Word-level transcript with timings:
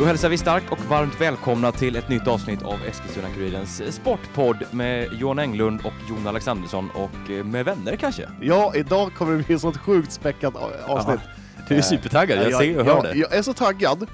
Då 0.00 0.06
hälsar 0.06 0.28
vi 0.28 0.38
starkt 0.38 0.72
och 0.72 0.80
varmt 0.80 1.20
välkomna 1.20 1.72
till 1.72 1.96
ett 1.96 2.08
nytt 2.08 2.26
avsnitt 2.26 2.62
av 2.62 2.74
Eskilstuna-Kurirens 2.74 3.90
sportpodd 3.90 4.56
med 4.70 5.08
Johan 5.12 5.38
Englund 5.38 5.80
och 5.84 5.92
Jon 6.08 6.26
Alexandersson 6.26 6.90
och 6.90 7.30
eh, 7.30 7.44
med 7.44 7.64
vänner 7.64 7.96
kanske. 7.96 8.28
Ja, 8.40 8.72
idag 8.74 9.14
kommer 9.14 9.36
det 9.36 9.44
bli 9.44 9.54
ett 9.54 9.60
sånt 9.60 9.76
sjukt 9.76 10.12
späckat 10.12 10.54
avsnitt. 10.86 11.20
Du 11.68 11.76
är 11.76 11.82
supertaggad, 11.82 12.50
jag, 12.50 12.60
ser 12.60 12.78
och 12.78 12.84
hör 12.84 12.94
jag, 12.94 13.04
det. 13.04 13.14
jag 13.14 13.34
är 13.34 13.42
så 13.42 13.52
taggad, 13.52 14.06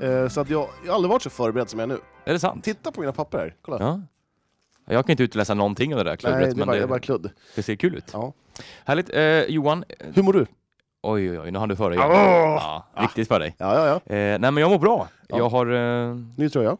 eh, 0.00 0.28
så 0.28 0.40
att 0.40 0.50
jag, 0.50 0.68
jag 0.84 0.90
har 0.90 0.94
aldrig 0.94 1.10
varit 1.10 1.22
så 1.22 1.30
förberedd 1.30 1.70
som 1.70 1.78
jag 1.80 1.90
är 1.90 1.94
nu. 1.94 2.00
Är 2.24 2.32
det 2.32 2.38
sant? 2.40 2.64
Titta 2.64 2.92
på 2.92 3.00
mina 3.00 3.12
papper 3.12 3.38
här, 3.38 3.54
kolla. 3.62 3.78
Ja. 3.80 4.00
Jag 4.94 5.06
kan 5.06 5.10
inte 5.10 5.22
utläsa 5.22 5.54
någonting 5.54 5.94
av 5.94 5.98
det 5.98 6.04
där 6.04 6.10
Nej, 6.10 6.18
klubbret, 6.18 6.44
det 6.44 6.52
är 6.52 6.56
men 6.56 6.66
bara, 6.66 6.76
det 6.76 6.82
är 6.82 6.86
bara 6.86 7.00
kludd. 7.00 7.30
det 7.54 7.62
ser 7.62 7.74
kul 7.74 7.94
ut. 7.94 8.10
Ja. 8.12 8.32
Härligt. 8.84 9.10
Eh, 9.14 9.22
Johan, 9.54 9.84
eh, 9.88 10.06
Hur 10.14 10.22
mår 10.22 10.32
du? 10.32 10.46
Oj 11.02 11.30
oj 11.30 11.40
oj, 11.40 11.50
nu 11.50 11.58
hann 11.58 11.68
du 11.68 11.76
före 11.76 11.94
igen. 11.94 12.06
Åh! 12.10 12.16
Ja, 12.16 12.86
viktigt 13.00 13.28
för 13.28 13.40
dig. 13.40 13.54
Ja, 13.58 13.74
ja, 13.74 13.86
ja. 13.86 14.14
Eh, 14.16 14.38
nej 14.38 14.50
men 14.50 14.56
jag 14.56 14.70
mår 14.70 14.78
bra. 14.78 15.08
Ja. 15.28 15.38
Jag 15.38 15.48
har... 15.48 15.66
Eh, 16.10 16.16
Ny 16.36 16.48
tröja. 16.48 16.76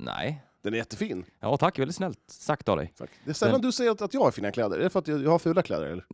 nej. 0.00 0.42
Den 0.62 0.74
är 0.74 0.78
jättefin. 0.78 1.24
Ja 1.40 1.56
tack, 1.56 1.78
väldigt 1.78 1.96
snällt 1.96 2.18
sagt 2.26 2.68
av 2.68 2.76
dig. 2.76 2.92
Tack. 2.98 3.10
Det 3.24 3.30
är 3.30 3.34
sällan 3.34 3.60
du 3.60 3.72
säger 3.72 3.90
att, 3.90 4.02
att 4.02 4.14
jag 4.14 4.20
har 4.20 4.30
fina 4.30 4.50
kläder. 4.50 4.78
Är 4.78 4.82
det 4.82 4.90
för 4.90 4.98
att 4.98 5.08
jag, 5.08 5.22
jag 5.22 5.30
har 5.30 5.38
fula 5.38 5.62
kläder 5.62 5.86
eller? 5.86 6.04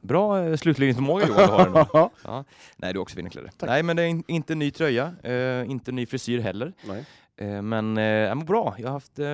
Bra 0.00 0.44
eh, 0.44 0.56
slutledningsförmåga 0.56 1.26
Johan 1.26 1.46
du 1.46 1.52
har 1.52 1.66
ändå. 1.66 1.86
Ja. 1.92 2.10
Ja. 2.24 2.44
Nej, 2.76 2.92
du 2.92 2.98
har 2.98 3.02
också 3.02 3.16
fina 3.16 3.30
kläder. 3.30 3.50
Tack. 3.56 3.68
Nej, 3.68 3.82
men 3.82 3.96
det 3.96 4.02
är 4.02 4.06
in, 4.06 4.24
inte 4.26 4.54
ny 4.54 4.70
tröja, 4.70 5.12
eh, 5.22 5.70
inte 5.70 5.92
ny 5.92 6.06
frisyr 6.06 6.38
heller. 6.40 6.72
Nej. 6.84 7.04
Eh, 7.36 7.62
men 7.62 7.98
eh, 7.98 8.04
jag 8.04 8.36
mår 8.36 8.44
bra. 8.44 8.74
Jag 8.78 8.86
har 8.88 8.92
haft 8.92 9.18
eh, 9.18 9.26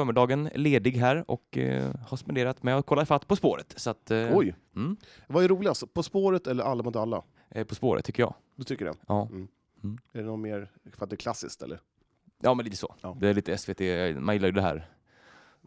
förmiddagen 0.00 0.50
ledig 0.54 0.92
här 0.92 1.24
och 1.30 1.58
eh, 1.58 1.92
har 2.08 2.16
spenderat 2.16 2.62
med 2.62 2.76
att 2.76 2.86
kolla 2.86 3.02
ifatt 3.02 3.28
På 3.28 3.36
spåret. 3.36 3.74
Så 3.76 3.90
att, 3.90 4.10
eh, 4.10 4.36
Oj, 4.36 4.54
Mm, 4.76 4.96
vad 5.26 5.44
är 5.44 5.48
roligast? 5.48 5.94
På 5.94 6.02
spåret 6.02 6.46
eller 6.46 6.64
Alla 6.64 6.82
mot 6.82 6.96
alla? 6.96 7.22
eh, 7.50 7.64
på 7.66 7.74
spåret 7.74 8.04
tycker 8.04 8.22
jag. 8.22 8.34
Du 8.56 8.64
tycker 8.64 8.84
det? 8.84 8.94
Ja, 9.08 9.28
Är 10.12 10.18
det 10.18 10.22
något 10.24 10.38
mer 10.40 10.70
för 10.92 11.04
att 11.04 11.10
det 11.10 11.14
är 11.14 11.18
klassiskt 11.18 11.62
eller? 11.62 11.80
ja 12.42 12.54
men 12.54 12.64
lite 12.64 12.76
så. 12.76 12.94
Ja. 13.00 13.16
Det 13.20 13.28
är 13.28 13.34
lite 13.34 13.58
SVT, 13.58 13.80
man 14.20 14.34
gillar 14.34 14.48
ju 14.48 14.52
det 14.52 14.62
här. 14.62 14.90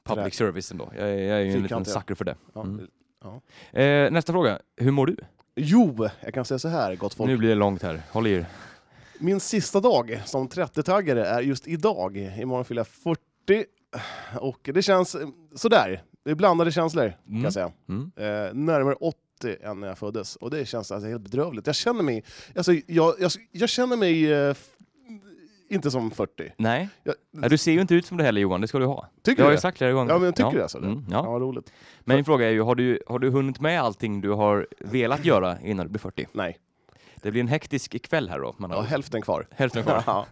Public 0.04 0.34
Trä- 0.34 0.38
service 0.38 0.72
ändå. 0.72 0.92
Jag, 0.98 1.10
jag 1.10 1.20
är 1.20 1.40
ju 1.40 1.52
en 1.52 1.62
liten 1.64 1.86
sucker 1.86 2.16
för 2.16 2.26
det. 2.26 2.36
Ja. 2.54 2.62
Mm. 2.64 2.88
ja. 3.24 3.42
Eh, 3.80 4.12
nästa 4.12 4.34
fråga. 4.34 4.60
Hur 4.78 4.92
mår 4.92 5.06
du? 5.08 5.16
Jo, 5.56 6.08
jag 6.24 6.34
kan 6.34 6.46
säga 6.46 6.60
så 6.60 6.68
här 6.68 6.96
gott 6.96 7.14
folk. 7.14 7.28
Nu 7.28 7.38
blir 7.38 7.50
det 7.50 7.56
långt 7.56 7.84
här. 7.84 8.02
Håll 8.12 8.28
i 8.28 8.32
er. 8.34 8.46
Min 9.20 9.40
sista 9.40 9.80
dag 9.80 10.22
som 10.26 10.48
30-taggare 10.50 11.26
är 11.26 11.42
just 11.42 11.68
idag. 11.68 12.18
Imorgon 12.18 12.66
fyller 12.66 12.80
jag 12.80 12.88
40. 12.88 13.66
Och 14.40 14.70
det 14.74 14.82
känns 14.82 15.16
sådär. 15.56 16.04
Det 16.26 16.32
är 16.32 16.36
blandade 16.36 16.72
känslor, 16.72 17.10
kan 17.10 17.32
Mm. 17.32 17.44
jag 17.44 17.54
säga. 17.54 17.72
Mm. 17.90 18.12
Eh, 18.16 18.54
närmare 18.54 18.96
80 18.96 19.18
än 19.62 19.80
när 19.80 19.88
jag 19.88 19.98
föddes. 19.98 20.36
Och 20.36 20.50
det 20.52 20.66
känns 20.66 20.92
alltså 20.92 21.10
helt 21.10 21.22
bedrövligt. 21.22 21.68
Jag 21.68 21.76
känner 21.76 22.04
mig, 22.04 22.24
alltså, 22.56 22.74
jag, 22.88 23.16
jag, 23.20 23.32
jag 23.52 23.70
känner 23.70 23.98
mig 23.98 24.34
eh, 24.34 24.56
inte 25.70 25.92
som 25.92 26.12
40. 26.12 26.54
Nej, 26.58 26.90
Jag, 27.04 27.16
Ja, 27.32 27.50
du 27.50 27.58
ser 27.58 27.72
ju 27.72 27.82
inte 27.82 27.96
ut 27.96 28.06
som 28.06 28.18
det 28.18 28.24
heller 28.24 28.42
Johan, 28.42 28.62
det 28.62 28.68
ska 28.68 28.80
du 28.80 28.86
ha. 28.86 29.08
tycker 29.22 29.44
har 29.44 29.50
du 29.50 29.54
jag 29.54 29.58
det? 29.58 29.62
sagt 29.62 29.78
flera 29.78 29.92
gånger. 29.92 30.12
Ja, 30.12 30.18
men 30.18 30.26
jag 30.26 30.36
tycker 30.36 30.52
det 30.56 30.62
alltså. 30.62 30.78
Mm, 30.78 31.06
Ja, 31.10 31.24
ja. 31.26 31.40
roligt. 31.40 31.72
Men 32.00 32.16
min 32.16 32.26
fråga 32.26 32.48
är 32.48 32.52
ju, 32.52 32.62
har 32.62 32.76
du, 32.76 33.02
har 33.08 33.20
du 33.20 33.30
hunnit 33.30 33.60
med 33.60 33.82
allting 33.82 34.22
du 34.22 34.30
har 34.30 34.68
velat 34.80 35.26
göra 35.26 35.62
innan 35.62 35.86
du 35.86 35.90
blir 35.90 36.00
40? 36.00 36.28
Nej, 36.34 36.58
Det 37.22 37.32
blir 37.32 37.42
en 37.42 37.48
hektisk 37.48 38.02
kväll 38.02 38.30
här 38.30 38.40
då. 38.40 38.56
Man 38.58 38.72
har 38.72 38.84
hälften 38.84 39.22
kvar. 39.22 39.48
hälften 39.52 39.84
kvar. 39.84 40.04
Ja, 40.08 40.26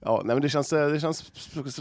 ja 0.00 0.22
nej, 0.24 0.34
men 0.36 0.42
det 0.42 0.48
känns, 0.48 0.72
eh, 0.72 0.88
det 0.90 1.00
känns, 1.00 1.32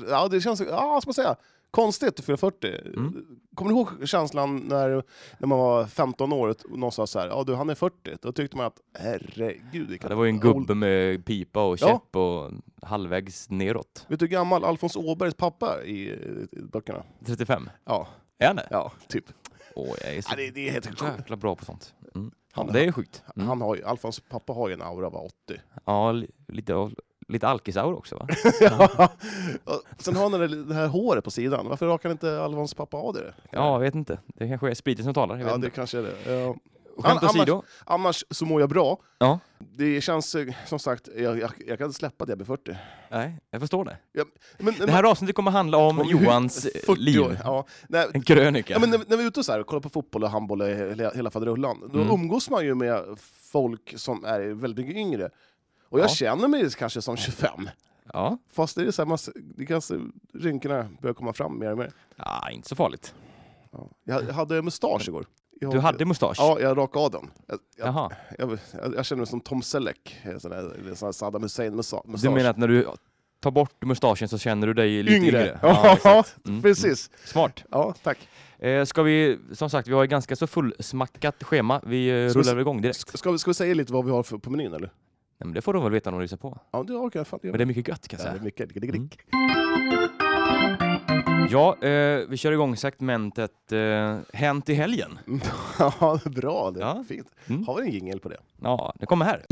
ja, 0.09 0.27
det 0.27 0.41
känns, 0.41 0.59
ja, 0.59 0.99
ska 1.01 1.07
man 1.09 1.13
säga, 1.13 1.35
konstigt 1.71 2.19
att 2.19 2.25
fylla 2.25 2.37
40. 2.37 2.67
Mm. 2.85 3.25
Kommer 3.55 3.71
du 3.71 3.77
ihåg 3.77 4.07
känslan 4.07 4.57
när, 4.57 5.03
när 5.39 5.47
man 5.47 5.57
var 5.59 5.85
15 5.85 6.33
år 6.33 6.47
och 6.47 6.79
någon 6.79 6.91
sa 6.91 7.07
så 7.07 7.19
här, 7.19 7.27
ja 7.27 7.43
du 7.47 7.55
han 7.55 7.69
är 7.69 7.75
40, 7.75 7.95
då 8.21 8.31
tyckte 8.31 8.57
man 8.57 8.65
att 8.65 8.79
herregud. 8.99 9.99
Ja, 10.03 10.09
det 10.09 10.15
var 10.15 10.23
ju 10.23 10.29
en 10.29 10.39
gubbe 10.39 10.75
med 10.75 11.25
pipa 11.25 11.63
och 11.67 11.77
Ja. 11.81 11.87
käpp 11.87 12.15
och 12.15 12.51
halvvägs 12.81 13.49
neråt. 13.49 14.05
Vet 14.07 14.19
du 14.19 14.25
hur 14.25 14.31
gammal 14.31 14.63
Alfons 14.63 14.95
Åbergs 14.95 15.35
pappa 15.35 15.83
i, 15.83 16.09
i 16.11 16.47
böckerna? 16.71 17.03
35. 17.25 17.69
Ja, 17.85 18.07
Är 18.37 18.47
han 18.47 18.55
det? 18.55 18.67
ja 18.69 18.91
typ. 19.07 19.25
Åh, 19.75 19.87
jag 20.01 20.15
är 20.15 20.21
så 20.21 20.27
Ja, 20.31 20.35
det, 20.35 20.51
det 20.51 20.67
är 20.69 20.71
helt 20.71 21.01
jäkla 21.17 21.35
bra 21.35 21.55
på 21.55 21.65
sånt. 21.65 21.93
Mm. 22.15 22.31
Han- 22.51 22.67
det 22.67 22.85
är 22.85 22.91
sjukt. 22.91 23.23
Mm. 23.35 23.47
Han 23.47 23.61
har 23.61 23.75
ju, 23.75 23.83
Alfons 23.83 24.19
pappa 24.19 24.53
har 24.53 24.67
ju 24.67 24.73
en 24.73 24.81
aura 24.81 25.07
av 25.07 25.15
80. 25.15 25.33
Ja, 25.85 26.11
li- 26.11 26.31
lite, 26.47 26.89
lite 27.27 27.47
alkisaur 27.47 27.93
också 27.97 28.15
va? 28.15 28.27
ja. 28.61 29.09
Sen 29.97 30.15
har 30.15 30.29
han 30.29 30.67
det, 30.67 30.73
här 30.73 30.87
håret 30.87 31.23
på 31.23 31.31
sidan. 31.31 31.67
Varför 31.69 31.87
rakar 31.87 32.11
inte 32.11 32.41
Alfons 32.41 32.73
pappa 32.73 32.97
av 32.97 33.13
det? 33.13 33.33
Ja, 33.51 33.71
jag 33.73 33.79
vet 33.79 33.95
inte. 33.95 34.19
Det 34.27 34.47
kanske 34.47 34.69
är 34.69 34.73
spriten 34.73 35.03
som 35.05 35.13
talar. 35.13 35.35
Jag 35.37 35.43
vet 35.43 35.51
ja 35.51 35.57
det 35.57 35.65
inte. 35.65 35.75
kanske 35.75 35.97
är 35.97 36.01
det. 36.03 36.33
Ja. 36.33 36.55
Skämt 37.01 37.23
Annars- 37.23 37.35
åsido. 37.35 37.63
Annars 37.85 38.23
så 38.29 38.45
mår 38.45 38.61
jag 38.61 38.69
bra. 38.69 38.97
Ja. 39.17 39.39
Det 39.59 40.01
känns 40.01 40.35
eh, 40.35 40.53
som 40.65 40.79
sagt, 40.79 41.09
jag, 41.17 41.39
jag, 41.39 41.51
jag 41.67 41.77
kan 41.77 41.87
inte 41.87 41.97
släppa 41.99 42.23
att 42.23 42.29
jag 42.29 42.37
blir 42.37 42.45
40. 42.45 42.75
Nej, 43.11 43.37
jag 43.51 43.61
förstår 43.61 43.85
det. 43.85 43.97
Men, 44.57 44.73
Det 44.79 44.91
här 44.91 45.03
avsnittet 45.03 45.35
kommer 45.35 45.51
handla 45.51 45.77
om, 45.77 45.99
Om 45.99 46.07
Johans 46.07 46.65
eh, 46.65 46.71
40 46.85 47.01
liv. 47.01 47.21
år, 47.21 47.37
Ja. 47.43 47.65
Nej, 47.89 48.07
En 48.13 48.21
krönika. 48.23 48.73
ja, 48.73 48.79
men 48.79 48.89
när, 48.89 48.97
när 49.07 49.17
vi 49.17 49.23
är 49.23 49.27
ute 49.27 49.39
och, 49.39 49.45
så 49.45 49.51
här, 49.51 49.59
och 49.59 49.67
kollar 49.67 49.81
på 49.81 49.89
fotboll 49.89 50.23
och 50.23 50.29
handboll 50.29 50.61
och 50.61 50.67
hela, 50.67 51.11
hela 51.11 51.29
faderullan, 51.31 51.79
då 51.93 51.99
Mm. 52.01 52.13
umgås 52.13 52.49
man 52.49 52.65
ju 52.65 52.75
med 52.75 53.03
folk 53.51 53.93
som 53.97 54.25
är 54.25 54.39
väldigt 54.41 54.85
mycket 54.85 54.99
yngre. 54.99 55.29
Och 55.89 55.99
jag 55.99 56.05
Ja. 56.05 56.09
känner 56.09 56.47
mig 56.47 56.69
kanske 56.71 57.01
som 57.01 57.17
25. 57.17 57.69
Ja. 58.13 58.37
Fast 58.53 58.75
det 58.75 58.83
är 58.83 58.91
så 58.91 59.01
här, 59.01 59.07
man, 59.07 59.17
det 59.35 59.65
kan, 59.65 59.81
se- 59.81 59.99
rynkorna 60.33 60.89
börjar 61.01 61.13
komma 61.13 61.33
fram 61.33 61.59
mer 61.59 61.71
och 61.71 61.77
mer. 61.77 61.91
ja, 62.15 62.49
inte 62.51 62.69
så 62.69 62.75
farligt. 62.75 63.13
Ja. 63.71 63.87
Jag, 64.03 64.23
jag 64.27 64.33
hade 64.33 64.61
mustasch 64.61 65.07
igår. 65.07 65.25
Jag, 65.63 65.71
Du 65.71 65.79
hade 65.79 66.05
mustasch? 66.05 66.35
Ja, 66.39 66.59
jag 66.59 66.77
rakade 66.77 67.05
av 67.05 67.11
den. 67.11 67.29
Jag, 67.47 67.59
jag, 67.77 68.11
jag, 68.37 68.95
jag, 68.95 69.05
känner 69.05 69.17
mig 69.17 69.27
som 69.27 69.41
Tom 69.41 69.61
Selleck, 69.61 70.17
en 70.23 70.39
sån 70.39 70.51
en 70.51 70.95
sån 70.95 71.07
här 71.07 71.11
Saddam 71.11 71.41
Hussein-mustasch. 71.43 72.21
Du 72.21 72.29
menar 72.29 72.49
att 72.49 72.57
när 72.57 72.67
du 72.67 72.87
tar 73.39 73.51
bort 73.51 73.83
mustaschen 73.85 74.27
så 74.29 74.37
känner 74.37 74.67
du 74.67 74.73
dig 74.73 75.03
lite 75.03 75.17
yngre? 75.17 75.27
Yngre. 75.27 75.59
Ja, 75.61 75.81
Ja, 75.83 75.93
exakt. 75.93 76.47
Mm, 76.47 76.61
precis. 76.61 77.09
mm. 77.09 77.19
Smart. 77.25 77.63
Ja, 77.71 77.93
tack. 78.03 78.17
Eh, 78.59 78.85
ska 78.85 79.03
vi, 79.03 79.37
som 79.51 79.69
sagt, 79.69 79.87
vi 79.87 79.93
har 79.93 80.03
ett 80.03 80.09
ganska 80.09 80.35
så 80.35 80.47
fullsmackat 80.47 81.43
schema. 81.43 81.81
Vi 81.85 82.07
eh, 82.25 82.29
Ska 82.29 82.39
vi 82.39 82.43
rullar 82.43 82.55
se- 82.55 82.61
igång 82.61 82.81
direkt. 82.81 82.99
Ska, 82.99 83.17
ska, 83.17 83.31
vi, 83.31 83.37
ska 83.37 83.49
vi 83.49 83.55
säga 83.55 83.73
lite 83.73 83.93
vad 83.93 84.05
vi 84.05 84.11
har 84.11 84.23
för, 84.23 84.37
på 84.37 84.49
menyn 84.49 84.73
eller? 84.73 84.87
Nej, 84.87 85.45
men 85.45 85.53
det 85.53 85.61
får 85.61 85.73
de 85.73 85.83
väl 85.83 85.91
veta 85.91 86.11
när 86.11 86.17
de 86.17 86.21
lyssnar 86.21 86.37
på. 86.37 86.59
Ja, 86.71 86.83
det 86.83 86.93
orkar 86.93 87.25
jag. 87.31 87.39
Men 87.43 87.57
det 87.57 87.63
är 87.63 87.65
mycket 87.65 87.87
gött 87.87 88.07
kan 88.07 88.19
jag 88.19 88.27
ja, 88.27 88.31
det 88.31 88.37
säga. 88.37 88.41
är 88.41 88.45
mycket. 88.45 88.73
Dick, 88.73 88.81
dick, 88.81 88.91
dick. 88.91 89.19
Ja, 91.49 91.77
eh, 91.83 92.27
vi 92.29 92.37
kör 92.37 92.51
igång 92.51 92.77
segmentet 92.77 93.71
eh, 93.71 94.17
Hänt 94.33 94.69
i 94.69 94.73
helgen. 94.73 95.19
Ja, 95.79 96.19
det 96.23 96.29
är 96.29 96.41
bra. 96.41 96.71
Det 96.71 96.79
är 96.79 96.83
Ja. 96.85 97.03
fint. 97.07 97.27
Mm. 97.49 97.63
Har 97.67 97.75
vi 97.81 97.87
en 97.87 97.93
jingel 97.93 98.19
på 98.19 98.29
det? 98.29 98.37
Ja, 98.61 98.93
det 98.99 99.05
kommer 99.05 99.25
här. 99.25 99.45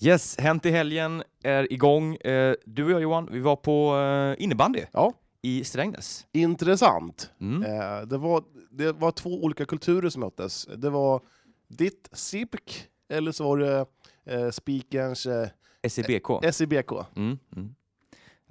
Yes, 0.00 0.36
Hänt 0.38 0.66
i 0.66 0.70
helgen 0.70 1.22
är 1.42 1.72
igång. 1.72 2.14
Eh, 2.16 2.54
du 2.64 2.84
och 2.84 2.90
jag 2.90 3.00
Johan, 3.02 3.28
vi 3.32 3.40
var 3.40 3.56
på 3.56 3.96
eh, 3.98 4.44
innebandy 4.44 4.82
Ja. 4.92 5.12
i 5.42 5.64
Strängnäs. 5.64 6.26
Intressant. 6.32 7.30
Mm. 7.40 7.62
Eh, 7.62 8.00
det, 8.06 8.18
var, 8.18 8.44
det 8.70 8.92
var 8.92 9.10
två 9.10 9.30
olika 9.30 9.64
kulturer 9.64 10.08
som 10.10 10.20
möttes. 10.20 10.68
Det 10.76 10.90
var 10.90 11.20
ditt 11.68 12.08
SIPK, 12.12 12.86
eller 13.08 13.32
så 13.32 13.44
var 13.44 13.58
det 13.58 13.86
eh, 14.26 14.50
Spikerns 14.50 15.26
eh, 15.26 15.48
SEBK. 15.90 16.54
SIBK. 16.54 16.92
Mm, 17.16 17.38
mm. 17.56 17.74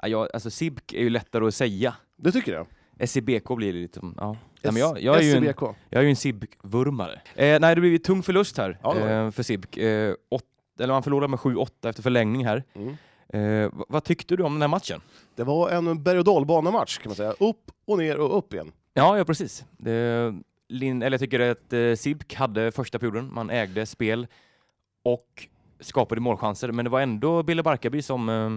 Ja, 0.01 0.07
jag, 0.07 0.27
alltså 0.33 0.49
SIBK 0.49 0.93
är 0.93 1.01
ju 1.01 1.09
lättare 1.09 1.47
att 1.47 1.55
säga. 1.55 1.95
Det 2.15 2.31
tycker 2.31 2.53
jag. 2.53 2.67
SEBK 3.09 3.47
blir 3.55 3.73
det 3.73 3.79
lite. 3.79 3.99
Ja. 4.17 4.37
Nej, 4.61 4.73
men 4.73 4.75
jag, 4.75 5.01
jag, 5.01 5.17
är 5.17 5.21
ju 5.21 5.31
en, 5.31 5.43
SIBK. 5.43 5.61
jag 5.89 5.99
är 5.99 6.03
ju 6.03 6.09
en 6.09 6.15
SIBK-vurmare. 6.15 7.21
Eh, 7.35 7.59
nej, 7.59 7.75
det 7.75 7.81
blev 7.81 7.91
ju 7.91 7.97
tung 7.97 8.23
förlust 8.23 8.57
här 8.57 8.79
Ja, 8.83 8.97
eh, 8.97 9.31
för 9.31 9.43
SIBK. 9.43 9.77
Eh, 9.77 10.13
åt, 10.29 10.43
eller 10.79 10.93
man 10.93 11.03
förlorade 11.03 11.27
med 11.27 11.39
7-8 11.39 11.89
efter 11.89 12.03
förlängning 12.03 12.45
här. 12.45 12.63
Mm. 12.73 12.95
Eh, 13.29 13.71
vad 13.89 14.03
tyckte 14.03 14.35
du 14.35 14.43
om 14.43 14.53
den 14.53 14.61
här 14.61 14.67
matchen? 14.67 15.01
Det 15.35 15.43
var 15.43 15.69
en 15.69 16.03
berg 16.03 16.17
och 16.19 16.23
dalbanematch 16.23 16.97
kan 16.97 17.09
man 17.09 17.15
säga. 17.15 17.31
Upp 17.31 17.71
och 17.85 17.97
ner 17.97 18.19
och 18.19 18.37
upp 18.37 18.53
igen. 18.53 18.71
Ja, 18.93 19.17
ja 19.17 19.25
precis. 19.25 19.65
Det, 19.77 20.33
Lin, 20.69 21.01
eller 21.01 21.13
jag 21.13 21.21
tycker 21.21 21.39
att 21.39 21.73
eh, 21.73 21.95
SIBK 21.95 22.33
hade 22.33 22.71
första 22.71 22.99
perioden, 22.99 23.33
man 23.33 23.49
ägde 23.49 23.85
spel 23.85 24.27
och 25.03 25.47
skapade 25.79 26.21
målchanser, 26.21 26.71
men 26.71 26.85
det 26.85 26.91
var 26.91 27.01
ändå 27.01 27.43
Bille 27.43 27.63
Barkarby 27.63 28.01
som 28.01 28.29
eh, 28.29 28.49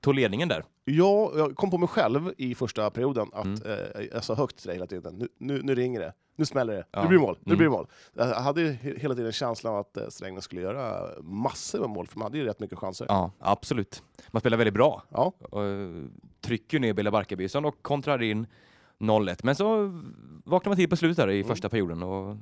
tog 0.00 0.14
ledningen 0.14 0.48
där. 0.48 0.64
Ja, 0.84 1.32
jag 1.36 1.56
kom 1.56 1.70
på 1.70 1.78
mig 1.78 1.88
själv 1.88 2.32
i 2.38 2.54
första 2.54 2.90
perioden 2.90 3.28
att 3.32 3.44
Mm. 3.44 3.60
eh, 3.94 4.02
jag 4.12 4.24
sa 4.24 4.34
högt 4.34 4.56
till 4.58 4.66
dig 4.66 4.76
hela 4.76 4.86
tiden. 4.86 5.14
Nu, 5.18 5.28
nu, 5.38 5.62
nu 5.62 5.74
ringer 5.74 6.00
det. 6.00 6.12
Nu 6.36 6.46
smäller 6.46 6.74
det. 6.74 6.84
Ja. 6.90 7.02
Nu 7.02 7.08
blir 7.08 7.18
det 7.18 7.22
mål. 7.24 7.36
Nu 7.40 7.50
Mm. 7.52 7.58
blir 7.58 7.66
det 7.66 7.70
mål. 7.70 7.86
Jag 8.12 8.26
hade 8.34 8.62
hela 8.82 9.14
tiden 9.14 9.32
känslan 9.32 9.72
av 9.72 9.78
att 9.80 9.96
eh, 9.96 10.08
Strängnäs 10.08 10.44
skulle 10.44 10.60
göra 10.62 11.08
massor 11.22 11.80
med 11.80 11.90
mål, 11.90 12.06
för 12.06 12.18
man 12.18 12.26
hade 12.26 12.38
ju 12.38 12.44
rätt 12.44 12.60
mycket 12.60 12.78
chanser. 12.78 13.06
Ja, 13.08 13.30
absolut. 13.38 14.02
Man 14.30 14.40
spelar 14.40 14.56
väldigt 14.56 14.74
bra. 14.74 15.02
Ja. 15.08 15.32
Och, 15.50 15.64
eh, 15.64 15.90
trycker 16.40 16.78
ner 16.80 16.92
Bille 16.94 17.10
Barkarby 17.10 17.46
dock 17.46 17.82
kontrar 17.82 18.22
in 18.22 18.46
0-1. 18.98 19.44
Men 19.44 19.54
så 19.54 19.86
vaknar 20.44 20.70
man 20.70 20.76
till 20.76 20.88
på 20.88 20.96
slutet 20.96 21.28
i 21.28 21.34
Mm. 21.34 21.46
första 21.48 21.68
perioden. 21.68 22.02
Och, 22.02 22.36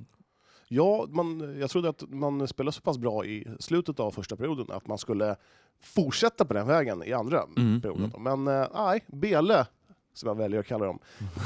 Ja, 0.68 1.06
man, 1.08 1.56
jag 1.60 1.70
trodde 1.70 1.88
att 1.88 2.02
man 2.08 2.48
spelade 2.48 2.72
så 2.74 2.80
pass 2.80 2.98
bra 2.98 3.24
i 3.24 3.46
slutet 3.60 4.00
av 4.00 4.10
första 4.10 4.36
perioden 4.36 4.66
att 4.70 4.86
man 4.86 4.98
skulle 4.98 5.36
fortsätta 5.82 6.44
på 6.44 6.54
den 6.54 6.66
vägen 6.66 7.02
i 7.02 7.12
andra 7.12 7.42
Mm, 7.56 7.80
perioden. 7.80 8.12
Men 8.18 8.46
eh, 8.62 8.66
nej, 8.74 9.04
Bele, 9.06 9.66
som 10.14 10.28
jag 10.28 10.34
väljer 10.34 10.60
att 10.60 10.66
kalla 10.66 10.86
dem, 10.86 10.98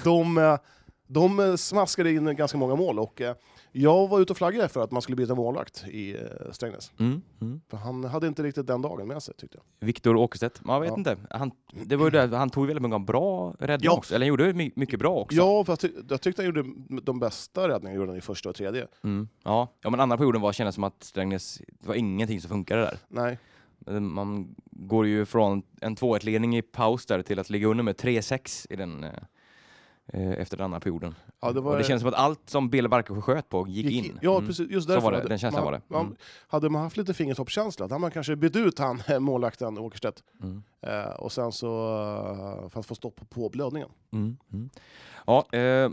de, 0.05 0.39
eh, 0.39 0.59
De 1.07 1.59
smaskade 1.59 2.13
in 2.13 2.37
ganska 2.37 2.59
många 2.59 2.75
mål 2.77 2.99
och 2.99 3.21
eh, 3.21 3.35
jag 3.73 4.09
var 4.09 4.21
ute 4.21 4.33
och 4.33 4.37
flaggade 4.37 4.69
för 4.69 4.81
att 4.85 4.91
man 4.91 5.03
skulle 5.03 5.17
byta 5.17 5.35
målvakt 5.35 5.85
i 5.89 6.15
eh, 6.15 6.53
Strängnäs. 6.53 6.93
Mm. 6.99 7.23
Mm. 7.41 7.61
För 7.69 7.77
han 7.77 8.05
hade 8.05 8.27
inte 8.27 8.43
riktigt 8.43 8.67
den 8.67 8.83
dagen 8.83 9.09
med 9.09 9.23
sig 9.23 9.35
tyckte 9.35 9.59
jag. 9.81 9.87
Viktor 9.87 10.17
Åkerstedt, 10.17 10.65
man 10.65 10.81
vet 10.81 10.91
Ja. 10.91 10.97
inte. 10.99 11.17
Han, 11.31 11.51
det 11.73 11.97
var 11.97 12.05
ju 12.05 12.11
det, 12.11 12.37
han 12.37 12.51
tog 12.51 12.67
väldigt 12.67 12.83
många 12.83 12.99
bra 12.99 13.55
räddningar 13.59 13.93
Ja. 13.93 13.99
också, 13.99 14.15
eller 14.15 14.25
han 14.27 14.29
gjorde 14.29 14.53
my- 14.53 14.73
mycket 14.77 14.99
bra 14.99 15.15
också. 15.15 15.37
Ja, 15.37 15.65
för 15.65 15.73
jag, 15.73 15.81
ty- 15.81 15.93
jag 16.09 16.21
tyckte 16.21 16.43
han 16.43 16.47
gjorde 16.47 16.65
de 17.03 17.19
bästa 17.21 17.69
räddningarna 17.69 17.97
gjorde 17.97 18.11
han 18.11 18.19
i 18.19 18.21
första 18.21 18.49
och 18.49 18.55
tredje. 18.55 18.87
Mm. 19.05 19.29
Ja. 19.45 19.69
ja, 19.83 19.91
men 19.91 20.01
andra 20.01 20.17
perioden 20.17 20.41
var 20.41 20.53
kändes 20.53 20.75
som 20.75 20.85
att 20.85 21.03
Strängnäs, 21.05 21.63
det 21.81 21.89
var 21.89 21.95
ingenting 21.95 22.41
som 22.41 22.49
funkade 22.49 22.81
där. 22.81 22.99
Nej, 23.09 23.39
Man 24.01 24.55
går 24.71 25.07
ju 25.07 25.25
från 25.25 25.63
en 25.81 25.97
2-1-ledning 25.97 26.57
i 26.57 26.63
paus 26.63 27.07
där 27.07 27.23
till 27.23 27.39
att 27.39 27.51
ligga 27.51 27.67
under 27.67 27.85
med 27.85 27.97
3-6 27.97 28.67
i 28.71 28.77
den, 28.77 29.05
eh, 29.05 29.11
efter 30.13 30.57
den 30.57 30.65
andra 30.65 30.81
perioden. 30.81 31.15
Ja, 31.41 31.53
det 31.53 31.61
var- 31.61 31.79
det 31.79 31.85
känns 31.85 32.01
som 32.01 32.09
att 32.09 32.15
allt 32.15 32.51
som 32.51 32.71
Bele 32.71 32.89
Barker 32.89 33.21
sköt 33.21 33.49
på 33.49 33.69
gick, 33.69 33.91
in. 34.07 34.19
Ja, 34.23 34.35
Mm. 34.37 34.47
precis. 34.47 34.71
Just 34.71 34.87
Så 34.87 34.93
därför. 34.93 35.11
var 35.11 35.13
det, 35.23 35.29
den 35.29 35.39
känslan 35.39 35.65
man, 35.65 35.73
var 35.73 35.79
det. 35.79 35.83
Man, 35.89 36.05
Mm. 36.07 36.17
hade 36.49 36.69
man 36.71 36.83
haft 36.83 36.97
lite 36.97 37.15
fingertoppskänsla, 37.15 37.87
då 37.89 37.95
hade 37.95 38.01
man 38.01 38.11
kanske 38.11 38.37
bytt 38.37 38.57
ut 38.57 38.79
han, 38.79 39.03
målvakten 39.19 39.79
Åkerstedt. 39.79 40.23
Mm. 40.43 40.63
Eh, 40.81 41.05
och 41.11 41.33
sen 41.33 41.53
så, 41.53 41.69
eh, 42.65 42.69
för 42.69 42.81
att 42.81 42.87
få 42.87 42.95
stopp 42.95 43.21
på 43.31 43.49
blödningen. 43.49 43.89
Mm. 44.13 44.37
Mm. 44.53 44.71
Ja, 45.27 45.47
eh, 45.53 45.91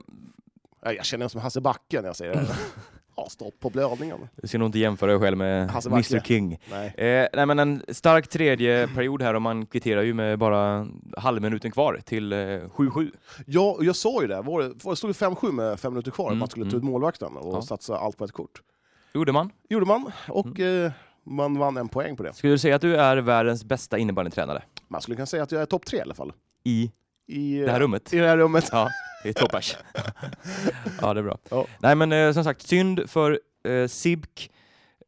Eh, 0.85 0.91
Jag 0.91 1.05
känner 1.05 1.25
mig 1.25 1.29
som 1.29 1.41
Hasse 1.41 1.61
Backe 1.61 2.01
när 2.01 2.07
jag 2.09 2.15
säger 2.15 2.33
det. 2.33 2.47
ja, 3.23 3.29
stopp 3.29 3.59
på 3.59 3.69
blödningen. 3.69 4.17
du 4.41 4.47
ska 4.47 4.57
nog 4.57 4.67
inte 4.67 4.79
jämföra 4.79 5.11
dig 5.11 5.19
själv 5.19 5.37
med. 5.37 5.69
Mr 5.85 6.19
King. 6.19 6.57
Nej. 6.71 6.87
Eh, 6.97 7.27
nej 7.33 7.45
men 7.45 7.59
en 7.59 7.83
stark 7.89 8.27
tredje 8.27 8.87
period 8.87 9.21
här 9.21 9.33
och 9.33 9.41
man 9.41 9.65
kvitterar 9.65 10.01
ju 10.01 10.13
med 10.13 10.39
bara 10.39 10.87
halvminuten 11.17 11.71
kvar 11.71 12.01
till 12.05 12.33
eh, 12.33 12.37
7-7. 12.37 13.11
Ja, 13.45 13.71
och 13.77 13.85
jag 13.85 13.95
såg 13.95 14.21
ju 14.21 14.27
det. 14.27 14.41
Var 14.41 14.61
det, 14.61 14.95
stod 14.95 15.11
5-7 15.11 15.51
med 15.51 15.79
fem 15.79 15.93
minuter 15.93 16.11
kvar. 16.11 16.27
Mm, 16.27 16.39
man 16.39 16.47
skulle 16.47 16.65
ta 16.65 16.69
mm. 16.69 16.77
ut 16.77 16.83
målvakten 16.83 17.37
och 17.37 17.55
Ja. 17.57 17.61
satsa 17.61 17.97
allt 17.97 18.17
på 18.17 18.25
ett 18.25 18.31
kort. 18.31 18.61
Gjorde 19.13 19.31
man. 19.31 19.51
gjorde 19.69 19.85
man, 19.85 20.11
och 20.27 20.59
Mm. 20.59 20.85
eh, 20.85 20.91
man 21.23 21.57
vann 21.57 21.77
en 21.77 21.87
poäng 21.89 22.15
på 22.15 22.23
det. 22.23 22.33
Skulle 22.33 22.53
du 22.53 22.57
säga 22.57 22.75
att 22.75 22.81
du 22.81 22.95
är 22.95 23.17
världens 23.17 23.63
bästa 23.65 23.97
innebandytränare 23.97 24.61
Man 24.87 25.01
skulle 25.01 25.15
kunna 25.15 25.25
säga 25.25 25.43
att 25.43 25.51
jag 25.51 25.61
är 25.61 25.65
topp 25.65 25.85
tre 25.85 25.99
i 25.99 26.01
alla 26.01 26.13
fall. 26.13 26.33
i 26.63 26.91
I, 27.27 27.57
det 27.59 27.71
här 27.71 27.79
rummet? 27.79 28.13
I 28.13 28.17
det 28.17 28.27
här 28.27 28.37
rummet. 28.37 28.69
Ja, 28.71 28.89
det 29.23 29.29
är 29.29 29.33
toppers. 29.33 29.77
ja, 31.01 31.13
det 31.13 31.19
är 31.19 31.23
bra. 31.23 31.37
Ja. 31.49 31.65
Nej 31.79 31.95
men 31.95 32.11
eh, 32.11 32.31
som 32.33 32.43
sagt, 32.43 32.67
synd 32.67 33.09
för 33.09 33.39
eh, 33.63 33.87
Sibk. 33.87 34.51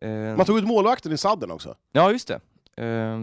Eh, 0.02 0.10
Man 0.12 0.46
tog 0.46 0.58
ut 0.58 0.68
målvakten 0.68 1.12
i 1.12 1.18
sadden 1.18 1.52
också. 1.52 1.76
Ja, 1.92 2.12
just 2.12 2.28
det. 2.28 2.40
Eh, 2.78 3.18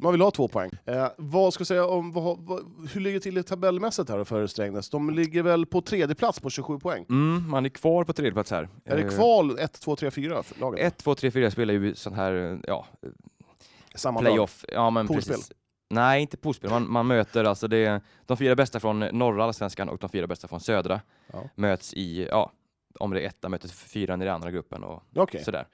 Man 0.00 0.12
vill 0.12 0.20
ha 0.20 0.30
två 0.30 0.48
poäng. 0.48 0.70
Eh, 0.84 1.06
vad 1.18 1.54
ska 1.54 1.60
jag 1.60 1.66
säga 1.66 1.86
om, 1.86 2.12
vad, 2.12 2.38
vad, 2.38 2.60
hur 2.92 3.00
ligger 3.00 3.14
det 3.18 3.22
till 3.22 3.38
i 3.38 3.42
tabellmässigt 3.42 4.08
här 4.10 4.24
för 4.24 4.46
Strängnäs? 4.46 4.90
De 4.90 5.10
ligger 5.10 5.42
väl 5.42 5.66
på 5.66 5.80
tredje 5.80 6.14
plats 6.14 6.40
på 6.40 6.50
27 6.50 6.78
poäng. 6.78 7.06
mm, 7.08 7.50
man 7.50 7.64
är 7.64 7.68
kvar 7.68 8.04
på 8.04 8.12
tredje 8.12 8.32
plats 8.32 8.50
här. 8.50 8.68
Är 8.84 8.96
det 8.96 9.02
Eh, 9.02 9.08
kval 9.10 9.58
1, 9.58 9.72
2, 9.80 9.96
3, 9.96 10.10
4 10.10 10.42
för 10.42 10.60
lagen? 10.60 10.86
1, 10.86 10.96
2, 10.98 11.14
3, 11.14 11.30
4 11.30 11.50
spelar 11.50 11.74
ju 11.74 11.94
sån 11.94 12.12
här, 12.14 12.60
ja, 12.68 12.86
Samma 13.94 14.20
playoff. 14.20 14.64
Ja, 14.72 14.90
men 14.90 15.06
Poolspel. 15.06 15.34
precis. 15.34 15.52
Nej, 15.94 16.22
inte 16.22 16.36
poolspel. 16.36 16.70
Man, 16.70 16.90
man 16.92 17.06
möter 17.06 17.44
alltså 17.44 17.68
det, 17.68 18.00
de 18.26 18.36
fyra 18.36 18.54
bästa 18.56 18.80
från 18.80 18.98
norra 19.00 19.44
allsvenskan 19.44 19.88
och 19.88 19.98
de 19.98 20.08
fyra 20.10 20.26
bästa 20.26 20.48
från 20.48 20.60
södra 20.60 21.00
Ja. 21.32 21.42
möts 21.54 21.94
i, 21.94 22.26
ja, 22.30 22.52
om 22.98 23.10
det 23.10 23.20
är 23.20 23.26
etta 23.26 23.48
möter 23.48 23.68
fyran 23.68 24.22
i 24.22 24.24
den 24.24 24.34
andra 24.34 24.50
gruppen 24.50 24.84
och 24.84 25.02
Okej. 25.16 25.44
sådär. 25.44 25.66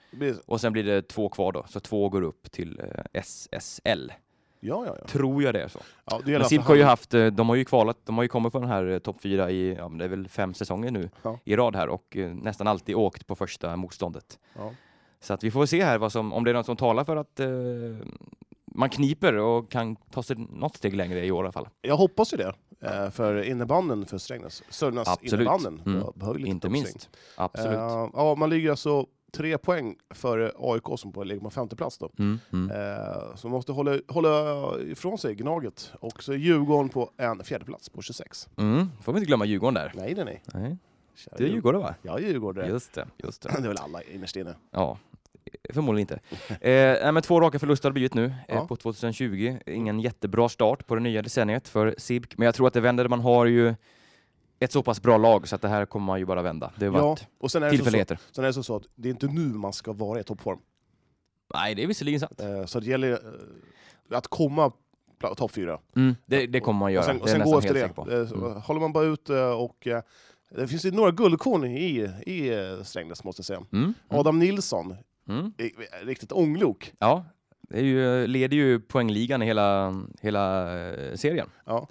Och 0.47 0.61
sen 0.61 0.73
blir 0.73 0.85
det 0.85 1.03
två 1.03 1.29
kvar 1.29 1.53
då, 1.53 1.65
så 1.69 1.81
två 1.81 2.09
går 2.09 2.23
upp 2.23 2.51
till 2.51 2.81
eh, 2.81 3.05
SSL. 3.13 4.13
Ja, 4.63 4.85
ja, 4.87 4.97
ja. 5.01 5.07
Tror 5.07 5.43
jag 5.43 5.55
det 5.55 5.63
är 5.63 5.69
så. 5.69 5.79
ja 6.05 6.21
det 6.25 6.33
Men 6.33 6.41
alltså 6.43 6.61
har 6.61 6.75
ju 6.75 6.83
haft, 6.83 7.15
eh, 7.15 7.27
de 7.27 7.49
har 7.49 7.57
ju 7.57 7.65
kvalat, 7.65 7.97
de 8.05 8.17
har 8.17 8.23
ju 8.23 8.29
kommit 8.29 8.53
på 8.53 8.59
den 8.59 8.69
här 8.69 8.87
eh, 8.87 8.99
topp 8.99 9.21
fyra 9.23 9.51
i, 9.51 9.75
ja 9.75 9.89
men 9.89 9.99
det 9.99 10.05
är 10.05 10.09
väl 10.09 10.29
fem 10.29 10.55
säsonger 10.55 10.91
nu 10.91 11.11
i 11.45 11.57
rad 11.57 11.77
här 11.77 11.89
och 11.89 12.17
nästan 12.35 12.67
alltid 12.67 12.95
åkt 12.95 13.27
på 13.27 13.35
första 13.35 13.77
motståndet. 13.77 14.39
Så 15.21 15.35
att 15.35 15.45
vi 15.45 15.51
får 15.51 15.67
se 15.67 15.85
här 15.85 15.99
vad 15.99 16.13
som, 16.13 16.33
om 16.33 16.45
det 16.45 16.51
är 16.51 16.55
något 16.55 16.67
som 16.67 16.77
talar 16.77 17.05
för 17.05 17.17
att 17.17 17.41
eh, 17.41 17.49
man 18.71 18.91
kniper 18.91 19.35
och 19.37 19.71
kan 19.71 19.97
ta 19.97 20.23
sig 20.23 20.37
något 20.37 20.77
steg 20.77 20.97
längre 20.97 21.27
i 21.27 21.31
år 21.31 21.45
i 21.45 21.47
alla 21.47 21.53
fall. 21.53 21.69
Jag 21.83 21.97
hoppas 21.97 22.33
ju 22.33 22.37
det. 22.37 22.53
eh, 22.83 23.11
För 23.11 23.43
innebanden 23.43 24.07
för 24.07 24.19
Strängnäs. 24.19 24.63
Sörmlands 24.71 25.11
Absolut. 25.11 25.33
innebanden 25.33 25.83
Mm. 25.87 26.01
be- 26.01 26.13
behöver 26.15 26.39
lite 26.39 26.51
Inte 26.51 26.67
uppsving. 26.69 26.83
minst. 26.83 27.11
Absolut. 27.37 27.77
Eh, 27.79 28.09
ja, 28.15 28.35
man 28.35 28.51
ligger 28.51 28.71
alltså 28.71 29.07
tre 29.33 29.59
poäng 29.59 29.97
före 30.15 30.53
AIK 30.59 30.85
som 30.99 31.13
på, 31.13 31.25
ligger 31.25 31.41
på 31.41 31.51
femte 31.51 31.77
plats 31.77 31.99
då. 31.99 32.11
Mm, 32.19 32.39
mm. 32.53 32.71
Eh, 32.71 33.35
så 33.37 33.49
man 33.49 33.53
måste 33.57 33.73
hålla, 33.73 33.99
hålla 34.09 34.55
ifrån 34.81 35.19
sig 35.19 35.35
Gnaget. 35.35 35.93
Och 36.01 36.23
så 36.23 36.33
är 36.33 36.37
Djurgården 36.37 36.89
på 36.89 37.11
en 37.17 37.45
fjärde 37.45 37.65
plats 37.65 37.89
på 37.89 38.03
26. 38.03 38.49
Mm. 38.59 38.89
Får 39.03 39.13
vi 39.13 39.19
inte 39.19 39.27
glömma 39.27 39.45
Djurgården 39.45 39.75
där. 39.75 39.93
Nej, 39.95 40.15
nej, 40.15 40.25
nej. 40.25 40.43
Nej. 40.55 40.77
Det 41.39 41.45
är 41.45 41.49
Djurgården 41.49 41.81
va? 41.81 41.95
Ja, 42.03 42.19
Djurgården. 42.21 42.69
Just 42.69 42.93
det, 42.93 43.07
just 43.17 43.43
det. 43.43 43.49
Det 43.59 43.65
är 43.65 43.69
väl 43.69 43.79
alla 43.79 44.03
innerst 44.03 44.37
inne. 44.37 44.55
Ja, 44.71 44.99
förmodligen 45.73 46.09
inte. 46.13 46.69
Eh, 46.71 47.13
men 47.13 47.23
två 47.23 47.41
raka 47.41 47.59
förluster 47.59 47.89
har 47.89 47.91
det 47.91 47.95
blivit 47.95 48.15
nu 48.15 48.25
eh, 48.25 48.57
Ja. 48.57 48.67
på 48.67 48.77
2020. 48.77 49.59
Ingen 49.67 50.01
jättebra 50.01 50.49
start 50.49 50.87
på 50.87 50.95
det 50.95 51.01
nya 51.01 51.23
decenniet 51.23 51.69
för 51.69 51.95
Sibk, 51.99 52.39
men 52.39 52.45
jag 52.47 52.55
tror 52.55 52.67
att 52.67 52.75
det 52.75 52.81
vänder. 52.81 53.09
Man 53.09 53.21
har 53.21 53.47
ju 53.47 53.75
ett 54.59 54.73
så 54.73 54.83
pass 54.83 55.03
bra 55.03 55.17
lag 55.17 55.49
så 55.49 55.55
att 55.57 55.63
det 55.63 55.69
här 55.69 55.87
kommer 55.87 56.07
man 56.07 56.19
ju 56.19 56.25
bara 56.27 56.43
vända. 56.43 56.73
Det 56.77 56.87
har 56.87 56.99
Ja, 56.99 57.07
varit 57.09 57.27
och 57.41 57.51
sen 57.51 57.63
är, 57.63 57.67
det 57.67 57.71
så, 57.71 57.77
tillfälligheter. 57.77 58.19
sen 58.33 58.45
är 58.45 58.49
det 58.49 58.55
så, 58.55 58.63
så 58.63 58.77
att 58.77 58.83
det 58.95 59.09
är 59.09 59.11
inte 59.11 59.27
nu 59.27 59.41
man 59.47 59.73
ska 59.73 59.93
vara 59.93 60.21
i 60.21 60.25
toppform. 60.25 60.59
Nej, 61.55 61.75
det 61.75 61.83
är 61.83 61.87
visserligen 61.87 62.21
sant. 62.21 62.41
Eh, 62.41 62.65
så 62.65 62.81
det 62.81 62.87
gäller 62.87 63.11
eh, 63.13 64.17
att 64.19 64.29
komma 64.29 64.73
topp 65.37 65.51
fyra. 65.53 65.79
Mm, 65.97 66.17
det, 66.27 66.47
det 66.47 66.61
kommer 66.61 66.81
man 66.81 66.93
göra. 66.93 67.01
Och 67.01 67.07
sen, 67.07 67.21
och 67.23 67.29
sen 67.29 67.41
gå 67.43 67.59
efter 67.59 67.75
det. 67.75 67.81
Eh, 68.15 68.31
Mm. 68.33 68.61
Håller 68.61 68.81
man 68.81 68.93
bara 68.93 69.05
ut 69.05 69.31
eh, 69.31 69.51
och 69.51 69.87
eh, 69.87 70.03
det 70.57 70.69
finns 70.69 70.85
ju 70.85 70.91
några 70.91 71.11
guldkorn 71.11 71.65
i, 71.65 72.11
i 72.27 72.49
eh, 72.49 72.83
Strängnäs 72.83 73.25
måste 73.25 73.41
jag 73.41 73.47
säga. 73.47 73.59
Mm, 73.59 73.85
mm, 73.85 73.95
Adam 74.09 74.39
Nilsson, 74.39 74.97
mm. 75.29 75.53
i- 75.59 76.05
riktigt 76.05 76.33
ånglok. 76.33 76.93
Ja, 76.99 77.25
det 77.61 77.79
är 77.79 77.83
ju, 77.85 78.27
leder 78.27 78.57
ju 78.57 78.81
poängligan 78.81 79.43
i 79.43 79.47
hela, 79.47 79.95
hela 80.21 80.77
eh, 80.91 81.15
serien. 81.17 81.49
Ja. 81.65 81.89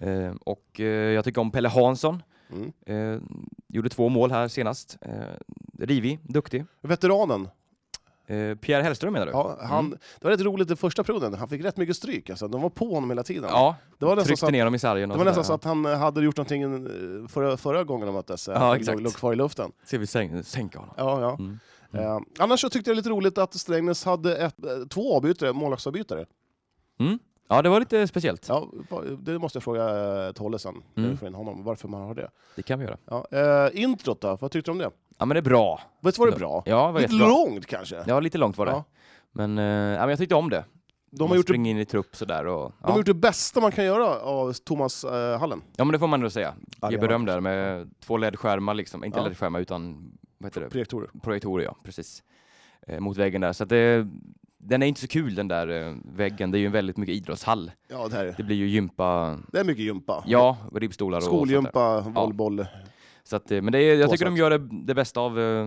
Eh, 0.00 0.34
och 0.40 0.80
eh, 0.80 0.86
jag 0.86 1.24
tycker 1.24 1.40
om 1.40 1.50
Pelle 1.50 1.68
Hansson. 1.68 2.22
Mm. 2.52 2.72
Eh, 2.86 3.20
gjorde 3.68 3.88
två 3.88 4.08
mål 4.08 4.30
här 4.30 4.48
senast. 4.48 4.98
Eh, 5.00 5.12
rivig, 5.78 6.18
duktig. 6.22 6.64
Veteranen, 6.82 7.48
Eh, 8.30 8.54
Pierre 8.54 8.82
Hellström 8.82 9.12
menar 9.12 9.26
du? 9.26 9.32
ja, 9.32 9.58
han, 9.60 9.86
Mm. 9.86 9.98
det 10.20 10.24
var 10.24 10.30
rätt 10.30 10.40
roligt 10.40 10.70
i 10.70 10.76
första 10.76 11.04
perioden. 11.04 11.34
Han 11.34 11.48
fick 11.48 11.64
rätt 11.64 11.76
mycket 11.76 11.96
stryk. 11.96 12.30
Alltså. 12.30 12.48
De 12.48 12.60
var 12.62 12.70
på 12.70 12.94
honom 12.94 13.10
hela 13.10 13.22
tiden. 13.22 13.44
Ja, 13.52 13.76
det 13.98 14.04
var 14.06 14.16
tryckte 14.16 14.46
att, 14.46 14.52
ner 14.52 14.64
dem 14.64 14.74
i 14.74 14.78
sargen. 14.78 15.08
det 15.08 15.16
var 15.18 15.24
nästan 15.24 15.44
så 15.44 15.52
att 15.52 15.64
han 15.64 15.86
eh, 15.86 15.98
hade 15.98 16.22
gjort 16.24 16.36
någonting 16.36 16.62
eh, 16.62 17.28
förra, 17.28 17.56
förra 17.56 17.84
gången 17.84 18.06
de 18.06 18.12
möttes. 18.14 18.48
eh, 18.48 18.54
Ja, 18.54 18.68
låg- 18.68 18.76
exakt. 18.80 19.00
Låg 19.00 19.12
kvar 19.14 19.32
i 19.32 19.36
luften. 19.36 19.72
Ser 19.84 19.98
vi 19.98 20.06
sänk, 20.06 20.46
sänka 20.46 20.78
honom. 20.78 20.94
Ja, 20.98 21.20
ja. 21.20 21.30
Mm. 21.38 21.58
Eh, 21.92 22.18
annars 22.38 22.60
så 22.60 22.70
tyckte 22.70 22.90
jag 22.90 22.94
det 22.96 22.98
lite 22.98 23.10
roligt 23.10 23.38
att 23.38 23.54
Strängnäs 23.54 24.04
hade 24.04 24.36
ett, 24.36 24.64
eh, 24.64 24.86
två 24.90 25.16
avbytare, 25.16 25.52
målvaktsavbytare. 25.52 26.26
Mm. 27.00 27.18
Ja, 27.48 27.62
det 27.62 27.68
var 27.68 27.80
lite 27.80 28.06
speciellt. 28.08 28.48
Ja, 28.48 28.68
det 29.18 29.38
måste 29.38 29.56
jag 29.56 29.62
fråga 29.62 29.84
eh, 30.26 30.32
Tolle 30.32 30.58
sen, 30.58 30.82
när 30.94 31.04
Mm. 31.04 31.16
får 31.16 31.28
in 31.28 31.34
honom, 31.34 31.64
varför 31.64 31.88
man 31.88 32.00
har 32.02 32.14
det. 32.14 32.30
Det 32.56 32.62
kan 32.62 32.78
vi 32.78 32.84
göra. 32.84 32.96
Ja, 33.04 33.26
eh, 33.30 33.82
introt 33.82 34.20
då, 34.20 34.36
vad 34.40 34.50
tyckte 34.50 34.68
du 34.70 34.72
om 34.72 34.78
det? 34.78 34.90
Ja, 35.18 35.24
men 35.24 35.34
det 35.34 35.38
är 35.40 35.42
bra. 35.42 35.80
Visst 36.00 36.18
var 36.18 36.26
det 36.30 36.36
bra? 36.36 36.62
Ja, 36.66 36.90
var 36.92 37.00
Lite 37.00 37.12
jättebra. 37.14 37.28
långt 37.28 37.66
kanske? 37.66 38.04
Ja, 38.06 38.20
lite 38.20 38.38
långt 38.38 38.58
var 38.58 38.66
det. 38.66 38.72
Ja. 38.72 38.84
Men, 39.32 39.58
eh, 39.58 39.64
ja, 39.64 40.00
men 40.00 40.08
jag 40.08 40.18
tyckte 40.18 40.34
om 40.34 40.50
det. 40.50 40.64
De 41.10 41.28
har, 41.30 41.36
gjort 41.36 41.46
det, 41.46 41.54
in 41.54 41.66
i 41.66 41.84
trupp 41.84 42.16
sådär. 42.16 42.46
Och, 42.46 42.72
de 42.78 42.84
har 42.84 42.90
ja. 42.92 42.96
gjort 42.96 43.06
det 43.06 43.14
bästa 43.14 43.60
man 43.60 43.72
kan 43.72 43.84
göra 43.84 44.20
av 44.20 44.52
Thomas 44.52 45.04
eh, 45.04 45.38
Hallen. 45.40 45.62
ja, 45.76 45.84
men 45.84 45.92
det 45.92 45.98
får 45.98 46.06
man 46.06 46.20
ändå 46.20 46.30
säga. 46.30 46.54
Ja, 46.80 46.90
Ge 46.90 46.98
beröm 46.98 47.24
där 47.24 47.40
med 47.40 47.90
två 48.00 48.16
LED-skärmar, 48.16 48.74
liksom. 48.74 49.04
inte 49.04 49.18
Ja. 49.18 49.24
LED-skärmar 49.24 49.60
utan 49.60 50.12
vad 50.38 50.50
heter 50.50 50.60
det? 50.60 50.70
Projektorer. 50.70 51.10
projektorer, 51.22 51.64
ja. 51.64 51.76
Precis. 51.84 52.22
Eh, 52.86 53.00
mot 53.00 53.16
väggen 53.16 53.40
där. 53.40 53.52
Så 53.52 53.62
att 53.62 53.68
det, 53.68 54.08
den 54.58 54.82
är 54.82 54.86
inte 54.86 55.00
så 55.00 55.08
kul 55.08 55.34
den 55.34 55.48
där 55.48 55.68
eh, 55.68 55.94
väggen. 56.14 56.50
Det 56.50 56.58
är 56.58 56.60
ju 56.60 56.66
en 56.66 56.72
väldigt 56.72 56.96
mycket 56.96 57.14
idrottshall. 57.14 57.70
Ja, 57.88 58.08
det, 58.08 58.16
här, 58.16 58.34
Det 58.36 58.42
blir 58.42 58.56
ju 58.56 58.68
gympa, 58.68 59.38
det 59.52 59.58
är 59.58 59.64
mycket 59.64 59.84
gympa. 59.84 60.24
ja, 60.26 60.56
ribbstolar 60.74 61.18
och. 61.18 61.24
Skolgympa, 61.24 62.00
volleyboll. 62.00 62.66
Så 63.22 63.36
att, 63.36 63.50
eh, 63.50 63.62
men 63.62 63.72
det 63.72 63.78
är, 63.78 63.96
jag 63.96 64.10
tycker 64.10 64.24
de 64.24 64.36
gör 64.36 64.50
det, 64.50 64.68
det 64.72 64.94
bästa 64.94 65.20
av, 65.20 65.40
eh, 65.40 65.66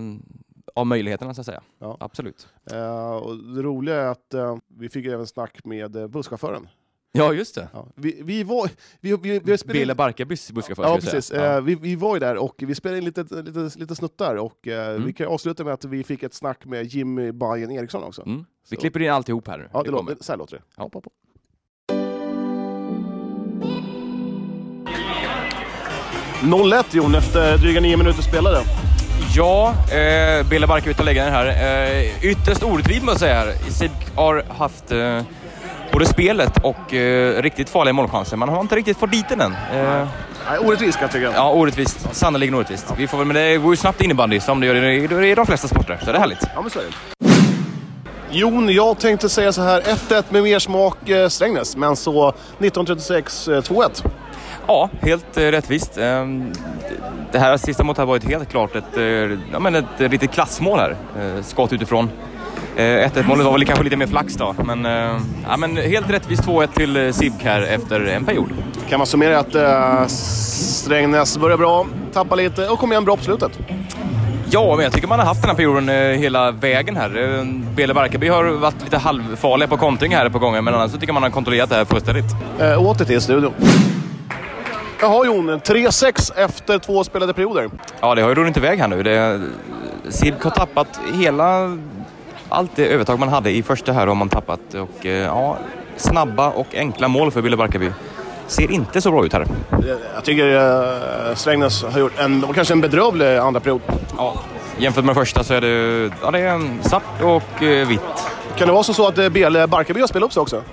av 0.75 0.87
möjligheterna 0.87 1.33
så 1.33 1.41
att 1.41 1.45
säga. 1.45 1.61
Ja. 1.79 1.97
Absolut. 1.99 2.47
Eh, 2.71 3.15
och 3.15 3.37
det 3.37 3.61
roliga 3.61 3.95
är 3.95 4.07
att 4.07 4.33
eh, 4.33 4.57
vi 4.67 4.89
fick 4.89 5.05
även 5.05 5.27
snack 5.27 5.65
med 5.65 6.09
busschauffören. 6.09 6.67
Ja, 7.13 7.33
just 7.33 7.55
det. 7.55 7.67
Ja. 7.73 7.87
Vi, 7.95 8.21
vi 8.23 8.43
var... 8.43 8.69
Vi, 9.01 9.17
vi, 9.17 9.39
vi 9.43 9.57
spelade 9.57 9.79
in- 9.79 9.81
Bela 9.81 9.95
Barkarbys 9.95 10.51
busschaufför. 10.51 10.83
Ja, 10.83 10.95
precis. 10.95 11.25
säga. 11.25 11.53
Eh, 11.55 11.61
vi, 11.61 11.75
vi 11.75 11.95
var 11.95 12.15
ju 12.15 12.19
där 12.19 12.35
och 12.37 12.55
vi 12.57 12.75
spelade 12.75 12.97
in 12.97 13.05
lite, 13.05 13.21
lite, 13.41 13.79
lite 13.79 13.95
snuttar 13.95 14.35
och 14.35 14.67
eh, 14.67 14.89
Mm. 14.89 15.05
vi 15.05 15.13
kan 15.13 15.27
avsluta 15.27 15.63
med 15.63 15.73
att 15.73 15.85
vi 15.85 16.03
fick 16.03 16.23
ett 16.23 16.33
snack 16.33 16.65
med 16.65 16.85
Jimmy 16.85 17.31
Bajen 17.31 17.71
Eriksson 17.71 18.03
också. 18.03 18.21
Mm. 18.25 18.45
Vi 18.69 18.75
Så- 18.75 18.81
klipper 18.81 18.99
in 19.01 19.11
alltihop 19.11 19.47
här 19.47 19.57
nu. 19.57 19.69
Ja, 19.73 19.83
Det 19.83 19.91
låter, 19.91 20.17
så 20.21 20.31
här 20.31 20.37
låter 20.37 20.55
det. 20.57 20.63
Ja. 20.77 20.83
Hopp, 20.83 20.93
hopp, 20.93 21.05
hopp. 21.05 21.13
0-1 26.43 26.83
Jon, 26.95 27.15
efter 27.15 27.57
dryga 27.57 27.81
nio 27.81 27.97
minuter 27.97 28.21
spelade. 28.21 28.61
Ja, 29.35 29.73
eh, 29.91 30.49
Bela 30.49 30.67
Barkarby 30.67 30.93
tar 30.93 31.03
läggaren 31.03 31.33
här. 31.33 31.45
Eh, 31.47 32.25
ytterst 32.25 32.63
orättvist 32.63 33.03
måste 33.03 33.11
jag 33.27 33.45
säga 33.45 33.53
här. 33.53 33.71
SIB 33.71 33.91
har 34.15 34.43
haft 34.49 34.91
eh, 34.91 35.21
både 35.91 36.05
spelet 36.05 36.57
och 36.63 36.93
eh, 36.93 37.41
riktigt 37.41 37.69
farliga 37.69 37.93
målchanser. 37.93 38.37
Man 38.37 38.49
har 38.49 38.61
inte 38.61 38.75
riktigt 38.75 38.97
fått 38.97 39.11
dit 39.11 39.29
den 39.29 39.41
än. 39.41 39.51
Eh, 39.73 40.07
Nej, 40.49 40.59
orättvist 40.59 40.97
kan 40.97 41.05
jag 41.05 41.11
tycka. 41.11 41.31
Ja, 41.35 41.51
orättvist. 41.51 42.15
Sannerligen 42.15 42.53
orättvist. 42.55 42.93
Vi 42.97 43.07
får 43.07 43.17
väl, 43.17 43.27
men 43.27 43.35
det 43.35 43.57
går 43.57 43.73
ju 43.73 43.77
snabbt 43.77 44.01
innebandy 44.01 44.39
som 44.39 44.59
det 44.59 44.67
gör 44.67 44.75
i, 44.75 45.31
i 45.31 45.35
de 45.35 45.45
flesta 45.45 45.67
sporter, 45.67 45.99
så 46.05 46.11
det 46.11 46.17
är 46.17 46.19
härligt. 46.19 46.47
Ja, 46.55 46.61
men 46.61 46.69
så 46.69 46.79
är 46.79 46.83
det. 46.83 47.27
Jon, 48.33 48.69
jag 48.69 48.99
tänkte 48.99 49.29
säga 49.29 49.51
så 49.51 49.61
här. 49.61 49.81
1-1 49.81 50.23
med 50.29 50.43
mer 50.43 50.59
smak 50.59 51.09
eh, 51.09 51.27
Strängnäs, 51.27 51.75
men 51.77 51.95
så 51.95 52.29
1936 52.29 53.47
eh, 53.47 53.51
2-1. 53.51 54.05
Ja, 54.67 54.89
helt 55.01 55.37
eh, 55.37 55.41
rättvist. 55.41 55.97
Ehm, 55.97 56.53
det 57.31 57.39
här 57.39 57.57
sista 57.57 57.83
målet 57.83 57.97
har 57.97 58.05
varit 58.05 58.23
helt 58.23 58.49
klart 58.49 58.75
ett, 58.75 58.97
eh, 58.97 59.03
ja, 59.51 59.59
men 59.59 59.75
ett 59.75 59.85
eh, 60.01 60.09
riktigt 60.09 60.31
klassmål 60.31 60.79
här. 60.79 60.95
Eh, 61.19 61.43
skott 61.43 61.73
utifrån. 61.73 62.09
Eh, 62.75 62.83
1-1 62.83 63.27
målet 63.27 63.45
var 63.45 63.51
väl 63.51 63.65
kanske 63.65 63.83
lite 63.83 63.97
mer 63.97 64.07
flax 64.07 64.33
då, 64.33 64.55
men, 64.65 64.85
eh, 64.85 65.17
ja, 65.47 65.57
men 65.57 65.77
helt 65.77 66.09
rättvist 66.09 66.43
2-1 66.43 66.67
till 66.73 66.97
eh, 66.97 67.11
Sibk 67.11 67.43
här 67.43 67.61
efter 67.61 68.05
en 68.05 68.25
period. 68.25 68.49
Kan 68.89 68.99
man 68.99 69.07
summera 69.07 69.39
att 69.39 69.55
eh, 69.55 70.07
Strängnäs 70.07 71.37
börjar 71.37 71.57
bra, 71.57 71.85
tappar 72.13 72.35
lite 72.35 72.67
och 72.67 72.79
kommer 72.79 72.93
igen 72.93 73.05
bra 73.05 73.17
på 73.17 73.23
slutet? 73.23 73.59
Ja, 74.49 74.75
men 74.75 74.83
jag 74.83 74.93
tycker 74.93 75.07
man 75.07 75.19
har 75.19 75.25
haft 75.25 75.41
den 75.41 75.49
här 75.49 75.55
perioden 75.55 75.89
eh, 75.89 75.95
hela 75.95 76.51
vägen 76.51 76.95
här. 76.95 77.37
Eh, 77.39 77.45
Bele 77.75 77.93
Barkarby 77.93 78.27
har 78.27 78.43
varit 78.43 78.83
lite 78.83 78.97
halvfarliga 78.97 79.67
på 79.67 79.77
kontring 79.77 80.15
här 80.15 80.29
på 80.29 80.39
gånger, 80.39 80.61
men 80.61 80.73
annars 80.73 80.91
så 80.91 80.97
tycker 80.97 81.13
man 81.13 81.23
har 81.23 81.29
kontrollerat 81.29 81.69
det 81.69 81.75
här 81.75 81.85
fullständigt. 81.85 82.25
Eh, 82.59 82.83
åter 82.85 83.05
till 83.05 83.21
studion. 83.21 83.53
Jaha 85.01 85.25
Jon, 85.25 85.49
3-6 85.49 86.31
efter 86.35 86.79
två 86.79 87.03
spelade 87.03 87.33
perioder. 87.33 87.69
Ja, 88.01 88.15
det 88.15 88.21
har 88.21 88.29
ju 88.29 88.35
runnit 88.35 88.57
iväg 88.57 88.79
här 88.79 88.87
nu. 88.87 89.03
Det, 89.03 89.41
Sibk 90.09 90.43
har 90.43 90.51
tappat 90.51 90.99
hela... 91.13 91.77
Allt 92.53 92.71
det 92.75 92.87
övertag 92.87 93.19
man 93.19 93.29
hade 93.29 93.51
i 93.51 93.63
första 93.63 93.91
här 93.91 94.07
har 94.07 94.15
man 94.15 94.29
tappat. 94.29 94.73
Och 94.73 95.05
eh, 95.05 95.11
ja, 95.11 95.57
snabba 95.97 96.49
och 96.49 96.75
enkla 96.75 97.07
mål 97.07 97.31
för 97.31 97.41
Bille 97.41 97.57
Barkarby. 97.57 97.91
Ser 98.47 98.71
inte 98.71 99.01
så 99.01 99.11
bra 99.11 99.25
ut 99.25 99.33
här. 99.33 99.45
Jag 100.15 100.23
tycker 100.23 100.55
eh, 100.55 101.35
Strängnäs 101.35 101.83
har 101.83 101.99
gjort 101.99 102.19
en, 102.19 102.45
kanske 102.55 102.73
en 102.73 102.81
bedrövlig 102.81 103.37
andra 103.37 103.59
period. 103.59 103.81
Ja. 104.17 104.33
Jämfört 104.77 105.05
med 105.05 105.15
första 105.15 105.43
så 105.43 105.53
är 105.53 105.61
det, 105.61 106.11
ja, 106.21 106.31
det 106.31 106.39
är 106.39 106.47
en 106.47 106.79
svart 106.83 107.21
och 107.21 107.63
eh, 107.63 107.87
vitt. 107.87 108.01
Kan 108.57 108.67
det 108.67 108.73
vara 108.73 108.83
så 108.83 109.07
att 109.07 109.17
eh, 109.17 109.29
Bele 109.29 109.67
Barkarby 109.67 109.99
har 109.99 110.07
spelat 110.07 110.25
upp 110.25 110.33
sig 110.33 110.41
också? 110.41 110.63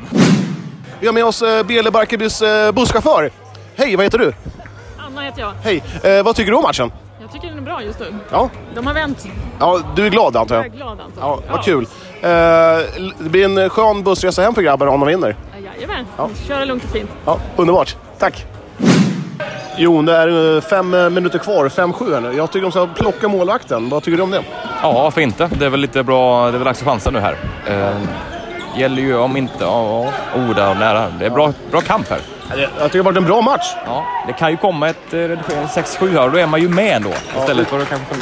Vi 1.00 1.06
har 1.06 1.14
med 1.14 1.24
oss 1.24 1.42
Bele 1.66 1.90
Barkarbys 1.90 2.42
busschaufför. 2.74 3.30
Hej, 3.76 3.96
vad 3.96 4.06
heter 4.06 4.18
du? 4.18 4.32
Anna 5.06 5.22
heter 5.22 5.40
jag. 5.40 5.52
Hej, 5.62 5.82
vad 6.22 6.36
tycker 6.36 6.50
du 6.50 6.56
om 6.56 6.62
matchen? 6.62 6.92
Jag 7.32 7.32
tycker 7.32 7.48
den 7.48 7.58
är 7.58 7.62
bra 7.62 7.82
just 7.82 8.00
nu. 8.00 8.14
Ja, 8.30 8.50
De 8.74 8.86
har 8.86 8.94
vänt. 8.94 9.26
ja 9.58 9.80
du 9.96 10.06
är 10.06 10.10
glad 10.10 10.36
antar 10.36 10.54
Jag 10.56 10.64
är 10.64 10.68
jag? 10.68 10.76
glad 10.76 10.90
Anton. 11.00 11.12
Ja, 11.20 11.38
vad 11.50 11.64
kul. 11.64 11.86
Eh, 12.20 12.28
det 13.18 13.28
blir 13.30 13.44
en 13.58 13.70
skön 13.70 14.02
bussresa 14.02 14.42
hem 14.42 14.54
för 14.54 14.62
grabbarna 14.62 14.90
om 14.92 15.00
de 15.00 15.08
vinner. 15.08 15.36
Ja, 15.52 15.70
Jajamän, 15.74 16.06
köra 16.48 16.64
lugnt 16.64 16.84
och 16.84 16.90
fint. 16.90 17.10
Ja, 17.24 17.38
underbart. 17.56 17.96
Tack. 18.18 18.46
Jo, 19.76 20.02
det 20.02 20.16
är 20.16 20.56
eh, 20.56 20.60
fem 20.60 20.94
eh, 20.94 21.10
minuter 21.10 21.38
kvar. 21.38 21.68
5-7 21.68 22.14
här 22.14 22.20
nu. 22.20 22.32
Jag 22.36 22.50
tycker 22.50 22.62
de 22.62 22.70
ska 22.70 22.86
plocka 22.86 23.28
målvakten. 23.28 23.88
Vad 23.88 24.02
tycker 24.02 24.16
du 24.16 24.22
om 24.22 24.30
det? 24.30 24.42
Ja, 24.82 24.92
varför 24.92 25.20
inte? 25.20 25.50
Det 25.58 25.66
är 25.66 25.70
väl 25.70 25.80
lite 25.80 26.02
bra, 26.02 26.42
det 26.42 26.48
är 26.48 26.52
väl 26.58 26.64
dags 26.64 26.80
att 26.82 26.88
chansa 26.88 27.10
nu 27.10 27.18
här. 27.18 27.36
Eh, 27.66 27.96
gäller 28.78 29.02
ju 29.02 29.16
om 29.16 29.36
inte, 29.36 29.64
ja, 29.64 30.12
ja, 30.34 30.40
Oda 30.40 30.70
och 30.70 30.76
nära. 30.76 31.10
Det 31.18 31.26
är 31.26 31.30
bra, 31.30 31.52
bra 31.70 31.80
kamp 31.80 32.10
här. 32.10 32.20
Jag 32.48 32.68
tycker 32.68 32.88
det 32.90 32.98
har 32.98 33.04
varit 33.04 33.16
en 33.16 33.24
bra 33.24 33.40
match. 33.40 33.74
Ja, 33.86 34.04
det 34.26 34.32
kan 34.32 34.50
ju 34.50 34.56
komma 34.56 34.88
ett 34.88 35.12
eh, 35.12 35.16
redigerande 35.16 35.68
6-7 35.74 36.12
här 36.12 36.24
och 36.24 36.32
då 36.32 36.38
är 36.38 36.46
man 36.46 36.60
ju 36.60 36.68
med 36.68 37.02
då. 37.02 37.40
Istället 37.40 37.68
för 37.68 37.80
att 37.80 37.88
kanske... 37.88 38.14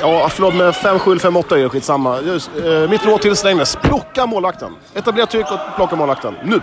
Ja, 0.00 0.28
förlåt, 0.30 0.54
men 0.54 0.72
5-7 0.72 1.10
eller 1.10 1.20
5-8 1.20 1.54
är 1.54 1.58
ju 1.58 1.68
skitsamma. 1.68 2.20
Just, 2.20 2.50
eh, 2.64 2.90
mitt 2.90 3.06
råd 3.06 3.20
till 3.20 3.36
Strängnäs, 3.36 3.78
plocka 3.82 4.26
målvakten. 4.26 4.72
Etablera 4.94 5.26
tryck 5.26 5.52
och 5.52 5.58
plocka 5.76 5.96
målvakten. 5.96 6.34
Nu! 6.44 6.60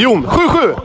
Jon, 0.00 0.26
7-7! 0.26 0.76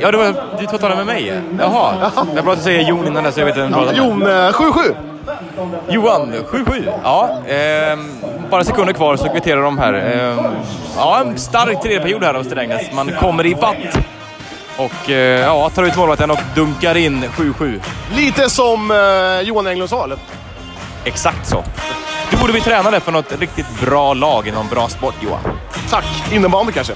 Ja, 0.00 0.10
det 0.10 0.16
var, 0.16 0.34
du 0.60 0.66
tala 0.78 0.96
med 0.96 1.06
mig? 1.06 1.42
Jaha. 1.58 2.10
Jag 2.34 2.44
du 2.44 2.62
säger 2.62 2.88
Jon 2.88 3.06
innan 3.06 3.32
så 3.32 3.40
jag 3.40 3.46
vet 3.46 3.56
inte 3.56 3.76
vad 3.78 3.96
Jon, 3.96 4.22
eh, 4.22 4.52
7-7! 4.52 4.94
Johan, 5.88 6.32
7-7. 6.50 6.92
Ja, 7.04 7.38
ehm, 7.48 8.10
bara 8.50 8.64
sekunder 8.64 8.92
kvar 8.92 9.16
så 9.16 9.28
kvitterar 9.28 9.62
de 9.62 9.78
här. 9.78 9.92
Ehm, 9.92 10.38
ja, 10.96 11.20
en 11.20 11.38
stark 11.38 11.82
tredje 11.82 12.00
period 12.00 12.24
här 12.24 12.34
av 12.34 12.42
Strängnäs. 12.42 12.92
Man 12.92 13.12
kommer 13.20 13.46
i 13.46 13.54
fatt 13.54 13.76
och 14.76 15.10
eh, 15.10 15.40
ja, 15.40 15.70
tar 15.70 15.82
ut 15.82 15.96
målvakten 15.96 16.30
och 16.30 16.38
dunkar 16.54 16.96
in 16.96 17.24
7-7. 17.24 17.80
Lite 18.14 18.50
som 18.50 18.90
eh, 18.90 19.48
Johan 19.48 19.66
Englund 19.66 19.90
sa, 19.90 20.04
eller? 20.04 20.18
Exakt 21.04 21.46
så. 21.48 21.64
Du 22.30 22.36
borde 22.36 22.52
bli 22.52 22.60
tränare 22.62 23.00
för 23.00 23.12
något 23.12 23.40
riktigt 23.40 23.80
bra 23.80 24.14
lag 24.14 24.48
i 24.48 24.50
någon 24.50 24.68
bra 24.68 24.88
sport, 24.88 25.14
Johan. 25.20 25.40
Tack! 25.90 26.32
Innebandy 26.32 26.72
kanske? 26.72 26.92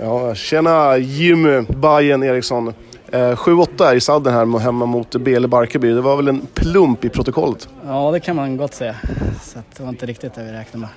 Ja, 0.00 0.34
tjena 0.34 0.96
Jimmy 0.96 1.60
Bajen 1.60 2.22
Eriksson. 2.22 2.74
Eh, 3.12 3.36
7-8 3.36 3.94
i 3.94 4.00
sadden 4.00 4.32
här 4.32 4.58
hemma 4.58 4.86
mot 4.86 5.16
Bele 5.16 5.48
Barkarby. 5.48 5.92
Det 5.92 6.00
var 6.00 6.16
väl 6.16 6.28
en 6.28 6.46
plump 6.54 7.04
i 7.04 7.08
protokollet. 7.08 7.68
Ja, 7.86 8.10
det 8.10 8.20
kan 8.20 8.36
man 8.36 8.56
gott 8.56 8.74
säga. 8.74 8.94
Så 9.42 9.58
att 9.58 9.76
det 9.76 9.82
var 9.82 9.90
inte 9.90 10.06
riktigt 10.06 10.34
det 10.34 10.44
vi 10.44 10.52
räknade 10.52 10.78
med. 10.78 10.88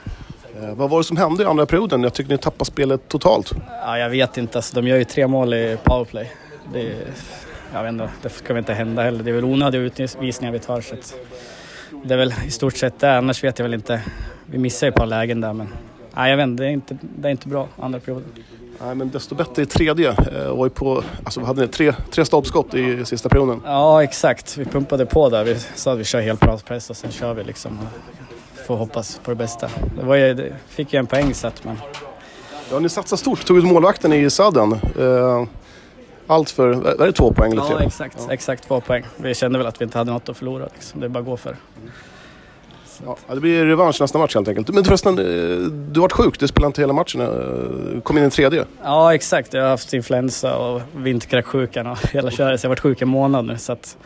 Eh, 0.70 0.76
vad 0.76 0.90
var 0.90 0.98
det 0.98 1.04
som 1.04 1.18
hände 1.18 1.44
i 1.44 1.46
andra 1.46 1.66
perioden? 1.66 2.04
Jag 2.04 2.14
tycker 2.14 2.32
ni 2.32 2.38
tappade 2.38 2.66
spelet 2.66 3.08
totalt. 3.08 3.52
Ja, 3.86 3.98
jag 3.98 4.10
vet 4.10 4.38
inte. 4.38 4.58
Alltså, 4.58 4.76
de 4.76 4.88
gör 4.88 4.98
ju 4.98 5.04
tre 5.04 5.28
mål 5.28 5.54
i 5.54 5.78
powerplay. 5.84 6.32
Det, 6.74 6.96
jag 7.74 7.84
vet 7.84 7.90
inte, 7.92 8.10
det 8.22 8.30
ska 8.30 8.54
väl 8.54 8.58
inte 8.60 8.74
hända 8.74 9.04
heller. 9.04 9.24
Det 9.24 9.32
är 9.32 9.36
väl 9.36 9.44
onödiga 9.44 9.82
utvisningar 9.82 10.52
vi 10.52 10.60
tar. 10.60 10.82
Så 10.82 10.94
att 10.94 11.14
det 12.04 12.14
är 12.14 12.18
väl 12.18 12.34
i 12.48 12.52
stort 12.52 12.78
sett 12.78 13.00
det. 13.00 13.18
Annars 13.18 13.44
vet 13.44 13.60
jag 13.60 13.64
väl 13.64 13.74
inte. 13.74 14.02
Vi 14.46 14.58
missar 14.58 14.88
ju 14.88 14.90
ett 14.90 14.96
par 14.96 15.06
lägen 15.06 15.42
där, 15.42 15.54
men 15.54 15.68
nej, 16.16 16.30
jag 16.30 16.38
vet 16.38 16.44
inte. 16.44 16.64
Det 16.64 16.70
är 16.70 16.74
inte, 16.74 16.98
det 17.02 17.28
är 17.28 17.32
inte 17.32 17.48
bra 17.48 17.68
andra 17.80 18.00
perioden. 18.00 18.26
Nej, 18.86 18.96
men 18.96 19.10
desto 19.10 19.36
bättre 19.36 19.62
i 19.62 19.66
tredje. 19.66 20.10
Eh, 20.10 20.56
var 20.56 20.66
ju 20.66 20.70
på, 20.70 21.04
alltså, 21.24 21.42
hade 21.42 21.62
ni? 21.62 21.68
Tre, 21.68 21.94
tre 22.12 22.26
stolpskott 22.26 22.74
i 22.74 23.06
sista 23.06 23.30
perioden. 23.30 23.62
Ja, 23.66 24.04
exakt. 24.04 24.58
Vi 24.58 24.66
pumpade 24.66 25.06
på 25.06 25.30
där. 25.30 25.44
Vi 25.44 25.56
sa 25.76 25.94
att 25.94 26.00
vi 26.00 26.04
kör 26.04 26.22
helt 26.22 26.66
press 26.66 26.90
och 26.90 26.98
sen 26.98 27.12
kör 27.12 27.34
vi 27.34 27.44
liksom. 27.44 27.80
Får 28.68 28.76
hoppas 28.76 29.20
på 29.24 29.32
det 29.32 29.36
bästa. 29.36 29.70
Det 30.00 30.06
var 30.06 30.16
ju, 30.16 30.34
det 30.34 30.54
fick 30.68 30.94
ju 30.94 31.00
en 31.00 31.08
poäng 31.08 31.34
satt, 31.34 31.64
men 31.64 31.78
Ja, 32.72 32.80
ni 32.80 32.90
satsade 32.90 33.20
stort. 33.20 33.46
Tog 33.46 33.58
ut 33.58 33.64
målvakten 33.64 34.14
i 34.14 34.30
sadden. 34.30 34.74
Eh, 35.00 35.44
allt 36.28 36.50
för, 36.50 36.74
vad 36.74 37.02
är 37.02 37.06
det 37.06 37.12
två 37.12 37.34
poäng 37.34 37.52
eller 37.52 37.62
tre? 37.62 37.76
Ja, 37.80 37.84
exakt. 37.86 38.28
Exakt 38.30 38.68
två 38.68 38.82
poäng. 38.82 39.04
Vi 39.18 39.34
kände 39.34 39.58
väl 39.58 39.68
att 39.68 39.82
vi 39.82 39.86
inte 39.86 39.98
hade 39.98 40.12
något 40.12 40.30
att 40.30 40.38
förlora. 40.38 40.68
Liksom. 40.74 41.00
Det 41.00 41.06
är 41.06 41.10
bara 41.10 41.20
att 41.20 41.26
gå 41.26 41.38
för. 41.38 41.56
Ja, 43.06 43.18
det 43.34 43.40
blir 43.40 43.66
revansch 43.66 44.02
nästa 44.02 44.18
match 44.18 44.36
helt 44.36 44.48
enkelt. 44.48 44.70
Men 44.70 44.84
förresten, 44.84 45.20
eh, 45.20 45.26
du 45.68 46.00
har 46.00 46.02
varit 46.02 46.12
sjuk. 46.12 46.40
Du 46.40 46.48
spelade 46.48 46.68
inte 46.68 46.82
hela 46.82 46.94
matchen. 46.94 47.22
eh, 47.22 48.02
Kom 48.04 48.18
in 48.18 48.24
i 48.24 48.30
tredje. 48.30 48.66
Ja, 48.84 49.16
exakt. 49.16 49.54
Jag 49.54 49.62
har 49.62 49.70
haft 49.70 49.94
influensa 49.94 50.58
och 50.58 50.82
vinterkräksjukan 50.96 51.88
och 51.88 51.98
hela 52.12 52.32
köret. 52.32 52.60
Så 52.62 52.66
jag 52.66 52.70
har 52.70 52.72
varit 52.72 52.80
sjuk 52.80 53.02
en 53.02 53.08
månad 53.08 53.46
nu. 53.46 53.58
Så, 53.58 53.72
att, 53.72 53.98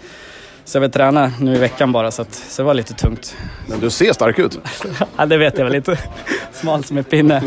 så 0.66 0.76
jag 0.78 0.82
vill 0.82 0.92
träna 0.92 1.32
nu 1.40 1.56
i 1.56 1.60
veckan 1.60 1.92
bara, 1.92 2.12
så, 2.12 2.22
att, 2.22 2.34
så 2.34 2.62
det 2.62 2.66
var 2.66 2.74
lite 2.74 2.94
tungt. 2.94 3.36
Men 3.70 3.80
du 3.80 3.90
ser 3.90 4.14
stark 4.14 4.40
ut. 4.40 4.60
Ja, 5.18 5.26
det 5.26 5.38
vet 5.38 5.58
jag 5.58 5.66
väl 5.66 5.76
inte. 5.76 6.00
Smal 6.54 6.84
som 6.84 6.98
en 6.98 7.04
pinne. 7.04 7.44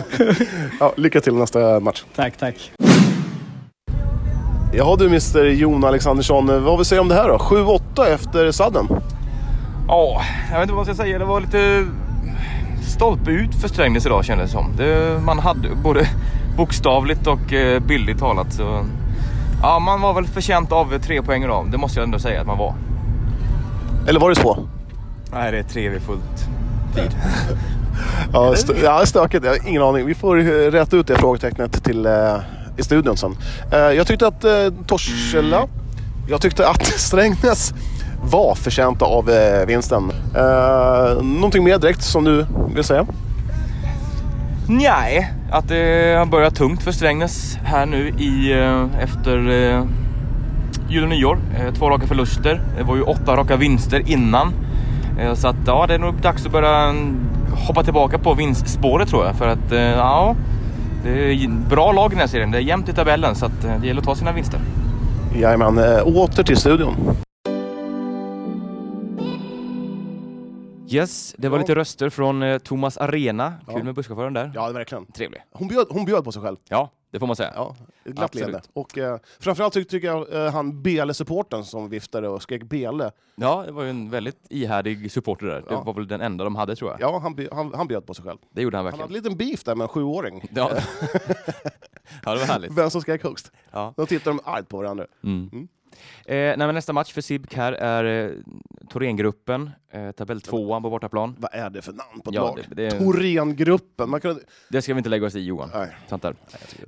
Ja, 0.81 0.93
lycka 0.97 1.21
till 1.21 1.35
nästa 1.35 1.81
match. 1.81 2.05
Tack, 2.17 2.37
tack. 2.39 2.73
Jaha 4.75 4.97
du 4.97 5.07
Mr 5.07 5.45
Jon 5.45 5.85
Alexandersson, 5.85 6.65
vad 6.65 6.77
vill 6.77 6.87
säga 6.87 7.01
om 7.01 7.09
det 7.09 7.15
här 7.15 7.29
då? 7.29 7.37
7-8 7.37 8.07
efter 8.07 8.51
sadden. 8.53 8.87
Ja, 9.89 10.23
jag 10.51 10.59
vet 10.59 10.63
inte 10.63 10.75
vad 10.75 10.89
jag 10.89 10.97
ska 10.97 11.05
säga. 11.05 11.19
Det 11.19 11.25
var 11.25 11.41
lite 11.41 11.87
stolpe 12.83 13.31
ut 13.31 13.55
för 13.55 13.69
Strängnäs 13.69 14.07
idag 14.07 14.25
kändes 14.25 14.51
det 14.51 14.53
som. 14.53 14.77
Det, 14.77 15.21
man 15.25 15.39
hade 15.39 15.69
både 15.83 16.09
bokstavligt 16.57 17.27
och 17.27 17.53
eh, 17.53 17.81
bildligt 17.81 18.19
talat. 18.19 18.53
Så, 18.53 18.85
ja, 19.63 19.79
man 19.79 20.01
var 20.01 20.15
väl 20.15 20.27
förtjänt 20.27 20.73
av 20.73 20.99
tre 20.99 21.23
poäng 21.23 21.45
idag. 21.45 21.69
Det 21.71 21.79
måste 21.79 21.99
jag 22.01 22.05
ändå 22.05 22.19
säga 22.19 22.41
att 22.41 22.47
man 22.47 22.59
var. 22.59 22.75
Eller 24.09 24.21
var 24.21 24.29
det 24.29 24.37
så? 24.37 24.59
Nej, 25.33 25.53
det 25.53 25.59
är 25.59 25.63
tre 25.63 25.89
vid 25.89 26.03
fullt 26.03 26.49
tid. 26.95 27.17
Ja, 28.33 28.53
st 28.55 28.73
ja 28.83 29.07
stökigt. 29.07 29.45
Jag 29.45 29.51
har 29.51 29.69
ingen 29.69 29.83
aning. 29.83 30.07
Vi 30.07 30.15
får 30.15 30.39
eh, 30.39 30.71
rätta 30.71 30.97
ut 30.97 31.07
det 31.07 31.17
frågetecknet 31.17 31.85
till, 31.85 32.07
eh, 32.07 32.37
i 32.77 32.83
studion 32.83 33.17
sen. 33.17 33.37
Eh, 33.73 33.79
jag 33.79 34.07
tyckte 34.07 34.27
att 34.27 34.45
eh, 34.45 34.53
Torshälla, 34.87 35.67
jag 36.29 36.41
tyckte 36.41 36.69
att 36.69 36.87
Strängnäs 37.01 37.75
var 38.31 38.55
förtjänta 38.55 39.05
av 39.05 39.31
eh, 39.31 39.67
vinsten. 39.67 40.13
Eh, 40.35 41.23
någonting 41.23 41.65
mer 41.65 41.79
direkt 41.79 42.03
som 42.03 42.25
du 42.25 42.47
vill 42.75 42.85
säga? 42.85 43.07
Nej, 44.69 45.33
att 45.51 45.69
det 45.69 46.17
har 46.19 46.27
börjat 46.27 46.55
tungt 46.55 46.83
för 46.83 46.93
Strängnäs 46.93 47.59
här 47.65 47.87
nu 47.87 48.09
i, 48.09 48.53
eh, 48.53 49.03
efter 49.03 49.49
eh, 49.49 49.85
jul 50.89 51.03
och 51.03 51.09
nyår. 51.09 51.39
Eh, 51.59 51.75
två 51.75 51.91
raka 51.91 52.07
förluster. 52.07 52.61
Det 52.77 52.83
var 52.83 52.97
ju 52.97 53.03
åtta 53.03 53.37
raka 53.37 53.57
vinster 53.57 54.03
innan. 54.11 54.53
Eh, 55.21 55.35
så 55.35 55.49
att 55.49 55.57
ja, 55.67 55.87
det 55.89 55.95
är 55.95 55.99
nog 55.99 56.15
dags 56.15 56.47
att 56.47 56.53
börja 56.53 56.79
mm, 56.79 57.21
hoppa 57.67 57.85
tillbaka 57.85 58.19
på 58.19 58.35
vinstspåret 58.35 59.09
tror 59.09 59.27
jag. 59.27 59.35
För 59.35 59.49
att 59.49 59.73
eh, 59.73 59.81
ja, 59.81 60.37
det 61.05 61.11
är 61.11 61.49
bra 61.69 61.93
lag 61.93 62.13
i 62.13 62.15
den 62.15 62.21
här 62.21 62.27
serien. 62.27 62.51
Det 62.51 62.59
är 62.59 62.63
jämnt 62.63 62.89
i 62.89 62.93
tabellen 62.93 63.35
så 63.35 63.47
att 63.47 63.65
eh, 63.65 63.81
det 63.81 63.87
gäller 63.87 64.01
att 64.01 64.07
ta 64.07 64.15
sina 64.15 64.33
vinster. 64.33 64.61
Jajamän, 65.37 65.79
eh, 65.79 66.07
åter 66.07 66.43
till 66.43 66.57
studion. 66.57 66.97
Yes, 70.95 71.35
det 71.39 71.49
var 71.49 71.59
Ja. 71.59 71.61
lite 71.61 71.75
röster 71.75 72.11
från 72.11 72.43
eh, 72.43 72.59
Thomas 72.59 72.97
Arena. 72.99 73.53
Kul 73.67 73.75
Ja. 73.79 73.85
med 73.85 73.95
busschauffören 73.95 74.33
där. 74.33 74.53
Ja, 74.55 74.69
verkligen. 74.73 75.07
Trevlig. 75.07 75.43
Hon 75.53 75.69
bjöd, 75.69 75.87
hon 75.91 76.05
bjöd 76.05 76.25
på 76.25 76.33
sig 76.33 76.43
själv. 76.43 76.57
Ja, 76.69 76.91
det 77.11 77.19
får 77.19 77.27
man 77.27 77.37
säga. 77.37 77.53
Ja, 77.55 77.77
glatt 78.05 78.35
leende. 78.35 78.61
Och 78.73 78.99
eh, 78.99 79.19
framförallt 79.41 79.75
tycker, 79.75 80.07
jag 80.09 80.33
eh, 80.47 80.53
han 80.53 80.83
Bele-supporten 80.83 81.65
som 81.65 81.89
viftade 81.89 82.29
och 82.29 82.43
skrek 82.43 82.63
Bele, 82.63 83.11
Ja, 83.37 83.63
det 83.67 83.73
var 83.73 83.83
ju 83.83 83.91
en 83.91 84.11
väldigt 84.11 84.47
ihärdig 84.51 85.13
supporter 85.13 85.47
där. 85.47 85.55
Det 85.61 85.65
Ja. 85.71 85.83
var 85.83 85.95
väl 85.95 86.09
den 86.09 86.21
enda 86.21 86.45
de 86.45 86.57
hade 86.57 86.77
tror 86.77 86.91
jag. 86.91 87.01
ja 87.01 87.19
han, 87.19 87.49
han, 87.53 87.75
han 87.75 87.89
bjöd 87.89 88.07
på 88.07 88.15
sig 88.15 88.25
själv. 88.25 88.39
Det 88.51 88.63
gjorde 88.63 88.77
han 88.77 88.85
Han 88.87 88.93
verkligen. 88.99 89.09
hade 89.09 89.19
en 89.19 89.23
liten 89.37 89.49
beef 89.49 89.65
där 89.65 89.75
med 89.75 89.85
en 89.85 89.89
sjuåring. 89.89 90.49
Ja. 90.55 90.71
ja, 92.25 92.33
det 92.35 92.39
var 92.41 92.47
härligt. 92.47 92.73
Vem 92.73 92.91
som 92.91 93.01
skrek 93.01 93.23
högst. 93.25 93.53
Ja. 93.71 93.95
Då 93.97 94.07
tittar 94.07 94.31
de 94.31 94.41
argt 94.45 94.69
på 94.69 94.77
varandra. 94.77 95.07
Mm. 95.25 95.51
Mm. 95.53 95.69
Eh, 96.27 96.57
nej, 96.57 96.73
nästa 96.73 96.93
match 96.93 97.13
för 97.13 97.21
SIBK 97.21 97.55
här 97.55 97.73
är 97.73 98.27
eh, 98.29 98.33
Thorengruppen, 98.91 99.71
eh, 99.91 100.11
tabell 100.11 100.41
tvåan 100.41 100.83
på 100.83 100.91
bortaplan. 100.91 101.37
Vad 101.39 101.55
är 101.55 101.71
det 101.71 101.83
för 101.83 101.93
namn 101.93 102.21
på 102.25 102.31
ett 102.31 102.35
Ja, 102.37 102.43
lag? 102.43 102.65
det, 102.71 102.75
det, 102.75 102.91
Thorengruppen. 102.91 104.11
Man 104.11 104.21
kunde... 104.21 104.41
det 104.69 104.83
ska 104.83 104.95
vi 104.95 104.99
inte 104.99 105.11
lägga 105.11 105.27
oss 105.27 105.35
i 105.35 105.41
Johan. 105.41 105.71
Nej. 105.75 105.97
Sånt 106.09 106.23
där. 106.23 106.35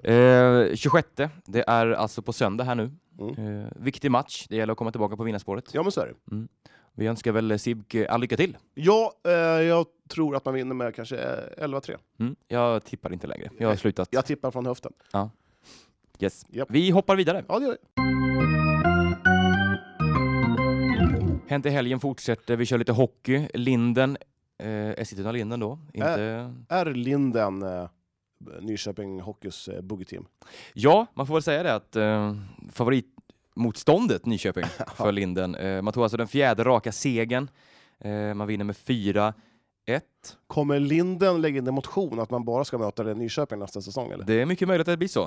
Nej, 0.05 0.71
Eh, 0.71 0.75
26, 0.75 1.09
det 1.47 1.65
är 1.67 1.87
alltså 1.91 2.23
på 2.23 2.33
söndag 2.33 2.65
här 2.65 2.75
nu. 2.75 2.91
Mm. 3.21 3.61
Eh, 3.61 3.67
viktig 3.77 4.11
match, 4.11 4.47
det 4.49 4.57
gäller 4.57 4.73
att 4.73 4.79
komma 4.79 4.91
tillbaka 4.91 5.17
på 5.17 5.25
vinnarspåret. 5.25 5.65
Ja, 5.73 5.83
men 5.83 5.93
så 5.93 6.01
är 6.01 6.07
det. 6.07 6.47
Vi 6.95 7.07
önskar 7.07 7.33
väl 7.33 7.59
SIBK 7.59 7.95
all 8.09 8.21
lycka 8.21 8.37
till. 8.37 8.57
Ja, 8.75 9.13
eh, 9.27 9.33
jag 9.63 9.87
tror 10.09 10.37
att 10.37 10.45
man 10.45 10.55
vinner 10.55 10.75
med 10.75 10.95
kanske 10.95 11.17
eh, 11.17 11.65
11-3. 11.67 11.97
Mm. 12.21 12.37
Jag 12.49 12.85
tippar 12.85 13.13
inte 13.13 13.27
längre, 13.27 13.51
jag 13.59 13.69
har 13.69 13.77
slutat. 13.77 14.09
Jag 14.11 14.27
tippar 14.27 14.51
från 14.51 14.67
höften. 14.67 14.93
Yes. 16.19 16.47
Japp. 16.49 16.69
Vi 16.71 16.91
hoppar 16.91 17.17
vidare. 17.17 17.45
Ja, 17.49 17.59
det 17.59 17.65
gör 17.65 17.73
vi. 17.73 18.10
Hänt 21.51 21.67
i 21.67 21.71
helgen 21.71 22.01
fortsätter, 22.01 22.57
vi 22.57 22.67
kör 22.67 22.79
lite 22.79 22.93
hockey. 22.93 23.49
Linden, 23.55 24.17
eh, 24.59 24.91
Eskilstuna 24.91 25.33
Linden 25.33 25.61
då. 25.61 25.79
Inte... 25.93 26.55
Är 26.69 26.95
Linden 26.95 27.63
eh, 27.63 27.89
Nyköping 28.61 29.21
Hockeys 29.21 29.69
eh, 29.69 29.81
boogie-team? 29.81 30.27
Ja, 30.75 31.07
man 31.15 31.27
får 31.27 31.35
väl 31.35 31.43
säga 31.43 31.63
det 31.63 31.75
att 31.75 31.97
eh, 31.97 32.35
favoritmotståndet 32.73 34.27
Nyköping 34.27 34.65
för 34.97 35.13
Linden. 35.13 35.55
Eh, 35.55 35.83
man 35.83 35.93
tog 35.93 36.03
alltså 36.03 36.17
den 36.17 36.29
fjärde 36.29 36.65
raka 36.65 36.93
segern. 36.93 37.49
Eh, 37.99 38.35
man 38.35 38.47
vinner 38.47 38.65
med 38.65 38.77
4-1. 38.77 39.33
Kommer 40.47 40.81
Linden 40.81 41.41
lägga 41.41 41.59
in 41.59 41.67
en 41.67 41.75
motion 41.75 42.21
att 42.21 42.31
man 42.31 42.45
bara 42.45 42.65
ska 42.65 42.79
möta 42.79 43.05
det 43.05 43.15
Nyköping 43.15 43.59
nästa 43.59 43.81
säsong? 43.83 44.11
Eller? 44.11 44.25
Det 44.25 44.41
är 44.43 44.47
mycket 44.47 44.69
möjligt 44.69 44.89
att 44.89 44.93
det 44.93 44.97
blir 44.97 45.09
så. 45.09 45.25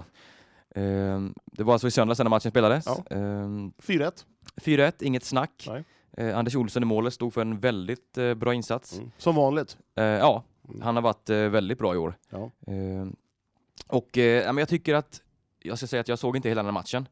Eh, 0.75 1.21
det 1.45 1.63
var 1.63 1.73
alltså 1.73 1.87
i 1.87 1.91
söndags 1.91 2.19
när 2.19 2.29
matchen 2.29 2.51
spelades. 2.51 2.85
Ja. 2.85 3.03
Eh, 3.09 3.17
4-1. 3.17 4.25
4-1, 4.55 4.93
inget 4.99 5.23
snack. 5.23 5.65
Nej. 5.67 5.83
Eh, 6.17 6.37
Anders 6.37 6.55
Olsson 6.55 6.83
i 6.83 6.85
målet 6.85 7.13
stod 7.13 7.33
för 7.33 7.41
en 7.41 7.59
väldigt 7.59 8.17
eh, 8.17 8.33
bra 8.33 8.53
insats. 8.53 8.97
Mm. 8.97 9.11
Som 9.17 9.35
vanligt. 9.35 9.77
Eh, 9.95 10.03
ja, 10.03 10.43
Mm. 10.69 10.81
han 10.81 10.95
har 10.95 11.03
varit 11.03 11.29
eh, 11.29 11.37
väldigt 11.37 11.77
bra 11.77 11.93
i 11.93 11.97
år. 11.97 12.17
Ja. 12.29 12.51
Eh, 12.73 13.07
och 13.87 14.17
eh, 14.17 14.45
men 14.45 14.57
jag 14.57 14.67
tycker 14.69 14.93
att, 14.95 15.21
jag 15.63 15.77
ska 15.77 15.87
säga 15.87 16.01
att 16.01 16.07
jag 16.07 16.19
såg 16.19 16.35
inte 16.35 16.49
hela 16.49 16.59
den 16.63 16.65
här 16.65 16.71
matchen, 16.81 17.07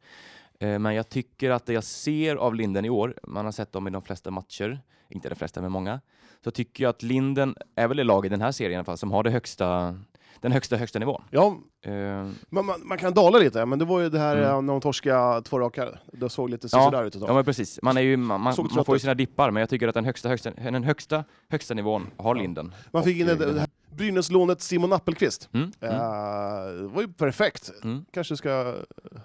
men 0.60 0.96
jag 0.96 1.10
tycker 1.10 1.50
att 1.50 1.66
det 1.66 1.74
jag 1.74 1.84
ser 1.84 2.36
av 2.36 2.56
Linden 2.56 2.86
i 2.86 2.90
år, 2.90 3.16
man 3.24 3.46
har 3.46 3.52
sett 3.52 3.72
dem 3.72 3.88
i 3.88 3.92
de 3.92 4.02
flesta 4.02 4.32
matcher, 4.32 4.80
inte 5.10 5.30
de 5.30 5.36
flesta 5.36 5.62
men 5.62 5.72
många, 5.72 6.00
så 6.44 6.52
tycker 6.52 6.84
jag 6.84 6.90
att 6.90 7.04
Linden 7.04 7.56
är 7.76 7.88
väl 7.88 7.98
det 7.98 8.04
lag 8.04 8.26
i 8.26 8.30
den 8.30 8.42
här 8.42 8.52
serien 8.52 8.74
i 8.74 8.76
alla 8.76 8.84
fall 8.86 8.98
som 8.98 9.12
har 9.12 9.24
det 9.24 9.30
högsta, 9.30 10.00
den 10.42 10.52
högsta 10.52 10.76
högsta 10.76 11.00
nivån. 11.00 11.22
Ja, 11.30 11.58
Eh, 11.84 12.28
man, 12.50 12.66
man, 12.66 12.80
man 12.88 12.98
kan 12.98 13.14
dala 13.14 13.40
lite, 13.40 13.66
men 13.66 13.80
det 13.80 13.86
var 13.86 14.00
ju 14.00 14.10
det 14.10 14.20
här 14.20 14.36
Mm. 14.38 14.50
mm. 14.50 14.66
när 14.66 14.74
de 14.74 14.82
torskade 14.82 15.42
två 15.42 15.60
raka. 15.60 15.90
Det 16.14 16.30
såg 16.30 16.50
lite 16.50 16.68
Ja. 16.72 16.84
sådär 16.84 17.04
ut 17.04 17.16
ett 17.16 17.22
tag. 17.22 17.30
ja 17.30 17.34
men 17.34 17.46
precis, 17.46 17.80
man, 17.84 17.98
är 17.98 18.02
ju, 18.02 18.18
man, 18.18 18.42
man, 18.42 18.56
får 18.86 18.96
ju 18.96 19.00
sina 19.00 19.14
dippar, 19.14 19.52
men 19.52 19.62
jag 19.62 19.70
tycker 19.70 19.88
att 19.88 19.94
den 19.94 20.06
högsta, 20.06 20.30
högsta, 20.30 20.52
den 20.52 20.84
högsta, 20.84 21.24
högsta 21.50 21.74
nivån 21.74 22.08
har. 22.18 22.36
Linden. 22.36 22.74
Man 22.92 23.04
fick 23.04 23.18
in 23.18 23.28
Och, 23.28 23.34
ett, 23.34 23.42
eh, 23.42 23.48
det 23.48 23.60
här 23.60 23.70
Brynäslånet 23.96 24.62
Simon 24.62 24.94
Appelqvist. 24.94 25.50
Mm, 25.54 25.72
mm, 25.82 25.96
Eh, 25.96 26.82
det 26.82 26.88
var 26.88 27.02
ju 27.02 27.08
perfekt. 27.14 27.72
mm. 27.84 28.06
Kanske 28.14 28.38
ska 28.38 28.50
eh, 28.50 29.20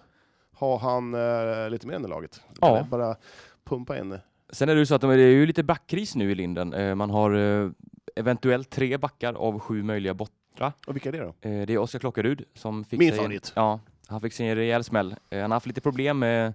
ha 0.59 0.79
han 0.79 1.15
eh, 1.15 1.71
lite 1.71 1.87
mer 1.87 1.95
än 1.95 2.05
i 2.05 2.09
laget. 2.09 2.41
Ja. 2.61 2.87
Bara 2.91 3.17
pumpa 3.65 3.99
in. 3.99 4.19
Sen 4.51 4.69
är 4.69 4.75
det 4.75 4.79
ju 4.79 4.87
så 4.87 4.95
att 4.95 5.01
de, 5.01 5.11
det 5.11 5.23
är 5.23 5.27
ju 5.29 5.47
lite 5.47 5.63
backkris 5.63 6.15
nu 6.15 6.31
i 6.31 6.35
Linden. 6.35 6.73
Eh, 6.75 6.95
Man 6.95 7.11
har 7.11 7.35
eh, 7.35 7.71
eventuellt 8.17 8.71
tre 8.71 8.97
backar 8.99 9.35
av 9.35 9.59
sju 9.59 9.83
möjliga 9.83 10.15
borta. 10.57 10.73
Och 10.87 10.95
vilka 10.97 11.09
är 11.09 11.13
det 11.13 11.19
då? 11.19 11.49
Eh, 11.49 11.67
Det 11.67 11.73
är 11.75 11.79
Oskar 11.79 11.99
Klockarud 11.99 12.45
som 12.55 12.85
fick 12.85 12.99
Min 12.99 13.13
sig. 13.15 13.25
En, 13.25 13.41
ja, 13.55 13.81
han 14.09 14.21
fick 14.21 14.33
sig 14.33 14.49
en 14.49 14.57
rejäl 14.57 14.85
smäll. 14.85 15.17
Eh, 15.31 15.41
Han 15.41 15.51
har 15.51 15.57
haft 15.57 15.67
lite 15.67 15.81
problem 15.81 16.19
med 16.19 16.47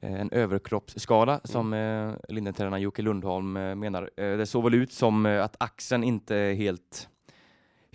eh, 0.00 0.12
en 0.20 0.30
överkroppsskada 0.32 1.32
Mm. 1.32 1.40
som 1.44 1.72
eh, 1.72 2.78
Jocke 2.78 3.02
Lundholm 3.02 3.52
menar. 3.52 4.10
Det 4.16 4.46
såg 4.46 4.64
väl 4.64 4.74
ut 4.74 4.92
som 4.92 5.26
att 5.26 5.56
axeln 5.58 6.04
inte 6.04 6.34
helt, 6.58 7.08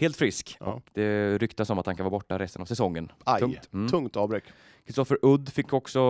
helt 0.01 0.17
frisk. 0.17 0.57
Ja. 0.59 0.81
Det 0.93 1.37
ryktas 1.37 1.69
om 1.69 1.79
att 1.79 1.85
han 1.85 1.95
kan 1.95 2.03
vara 2.03 2.11
borta 2.11 2.39
resten 2.39 2.61
av 2.61 2.65
säsongen. 2.65 3.11
Aj, 3.23 3.39
Tungt. 3.39 3.73
Mm. 3.73 3.89
tungt 3.89 4.15
avbräck. 4.17 4.43
Kristoffer 4.85 5.17
Udd 5.21 5.49
fick 5.49 5.73
också 5.73 6.01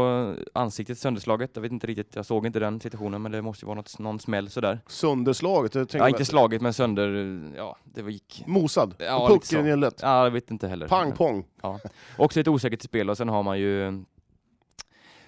ansiktet 0.54 0.97
sönderslaget. 0.99 1.51
Jag 1.54 1.62
vet 1.62 1.71
inte 1.71 1.88
riktigt, 1.88 2.15
jag 2.15 2.25
såg 2.25 2.45
inte 2.45 2.60
den 2.60 2.80
situationen 2.80 3.21
men 3.21 3.32
det 3.32 3.41
måste 3.41 3.65
ju 3.65 3.67
vara 3.67 3.75
något, 3.75 3.99
någon 3.99 4.19
smäll 4.19 4.49
sådär. 4.49 4.80
Sönderslaget. 4.88 5.93
Ja, 5.93 6.10
inte 6.10 6.25
slagit 6.25 6.62
men 6.62 6.73
sönder, 6.73 7.41
ja 7.58 7.77
det 7.84 8.12
gick. 8.12 8.43
Mosad. 8.47 8.95
Ja, 8.99 9.23
och 9.23 9.30
pucken 9.30 9.60
i 9.60 9.63
nyllet. 9.63 9.99
Ja, 10.01 10.23
jag 10.23 10.32
vet 10.32 10.51
inte 10.51 10.67
heller. 10.67 10.88
Pang 10.88 11.12
pong. 11.12 11.45
Ja. 11.62 11.80
Också 12.17 12.39
lite 12.39 12.49
osäkert 12.49 12.82
spel 12.82 13.10
och 13.10 13.17
sen 13.17 13.30
har 13.30 13.43
man 13.43 13.60
ju 13.60 14.04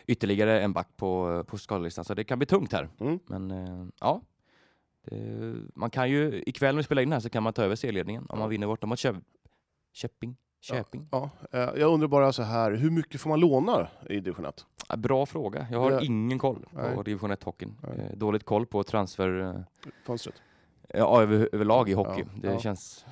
ytterligare 0.08 0.62
en 0.62 0.74
back 0.74 0.88
på, 0.98 1.44
på 1.48 1.58
skadelistan 1.58 2.06
så 2.06 2.14
det 2.14 2.24
kan 2.24 2.40
bli 2.40 2.46
tungt 2.46 2.74
här. 2.74 2.90
Mm. 3.00 3.20
Men 3.26 3.52
eh, 3.52 3.86
ja, 4.00 4.22
det, 5.04 5.54
man 5.76 5.90
kan 5.90 6.10
ju 6.10 6.44
ikväll 6.46 6.76
när 6.76 6.80
vi 6.80 6.84
spelar 6.84 7.02
in 7.02 7.12
här 7.12 7.20
så 7.20 7.30
kan 7.30 7.44
man 7.44 7.54
ta 7.54 7.64
över 7.64 7.76
serieledningen 7.76 8.26
om 8.30 8.40
man 8.40 8.50
vinner 8.50 8.68
borta 8.68 8.88
mot 8.88 9.00
Köp, 9.00 9.16
Köping. 9.94 10.36
Köping. 10.62 11.08
Ja, 11.12 11.30
eh, 11.52 11.60
jag 11.60 11.94
undrar 11.94 12.08
bara 12.08 12.34
så 12.34 12.44
här, 12.44 12.72
hur 12.72 12.92
mycket 12.92 13.22
får 13.22 13.30
man 13.30 13.40
låna 13.40 13.88
i 14.10 14.20
division 14.20 14.46
1? 14.46 14.66
Ja, 14.90 14.96
Bra 14.96 15.26
fråga. 15.26 15.68
Jag 15.72 15.80
har 15.80 15.92
Ja. 15.92 16.02
ingen 16.02 16.40
koll 16.40 16.66
på 16.72 16.82
Nej. 16.82 17.04
division 17.06 17.32
1-hockeyn. 17.32 17.74
Nej. 17.82 18.08
Eh, 18.12 18.18
dåligt 18.18 18.44
koll 18.46 18.66
på 18.66 18.84
transfer 18.84 19.42
eh, 19.42 19.56
Fönstret. 20.06 20.36
ja, 20.94 21.22
över, 21.22 21.50
överlag 21.52 21.90
i 21.90 21.94
hockey. 21.94 22.22
Ja, 22.36 22.40
det 22.42 22.54
ja. 22.54 22.60
känns... 22.60 23.06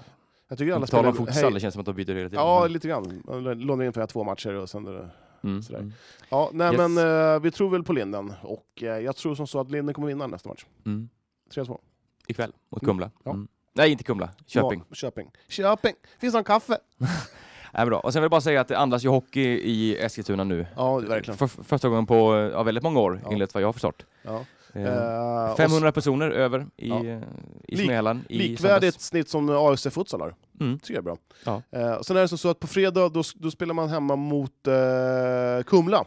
Jag 0.47 0.57
tycker 0.57 0.73
alla 0.73 0.87
spelar... 0.87 1.11
futsal, 1.11 1.53
det 1.53 1.59
känns 1.59 1.73
som 1.73 1.79
att 1.79 1.85
de 1.85 1.95
byter 1.95 2.15
hela 2.15 2.29
tiden. 2.29 2.43
Ja, 2.45 2.59
men- 2.63 2.73
lite 2.73 2.87
grann. 2.87 3.23
Lånar 3.55 3.85
in 3.85 3.93
för 3.93 4.05
två 4.07 4.23
matcher 4.23 4.53
och 4.55 4.69
sen... 4.69 4.87
är 4.87 4.91
det- 4.93 5.09
mm, 5.43 5.61
sådär. 5.61 5.79
mm, 5.79 5.93
Ja, 6.29 6.49
nej 6.53 6.73
Yes. 6.75 6.89
men 6.89 7.41
vi 7.41 7.51
tror 7.51 7.69
väl 7.69 7.83
på 7.83 7.93
Linden. 7.93 8.33
Och 8.43 8.67
jag 8.81 9.15
tror 9.15 9.35
som 9.35 9.47
så 9.47 9.59
att 9.59 9.71
Linden 9.71 9.93
kommer 9.95 10.07
vinna 10.07 10.27
nästa 10.27 10.49
match. 10.49 10.65
mm. 10.85 11.09
3-2. 11.51 11.79
Ikväll 12.27 12.53
mot 12.69 12.81
Mm, 12.81 12.89
Kumla. 12.93 13.11
ja. 13.23 13.31
Mm. 13.31 13.47
Nej, 13.73 13.91
inte 13.91 14.03
Kumla. 14.03 14.29
Köping. 14.47 14.83
Ja, 14.89 14.95
Köping. 14.95 15.31
Köping! 15.47 15.93
Finns 16.19 16.33
det 16.33 16.37
någon 16.37 16.43
kaffe? 16.43 16.77
Är 17.73 17.85
bra. 17.85 17.99
Och 17.99 18.13
sen 18.13 18.21
vill 18.21 18.23
jag 18.25 18.31
bara 18.31 18.41
säga 18.41 18.61
att 18.61 18.67
det 18.67 18.77
andas 18.77 19.03
ju 19.05 19.09
hockey 19.09 19.41
i 19.43 19.97
Eskilstuna 19.97 20.43
nu. 20.43 20.65
Ja, 20.75 20.97
verkligen. 20.97 21.37
För, 21.37 21.47
för 21.47 21.63
första 21.63 21.89
gången 21.89 22.05
på 22.05 22.49
ja, 22.53 22.63
väldigt 22.63 22.83
många 22.83 22.99
år, 22.99 23.21
Ja. 23.23 23.31
enligt 23.31 23.53
vad 23.53 23.63
jag 23.63 23.67
har 23.67 23.73
förstått. 23.73 24.05
Ja. 24.23 24.45
Eh, 24.73 24.83
Eh, 24.85 25.51
och 25.51 25.57
500 25.57 25.91
personer 25.91 26.29
över 26.31 26.67
i, 26.77 26.89
Ja. 26.89 27.03
i 27.03 27.75
Lik- 27.75 27.85
Smehallen 27.85 28.25
i 28.29 28.37
Likvärdigt 28.37 29.01
snitt 29.01 29.29
som 29.29 29.49
AFC 29.49 29.87
Futsal 29.91 30.21
har. 30.21 30.35
Mm. 30.59 30.79
tycker 30.79 30.93
jag 30.93 30.99
är 30.99 31.03
bra. 31.03 31.17
Ja. 31.45 31.61
Eh, 31.71 31.91
och 31.93 32.05
sen 32.05 32.17
är 32.17 32.21
det 32.21 32.27
så 32.37 32.49
att 32.49 32.59
på 32.59 32.67
fredag 32.67 33.09
då, 33.09 33.23
då 33.35 33.51
spelar 33.51 33.73
man 33.73 33.89
hemma 33.89 34.15
mot 34.15 34.67
eh, 34.67 35.63
Kumla. 35.65 36.05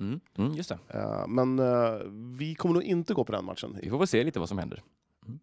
Mm. 0.00 0.20
Mm, 0.38 0.52
just 0.52 0.68
det. 0.68 0.78
Eh, 0.88 1.26
men 1.28 1.58
eh, 1.58 1.98
vi 2.38 2.54
kommer 2.54 2.74
nog 2.74 2.82
inte 2.82 3.14
gå 3.14 3.24
på 3.24 3.32
den 3.32 3.44
matchen. 3.44 3.78
Vi 3.82 3.90
får 3.90 3.98
väl 3.98 4.06
se 4.06 4.24
lite 4.24 4.38
vad 4.38 4.48
som 4.48 4.58
händer. 4.58 4.82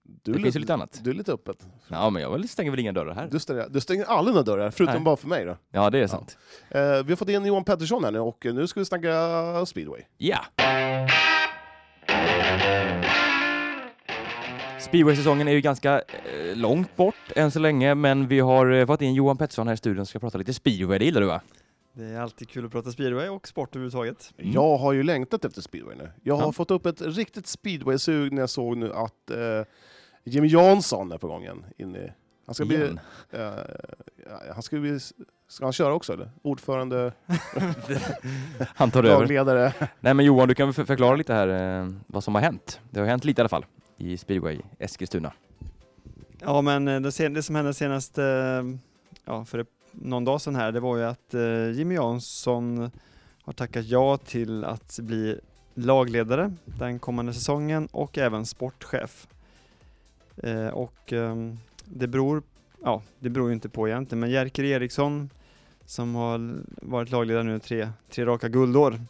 Du 0.04 0.34
det 0.34 0.40
finns 0.40 0.56
ju 0.56 0.60
lite 0.60 0.74
annat. 0.74 1.00
Du 1.04 1.10
är 1.10 1.14
lite 1.14 1.34
öppet. 1.34 1.68
Ja, 1.88 2.10
men 2.10 2.22
jag 2.22 2.50
stänger 2.50 2.72
väl 2.72 2.80
inga 2.80 2.92
dörrar 2.92 3.14
här. 3.14 3.28
Du 3.32 3.40
stänger, 3.40 3.68
du 3.70 3.82
stänger 3.82 4.06
aldrig 4.06 4.36
några 4.36 4.46
dörrar, 4.46 4.72
förutom 4.72 4.96
Nej. 4.96 5.04
bara 5.04 5.16
för 5.16 5.28
mig. 5.28 5.46
Då. 5.46 5.58
Ja, 5.72 5.90
det 5.90 6.00
är 6.00 6.08
sant. 6.08 6.38
Eh, 6.70 6.82
vi 6.82 7.12
har 7.12 7.16
fått 7.16 7.30
in 7.30 7.46
Johan 7.46 7.64
Pettersson 7.64 8.04
här 8.04 8.12
nu 8.12 8.20
och 8.20 8.46
nu 8.46 8.68
ska 8.68 8.80
vi 8.80 8.86
snacka 8.86 9.66
speedway. 9.66 10.02
Ja! 10.18 10.46
Speedway-säsongen 14.80 15.48
är 15.48 15.52
ju 15.52 15.62
ganska 15.62 15.96
eh, 15.96 16.56
långt 16.56 16.96
bort 16.96 17.16
än 17.36 17.52
så 17.52 17.60
länge, 17.60 17.96
men 17.96 18.28
vi 18.28 18.40
har 18.40 18.72
eh, 18.72 18.86
fått 18.86 19.02
in 19.02 19.14
Johan 19.14 19.38
Pettersson 19.38 19.68
här 19.68 19.74
i 19.74 19.78
studion 19.78 20.06
som 20.06 20.10
ska 20.10 20.20
prata 20.20 20.38
lite 20.38 20.54
speedway. 20.54 21.00
Det 21.00 21.06
gillar 21.06 21.22
du 21.22 21.28
va? 21.28 21.42
Det 21.94 22.04
är 22.06 22.20
alltid 22.20 22.50
kul 22.50 22.66
att 22.66 22.72
prata 22.72 22.92
speedway 22.92 23.30
och 23.30 23.48
sport 23.48 23.76
överhuvudtaget. 23.76 24.34
Mm. 24.38 24.52
Jag 24.52 24.78
har 24.78 24.94
ju 24.94 25.04
längtat 25.04 25.46
efter 25.46 25.62
speedway 25.62 25.96
nu. 25.96 26.12
Jag 26.24 26.36
har 26.36 26.44
Ja. 26.44 26.52
fått 26.52 26.72
upp 26.72 26.86
ett 26.86 27.02
riktigt 27.02 27.48
speedway-sug 27.48 28.32
när 28.34 28.42
jag 28.42 28.50
såg 28.50 28.78
nu 28.78 28.94
att 28.94 29.30
eh, 29.32 29.38
Jimmy 30.24 30.48
Jansson 30.48 31.12
är 31.12 31.18
på 31.18 31.28
gång 31.28 31.42
igen. 31.44 31.66
In 31.78 31.96
i, 31.96 32.12
han 32.46 32.56
ska 32.56 32.66
bli... 32.66 32.76
Igen. 32.76 33.00
eh, 33.32 33.42
ja, 34.30 34.42
han 34.54 34.64
ska 34.64 34.78
bli... 34.80 35.00
Ska 35.48 35.66
han 35.66 35.74
köra 35.74 35.94
också 35.94 36.14
eller? 36.14 36.32
Ordförande, 36.42 37.14
Han 38.76 38.92
tar 38.92 39.04
över. 39.04 39.20
lagledare. 39.20 39.74
Nej 40.00 40.14
men 40.14 40.26
Johan, 40.26 40.48
du 40.48 40.56
kan 40.56 40.68
väl 40.68 40.74
för- 40.74 40.84
förklara 40.86 41.16
lite 41.16 41.34
här 41.34 41.48
eh, 41.82 41.90
vad 42.08 42.24
som 42.24 42.36
har 42.36 42.42
hänt? 42.42 42.80
Det 42.90 43.00
har 43.00 43.08
hänt 43.08 43.24
lite 43.26 43.40
i 43.40 43.42
alla 43.42 43.50
fall 43.50 43.66
i 43.98 44.18
speedway 44.18 44.60
Eskilstuna. 44.80 45.34
Ja, 46.40 46.62
men 46.62 46.88
eh, 46.88 47.02
det, 47.02 47.12
sen, 47.12 47.34
det 47.34 47.44
som 47.44 47.56
hände 47.56 47.74
senast, 47.74 48.18
eh, 48.18 48.26
ja, 49.26 49.46
för 49.46 49.60
ett- 49.60 49.68
någon 49.92 50.26
dag 50.26 50.42
sedan 50.42 50.56
här, 50.56 50.72
det 50.72 50.80
var 50.80 50.98
ju 50.98 51.04
att 51.04 51.34
eh, 51.34 51.72
Jimmy 51.72 51.96
Jansson 51.96 52.92
har 53.42 53.54
tackat 53.54 53.86
ja 53.86 54.18
till 54.18 54.64
att 54.64 55.00
bli 55.02 55.40
lagledare 55.74 56.54
den 56.66 57.00
kommande 57.00 57.34
säsongen 57.34 57.88
och 57.92 58.18
även 58.18 58.46
sportchef. 58.46 59.28
Eh, 60.38 60.68
och 60.68 61.14
ehm, 61.14 61.58
det 61.86 62.08
beror, 62.08 62.44
ja, 62.84 63.02
det 63.20 63.30
beror 63.30 63.48
ju 63.48 63.54
inte 63.54 63.70
på 63.70 63.88
egentligen, 63.88 64.20
men 64.20 64.30
Jerker 64.30 64.64
Eriksson 64.64 65.30
som 65.86 66.16
har 66.16 66.64
varit 66.82 67.12
lagledare 67.12 67.44
nu 67.44 67.60
tre, 67.60 67.90
tre 68.10 68.26
raka 68.26 68.50
guldår. 68.50 69.02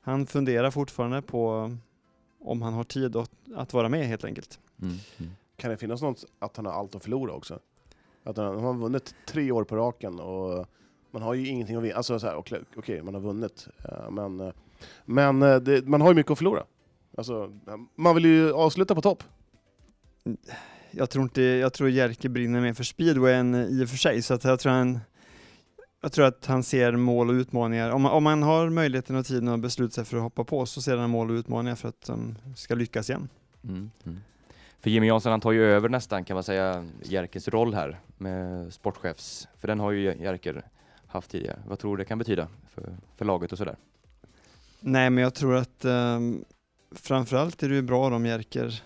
Han 0.00 0.26
funderar 0.26 0.70
fortfarande 0.70 1.22
på 1.22 1.76
om 2.40 2.62
han 2.62 2.72
har 2.72 2.84
tid 2.84 3.16
att, 3.16 3.30
att 3.54 3.72
vara 3.72 3.88
med 3.88 4.06
helt 4.06 4.24
enkelt. 4.24 4.58
Mm. 4.82 4.96
Mm. 5.18 5.32
Kan 5.56 5.70
det 5.70 5.76
finnas 5.76 6.02
något 6.02 6.24
att 6.38 6.56
han 6.56 6.66
har 6.66 6.72
allt 6.72 6.94
att 6.94 7.02
förlora 7.02 7.32
också? 7.32 7.58
Att 8.24 8.36
han, 8.36 8.54
han 8.54 8.64
har 8.64 8.74
vunnit 8.74 9.14
tre 9.26 9.52
år 9.52 9.64
på 9.64 9.76
raken 9.76 10.20
och 10.20 10.66
man 11.10 11.22
har 11.22 11.34
ju 11.34 11.48
ingenting 11.48 11.76
att 11.76 11.82
vinna. 11.82 11.96
Alltså 11.96 12.18
så 12.18 12.26
här, 12.26 12.36
okej, 12.36 12.60
okej, 12.76 13.02
man 13.02 13.14
har 13.14 13.20
vunnit, 13.20 13.68
eh, 13.84 14.10
men, 14.10 14.40
eh, 14.40 14.52
men 15.04 15.42
eh, 15.42 15.56
det, 15.56 15.86
man 15.86 16.00
har 16.00 16.08
ju 16.08 16.14
mycket 16.14 16.32
att 16.32 16.38
förlora. 16.38 16.64
Alltså, 17.16 17.52
man 17.96 18.14
vill 18.14 18.24
ju 18.24 18.52
avsluta 18.52 18.94
på 18.94 19.00
topp. 19.00 19.22
Jag 20.90 21.10
tror 21.10 21.22
inte, 21.22 21.42
jag 21.42 21.72
tror 21.72 21.90
Jerker 21.90 22.28
brinner 22.28 22.60
mer 22.60 22.72
för 22.72 22.84
speedway 22.84 23.32
än 23.32 23.54
i 23.54 23.84
och 23.84 23.88
för 23.88 23.96
sig, 23.96 24.22
så 24.22 24.34
att 24.34 24.44
jag 24.44 24.60
tror 24.60 24.72
han 24.72 25.00
jag 26.04 26.12
tror 26.12 26.26
att 26.26 26.46
han 26.46 26.62
ser 26.62 26.92
mål 26.92 27.30
och 27.30 27.34
utmaningar. 27.34 27.90
Om 27.90 28.02
man, 28.02 28.12
om 28.12 28.24
man 28.24 28.42
har 28.42 28.70
möjligheten 28.70 29.16
och 29.16 29.26
tiden 29.26 29.48
att 29.48 29.60
besluta 29.60 29.94
sig 29.94 30.04
för 30.04 30.16
att 30.16 30.22
hoppa 30.22 30.44
på 30.44 30.66
så 30.66 30.82
ser 30.82 30.96
han 30.96 31.10
mål 31.10 31.30
och 31.30 31.34
utmaningar 31.34 31.76
för 31.76 31.88
att 31.88 32.06
de 32.06 32.38
ska 32.56 32.74
lyckas 32.74 33.10
igen. 33.10 33.28
Mm. 33.64 33.90
Mm. 34.04 34.18
För 34.80 34.90
Jimmy 34.90 35.06
Jansson 35.06 35.30
han 35.30 35.40
tar 35.40 35.52
ju 35.52 35.64
över 35.64 35.88
nästan 35.88 36.24
kan 36.24 36.34
man 36.34 36.44
säga 36.44 36.86
Jerkers 37.02 37.48
roll 37.48 37.74
här 37.74 38.00
med 38.16 38.72
sportchefs. 38.72 39.48
För 39.56 39.68
den 39.68 39.80
har 39.80 39.90
ju 39.90 40.02
Jerker 40.02 40.62
haft 41.06 41.30
tidigare. 41.30 41.58
Vad 41.66 41.78
tror 41.78 41.96
du 41.96 42.02
det 42.02 42.08
kan 42.08 42.18
betyda 42.18 42.48
för, 42.74 42.96
för 43.16 43.24
laget 43.24 43.52
och 43.52 43.58
sådär? 43.58 43.76
Nej, 44.80 45.10
men 45.10 45.24
jag 45.24 45.34
tror 45.34 45.54
att 45.56 45.84
um, 45.84 46.44
framförallt 46.90 47.62
är 47.62 47.68
det 47.68 47.74
ju 47.74 47.82
bra 47.82 48.06
om 48.16 48.26
Jerker 48.26 48.82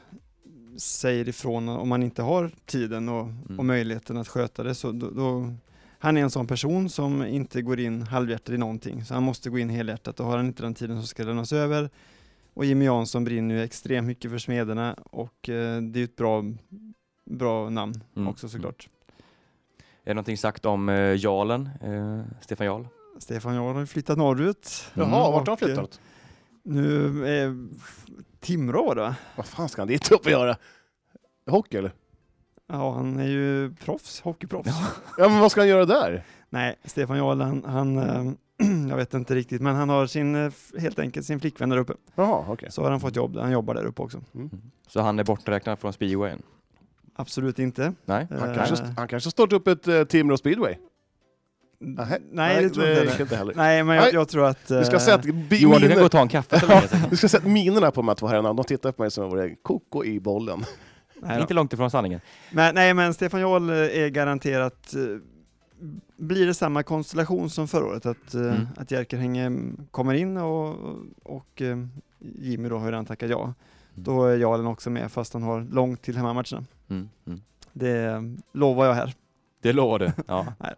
säger 0.76 1.28
ifrån 1.28 1.68
om 1.68 1.88
man 1.88 2.02
inte 2.02 2.22
har 2.22 2.50
tiden 2.66 3.08
och, 3.08 3.22
Mm. 3.24 3.58
och 3.58 3.64
möjligheten 3.64 4.16
att 4.16 4.28
sköta 4.28 4.62
det. 4.62 4.74
Så 4.74 4.92
då, 4.92 5.10
då, 5.10 5.52
han 5.98 6.16
är 6.16 6.22
en 6.22 6.30
sån 6.30 6.46
person 6.46 6.88
som 6.90 7.24
inte 7.26 7.62
går 7.62 7.80
in 7.80 8.02
halvhjärtat 8.02 8.54
i 8.54 8.58
någonting, 8.58 9.04
så 9.04 9.14
han 9.14 9.22
måste 9.22 9.50
gå 9.50 9.58
in 9.58 9.68
helhjärtat 9.70 10.20
och 10.20 10.26
har 10.26 10.36
han 10.36 10.46
inte 10.46 10.62
den 10.62 10.74
tiden 10.74 11.00
så 11.00 11.06
ska 11.06 11.22
lämnas 11.24 11.52
över. 11.52 11.90
Och 12.54 12.64
Jimmy 12.64 12.84
Jansson 12.84 13.24
brinner 13.24 13.54
ju 13.54 13.62
extremt 13.62 14.06
mycket 14.06 14.30
för 14.30 14.38
Smederna 14.38 14.94
och 14.94 15.48
eh, 15.48 15.82
det 15.82 15.96
är 15.96 16.00
ju 16.00 16.04
ett 16.04 16.16
bra, 16.16 16.44
bra 17.24 17.70
namn 17.70 18.04
Mm. 18.16 18.28
också 18.28 18.48
såklart. 18.48 18.88
Är 20.08 20.10
det 20.10 20.14
någonting 20.14 20.36
sagt 20.36 20.66
om 20.66 20.88
eh, 20.88 21.16
Jarlen, 21.16 21.68
eh, 21.82 22.40
Stefan 22.40 22.66
Jarl? 22.66 22.84
Stefan 23.18 23.54
Jarl 23.54 23.76
har 23.76 23.86
flyttat 23.86 24.18
norrut. 24.18 24.90
Mm. 24.94 25.10
Jaha, 25.10 25.30
vart 25.30 25.48
har 25.48 25.56
han 25.60 25.68
eh, 25.70 25.74
flyttat? 25.74 26.00
Nu, 26.62 27.26
eh, 27.26 27.52
Timrå 28.40 28.94
va? 28.94 29.14
Vad 29.36 29.46
fan 29.46 29.68
ska 29.68 29.80
han 29.80 29.88
dit 29.88 30.12
upp 30.12 30.24
och 30.24 30.30
göra? 30.30 30.56
Hockey 31.50 31.76
eller? 31.78 31.92
Ja, 32.68 32.92
han 32.94 33.18
är 33.18 33.28
ju 33.28 33.74
proffs, 33.74 34.20
hockeyproffs. 34.20 34.70
Ja 35.18 35.28
men 35.28 35.40
vad 35.40 35.50
ska 35.50 35.60
han 35.60 35.68
göra 35.68 35.84
där? 35.84 36.24
Nej, 36.50 36.78
Stefan 36.84 37.18
Jarl, 37.18 37.40
han, 37.40 37.64
han 37.64 37.98
eh, 37.98 38.32
jag 38.88 38.96
vet 38.96 39.14
inte 39.14 39.34
riktigt, 39.34 39.62
men 39.62 39.76
han 39.76 39.88
har 39.88 40.06
sin, 40.06 40.34
eh, 40.34 40.52
helt 40.78 40.98
enkelt 40.98 41.26
sin 41.26 41.40
flickvän 41.40 41.68
där 41.68 41.76
uppe. 41.76 41.92
Jaha, 42.14 42.44
okej. 42.48 42.70
Så 42.72 42.82
har 42.82 42.90
han 42.90 43.00
fått 43.00 43.16
jobb, 43.16 43.34
där. 43.34 43.40
han 43.40 43.52
jobbar 43.52 43.74
där 43.74 43.84
uppe 43.84 44.02
också. 44.02 44.20
Så 44.86 45.00
han 45.00 45.18
är 45.18 45.24
borträknad 45.24 45.78
från 45.78 45.92
speedwayen? 45.92 46.42
Absolut 47.20 47.58
inte. 47.58 47.92
Nej? 48.04 48.26
Han, 48.30 48.50
Eh, 48.50 48.54
kanske, 48.56 48.84
han 48.96 49.08
kanske 49.08 49.30
startar 49.30 49.56
upp 49.56 49.68
ett 49.68 49.88
uh, 49.88 50.04
Timrå 50.04 50.36
speedway? 50.36 50.74
Nej, 52.30 52.62
det 52.62 52.70
tror 52.70 52.86
jag 52.86 52.96
inte. 52.98 53.10
gick 53.12 53.20
inte 53.20 53.36
heller. 53.36 53.54
Nej, 53.56 53.82
men 53.84 53.96
jag, 53.96 54.02
Nej. 54.02 54.14
jag 54.14 54.28
tror 54.28 54.46
att... 54.46 54.66
Du 54.68 54.84
ska 54.84 54.94
eh, 54.94 55.00
se 55.00 55.10
att 55.12 55.22
bi- 55.24 55.56
Johan, 55.62 55.80
du 55.80 55.88
kan 55.88 55.88
gå 55.88 55.94
miner, 55.94 56.04
och 56.04 56.10
ta 56.10 56.20
en 56.20 56.28
kaffe 56.28 56.60
så 56.60 56.66
länge. 56.66 56.88
sen. 56.88 57.00
du 57.10 57.16
ska 57.16 57.28
se 57.28 57.36
att 57.36 57.44
minerna 57.46 57.90
på 57.90 58.00
de 58.00 58.08
här 58.08 58.14
två 58.14 58.26
herrarna, 58.26 58.52
de 58.52 58.64
tittar 58.64 58.92
på 58.92 59.02
mig 59.02 59.10
som 59.10 59.24
om 59.24 59.30
jag 59.30 59.36
vore 59.36 59.54
koko 59.62 60.04
i 60.04 60.20
bollen. 60.20 60.64
nej, 61.22 61.36
då. 61.36 61.40
Inte 61.42 61.54
långt 61.54 61.72
ifrån 61.72 61.90
sanningen. 61.90 62.20
men, 62.52 62.74
nej, 62.74 62.94
men 62.94 63.14
Stefan 63.14 63.40
Jarl 63.40 63.70
eh, 63.70 63.76
är 63.76 64.08
garanterat... 64.08 64.94
eh, 64.94 65.00
Blir 66.16 66.46
det 66.46 66.54
samma 66.54 66.82
konstellation 66.82 67.50
som 67.50 67.68
förra 67.68 67.84
året? 67.86 68.06
Att, 68.06 68.34
eh, 68.34 68.40
Mm. 68.40 68.66
att 68.76 68.90
Jerker 68.90 69.16
Hänge 69.16 69.52
kommer 69.90 70.14
in 70.14 70.36
och, 70.36 70.76
och 71.22 71.62
eh, 71.62 71.76
Jimmy 72.18 72.68
då 72.68 72.78
har 72.78 72.84
ju 72.84 72.90
redan 72.90 73.06
tackat 73.06 73.30
ja. 73.30 73.54
Då 73.94 74.24
är 74.24 74.36
Jarlen 74.36 74.66
också 74.66 74.90
med 74.90 75.12
fast 75.12 75.32
han 75.32 75.42
har 75.42 75.60
långt 75.70 76.02
till 76.02 76.16
hemmamatcherna. 76.16 76.64
Mm. 76.90 77.08
Mm. 77.26 77.40
Det 77.72 78.22
lovar 78.52 78.86
jag 78.86 78.94
här. 78.94 79.14
Det 79.62 79.72
lovar 79.72 79.98
du? 79.98 80.12
Ja. 80.26 80.46
Nej. 80.58 80.74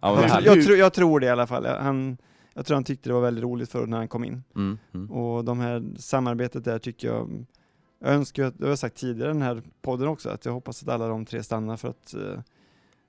ja 0.00 0.22
Jag, 0.28 0.42
jag, 0.42 0.64
tror- 0.64 0.76
jag 0.78 0.92
tror 0.92 1.20
det 1.20 1.26
i 1.26 1.30
alla 1.30 1.46
fall. 1.46 1.66
Han, 1.66 2.16
jag 2.54 2.66
tror 2.66 2.74
han 2.74 2.84
tyckte 2.84 3.08
det 3.08 3.12
var 3.14 3.20
väldigt 3.20 3.44
roligt 3.44 3.70
förut 3.70 3.88
när 3.88 3.96
han 3.96 4.08
kom 4.08 4.24
in. 4.24 4.42
Mm. 4.56 4.78
Mm. 4.94 5.10
Och 5.10 5.44
de 5.44 5.60
här 5.60 5.84
samarbetet 5.98 6.64
där 6.64 6.78
tycker 6.78 7.08
jag, 7.08 7.44
jag 8.00 8.10
önskar, 8.10 8.44
att- 8.44 8.58
det 8.58 8.64
har 8.64 8.68
jag 8.70 8.78
sagt 8.78 8.96
tidigare 8.96 9.30
i 9.30 9.32
den 9.32 9.42
här 9.42 9.62
podden 9.82 10.08
också, 10.08 10.28
att 10.30 10.44
jag 10.44 10.52
hoppas 10.52 10.82
att 10.82 10.88
alla 10.88 11.08
de 11.08 11.24
tre 11.26 11.42
stannar 11.42 11.76
för 11.76 11.88
att, 11.88 12.14
eh, 12.14 12.40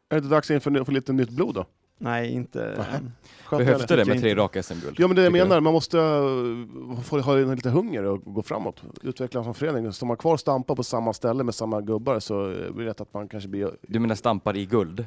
Är 0.10 0.22
det 0.22 0.28
dags 0.30 0.52
inför 0.52 0.84
för 0.84 0.92
lite 0.92 1.14
nytt 1.14 1.30
blod 1.30 1.56
då? 1.56 1.66
Nej 2.00 2.32
inte 2.32 2.64
än. 2.66 3.12
Skönt 3.46 3.66
Behövs 3.66 3.86
det 3.86 3.96
det 3.96 4.06
med 4.06 4.20
tre 4.22 4.36
raka 4.36 4.64
SM-guld? 4.64 4.96
Ja 5.00 5.08
men 5.08 5.16
det 5.16 5.22
jag 5.22 5.34
Tycker 5.34 5.44
du? 5.44 5.50
menar, 5.50 5.62
man 5.62 5.74
måste 5.74 5.98
uh, 5.98 7.02
få 7.02 7.20
ha 7.20 7.36
lite 7.36 7.70
hunger 7.70 8.04
och 8.04 8.22
gå 8.34 8.42
framåt. 8.44 8.84
Utvecklas 9.02 9.46
som 9.46 9.54
förening. 9.54 9.94
Står 9.94 10.08
man 10.08 10.18
kvar 10.18 10.34
och 10.34 10.40
stampar 10.40 10.76
på 10.76 10.84
samma 10.84 11.14
ställe 11.14 11.44
med 11.44 11.56
samma 11.56 11.82
gubbar 11.82 12.20
så 12.20 12.52
eh, 12.52 12.72
blir 12.72 12.86
det 12.86 12.90
lätt 12.90 13.02
att 13.02 13.14
man 13.14 13.28
kanske 13.28 13.50
blir... 13.50 13.72
Du 13.82 14.00
menar 14.00 14.16
stampar 14.16 14.58
i 14.58 14.66
guld? 14.66 15.06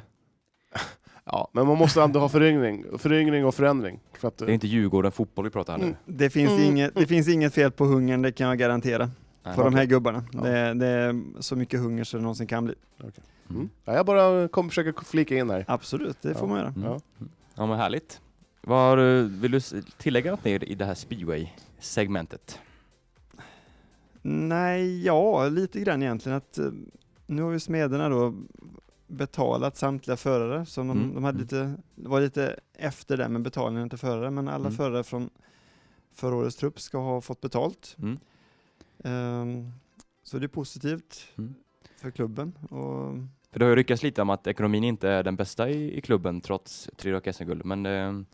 Ja, 1.25 1.49
men 1.51 1.67
man 1.67 1.77
måste 1.77 2.01
ändå 2.03 2.19
ha 2.19 2.29
föryngring, 2.29 2.85
föryngring 2.97 3.45
och 3.45 3.55
förändring. 3.55 3.99
För 4.19 4.27
att, 4.27 4.37
Det 4.37 4.45
är 4.45 4.49
inte 4.49 4.67
Djurgården 4.67 5.11
fotboll 5.11 5.45
vi 5.45 5.51
pratar 5.51 5.73
här 5.73 5.79
nu. 5.79 5.85
Mm. 5.85 5.97
Det 6.05 6.29
finns, 6.29 6.51
Mm. 6.51 6.63
inget, 6.63 6.95
det 6.95 7.05
finns 7.05 7.27
inget 7.27 7.53
fel 7.53 7.71
på 7.71 7.85
hungern, 7.85 8.21
det 8.21 8.31
kan 8.31 8.47
jag 8.47 8.57
garantera. 8.57 9.09
Nej. 9.43 9.55
På 9.55 9.63
de 9.63 9.73
här 9.75 9.85
gubbarna. 9.85 10.23
Ja. 10.31 10.41
Det, 10.41 10.73
det 10.73 10.87
är 10.87 11.21
så 11.39 11.55
mycket 11.55 11.79
hunger 11.79 12.03
så 12.03 12.17
det 12.17 12.23
någonsin 12.23 12.47
kan 12.47 12.65
bli. 12.65 12.75
Mm. 13.49 13.69
ja, 13.85 13.93
jag 13.93 14.05
bara 14.05 14.47
kommer 14.47 14.69
försöka 14.69 15.01
flika 15.03 15.35
in 15.37 15.49
här. 15.49 15.65
Absolut, 15.67 16.21
det 16.21 16.33
får 16.33 16.41
Ja. 16.41 16.47
man 16.47 16.57
göra. 16.59 16.67
Mm. 16.67 16.83
Ja. 16.83 16.99
Ja 17.55 17.65
men 17.65 17.77
härligt. 17.77 18.21
Var, 18.61 18.97
vill 19.39 19.51
du 19.51 19.59
tillägga 19.97 20.31
något 20.31 20.45
mer 20.45 20.63
i 20.63 20.75
det 20.75 20.85
här 20.85 20.93
speedway-segmentet? 20.95 22.59
Nej, 24.21 25.05
ja, 25.05 25.47
lite 25.49 25.79
grann 25.79 26.03
egentligen 26.03 26.37
att 26.37 26.57
eh, 26.57 26.71
nu 27.27 27.41
har 27.41 27.51
ju 27.51 27.59
Smederna 27.59 28.09
då 28.09 28.33
betalat 29.07 29.77
samtliga 29.77 30.17
förare, 30.17 30.65
så 30.65 30.81
de, 30.81 30.89
Mm, 30.91 31.13
de 31.15 31.23
hade 31.23 31.35
mm. 31.35 31.41
lite, 31.41 31.81
det 31.95 32.09
var 32.09 32.21
lite 32.21 32.59
efter 32.73 33.17
det 33.17 33.29
med 33.29 33.41
betalningen 33.41 33.89
till 33.89 33.99
förare, 33.99 34.31
men 34.31 34.47
alla 34.47 34.65
Mm. 34.65 34.77
förare 34.77 35.03
från 35.03 35.29
förra 36.15 36.35
årets 36.35 36.55
trupp 36.55 36.79
ska 36.79 36.97
ha 36.97 37.21
fått 37.21 37.41
betalt. 37.41 37.95
Mm. 38.01 38.17
Ehm, 39.03 39.71
så 40.23 40.39
det 40.39 40.45
är 40.45 40.47
positivt 40.47 41.27
Mm. 41.37 41.53
För 42.03 42.11
klubben. 42.11 42.53
Och 42.63 43.15
För 43.51 43.59
det 43.59 43.65
har 43.65 43.69
ju 43.69 43.75
ryckats 43.75 44.03
lite 44.03 44.21
om 44.21 44.29
att 44.29 44.47
ekonomin 44.47 44.83
inte 44.83 45.09
är 45.09 45.23
den 45.23 45.35
bästa 45.35 45.69
i, 45.69 45.97
i 45.97 46.01
klubben 46.01 46.41
trots 46.41 46.89
tre 46.97 47.13
raka 47.13 47.33
SM-guld. 47.33 47.65
Men 47.65 47.85
eh, 47.85 48.25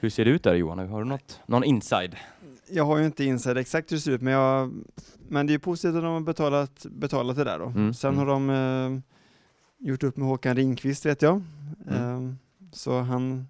hur 0.00 0.10
ser 0.10 0.24
det 0.24 0.30
ut 0.30 0.42
där 0.42 0.54
Johan? 0.54 0.78
Har 0.78 1.02
du 1.02 1.08
något, 1.08 1.40
någon 1.46 1.64
inside? 1.64 2.16
jag 2.70 2.84
har 2.84 2.98
ju 2.98 3.06
inte 3.06 3.24
insett 3.24 3.56
exakt 3.56 3.92
hur 3.92 3.96
det 3.96 4.00
ser 4.00 4.12
ut, 4.12 4.22
men, 4.22 4.32
jag, 4.32 4.72
men 5.28 5.46
det 5.46 5.54
är 5.54 5.58
positivt 5.58 5.96
att 5.96 6.02
de 6.02 6.12
har 6.12 6.20
betalat, 6.20 6.86
betalat 6.90 7.36
det 7.36 7.44
där 7.44 7.58
då. 7.58 7.66
Mm, 7.66 7.94
Sen 7.94 8.14
mm. 8.14 8.18
har 8.18 8.26
de 8.26 8.50
eh, 8.50 9.00
gjort 9.88 10.02
upp 10.02 10.16
med 10.16 10.28
Håkan 10.28 10.56
Ringqvist 10.56 11.06
vet 11.06 11.22
jag. 11.22 11.42
Mm. 11.88 12.02
Ehm, 12.02 12.38
så 12.72 13.00
han 13.00 13.48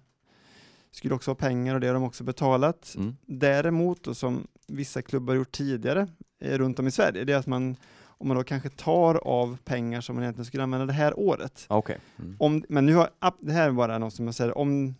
skulle 0.91 1.15
också 1.15 1.31
ha 1.31 1.35
pengar 1.35 1.75
och 1.75 1.81
det 1.81 1.87
har 1.87 1.93
de 1.93 2.03
också 2.03 2.23
betalat. 2.23 2.95
Mm. 2.97 3.15
Däremot, 3.25 4.07
och 4.07 4.17
som 4.17 4.47
vissa 4.67 5.01
klubbar 5.01 5.33
gjort 5.33 5.51
tidigare 5.51 6.07
eh, 6.39 6.57
runt 6.57 6.79
om 6.79 6.87
i 6.87 6.91
Sverige, 6.91 7.23
det 7.23 7.33
är 7.33 7.37
att 7.37 7.47
man 7.47 7.75
om 8.19 8.27
man 8.27 8.37
då 8.37 8.43
kanske 8.43 8.69
tar 8.69 9.15
av 9.15 9.57
pengar 9.63 10.01
som 10.01 10.15
man 10.15 10.23
egentligen 10.23 10.45
skulle 10.45 10.63
använda 10.63 10.85
det 10.85 10.93
här 10.93 11.19
året. 11.19 11.65
Ah, 11.69 11.77
Okej. 11.77 11.97
Mm. 12.19 12.35
Om, 12.39 12.63
men 12.69 12.85
nu 12.85 12.93
har, 12.95 13.09
det 13.39 13.51
här 13.51 13.67
är 13.67 13.71
bara 13.71 13.97
något 13.97 14.13
som 14.13 14.25
jag 14.25 14.35
säger, 14.35 14.57
om 14.57 14.95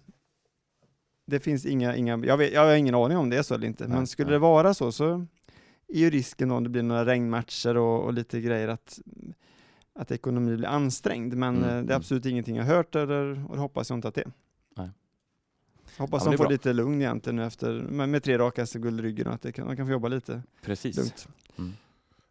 det 1.26 1.40
finns 1.40 1.66
inga, 1.66 1.96
inga 1.96 2.18
jag, 2.18 2.38
vet, 2.38 2.54
jag 2.54 2.62
har 2.66 2.76
ingen 2.76 2.96
aning 2.96 3.18
om 3.18 3.30
det 3.30 3.38
är 3.38 3.44
så 3.44 3.54
eller 3.56 3.68
inte, 3.68 3.88
Nej, 3.88 3.98
men 3.98 4.08
skulle 4.08 4.26
nej. 4.28 4.34
det 4.34 4.40
vara 4.40 4.74
så 4.74 4.92
så 4.92 5.26
är 5.88 6.00
ju 6.00 6.10
risken 6.10 6.50
då 6.50 6.56
om 6.56 6.64
det 6.64 6.70
blir 6.70 6.84
några 6.84 7.06
regnmatcher 7.06 7.78
och, 7.78 8.04
och 8.04 8.14
lite 8.14 8.42
grejer 8.42 8.68
att, 8.68 9.00
att 9.94 10.12
ekonomin 10.12 10.58
blir 10.58 10.68
ansträngd, 10.68 11.34
men 11.34 11.58
Mm, 11.58 11.64
eh, 11.64 11.70
det 11.70 11.76
är 11.78 11.80
mm. 11.82 11.96
absolut 11.96 12.26
ingenting 12.26 12.56
jag 12.56 12.64
hört 12.66 12.96
eller, 12.96 13.46
och 13.50 13.56
det 13.56 13.62
hoppas 13.62 13.90
jag 13.90 13.98
inte 13.98 14.08
att 14.08 14.16
det 14.16 14.22
är. 14.22 14.32
Nej. 14.78 14.90
Jag 15.98 16.04
hoppas 16.04 16.26
Ja, 16.26 16.32
de 16.32 16.38
får 16.38 16.44
bra. 16.44 16.52
lite 16.52 16.74
lugn 16.74 17.02
egentligen 17.02 17.36
nu 17.36 17.46
efter, 17.46 17.74
med, 17.74 18.10
med 18.10 18.24
tre 18.24 18.38
raka 18.38 18.66
SM-guld 18.66 19.00
i 19.00 19.04
ryggen 19.04 19.28
och 19.28 19.34
att 19.34 19.42
det 19.42 19.52
kan, 19.52 19.68
de 19.68 19.76
kan 19.76 19.86
få 19.86 19.92
jobba 19.92 20.08
lite 20.08 20.42
Precis. 20.62 20.98
lugnt. 20.98 21.28
Mm. 21.58 21.72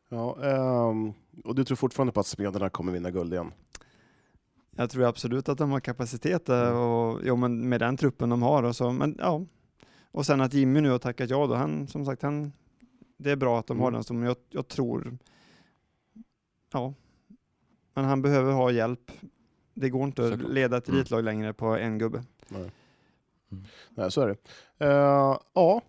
Ja, 0.09 0.39
ehm, 0.45 1.13
och 1.45 1.55
du 1.55 1.65
tror 1.65 1.77
fortfarande 1.77 2.13
på 2.13 2.21
att 2.21 2.27
Smederna 2.27 2.71
kommer 2.71 2.93
vinna 2.93 3.11
guld 3.11 3.33
igen? 3.33 3.53
Jag 4.77 4.91
tror 4.91 5.05
absolut 5.05 5.49
att 5.49 5.59
de 5.59 5.71
har 5.71 5.81
kapacitet 5.81 6.47
där 6.47 6.75
och 6.75 7.21
jo, 7.25 7.37
men 7.37 7.69
med 7.69 7.81
den 7.81 7.97
truppen 7.97 8.29
de 8.29 8.43
har 8.43 8.63
och 8.63 8.77
så, 8.77 8.93
men 8.93 9.17
ja. 9.19 9.45
Och 10.11 10.27
sen 10.27 10.41
att 10.41 10.55
Jimmy 10.55 10.81
nu 10.81 10.91
har 10.91 10.99
tackat 10.99 11.31
ja 11.31 11.47
då, 11.47 11.55
han 11.55 11.87
som 11.89 12.05
sagt, 12.07 12.23
han, 12.23 12.53
det 13.17 13.31
är 13.31 13.37
bra 13.37 13.59
att 13.59 13.67
de 13.67 13.79
har 13.79 13.89
Mm. 13.89 13.95
den 13.95 14.05
som 14.05 14.23
jag, 14.23 14.37
jag 14.51 14.69
tror, 14.69 15.19
ja. 16.73 16.95
Men 17.95 18.05
han 18.05 18.23
behöver 18.23 18.53
ha 18.53 18.71
hjälp. 18.71 19.11
Det 19.75 19.91
går 19.91 20.05
inte 20.05 20.29
att 20.33 20.39
leda 20.53 20.77
ett 20.77 20.89
Mm. 20.89 20.99
elitlag 21.01 21.25
längre 21.25 21.53
på 21.53 21.67
en 21.67 21.99
gubbe. 21.99 22.25
Nej. 22.49 22.71
Mm. 23.53 23.65
Nej, 23.91 24.11
så 24.13 24.21
är 24.21 24.27
det. 24.29 24.37
Eh, 24.87 25.37
ja, 25.53 25.83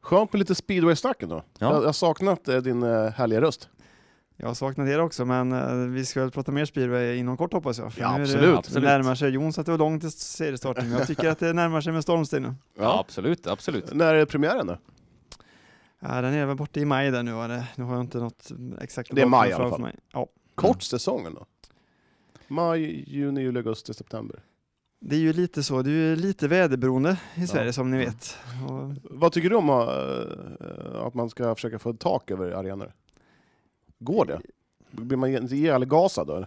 skönt 0.00 0.32
med 0.32 0.38
lite 0.38 0.54
speedway-snack 0.54 1.22
ändå. 1.22 1.36
Ja. 1.58 1.66
Jag 1.72 1.82
jag 1.82 1.86
har 1.88 1.92
saknat 1.92 2.48
eh, 2.48 2.56
din 2.58 2.82
uh, 2.82 3.08
härliga 3.10 3.40
röst. 3.40 3.68
Jag 4.36 4.46
har 4.46 4.54
saknat 4.54 4.88
er 4.88 5.00
också, 5.00 5.24
men 5.24 5.52
eh, 5.52 5.74
vi 5.74 6.04
ska 6.06 6.20
väl 6.20 6.30
prata 6.30 6.52
mer 6.52 6.64
speedway 6.64 7.16
inom 7.16 7.36
kort 7.36 7.52
hoppas 7.52 7.78
jag. 7.78 7.92
För 7.92 8.00
Ja, 8.00 8.08
nu 8.08 8.14
är 8.14 8.18
det- 8.18 8.22
absolut. 8.32 8.52
Det 8.52 8.58
Absolut. 8.58 8.84
närmar 8.88 9.14
sig. 9.14 9.30
Jon 9.30 9.52
sa 9.52 9.60
att 9.60 9.66
det 9.66 9.70
var 9.72 9.78
långt 9.78 10.00
till 10.02 10.10
seriestarten, 10.10 10.88
men 10.88 10.98
jag 10.98 11.06
tycker 11.06 11.28
att 11.28 11.38
det 11.38 11.52
närmar 11.52 11.80
sig 11.80 11.92
med 11.92 12.02
stormsteg 12.02 12.42
nu. 12.42 12.54
Ja, 12.78 13.00
absolut, 13.00 13.46
absolut. 13.46 13.94
När 13.94 14.14
är 14.14 14.24
premiären 14.26 14.66
då? 14.66 14.78
Ja, 16.00 16.20
den 16.20 16.34
är 16.34 16.46
väl 16.46 16.56
borta 16.56 16.80
i 16.80 16.84
maj 16.84 17.10
där 17.10 17.22
nu. 17.22 17.32
va? 17.32 17.48
Det- 17.48 17.66
Nu 17.76 17.84
har 17.84 17.94
jag 17.94 18.02
inte 18.04 18.18
något 18.18 18.50
exakt 18.80 19.10
Det 19.10 19.20
är 19.20 19.24
datum 19.24 19.30
maj 19.30 19.50
i 19.50 19.52
alla 19.52 19.62
framför 19.62 19.76
fall. 19.76 19.82
mig. 19.82 19.96
Ja. 20.12 20.26
Kort 20.54 20.82
säsongen 20.82 21.34
då? 21.34 21.46
Maj, 22.48 23.04
juni, 23.10 23.40
juli, 23.40 23.58
augusti, 23.58 23.94
september. 23.94 24.40
Det 25.02 25.16
är 25.16 25.20
ju 25.20 25.32
lite 25.32 25.62
så, 25.62 25.82
det 25.82 25.90
är 25.90 25.94
ju 25.94 26.16
lite 26.16 26.48
väderberoende 26.48 27.16
i 27.34 27.46
Sverige 27.46 27.66
Ja. 27.66 27.72
som 27.72 27.90
ni 27.90 27.96
vet. 27.98 28.36
Och 28.68 28.94
Vad 29.10 29.32
tycker 29.32 29.50
du 29.50 29.56
om 29.56 29.68
eh, 29.70 31.02
att 31.06 31.14
man 31.14 31.30
ska 31.30 31.54
försöka 31.54 31.78
få 31.78 31.90
ett 31.90 32.00
tak 32.00 32.30
över 32.30 32.50
arenor? 32.50 32.92
Går 33.98 34.24
det? 34.24 34.40
Blir 34.90 35.16
man 35.16 35.30
ihjälgasad 35.52 36.26
då? 36.26 36.34
Av 36.34 36.46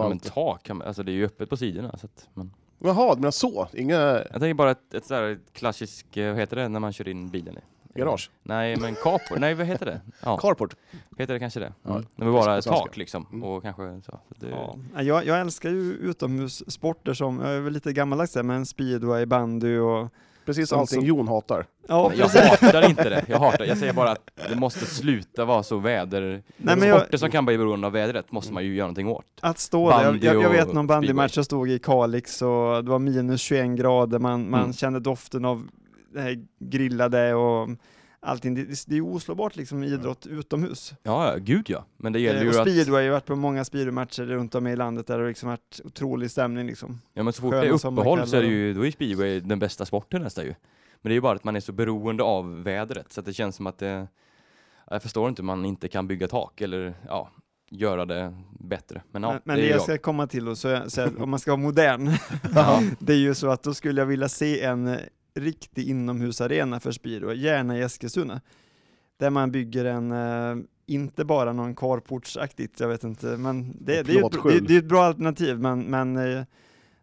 Ja, 0.00 0.08
men 0.08 0.18
tak, 0.18 0.62
kan 0.62 0.76
man- 0.76 0.86
alltså 0.86 1.02
det 1.02 1.12
är 1.12 1.14
ju 1.14 1.24
öppet 1.26 1.50
på 1.50 1.56
sidorna. 1.56 1.96
Så 1.98 2.06
att, 2.06 2.28
men 2.34 2.52
Jaha, 2.78 3.16
men 3.18 3.32
så? 3.32 3.68
Inga 3.74 3.96
jag 4.00 4.30
tänker 4.32 4.54
bara 4.54 4.70
ett, 4.70 4.94
ett 4.94 5.04
sådär 5.06 5.38
klassiskt, 5.52 6.16
eh, 6.16 6.26
vad 6.28 6.36
heter 6.36 6.56
det 6.56 6.68
när 6.68 6.80
man 6.80 6.92
kör 6.92 7.08
in 7.08 7.28
bilen 7.30 7.54
i? 7.58 7.60
Garage? 7.94 8.30
Nej, 8.42 8.76
men 8.76 8.94
carport. 8.94 9.38
Nej, 9.38 9.54
vad 9.54 9.66
heter 9.66 9.86
det? 9.86 10.00
Ja, 10.24 10.36
Carport? 10.36 10.74
heter 11.18 11.34
det 11.34 11.40
kanske 11.40 11.60
det? 11.60 11.72
Mm. 11.88 12.06
Det 12.16 12.24
var 12.24 12.32
bara 12.32 12.62
tak 12.62 12.96
liksom. 12.96 13.26
Mm. 13.32 13.44
Och 13.44 13.62
kanske 13.62 14.00
så. 14.06 14.20
det, 14.28 14.48
Ja. 14.48 14.76
Ja, 14.94 15.02
Jag, 15.02 15.26
jag 15.26 15.40
älskar 15.40 15.70
ju 15.70 15.92
utomhussporter 15.92 17.14
som, 17.14 17.40
jag 17.40 17.50
är 17.50 17.60
väl 17.60 17.72
lite 17.72 17.92
gammaldags 17.92 18.32
där, 18.32 18.42
men 18.42 18.66
speedway, 18.66 19.26
bandy 19.26 19.78
och... 19.78 20.08
Precis 20.46 20.68
Som- 20.68 20.78
allting 20.78 20.98
som- 21.00 21.06
Jon 21.06 21.28
hatar. 21.28 21.66
Ja, 21.88 22.12
jag 22.16 22.32
precis. 22.32 22.60
hatar 22.60 22.88
inte 22.90 23.08
det. 23.08 23.24
Jag 23.28 23.38
hatar 23.38 23.64
Jag 23.64 23.78
säger 23.78 23.92
bara 23.92 24.10
att 24.10 24.30
det 24.48 24.56
måste 24.56 24.86
sluta 24.86 25.44
vara 25.44 25.62
så 25.62 25.78
väder... 25.78 26.42
Nej, 26.56 26.76
men 26.76 26.88
jag- 26.88 27.00
Sporter 27.00 27.18
som 27.18 27.30
kan 27.30 27.44
bli 27.46 27.58
beroende 27.58 27.86
av 27.86 27.92
vädret 27.92 28.32
måste 28.32 28.52
man 28.52 28.64
ju 28.64 28.74
göra 28.74 28.86
någonting 28.86 29.08
åt. 29.08 29.24
Att 29.40 29.58
stå 29.58 29.90
där, 29.90 29.96
jag, 29.96 30.04
Bandy 30.04 30.26
jag, 30.26 30.36
jag 30.36 30.46
och 30.46 30.54
vet 30.54 30.72
någon 30.72 30.86
bandymatch 30.86 31.36
jag 31.36 31.44
stod 31.44 31.70
i 31.70 31.78
Kalix 31.78 32.42
och 32.42 32.84
det 32.84 32.90
var 32.90 32.98
minus 32.98 33.40
21 33.40 33.70
grader, 33.78 34.18
man, 34.18 34.50
man 34.50 34.60
Mm. 34.60 34.72
kände 34.72 35.00
doften 35.00 35.44
av 35.44 35.68
det 36.12 36.20
här 36.20 36.46
grillade 36.58 37.34
och 37.34 37.68
allting. 38.20 38.54
Det, 38.54 38.84
det 38.86 38.96
är 38.96 39.00
oslåbart 39.00 39.56
liksom 39.56 39.82
idrott 39.82 40.26
utomhus. 40.26 40.94
Ja, 41.02 41.32
ja, 41.32 41.38
gud 41.38 41.70
ja. 41.70 41.84
Men 41.96 42.12
det 42.12 42.20
gäller 42.20 42.40
Eh, 42.40 42.44
ju 42.44 42.50
och 42.50 42.60
att... 42.60 42.68
speedway, 42.68 43.02
jag 43.04 43.10
har 43.10 43.16
varit 43.16 43.26
på 43.26 43.36
många 43.36 43.64
speedwaymatcher 43.64 44.22
runt 44.22 44.54
om 44.54 44.66
i 44.66 44.76
landet 44.76 45.06
där 45.06 45.18
det 45.18 45.24
har 45.24 45.28
liksom 45.28 45.48
varit 45.48 45.80
otrolig 45.84 46.30
stämning 46.30 46.66
liksom. 46.66 47.00
Ja 47.14 47.22
men 47.22 47.32
så 47.32 47.42
fort 47.42 47.50
sköna 47.50 47.62
det 47.62 47.68
är 47.68 47.86
uppehåll 47.86 48.26
så 48.26 48.36
är 48.36 48.42
det 48.42 48.48
ju, 48.48 48.74
då 48.74 48.86
är 48.86 48.90
speedway 48.90 49.40
den 49.40 49.58
bästa 49.58 49.86
sporten 49.86 50.22
nästan 50.22 50.44
ju. 50.44 50.54
Men 51.02 51.10
det 51.10 51.12
är 51.12 51.14
ju 51.14 51.20
bara 51.20 51.36
att 51.36 51.44
man 51.44 51.56
är 51.56 51.60
så 51.60 51.72
beroende 51.72 52.22
av 52.22 52.62
vädret 52.62 53.12
så 53.12 53.20
att 53.20 53.26
det 53.26 53.32
känns 53.32 53.56
som 53.56 53.66
att 53.66 53.78
det... 53.78 54.08
Jag 54.90 55.02
förstår 55.02 55.28
inte 55.28 55.42
hur 55.42 55.46
man 55.46 55.64
inte 55.64 55.88
kan 55.88 56.08
bygga 56.08 56.28
tak 56.28 56.60
eller 56.60 56.94
ja, 57.06 57.30
göra 57.70 58.04
det 58.04 58.34
bättre. 58.60 59.02
Men 59.10 59.22
ja, 59.22 59.40
men 59.44 59.56
det 59.56 59.62
det, 59.62 59.68
jag 59.68 59.76
jag. 59.76 59.82
ska 59.82 59.98
komma 59.98 60.26
till 60.26 60.48
och 60.48 60.58
så, 60.58 60.82
så 60.88 61.08
om 61.18 61.30
man 61.30 61.38
ska 61.38 61.50
vara 61.50 61.62
modern, 61.62 62.06
det 62.98 63.12
är 63.12 63.16
ju 63.16 63.34
så 63.34 63.50
att 63.50 63.62
då 63.62 63.74
skulle 63.74 64.00
jag 64.00 64.06
vilja 64.06 64.28
se 64.28 64.62
en 64.62 64.86
eh, 64.86 64.98
riktig 65.40 65.88
inomhusarena 65.88 66.80
för 66.80 66.92
speedway, 66.92 67.36
gärna 67.36 67.78
i 67.78 67.82
Eskilstuna. 67.82 68.40
Där 69.16 69.30
man 69.30 69.50
bygger 69.50 69.84
en, 69.84 70.12
eh, 70.12 70.64
inte 70.86 71.24
bara 71.24 71.52
någon 71.52 71.74
carportsaktigt, 71.74 72.80
jag 72.80 72.88
vet 72.88 73.04
inte, 73.04 73.26
men 73.36 73.72
det, 73.80 74.02
det, 74.02 74.12
är, 74.12 74.26
ett, 74.26 74.32
det, 74.42 74.60
det 74.60 74.74
är 74.74 74.78
ett 74.78 74.88
bra 74.88 75.02
alternativ, 75.04 75.58
men, 75.58 75.80
men 75.82 76.16
eh, 76.16 76.44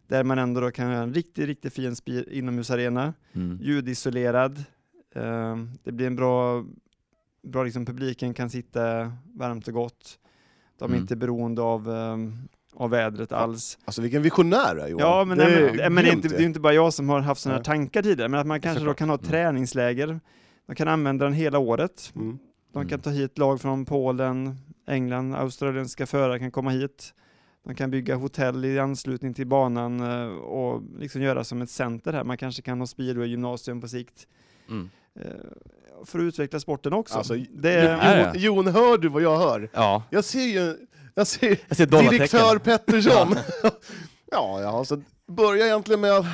där 0.06 0.24
man 0.24 0.38
ändå 0.38 0.60
då 0.60 0.70
kan 0.70 0.86
ha 0.88 0.94
en 0.94 1.14
riktigt, 1.14 1.46
riktigt 1.46 1.72
fin 1.72 1.92
spe- 1.94 2.28
inomhusarena, 2.30 3.14
Mm. 3.32 3.58
ljudisolerad, 3.62 4.64
eh, 5.14 5.56
det 5.84 5.92
blir 5.92 6.06
en 6.06 6.16
bra, 6.16 6.64
bra 7.42 7.64
liksom 7.64 7.84
publiken 7.86 8.34
kan 8.34 8.50
sitta 8.50 9.12
varmt 9.34 9.68
och 9.68 9.74
gott, 9.74 10.18
de 10.78 10.84
är 10.84 10.88
Mm. 10.88 11.00
inte 11.00 11.16
beroende 11.16 11.62
av, 11.62 11.90
eh, 11.90 12.16
av 12.76 12.90
vädret 12.90 13.32
alls. 13.32 13.78
Alltså 13.84 14.02
vilken 14.02 14.22
visionär 14.22 14.74
du 14.74 14.80
är 14.80 14.88
Johan. 14.88 15.06
Ja, 15.06 15.24
men, 15.24 15.38
det 15.38 15.44
nej, 15.44 15.54
är 15.54 15.72
men, 15.76 15.94
men 15.94 16.04
det, 16.04 16.10
är 16.10 16.14
inte, 16.14 16.28
det 16.28 16.36
är 16.42 16.46
inte 16.46 16.60
bara 16.60 16.72
jag 16.72 16.92
som 16.94 17.08
har 17.08 17.20
haft 17.20 17.40
sådana 17.40 17.54
här 17.54 17.60
Nej. 17.60 17.64
tankar 17.64 18.02
tidigare, 18.02 18.28
men 18.28 18.40
att 18.40 18.46
man 18.46 18.60
kanske 18.60 18.84
då 18.84 18.94
kan 18.94 19.08
ha 19.08 19.16
Mm. 19.16 19.28
träningsläger, 19.28 20.20
man 20.66 20.76
kan 20.76 20.88
använda 20.88 21.24
den 21.24 21.34
hela 21.34 21.58
året. 21.58 22.12
Mm. 22.16 22.38
De 22.72 22.82
kan 22.82 22.86
Mm. 22.90 23.00
ta 23.00 23.10
hit 23.10 23.38
lag 23.38 23.60
från 23.60 23.84
Polen, 23.84 24.56
England, 24.88 25.34
australienska 25.34 26.06
förare 26.06 26.38
kan 26.38 26.50
komma 26.50 26.70
hit. 26.70 27.14
De 27.64 27.74
kan 27.74 27.90
bygga 27.90 28.14
hotell 28.16 28.64
i 28.64 28.78
anslutning 28.78 29.34
till 29.34 29.46
banan 29.46 30.00
eh, 30.00 30.28
och 30.36 30.82
liksom 30.98 31.22
göra 31.22 31.44
som 31.44 31.62
ett 31.62 31.70
center 31.70 32.12
här. 32.12 32.24
Man 32.24 32.36
kanske 32.36 32.62
kan 32.62 32.78
ha 32.80 32.86
speedway 32.86 33.26
gymnasium 33.28 33.80
på 33.80 33.88
sikt. 33.88 34.26
Mm. 34.70 34.90
eh, 35.20 35.22
För 36.04 36.18
att 36.18 36.22
utveckla 36.22 36.60
sporten 36.60 36.92
också. 36.92 37.18
Alltså, 37.18 37.34
det, 37.50 37.70
är 37.72 38.34
Jon, 38.34 38.64
Jon, 38.64 38.66
hör 38.74 38.98
du 38.98 39.08
vad 39.08 39.22
jag 39.22 39.38
hör? 39.38 39.68
Ja, 39.72 40.02
Jag 40.10 40.24
ser 40.24 40.40
ju, 40.46 40.76
jag 41.16 41.26
ser 41.26 41.58
jag 41.68 41.76
ser 41.76 41.86
direktör 42.10 42.58
Pettersson. 42.58 43.36
ja, 44.32 44.60
ja, 44.60 44.84
så 44.84 45.02
börja 45.26 45.66
egentligen 45.66 46.00
med 46.00 46.24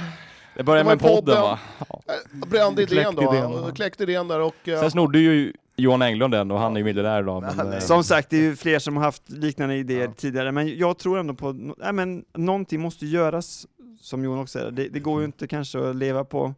Det 0.57 0.63
var 0.63 0.85
med 0.85 0.99
podden 1.01 1.17
podden. 1.17 1.43
va? 1.43 1.59
Ja. 1.89 2.03
äh, 2.07 2.49
brände 2.49 2.83
idén 2.83 3.15
då. 3.15 3.23
idén, 3.35 3.45
och 3.45 3.77
Kläckte 3.77 4.03
idén 4.03 4.29
där 4.29 4.41
och... 4.41 4.69
eh, 4.69 4.81
Sen 4.81 4.91
snodde 4.91 5.19
ju 5.19 5.53
Johan 5.77 6.03
Englund 6.03 6.35
den 6.35 6.51
och 6.51 6.59
han 6.59 6.73
är 6.77 6.81
ju 6.81 6.85
miljardär 6.85 7.23
idag. 7.23 7.55
Men, 7.57 7.73
eh. 7.73 7.79
Som 7.79 8.05
sagt, 8.05 8.31
det 8.31 8.37
är 8.37 8.41
ju 8.41 8.57
fler 8.57 8.79
som 8.79 8.97
har 8.97 9.05
haft 9.05 9.31
liknande 9.31 9.75
idéer 9.77 10.01
Ja. 10.07 10.13
tidigare, 10.17 10.53
men 10.53 10.79
jag 10.79 10.99
tror 10.99 11.19
ändå 11.19 11.35
på, 11.35 11.53
nej 11.79 11.93
men 11.93 12.25
någonting 12.35 12.81
måste 12.81 13.07
göras, 13.07 13.67
som 14.01 14.25
Jon 14.25 14.39
också 14.41 14.59
säger. 14.59 14.71
Det, 14.71 14.89
det 14.89 15.01
går 15.01 15.21
ju 15.21 15.25
inte 15.27 15.47
kanske 15.47 15.91
att 15.91 15.97
leva 15.97 16.25
på 16.25 16.55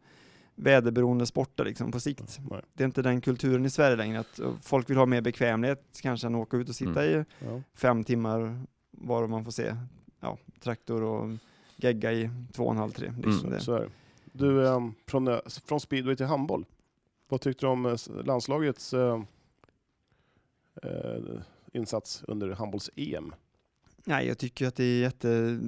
väderberoende 0.54 1.26
sporter 1.26 1.64
liksom 1.64 1.92
på 1.92 2.00
sikt. 2.00 2.38
Nej. 2.50 2.60
Det 2.72 2.82
är 2.82 2.86
inte 2.86 3.02
den 3.02 3.20
kulturen 3.20 3.66
i 3.66 3.70
Sverige 3.70 3.96
längre, 3.96 4.18
att 4.20 4.40
uh, 4.40 4.54
folk 4.60 4.90
vill 4.90 4.96
ha 4.96 5.06
mer 5.06 5.20
bekvämlighet 5.20 5.98
kanske 6.02 6.26
än 6.26 6.34
att 6.34 6.40
åka 6.40 6.56
ut 6.56 6.68
och 6.68 6.74
sitta 6.74 7.06
i 7.06 7.24
Ja. 7.38 7.60
fem 7.74 8.04
timmar 8.04 8.60
var 8.90 9.26
man 9.26 9.44
får 9.44 9.52
se 9.52 9.76
ja, 10.20 10.38
traktor 10.60 11.02
och 11.02 11.30
gegga 11.76 12.12
i 12.12 12.30
två 12.52 12.64
och 12.64 12.72
en 12.72 12.78
halv, 12.78 12.90
tre. 12.92 13.06
Är 13.06 13.12
Mm. 13.46 13.60
Så 13.60 13.72
är 13.74 13.80
det. 13.80 13.90
Du, 14.32 14.66
eh, 14.66 14.80
från, 15.06 15.28
eh, 15.28 15.38
från 15.66 15.80
speedway 15.80 16.16
till 16.16 16.26
handboll. 16.26 16.64
Vad 17.28 17.40
tyckte 17.40 17.66
du 17.66 17.70
om 17.70 17.86
eh, 17.86 17.96
landslagets 18.24 18.94
eh, 18.94 19.22
eh, 20.82 21.22
insats 21.72 22.24
under 22.28 22.50
handbolls-EM? 22.50 23.34
Nej, 24.04 24.26
jag 24.26 24.38
tycker 24.38 24.66
att 24.66 24.76
det 24.76 24.84
är 24.84 25.00
jätte... 25.00 25.60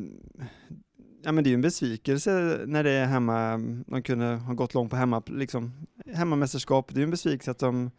Ja 1.26 1.32
men 1.32 1.44
det 1.44 1.48
är 1.48 1.50
ju 1.50 1.54
en 1.54 1.60
besvikelse 1.60 2.60
när 2.66 2.84
det 2.84 2.90
är 2.90 3.06
hemma, 3.06 3.56
de 3.86 4.02
kunde 4.02 4.26
ha 4.26 4.54
gått 4.54 4.74
långt 4.74 4.90
på 4.90 4.96
hemma, 4.96 5.22
liksom, 5.26 5.72
hemmamästerskap, 6.06 6.88
det 6.88 6.94
är 6.94 6.98
ju 7.00 7.04
en 7.04 7.10
besvikelse 7.10 7.50
att 7.50 7.58
de 7.58 7.90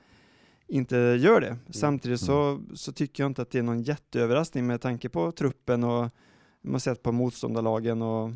inte 0.67 0.97
gör 0.97 1.41
det. 1.41 1.57
Samtidigt 1.69 2.19
så, 2.19 2.61
så 2.73 2.91
tycker 2.91 3.23
jag 3.23 3.29
inte 3.29 3.41
att 3.41 3.49
det 3.51 3.59
är 3.59 3.63
någon 3.63 3.81
jätteöverraskning 3.81 4.67
med 4.67 4.81
tanke 4.81 5.09
på 5.09 5.31
truppen 5.31 5.83
och 5.83 6.09
man 6.61 6.79
sett 6.79 7.03
på 7.03 7.11
motståndarlagen 7.11 8.01
och 8.01 8.31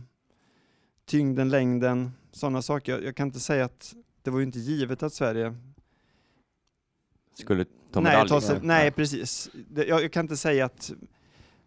tyngden, 1.05 1.49
längden, 1.49 2.11
sådana 2.31 2.61
saker. 2.61 2.91
Jag, 2.91 3.03
jag 3.03 3.15
kan 3.15 3.27
inte 3.27 3.39
säga 3.39 3.65
att 3.65 3.95
det 4.21 4.31
var 4.31 4.39
ju 4.39 4.45
inte 4.45 4.59
givet 4.59 5.03
att 5.03 5.13
Sverige 5.13 5.55
Skulle 7.33 7.65
ta 7.91 7.99
nej, 8.01 8.11
medalj. 8.11 8.29
ta 8.29 8.41
sig, 8.41 8.55
Nej. 8.55 8.67
nej, 8.67 8.91
precis. 8.91 9.49
Det, 9.69 9.85
jag, 9.85 10.03
jag 10.03 10.11
kan 10.11 10.25
inte 10.25 10.37
säga 10.37 10.65
att 10.65 10.91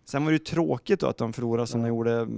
Sen 0.04 0.24
var 0.24 0.30
det 0.30 0.34
ju 0.34 0.44
tråkigt 0.44 1.00
då 1.00 1.06
att 1.06 1.18
de 1.18 1.32
förlorade 1.32 1.66
som 1.66 1.80
Ja. 1.80 1.86
de 1.86 1.88
gjorde 1.88 2.28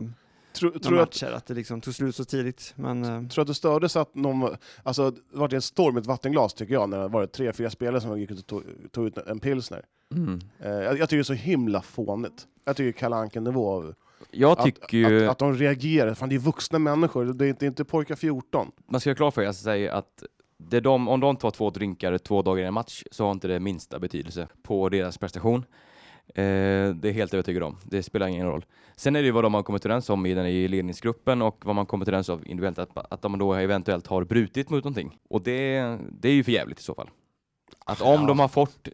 Tror, 0.57 0.71
några 0.71 0.90
du 0.97 1.03
att, 1.03 1.09
matcher, 1.23 1.33
att 1.33 1.47
det 1.47 1.55
liksom 1.55 1.81
tog 1.81 1.95
slut 1.95 2.16
så 2.16 2.25
tidigt. 2.25 2.73
Men 2.77 3.05
eh, 3.05 3.09
tror 3.11 3.29
du 3.35 3.40
att 3.40 3.47
det 3.47 3.55
stördes 3.55 3.97
att 3.97 4.14
någon... 4.14 4.57
Alltså, 4.83 5.11
det 5.11 5.19
var 5.38 5.55
en 5.55 5.62
storm 5.62 5.97
i 5.97 6.01
ett 6.01 6.07
vattenglas 6.07 6.55
tycker 6.55 6.75
jag, 6.75 6.88
när 6.90 6.99
det 6.99 7.09
var 7.09 7.27
tre, 7.27 7.53
fyra 7.53 7.71
spelare 7.71 8.01
som 8.01 8.21
gick 8.21 8.31
ut 8.31 8.38
och 8.38 8.47
tog, 8.47 8.62
tog 8.92 9.07
ut 9.07 9.19
en 9.19 9.40
pilsner. 9.40 9.83
Mm. 10.14 10.40
Eh, 10.61 10.71
jag, 10.71 10.99
jag 10.99 11.09
tycker 11.09 11.16
det 11.16 11.21
är 11.23 11.23
så 11.23 11.33
himla 11.33 11.83
fånigt. 11.83 12.47
Jag 12.64 12.77
tycker 12.77 12.99
Kalle 12.99 13.16
Anka-nivå. 13.16 13.71
av- 13.71 13.95
Jag 14.31 14.53
Att, 14.59 14.64
tycker 14.64 14.97
ju... 14.99 15.25
att, 15.25 15.31
att 15.31 15.38
de 15.38 15.55
reagerar. 15.55 16.14
Fan, 16.14 16.29
det 16.29 16.35
är 16.35 16.38
vuxna 16.38 16.79
människor, 16.79 17.25
det 17.25 17.45
är 17.45 17.49
inte, 17.49 17.61
det 17.61 17.66
är 17.66 17.69
inte 17.69 17.85
pojkar 17.85 18.14
14. 18.16 18.71
man 18.90 19.01
ska 19.01 19.11
ha 19.11 19.14
klart 19.14 19.35
för 19.35 19.42
jag 19.42 19.55
säger 19.55 19.90
att 19.90 20.23
det 20.59 20.77
är 20.77 20.81
de, 20.81 21.09
om 21.09 21.21
de 21.21 21.37
tar 21.37 21.51
två 21.51 21.71
drinkar 21.71 22.19
två 22.19 22.42
dagar 22.42 22.64
i 22.64 22.66
en 22.66 22.75
match 22.75 23.03
så 23.11 23.25
har 23.25 23.33
inte 23.33 23.49
det 23.49 23.61
minsta 23.61 23.99
betydelse 23.99 24.49
på 24.62 24.88
deras 24.88 25.19
prestation. 25.19 25.64
Eh, 26.35 26.95
det 26.95 27.09
är 27.09 27.12
helt 27.12 27.35
övertygad 27.35 27.62
om. 27.62 27.77
Det 27.85 28.03
spelar 28.03 28.27
ingen 28.27 28.47
roll. 28.47 28.65
Sen 28.97 29.17
är 29.17 29.21
det 29.21 29.27
ju 29.27 29.33
vad 29.33 29.45
de 29.45 29.55
har 29.55 29.62
kommit 29.62 29.85
överens 29.87 30.11
om 30.11 30.27
i, 30.27 30.35
den, 30.35 30.47
i 30.47 30.69
ledningsgruppen 30.69 31.43
och 31.43 31.62
vad 31.65 31.75
man 31.75 31.87
kommit 31.87 32.09
överens 32.09 32.29
om 32.29 32.41
individuellt, 32.47 32.79
att, 32.79 33.12
att 33.12 33.23
de 33.23 33.39
då 33.39 33.55
eventuellt 33.55 34.07
har 34.07 34.25
brutit 34.25 34.71
mot 34.71 34.85
någonting. 34.85 35.19
Och 35.29 35.43
det, 35.43 35.99
det 36.21 36.29
är 36.29 36.33
ju 36.33 36.45
för 36.45 36.53
jävligt 36.53 36.81
i 36.81 36.83
så 36.83 36.95
fall. 36.95 37.11
Att 37.85 38.01
om 38.01 38.21
Ja. 38.21 38.27
de 38.27 38.39
har 38.39 38.49
fått 38.49 38.89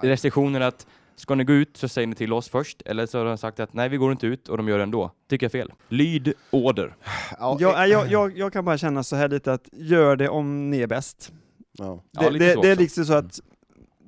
restriktioner 0.00 0.60
att 0.60 0.86
ska 1.16 1.34
ni 1.34 1.44
gå 1.44 1.52
ut 1.52 1.76
så 1.76 1.88
säger 1.88 2.06
ni 2.06 2.14
till 2.14 2.32
oss 2.32 2.48
först, 2.48 2.82
eller 2.82 3.06
så 3.06 3.18
har 3.18 3.24
de 3.24 3.38
sagt 3.38 3.60
att 3.60 3.72
nej 3.74 3.88
vi 3.88 3.96
går 3.96 4.12
inte 4.12 4.26
ut 4.26 4.48
och 4.48 4.56
de 4.56 4.68
gör 4.68 4.76
det 4.78 4.82
ändå. 4.82 5.10
Tycker 5.28 5.44
jag 5.44 5.52
fel. 5.52 5.72
Lyd 5.88 6.32
order. 6.50 6.94
Ja, 7.38 7.56
jag, 7.60 7.72
nej, 7.74 7.90
jag, 7.90 8.10
jag, 8.10 8.38
jag 8.38 8.52
kan 8.52 8.64
bara 8.64 8.78
känna 8.78 9.02
så 9.02 9.16
här 9.16 9.28
lite 9.28 9.52
att 9.52 9.68
gör 9.72 10.16
det 10.16 10.28
om 10.28 10.70
ni 10.70 10.80
är 10.80 10.86
bäst. 10.86 11.32
ja. 11.78 12.02
Ja, 12.10 12.22
Det, 12.22 12.30
lite 12.30 12.54
det, 12.54 12.62
det 12.62 12.68
är 12.68 12.76
liksom 12.76 13.04
så 13.04 13.14
att 13.14 13.40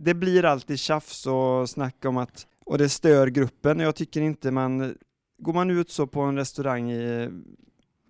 det 0.05 0.15
blir 0.15 0.45
alltid 0.45 0.79
tjafs 0.79 1.27
och 1.27 1.71
snack 1.71 2.05
om 2.05 2.17
att, 2.17 2.47
och 2.67 2.79
det 2.79 2.89
stör 2.89 3.27
gruppen. 3.27 3.79
Jag 3.81 3.95
tycker 3.95 4.21
inte 4.21 4.51
man, 4.51 4.95
går 5.39 5.53
man 5.53 5.71
ut 5.71 5.91
så 5.91 6.07
på 6.07 6.21
en 6.21 6.37
restaurang 6.37 6.91
i 6.93 7.29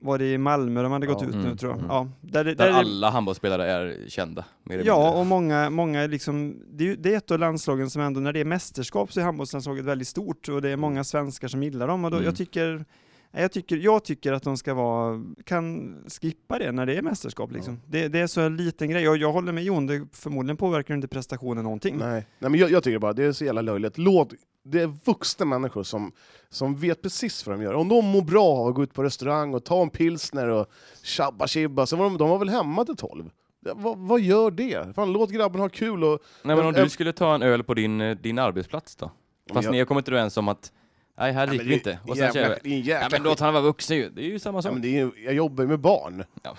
var 0.05 0.18
det 0.18 0.33
i 0.33 0.38
Malmö 0.38 0.83
de 0.83 0.92
hade 0.92 1.07
gått 1.07 1.22
Ja. 1.22 1.28
ut 1.28 1.35
nu 1.35 1.40
Mm, 1.40 1.57
tror 1.57 1.72
jag. 1.72 1.78
mm. 1.78 1.90
Ja, 1.90 2.09
där, 2.20 2.44
där, 2.44 2.55
Där 2.55 2.70
alla 2.72 3.11
handbollsspelare 3.11 3.66
är 3.70 4.09
kända. 4.09 4.44
Ja, 4.64 4.68
mindre. 4.76 4.92
och 4.92 5.26
många, 5.26 5.70
många 5.70 6.00
är 6.00 6.09
liksom, 6.09 6.62
det 6.72 6.88
är, 6.88 6.96
det 6.96 7.12
är 7.14 7.16
ett 7.16 7.31
av 7.31 7.38
landslagen 7.38 7.90
som 7.90 8.02
ändå, 8.02 8.20
när 8.20 8.33
det 8.33 8.40
är 8.40 8.44
mästerskap 8.44 9.12
så 9.12 9.20
är 9.20 9.24
handbollslandslaget 9.24 9.85
väldigt 9.85 10.09
stort 10.09 10.48
och 10.48 10.62
det 10.62 10.68
är 10.70 10.76
många 10.76 11.05
svenskar 11.05 11.48
som 11.48 11.62
gillar 11.62 11.87
dem 11.88 12.05
och 12.05 12.11
då, 12.11 12.16
Mm. 12.16 12.24
jag 12.26 12.37
tycker 12.37 12.85
jag 13.33 13.53
tycker, 13.53 13.77
jag 13.77 14.05
tycker 14.05 14.33
att 14.33 14.42
de 14.42 14.57
ska 14.57 14.75
vara, 14.75 15.23
kan 15.45 15.95
skippa 16.21 16.59
det 16.59 16.73
när 16.73 16.87
det 16.87 16.97
är 16.97 17.03
mästerskap 17.03 17.53
liksom. 17.53 17.81
Det, 17.87 18.09
det 18.09 18.18
är 18.18 18.27
så 18.27 18.40
en 18.40 18.57
liten 18.57 18.90
grej 18.90 19.09
och 19.09 19.16
jag 19.16 19.33
håller 19.33 19.53
med 19.53 19.64
Jon, 19.64 19.87
det 19.87 20.07
förmodligen 20.12 20.57
påverkar 20.57 20.95
inte 20.95 21.09
prestationen 21.09 21.64
någonting. 21.64 21.97
Nej, 21.99 22.27
Nej 22.38 22.51
men 22.51 22.61
jag, 22.61 22.71
jag 22.71 22.83
tycker 22.85 22.99
bara 22.99 23.12
det 23.12 23.25
är 23.25 23.33
så 23.33 23.45
jävla 23.45 23.61
löjligt. 23.61 23.99
Låt, 23.99 24.33
det 24.64 24.81
är 24.81 24.87
vuxna 25.05 25.47
människor 25.47 25.83
som, 25.83 26.12
som 26.51 26.77
vet 26.77 27.03
precis 27.03 27.47
vad 27.47 27.59
de 27.59 27.62
gör. 27.62 27.75
Om 27.75 27.88
de 27.88 28.05
mår 28.05 28.23
bra 28.23 28.45
av 28.45 28.68
att 28.68 28.75
gå 28.75 28.83
ut 28.83 28.95
på 28.95 29.03
restaurang 29.03 29.55
och 29.55 29.64
ta 29.64 29.83
en 29.83 29.90
pilsner 29.90 30.49
och 30.49 30.66
tjabba 31.03 31.47
tjibba, 31.47 31.87
så 31.87 31.97
var 31.97 32.05
de, 32.05 32.18
de 32.18 32.29
var 32.29 32.38
väl 32.38 32.49
hemma 32.49 32.85
till 32.85 32.97
tolv. 32.97 33.31
Ja, 33.64 33.73
vad, 33.77 33.99
vad 33.99 34.21
gör 34.21 34.51
det? 34.51 34.95
Fan, 34.95 35.12
låt 35.12 35.31
grabben 35.31 35.61
ha 35.61 35.68
kul 35.68 36.05
och... 36.05 36.21
Nej, 36.42 36.57
men 36.57 36.66
om 36.66 36.75
Jag- 36.75 36.85
du 36.87 36.88
skulle 36.90 37.12
ta 37.12 37.35
en 37.35 37.42
öl 37.42 37.62
på 37.64 37.75
din, 37.75 38.01
eh, 38.01 38.16
din 38.16 38.38
arbetsplats 38.38 38.97
då? 38.97 39.11
Fast 39.53 39.64
jag- 39.64 39.73
ni 39.73 39.79
har 39.79 39.87
kommit 39.87 40.09
överens 40.09 40.37
om 40.37 40.49
att 40.49 40.73
nej, 41.18 41.33
här 41.33 41.46
dricker 41.46 41.64
vi 41.66 41.75
inte. 41.75 41.98
Och 42.07 42.16
sen 42.16 42.33
jävla, 42.35 42.55
en 42.55 42.61
vi, 42.64 42.81
ja, 42.81 43.09
men 43.11 43.22
låt 43.22 43.40
han 43.40 43.53
vara 43.55 43.62
vuxen 43.62 43.96
ju. 43.96 44.09
Det 44.11 44.20
är 44.22 44.29
ju 44.29 44.38
samma 44.38 44.59
Ja, 44.59 44.62
sak. 44.62 44.72
men 44.72 44.83
det 44.83 44.88
är, 44.88 45.05
ju- 45.05 45.25
jag 45.25 45.35
jobbar 45.35 45.64
ju 45.64 45.68
med 45.68 45.81
barn. 45.81 46.25
Ja, 46.42 46.55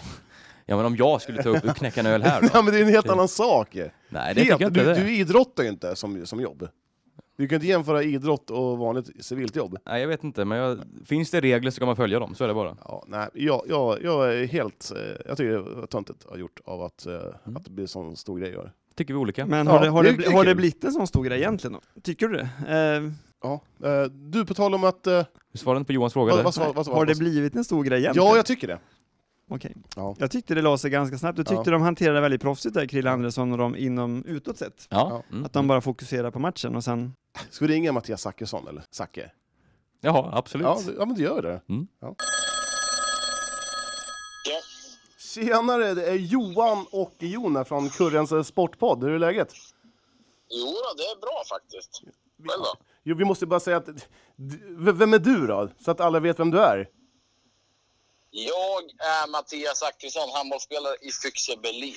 men 0.76 0.86
om 0.86 0.96
jag 0.96 1.22
skulle 1.22 1.44
ta 1.44 1.50
upp 1.50 1.64
och 1.66 1.76
knäcka 1.76 2.00
en 2.00 2.06
öl 2.06 2.24
här 2.24 2.42
då? 2.42 2.48
Ja, 2.54 2.62
men 2.62 2.74
det 2.74 2.80
är 2.80 2.84
en 2.84 2.90
helt 2.90 3.10
annan 3.10 3.28
sak. 3.28 3.76
Nej, 3.76 3.90
det 4.10 4.20
Helt, 4.20 4.36
tycker 4.40 4.52
jag 4.52 4.62
inte 4.70 4.80
du, 4.80 4.86
det. 4.86 4.96
du 4.96 5.16
idrottar 5.16 5.64
ju 5.64 5.70
inte 5.70 5.96
som, 5.96 6.26
som 6.26 6.40
jobb. 6.42 6.68
Du 7.38 7.48
kan 7.48 7.56
inte 7.56 7.68
jämföra 7.68 8.04
idrott 8.04 8.50
och 8.50 8.78
vanligt 8.78 9.26
civilt 9.26 9.56
jobb. 9.56 9.78
Nej, 9.86 10.02
jag 10.02 10.08
vet 10.08 10.24
inte, 10.24 10.46
men 10.46 10.58
jag, 10.58 10.80
finns 11.06 11.32
det 11.32 11.42
regler 11.42 11.72
så 11.72 11.80
kan 11.80 11.86
man 11.86 11.96
följa 11.96 12.20
dem, 12.20 12.36
så 12.36 12.44
är 12.44 12.48
det 12.48 12.54
bara. 12.54 12.78
Ja, 12.86 13.04
nej, 13.08 13.28
jag, 13.34 13.62
jag, 13.68 14.04
jag 14.04 14.34
är 14.36 14.46
helt... 14.48 14.92
eh, 14.96 15.02
Jag 15.28 15.38
tycker 15.38 15.52
det 15.52 15.60
var 15.60 15.86
töntigt 15.88 16.26
har 16.30 16.38
gjort 16.38 16.60
av 16.66 16.82
att, 16.84 17.06
eh, 17.06 17.14
Mm. 17.14 17.58
att 17.58 17.66
det 17.66 17.72
blir 17.72 17.84
en 17.84 17.88
sån 17.88 18.16
stor 18.18 18.40
grej. 18.40 18.56
Tycker 18.96 19.14
vi 19.14 19.20
olika. 19.20 19.46
Men 19.46 19.68
Ja, 19.68 19.74
har, 19.74 19.82
det, 19.84 19.90
har, 19.90 20.04
det 20.04 20.10
det, 20.10 20.14
är- 20.14 20.18
bli- 20.18 20.26
det 20.26 20.32
är 20.32 20.34
har 20.36 20.44
det 20.44 20.50
kul. 20.52 20.58
blivit 20.58 20.84
en 20.84 20.92
sån 20.92 21.08
stor 21.08 21.24
grej 21.24 21.40
egentligen 21.40 21.74
då? 21.74 22.02
Tycker 22.02 22.28
du 22.28 22.38
det? 22.38 22.50
Eh, 23.04 23.12
Ja. 23.44 23.62
eh, 23.84 24.04
Du, 24.04 24.46
på 24.46 24.54
tal 24.54 24.74
om 24.76 24.84
att... 24.84 25.08
eh, 25.08 25.24
Du 25.52 25.58
svarade 25.60 25.78
inte 25.80 25.88
på 25.88 25.94
Johans 25.94 26.14
fråga 26.14 26.30
Vad, 26.36 26.40
där. 26.40 26.44
vad, 26.44 26.76
vad, 26.76 26.86
vad, 26.86 26.96
har 26.98 27.06
det 27.06 27.16
blivit 27.16 27.56
en 27.56 27.64
stor 27.66 27.84
grej 27.84 28.00
egentligen? 28.00 28.28
Ja, 28.30 28.36
jag 28.36 28.46
tycker 28.46 28.68
det. 28.68 28.80
Okej. 29.50 29.76
Ja. 29.96 30.16
Jag 30.20 30.32
tyckte 30.32 30.56
det 30.56 30.62
la 30.62 30.78
sig 30.78 30.90
ganska 30.92 31.18
snabbt. 31.18 31.38
Jag 31.38 31.48
tyckte 31.48 31.64
Ja. 31.70 31.72
de 31.72 31.82
hanterade 31.82 32.22
väldigt 32.22 32.42
proffsigt 32.42 32.76
där, 32.76 32.86
Krille 32.86 33.12
Andersson 33.12 33.52
och 33.52 33.58
de 33.58 33.76
inom 33.76 34.26
utåt 34.26 34.58
sett. 34.58 34.88
Ja. 34.90 35.24
Mm. 35.32 35.46
Att 35.46 35.54
de 35.54 35.68
bara 35.68 35.82
fokuserar 35.82 36.32
på 36.32 36.40
matchen 36.40 36.76
och 36.76 36.84
sen... 36.84 37.14
Ska 37.50 37.66
vi 37.66 37.74
ringa 37.74 37.92
Mattias 37.92 38.22
Zackrisson 38.22 38.68
eller? 38.68 38.84
Zacke? 38.92 39.32
Jaha, 40.02 40.30
absolut. 40.34 40.66
Ja, 40.68 40.80
det- 40.86 40.94
ja, 41.00 41.06
men 41.06 41.16
det 41.16 41.22
gör 41.22 41.42
det. 41.42 41.62
Mm. 41.70 41.88
Ja. 42.00 42.16
Tjenare, 45.18 45.94
det 45.94 46.06
är 46.10 46.16
Johan 46.16 46.86
och 46.92 47.14
Jona 47.20 47.66
från 47.66 47.90
Kurrens 47.90 48.32
eh, 48.32 48.44
Sportpodd. 48.44 49.04
Hur 49.04 49.12
är 49.12 49.20
läget? 49.20 49.54
Jo 50.50 50.74
det 50.98 51.04
är 51.04 51.22
bra 51.22 51.44
faktiskt. 51.50 52.02
Själv 52.38 52.62
då? 52.64 52.76
Jo, 53.04 53.16
vi 53.16 53.26
måste 53.26 53.46
bara 53.46 53.60
säga 53.60 53.78
att... 53.78 53.88
Vem 54.78 55.14
är 55.14 55.20
du 55.20 55.48
då? 55.48 55.70
Så 55.80 55.92
att 55.92 56.02
alla 56.02 56.20
vet 56.20 56.40
vem 56.40 56.52
du 56.52 56.60
är. 56.60 56.88
Jag 58.32 58.84
är 59.00 59.32
Mattias 59.32 59.80
Zachrisson, 59.80 60.30
handbollsspelare 60.36 60.96
i 61.02 61.12
Fyxe 61.24 61.52
Berlin. 61.64 61.96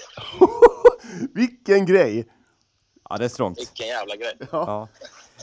Vilken 1.34 1.86
grej! 1.86 2.26
Ja, 3.08 3.16
det 3.16 3.24
är 3.24 3.28
strångt. 3.28 3.58
Vilken 3.58 3.86
jävla 3.86 4.16
grej. 4.16 4.36
Ja. 4.52 4.88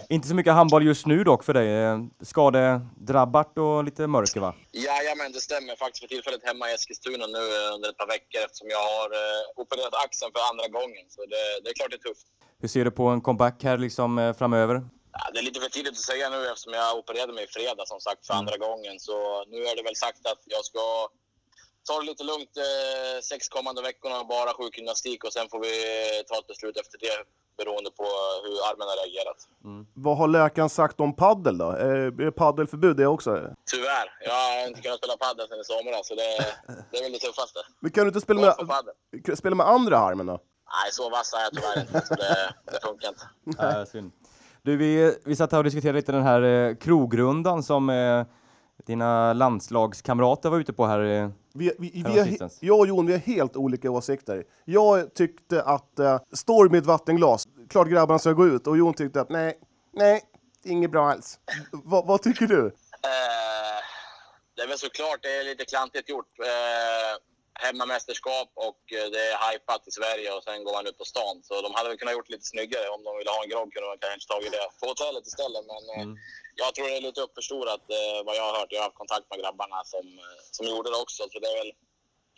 Inte 0.09 0.27
så 0.27 0.35
mycket 0.35 0.53
handboll 0.53 0.85
just 0.85 1.05
nu 1.05 1.23
dock 1.23 1.43
för 1.43 1.53
dig. 1.53 1.83
Eh, 1.83 1.99
Skadedrabbat 2.21 3.57
och 3.57 3.83
lite 3.83 4.07
mörker 4.07 4.39
va? 4.39 4.55
Jajamän, 4.71 5.31
det 5.31 5.39
stämmer. 5.39 5.75
Faktiskt 5.75 6.01
för 6.03 6.07
tillfället 6.07 6.41
hemma 6.43 6.69
i 6.69 6.73
Eskilstuna 6.73 7.27
nu 7.27 7.37
eh, 7.37 7.75
under 7.75 7.89
ett 7.89 7.97
par 7.97 8.07
veckor 8.07 8.41
eftersom 8.45 8.67
jag 8.69 8.77
har 8.77 9.07
eh, 9.21 9.61
opererat 9.61 9.93
axeln 10.05 10.31
för 10.35 10.41
andra 10.51 10.67
gången. 10.79 11.05
Så 11.09 11.21
det, 11.21 11.43
det 11.63 11.69
är 11.69 11.73
klart 11.73 11.89
det 11.91 11.95
är 11.95 12.09
tufft. 12.09 12.27
Hur 12.61 12.67
ser 12.67 12.85
du 12.85 12.91
på 12.91 13.07
en 13.07 13.21
comeback 13.21 13.63
här 13.63 13.77
liksom 13.77 14.19
eh, 14.19 14.33
framöver? 14.33 14.81
Ja, 15.19 15.31
det 15.33 15.39
är 15.39 15.43
lite 15.43 15.59
för 15.59 15.69
tidigt 15.69 15.91
att 15.91 15.97
säga 16.11 16.29
nu 16.29 16.47
eftersom 16.47 16.73
jag 16.73 16.97
opererade 16.97 17.33
mig 17.33 17.43
i 17.43 17.47
fredag 17.47 17.85
som 17.87 17.99
sagt 17.99 18.27
för 18.27 18.33
andra 18.33 18.57
gången. 18.57 18.99
Så 18.99 19.45
nu 19.47 19.57
är 19.69 19.75
det 19.75 19.83
väl 19.83 19.95
sagt 19.95 20.25
att 20.31 20.41
jag 20.45 20.65
ska 20.65 20.79
ta 21.87 21.99
det 21.99 22.05
lite 22.05 22.23
lugnt 22.23 22.57
eh, 22.57 23.21
sex 23.23 23.49
kommande 23.49 23.81
veckorna, 23.81 24.23
bara 24.23 24.53
sjukgymnastik 24.53 25.23
och 25.23 25.33
sen 25.33 25.49
får 25.51 25.59
vi 25.59 25.73
ta 26.29 26.35
ett 26.39 26.47
beslut 26.47 26.77
efter 26.77 26.97
det 26.97 27.17
beroende 27.57 27.91
på 27.91 28.03
hur 28.43 28.55
armen 28.69 28.87
har 28.91 28.97
reagerat. 29.03 29.39
Vad 29.93 30.17
har 30.17 30.27
läkaren 30.27 30.69
sagt 30.69 30.99
om 30.99 31.15
paddel 31.15 31.57
då? 31.57 31.69
Eh, 31.71 32.27
Är 32.27 32.31
paddelförbud 32.31 32.97
det 32.97 33.07
också? 33.07 33.29
Tyvärr. 33.71 34.07
Jag 34.21 34.33
har 34.33 34.67
inte 34.67 34.81
kunnat 34.81 34.97
spela 34.97 35.17
padel 35.17 35.47
sen 35.47 35.59
i 35.59 35.63
somras, 35.63 36.07
så 36.07 36.15
det, 36.15 36.55
det 36.91 36.97
är 36.97 37.03
väl 37.03 37.11
det 37.11 37.19
tuffaste. 37.19 37.59
Men 37.79 37.91
kan 37.91 38.03
du 38.03 38.07
inte 38.07 38.21
spela 38.21 38.41
med, 38.41 39.37
spela 39.37 39.55
med 39.55 39.67
andra 39.67 39.97
armen 39.97 40.25
då? 40.25 40.31
Nej, 40.81 40.91
så 40.91 41.09
vass 41.09 41.33
är 41.33 41.39
jag 41.39 41.53
tyvärr 41.53 41.79
inte, 41.81 42.07
så 42.07 42.15
det, 42.15 42.53
det 42.71 42.79
funkar 42.83 43.07
inte. 43.09 43.29
Nej, 43.43 43.87
synd. 43.87 44.11
Du, 44.65 44.77
vi, 44.77 45.15
vi 45.25 45.35
satt 45.35 45.51
här 45.51 45.57
och 45.57 45.63
diskuterade 45.63 45.97
lite 45.97 46.11
den 46.11 46.23
här 46.23 46.41
eh, 46.41 46.75
krogrundan 46.75 47.63
som 47.63 47.89
eh, 47.89 48.25
dina 48.85 49.33
landslagskamrater 49.33 50.49
var 50.49 50.59
ute 50.59 50.73
på 50.73 50.85
här. 50.85 50.99
Eh. 50.99 51.29
Vi, 51.53 51.71
vi, 51.79 51.91
vi 51.93 52.19
har, 52.19 52.49
jag 52.59 52.79
och 52.79 52.87
Jon 52.87 53.05
vi 53.05 53.13
har 53.13 53.19
helt 53.19 53.55
olika 53.55 53.91
åsikter. 53.91 54.43
Jag 54.65 55.13
tyckte 55.13 55.61
att 55.63 55.99
uh, 55.99 56.19
står 56.33 56.69
med 56.69 56.77
ett 56.77 56.85
vattenglas, 56.85 57.47
klart 57.69 57.87
grabbarna 57.87 58.19
ska 58.19 58.31
gå 58.31 58.47
ut. 58.47 58.67
Och 58.67 58.77
Jon 58.77 58.93
tyckte 58.93 59.21
att 59.21 59.29
nej, 59.29 59.57
nej, 59.91 60.21
inget 60.63 60.91
bra 60.91 61.09
alls. 61.09 61.39
Va, 61.71 62.03
vad 62.07 62.21
tycker 62.21 62.47
du? 62.47 62.65
Eh, 62.65 62.71
det 64.55 64.61
är 64.61 64.67
väl 64.67 64.77
såklart 64.77 65.19
det 65.21 65.39
är 65.39 65.43
lite 65.43 65.65
klantigt 65.65 66.09
gjort. 66.09 66.39
Eh, 66.39 67.22
hemmamästerskap 67.73 68.49
och 68.67 68.81
eh, 68.97 69.07
det 69.13 69.23
är 69.31 69.37
hypat 69.45 69.87
i 69.89 69.91
Sverige 69.99 70.29
och 70.35 70.43
sen 70.43 70.63
går 70.65 70.73
man 70.77 70.87
ut 70.87 70.97
på 70.97 71.05
stan. 71.13 71.35
Så 71.47 71.53
de 71.65 71.69
hade 71.73 71.89
väl 71.89 71.97
kunnat 71.97 72.17
gjort 72.17 72.29
lite 72.29 72.47
snyggare. 72.53 72.87
Om 72.95 73.03
de 73.03 73.11
ville 73.17 73.31
ha 73.35 73.43
en 73.43 73.49
grogg 73.53 73.73
kunde 73.73 73.89
de 73.89 73.97
kanske 73.97 74.27
tagit 74.33 74.51
det 74.57 74.65
på 74.79 74.85
hotellet 74.91 75.27
istället. 75.31 75.63
Men 75.73 75.83
eh, 75.95 76.07
jag 76.61 76.69
tror 76.73 76.85
det 76.87 76.97
är 76.97 77.07
lite 77.09 77.21
uppförstorat 77.25 77.83
eh, 77.97 78.19
vad 78.25 78.35
jag 78.39 78.45
har 78.49 78.55
hört. 78.59 78.71
Jag 78.71 78.79
har 78.79 78.89
haft 78.89 79.03
kontakt 79.03 79.27
med 79.29 79.39
grabbarna 79.41 79.79
som, 79.93 80.05
som 80.55 80.63
gjorde 80.71 80.89
det 80.93 80.99
också. 81.05 81.21
Så 81.31 81.39
det 81.39 81.49
är 81.53 81.57
väl 81.63 81.73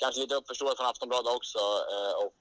kanske 0.01 0.21
lite 0.21 0.35
uppförstorat 0.39 0.77
från 0.77 0.91
Aftonbladet 0.91 1.35
också. 1.39 1.61
Och 2.25 2.39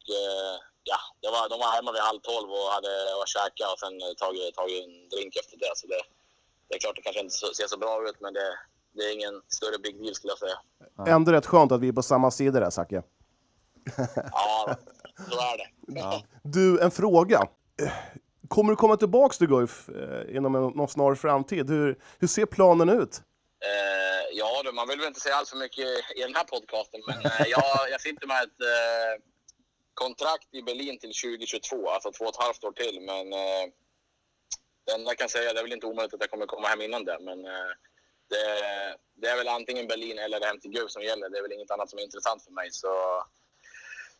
ja, 0.92 0.98
var, 1.34 1.48
de 1.48 1.58
var 1.58 1.72
hemma 1.76 1.92
vid 1.92 2.08
halv 2.10 2.20
tolv 2.20 2.48
och 2.58 2.68
hade 2.76 2.94
och 3.20 3.28
käkat 3.34 3.72
och 3.72 3.80
sen 3.82 3.94
tagit, 4.22 4.54
tagit 4.54 4.84
en 4.84 5.08
drink 5.08 5.36
efter 5.36 5.56
det. 5.56 5.72
Så 5.80 5.86
det, 5.86 6.02
det 6.66 6.74
är 6.74 6.78
klart 6.78 6.96
det 6.96 7.02
kanske 7.02 7.20
inte 7.20 7.36
ser 7.58 7.68
så 7.74 7.78
bra 7.84 8.08
ut, 8.08 8.20
men 8.20 8.32
det, 8.34 8.48
det 8.94 9.02
är 9.02 9.12
ingen 9.12 9.42
större 9.48 9.78
big 9.78 10.02
deal 10.02 10.14
skulle 10.14 10.30
jag 10.30 10.38
säga. 10.38 11.14
Ändå 11.14 11.32
rätt 11.32 11.46
skönt 11.46 11.72
att 11.72 11.80
vi 11.80 11.88
är 11.88 11.92
på 11.92 12.02
samma 12.02 12.30
sida 12.30 12.60
där, 12.60 12.70
Zacke. 12.70 13.02
Ja, 14.32 14.76
så 15.30 15.40
är 15.40 15.58
det. 15.58 16.24
Du, 16.42 16.80
en 16.80 16.90
fråga. 16.90 17.48
Kommer 18.48 18.70
du 18.70 18.76
komma 18.76 18.96
tillbaks 18.96 19.38
till 19.38 19.48
Guif 19.48 19.88
eh, 19.88 20.36
inom 20.36 20.54
en, 20.54 20.88
snar 20.88 21.14
framtid? 21.14 21.70
Hur, 21.70 21.98
hur 22.18 22.28
ser 22.28 22.46
planen 22.46 22.88
ut? 22.88 23.22
Eh, 23.64 24.24
ja, 24.32 24.62
du, 24.64 24.72
man 24.72 24.88
vill 24.88 24.98
väl 24.98 25.08
inte 25.08 25.20
säga 25.20 25.34
allt 25.34 25.48
för 25.48 25.56
mycket 25.56 25.86
i 26.16 26.20
den 26.20 26.34
här 26.34 26.44
podcasten, 26.44 27.00
men 27.06 27.18
eh, 27.18 27.46
jag, 27.46 27.90
jag 27.90 28.00
sitter 28.00 28.26
med 28.26 28.42
ett 28.42 28.60
eh, 28.60 29.22
kontrakt 29.94 30.54
i 30.54 30.62
Berlin 30.62 30.98
till 30.98 31.12
2022, 31.12 31.88
alltså 31.88 32.12
två 32.12 32.24
och 32.24 32.30
ett 32.30 32.44
halvt 32.44 32.64
år 32.64 32.72
till. 32.72 33.00
Men 33.00 33.30
det 34.86 34.92
enda 34.94 35.10
jag 35.10 35.18
kan 35.18 35.28
säga, 35.28 35.52
det 35.52 35.58
är 35.58 35.62
väl 35.62 35.72
inte 35.72 35.86
omöjligt 35.86 36.14
att 36.14 36.20
jag 36.20 36.30
kommer 36.30 36.46
komma 36.46 36.68
hem 36.68 36.80
innan 36.80 37.04
det, 37.04 37.18
men 37.20 37.38
det, 38.28 38.46
det 39.14 39.28
är 39.28 39.36
väl 39.36 39.48
antingen 39.48 39.86
Berlin 39.86 40.18
eller 40.18 40.40
hem 40.40 40.60
till 40.60 40.70
Guif 40.70 40.90
som 40.90 41.02
gäller. 41.02 41.28
Det 41.28 41.38
är 41.38 41.42
väl 41.42 41.52
inget 41.52 41.70
annat 41.70 41.90
som 41.90 41.98
är 41.98 42.02
intressant 42.02 42.44
för 42.44 42.52
mig. 42.52 42.68
Så, 42.70 42.88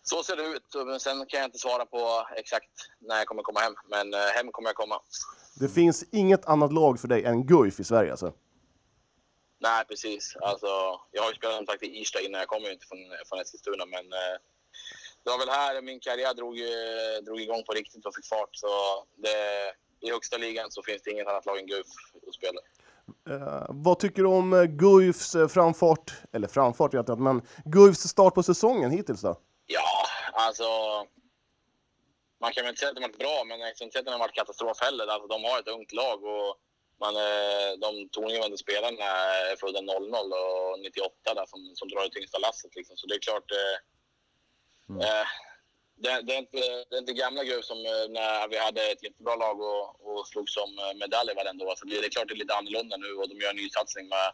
så 0.03 0.23
ser 0.23 0.37
det 0.37 0.43
ut. 0.43 0.87
Men 0.87 1.01
sen 1.01 1.27
kan 1.27 1.41
jag 1.41 1.47
inte 1.49 1.59
svara 1.59 1.87
på 1.87 2.27
exakt 2.37 2.71
när 2.99 3.17
jag 3.17 3.27
kommer 3.27 3.43
komma 3.43 3.61
hem, 3.61 3.75
men 3.89 4.15
eh, 4.15 4.21
hem 4.21 4.53
kommer 4.53 4.69
jag 4.69 4.77
komma. 4.77 5.01
Det 5.61 5.69
finns 5.69 6.05
inget 6.13 6.47
annat 6.47 6.73
lag 6.73 7.01
för 7.01 7.09
dig 7.09 7.25
än 7.25 7.47
Guif 7.47 7.81
i 7.81 7.85
Sverige 7.85 8.11
alltså? 8.11 8.33
Nej, 9.59 9.85
precis. 9.85 10.37
Alltså, 10.41 10.67
jag 11.11 11.23
har 11.23 11.31
ju 11.31 11.37
spelat 11.37 11.57
som 11.57 11.67
sagt 11.67 11.83
i 11.83 12.01
Irsta 12.01 12.21
innan. 12.21 12.39
Jag 12.39 12.49
kommer 12.49 12.67
ju 12.67 12.73
inte 12.73 12.87
från, 12.87 12.99
från 13.29 13.41
Eskilstuna, 13.41 13.87
men 13.87 14.13
eh, 14.13 14.37
det 15.25 15.31
var 15.31 15.39
väl 15.39 15.49
här 15.49 15.83
min 15.83 16.01
karriär 16.01 16.35
drog, 16.35 16.59
eh, 16.61 17.25
drog 17.27 17.41
igång 17.41 17.63
på 17.65 17.73
riktigt 17.73 18.07
och 18.07 18.15
fick 18.15 18.27
fart. 18.27 18.49
Så 18.53 18.69
det, 19.17 19.37
i 20.01 20.11
högsta 20.11 20.37
ligan 20.37 20.71
så 20.71 20.83
finns 20.83 21.03
det 21.03 21.11
inget 21.11 21.27
annat 21.27 21.47
lag 21.47 21.59
än 21.59 21.67
Guif 21.67 21.87
att 22.29 22.35
spela. 22.35 22.61
Eh, 23.31 23.67
vad 23.69 23.99
tycker 23.99 24.23
du 24.23 24.29
om 24.29 24.53
uh, 24.53 24.65
Guifs 24.65 25.35
eh, 25.35 25.49
framfart, 25.49 26.13
eller 26.33 26.49
framfart 26.49 26.95
vet 26.95 27.09
jag 27.09 27.15
inte, 27.15 27.23
men 27.23 27.43
Guifs 27.65 28.01
start 28.01 28.35
på 28.35 28.43
säsongen 28.43 28.91
hittills 28.91 29.21
då? 29.21 29.37
Ja, 29.67 30.07
alltså... 30.33 30.65
Man 32.41 32.53
kan 32.53 32.65
väl 32.65 32.71
inte 32.71 32.81
säga 32.81 32.91
att 32.91 32.97
de 32.97 33.03
har 33.03 33.09
varit 33.09 33.19
bra, 33.19 33.45
men 33.47 33.61
jag 33.61 33.77
kan 33.77 33.85
inte 33.85 33.93
säga 33.93 34.01
att 34.01 34.07
de 34.07 34.13
har 34.13 34.19
varit 34.19 34.41
katastrof 34.41 34.81
heller. 34.81 35.07
Alltså, 35.07 35.29
de 35.29 35.45
har 35.45 35.59
ett 35.59 35.69
ungt 35.69 35.93
lag 35.93 36.25
och 36.25 36.51
man, 37.01 37.17
eh, 37.17 37.71
de 37.85 38.09
tongivande 38.09 38.59
spelarna 38.59 39.05
är 39.51 39.57
födda 39.57 39.81
00 39.81 40.33
och 40.45 40.81
98 40.81 41.35
där, 41.35 41.47
som, 41.47 41.61
som 41.75 41.89
drar 41.89 42.03
det 42.03 42.11
tyngsta 42.11 42.39
lasset. 42.39 42.77
Liksom. 42.77 42.97
Så 42.97 43.07
det 43.07 43.15
är 43.15 43.27
klart... 43.29 43.49
Eh, 43.61 43.77
eh, 45.05 45.27
det, 46.05 46.23
det, 46.27 46.33
är 46.37 46.41
inte, 46.45 46.63
det 46.89 46.95
är 46.97 47.05
inte 47.05 47.23
gamla 47.25 47.45
Guif 47.45 47.65
som 47.65 47.79
eh, 47.93 48.07
när 48.19 48.49
vi 48.51 48.57
hade 48.67 48.81
ett 48.93 49.03
jättebra 49.07 49.37
lag 49.45 49.57
och, 49.71 49.85
och 50.09 50.27
slogs 50.33 50.57
om 50.65 50.73
eh, 50.83 50.95
medaljer 51.03 51.35
varenda 51.41 51.65
år. 51.65 51.75
Så 51.77 51.85
det, 51.87 52.01
det 52.01 52.07
är 52.11 52.15
klart 52.17 52.29
det 52.29 52.35
är 52.39 52.45
lite 52.45 52.59
annorlunda 52.59 52.97
nu 52.97 53.11
och 53.19 53.29
de 53.29 53.35
gör 53.41 53.51
en 53.51 53.63
ny 53.63 53.69
satsning 53.71 54.07
med 54.15 54.29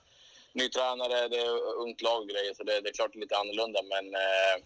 ny 0.60 0.66
tränare, 0.74 1.28
det 1.32 1.40
är 1.46 1.52
ungt 1.84 2.00
lag 2.02 2.20
och 2.22 2.28
grejer, 2.32 2.52
så 2.54 2.62
det, 2.68 2.80
det 2.82 2.88
är 2.92 2.98
klart 2.98 3.10
det 3.12 3.18
är 3.18 3.26
lite 3.26 3.40
annorlunda. 3.42 3.80
Men 3.94 4.04
eh, 4.24 4.56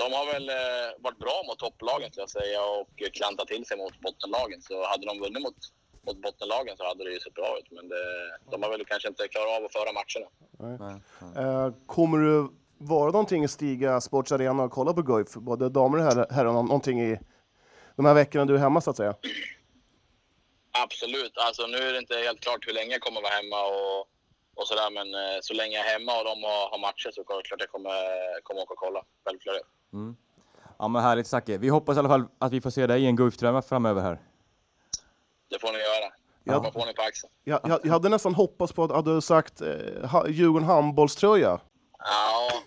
de 0.00 0.06
har 0.16 0.26
väl 0.32 0.46
eh, 0.48 0.88
varit 1.04 1.22
bra 1.26 1.38
mot 1.46 1.58
topplagen 1.58 2.08
skulle 2.10 2.26
jag 2.28 2.36
säga 2.40 2.60
och 2.78 2.94
klantat 3.16 3.48
till 3.48 3.64
sig 3.66 3.76
mot 3.82 4.00
bottenlagen. 4.06 4.60
Så 4.68 4.74
hade 4.90 5.06
de 5.10 5.14
vunnit 5.24 5.42
mot, 5.46 5.60
mot 6.06 6.18
bottenlagen 6.26 6.76
så 6.76 6.84
hade 6.90 7.04
det 7.04 7.12
ju 7.16 7.20
sett 7.20 7.34
bra 7.40 7.50
ut. 7.58 7.70
Men 7.76 7.84
det, 7.92 8.04
de 8.50 8.62
har 8.62 8.70
väl 8.70 8.86
kanske 8.92 9.08
inte 9.08 9.28
klarat 9.28 9.52
av 9.56 9.64
att 9.64 9.76
föra 9.78 9.92
matcherna. 10.00 10.28
Eh, 11.40 11.68
kommer 11.96 12.18
du 12.18 12.36
vara 12.78 13.10
någonting 13.10 13.44
i 13.44 13.48
Stiga 13.48 14.00
Sports 14.00 14.32
Arena 14.32 14.62
och 14.62 14.72
kolla 14.72 14.92
på 14.92 15.02
Guif? 15.02 15.34
Både 15.34 15.68
damer 15.68 15.98
och 15.98 16.04
herrar, 16.34 16.52
någonting 16.52 17.00
i 17.00 17.18
de 17.96 18.06
här 18.06 18.14
veckorna 18.14 18.44
du 18.44 18.54
är 18.54 18.58
hemma 18.58 18.80
så 18.80 18.90
att 18.90 18.96
säga? 18.96 19.14
Absolut. 20.84 21.32
Alltså, 21.36 21.66
nu 21.66 21.76
är 21.76 21.92
det 21.92 21.98
inte 21.98 22.14
helt 22.14 22.40
klart 22.40 22.66
hur 22.66 22.72
länge 22.72 22.92
jag 22.92 23.00
kommer 23.00 23.22
vara 23.22 23.32
hemma 23.32 23.60
och, 23.66 24.00
och 24.56 24.66
sådär. 24.66 24.90
Men 24.90 25.14
eh, 25.14 25.38
så 25.40 25.54
länge 25.54 25.76
jag 25.76 25.86
är 25.86 25.92
hemma 25.92 26.12
och 26.18 26.24
de 26.24 26.42
har, 26.42 26.70
har 26.70 26.78
matcher 26.78 27.10
så 27.12 27.20
är 27.20 27.36
det 27.36 27.42
klart 27.48 27.60
jag 27.60 27.68
kommer, 27.68 27.96
kommer 28.42 28.62
åka 28.62 28.72
och 28.72 28.78
kolla. 28.78 29.02
Självklart. 29.24 29.56
Ja 30.78 30.88
men 30.88 31.02
härligt 31.02 31.26
Zacke. 31.26 31.58
Vi 31.58 31.68
hoppas 31.68 31.96
i 31.96 31.98
alla 31.98 32.08
fall 32.08 32.24
att 32.38 32.52
vi 32.52 32.60
får 32.60 32.70
se 32.70 32.86
dig 32.86 33.02
i 33.02 33.06
en 33.06 33.16
Guif-tröja 33.16 33.62
framöver 33.62 34.02
här. 34.02 34.18
Det 35.50 35.58
får 35.58 35.72
ni 35.72 35.78
göra. 35.78 36.12
Ja. 36.44 36.62
Ja. 36.64 36.70
på 36.70 36.84
ni 36.84 36.94
på 36.94 37.02
axeln. 37.02 37.32
Jag, 37.44 37.60
jag, 37.64 37.80
jag 37.84 37.92
hade 37.92 38.08
nästan 38.08 38.34
hoppats 38.34 38.72
på 38.72 38.84
att 38.84 38.90
hade 38.90 39.14
du 39.14 39.20
sagt 39.20 39.60
eh, 39.60 40.10
ha, 40.10 40.28
Djurgården 40.28 40.68
handbollströja. 40.68 41.60
Ja. 42.08 42.62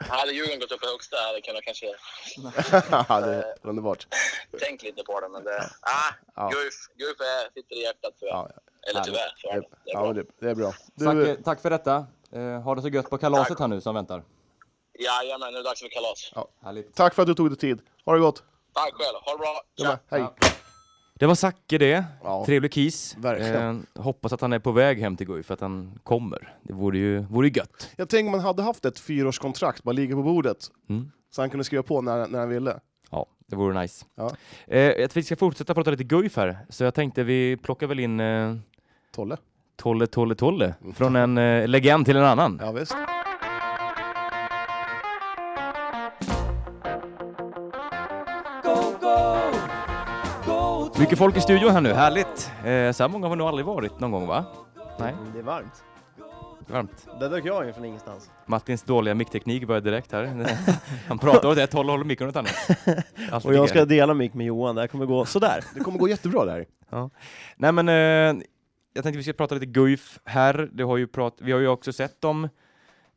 Hade 0.00 0.32
Djurgården 0.32 0.60
gått 0.60 0.72
upp 0.72 0.84
i 0.84 0.86
högsta 0.86 1.16
hade 1.16 1.32
jag 1.38 1.44
kunnat 1.44 1.62
kanske 1.62 1.86
det 3.26 3.34
är 3.34 3.54
underbart. 3.62 4.06
tänkt 4.60 4.82
lite 4.82 5.02
på 5.02 5.20
det. 5.20 5.28
Men 5.28 5.44
det, 5.44 5.70
ah, 5.80 6.14
Ja. 6.36 6.48
Guif, 6.48 6.74
Guif 6.96 7.20
är, 7.20 7.52
sitter 7.54 7.76
i 7.76 7.82
hjärtat 7.82 8.14
tyvärr. 8.20 8.32
Ja, 8.32 8.50
Eller 8.90 9.00
tyvärr, 9.00 9.34
så 9.36 9.48
är 9.50 9.54
det. 9.54 9.60
Det 9.84 9.90
är 9.90 9.94
ja, 9.94 10.00
bra. 10.00 10.06
men 10.06 10.16
det, 10.16 10.26
det 10.40 10.50
är 10.50 10.54
bra. 10.54 10.72
Du, 10.94 11.04
Zacke, 11.04 11.42
tack 11.44 11.60
för 11.62 11.70
detta. 11.70 12.06
Eh, 12.32 12.60
ha 12.62 12.74
det 12.74 12.82
så 12.82 12.88
gött 12.88 13.10
på 13.10 13.18
kalaset 13.18 13.48
Tack. 13.48 13.58
här 13.60 13.68
nu 13.68 13.80
som 13.80 13.94
väntar. 13.94 14.22
Jajamän, 14.98 15.52
nu 15.52 15.58
är 15.58 15.62
det 15.62 15.68
dags 15.68 15.80
för 15.80 15.88
kalas. 15.88 16.32
Härligt. 16.64 16.94
tack 16.94 17.14
för 17.14 17.22
att 17.22 17.28
du 17.28 17.34
tog 17.34 17.50
dig 17.50 17.58
tid. 17.58 17.80
Ha 18.04 18.12
det 18.14 18.20
gott. 18.20 18.42
Tack 18.74 18.92
själv, 18.94 19.16
ha 19.24 19.32
det 19.32 19.38
bra. 19.38 19.62
Ja, 19.74 19.84
Tja. 19.90 19.98
Hej. 20.10 20.26
Det 21.18 21.26
var 21.26 21.34
Zacke 21.34 21.78
det. 21.78 22.04
Ja. 22.22 22.44
Trevlig 22.46 22.72
kis. 22.72 23.16
Verkligen. 23.18 23.86
Eh, 23.94 24.02
hoppas 24.02 24.32
att 24.32 24.40
han 24.40 24.52
är 24.52 24.58
på 24.58 24.72
väg 24.72 24.98
hem 24.98 25.16
till 25.16 25.26
Guif, 25.26 25.50
att 25.50 25.60
han 25.60 25.98
kommer. 26.02 26.54
Det 26.62 26.72
vore 26.72 26.98
ju 26.98 27.18
vore 27.20 27.48
ju 27.48 27.52
gött. 27.56 27.90
Jag 27.96 28.08
tänker 28.08 28.30
man 28.30 28.40
hade 28.40 28.62
haft 28.62 28.84
ett 28.84 28.98
fyraårskontrakt, 28.98 29.82
bara 29.82 29.92
ligga 29.92 30.14
på 30.14 30.22
bordet. 30.22 30.58
Mm. 30.88 31.10
Så 31.30 31.42
han 31.42 31.50
kunde 31.50 31.64
skriva 31.64 31.82
på 31.82 32.00
när, 32.02 32.26
när 32.26 32.38
han 32.38 32.48
ville. 32.48 32.80
Ja, 33.10 33.26
det 33.46 33.56
vore 33.56 33.80
nice. 33.80 34.04
Ja. 34.14 34.30
Eh, 34.66 35.04
att 35.04 35.16
vi 35.16 35.22
ska 35.22 35.36
fortsätta 35.36 35.74
prata 35.74 35.90
lite 35.90 36.04
Guif 36.04 36.36
här, 36.36 36.58
så 36.68 36.84
jag 36.84 36.94
tänkte 36.94 37.24
vi 37.24 37.56
plockar 37.56 37.86
väl 37.86 38.00
in 38.00 38.20
eh, 38.20 38.56
Tolle. 39.14 39.36
Tolle 39.76 40.06
Tolle 40.06 40.34
Tolle 40.34 40.74
från 40.94 41.16
en 41.16 41.38
eh, 41.38 41.68
legend 41.68 42.06
till 42.06 42.16
en 42.16 42.24
annan. 42.24 42.60
Ja, 42.62 42.72
visst. 42.72 42.96
Mycket 50.98 51.18
folk 51.18 51.36
i 51.36 51.40
studion 51.40 51.70
här 51.70 51.80
nu, 51.80 51.92
härligt. 51.92 52.50
Eh, 52.64 52.92
så 52.92 53.02
här 53.02 53.08
många 53.08 53.26
har 53.26 53.30
vi 53.30 53.36
nog 53.36 53.48
aldrig 53.48 53.66
varit 53.66 54.00
någon 54.00 54.10
gång 54.10 54.26
va? 54.26 54.44
Nej, 54.98 55.14
Det 55.32 55.38
är 55.38 55.42
varmt. 55.42 55.84
varmt. 56.66 57.06
Där 57.20 57.30
dök 57.30 57.44
jag 57.44 57.68
in 57.68 57.74
från 57.74 57.84
ingenstans. 57.84 58.30
Martins 58.46 58.82
dåliga 58.82 59.14
mickteknik 59.14 59.66
börjar 59.66 59.80
direkt 59.80 60.12
här. 60.12 60.56
Han 61.08 61.18
pratar 61.18 61.48
åt 61.48 61.58
ett 61.58 61.72
håll 61.72 61.86
och 61.86 61.92
håller 61.92 62.04
micken 62.04 62.28
åt 62.28 62.36
annat. 62.36 62.54
Och 63.44 63.54
jag 63.54 63.68
ska 63.68 63.84
dela 63.84 64.14
mick 64.14 64.34
med 64.34 64.46
Johan, 64.46 64.74
det 64.74 64.80
här 64.80 64.88
kommer 64.88 65.06
gå 65.06 65.24
sådär. 65.24 65.64
Det 65.74 65.80
kommer 65.80 65.98
gå 65.98 66.08
jättebra 66.08 66.44
där. 66.44 66.66
Nej 67.56 67.72
men, 67.72 67.88
eh, 67.88 68.44
jag 68.94 69.02
tänkte 69.02 69.16
vi 69.16 69.22
ska 69.22 69.32
prata 69.32 69.54
lite 69.54 69.66
Guif 69.66 70.18
här. 70.24 70.68
Det 70.72 70.82
har 70.82 70.96
ju 70.96 71.06
prat, 71.06 71.34
vi 71.38 71.52
har 71.52 71.60
ju 71.60 71.68
också 71.68 71.92
sett 71.92 72.20
dem 72.20 72.44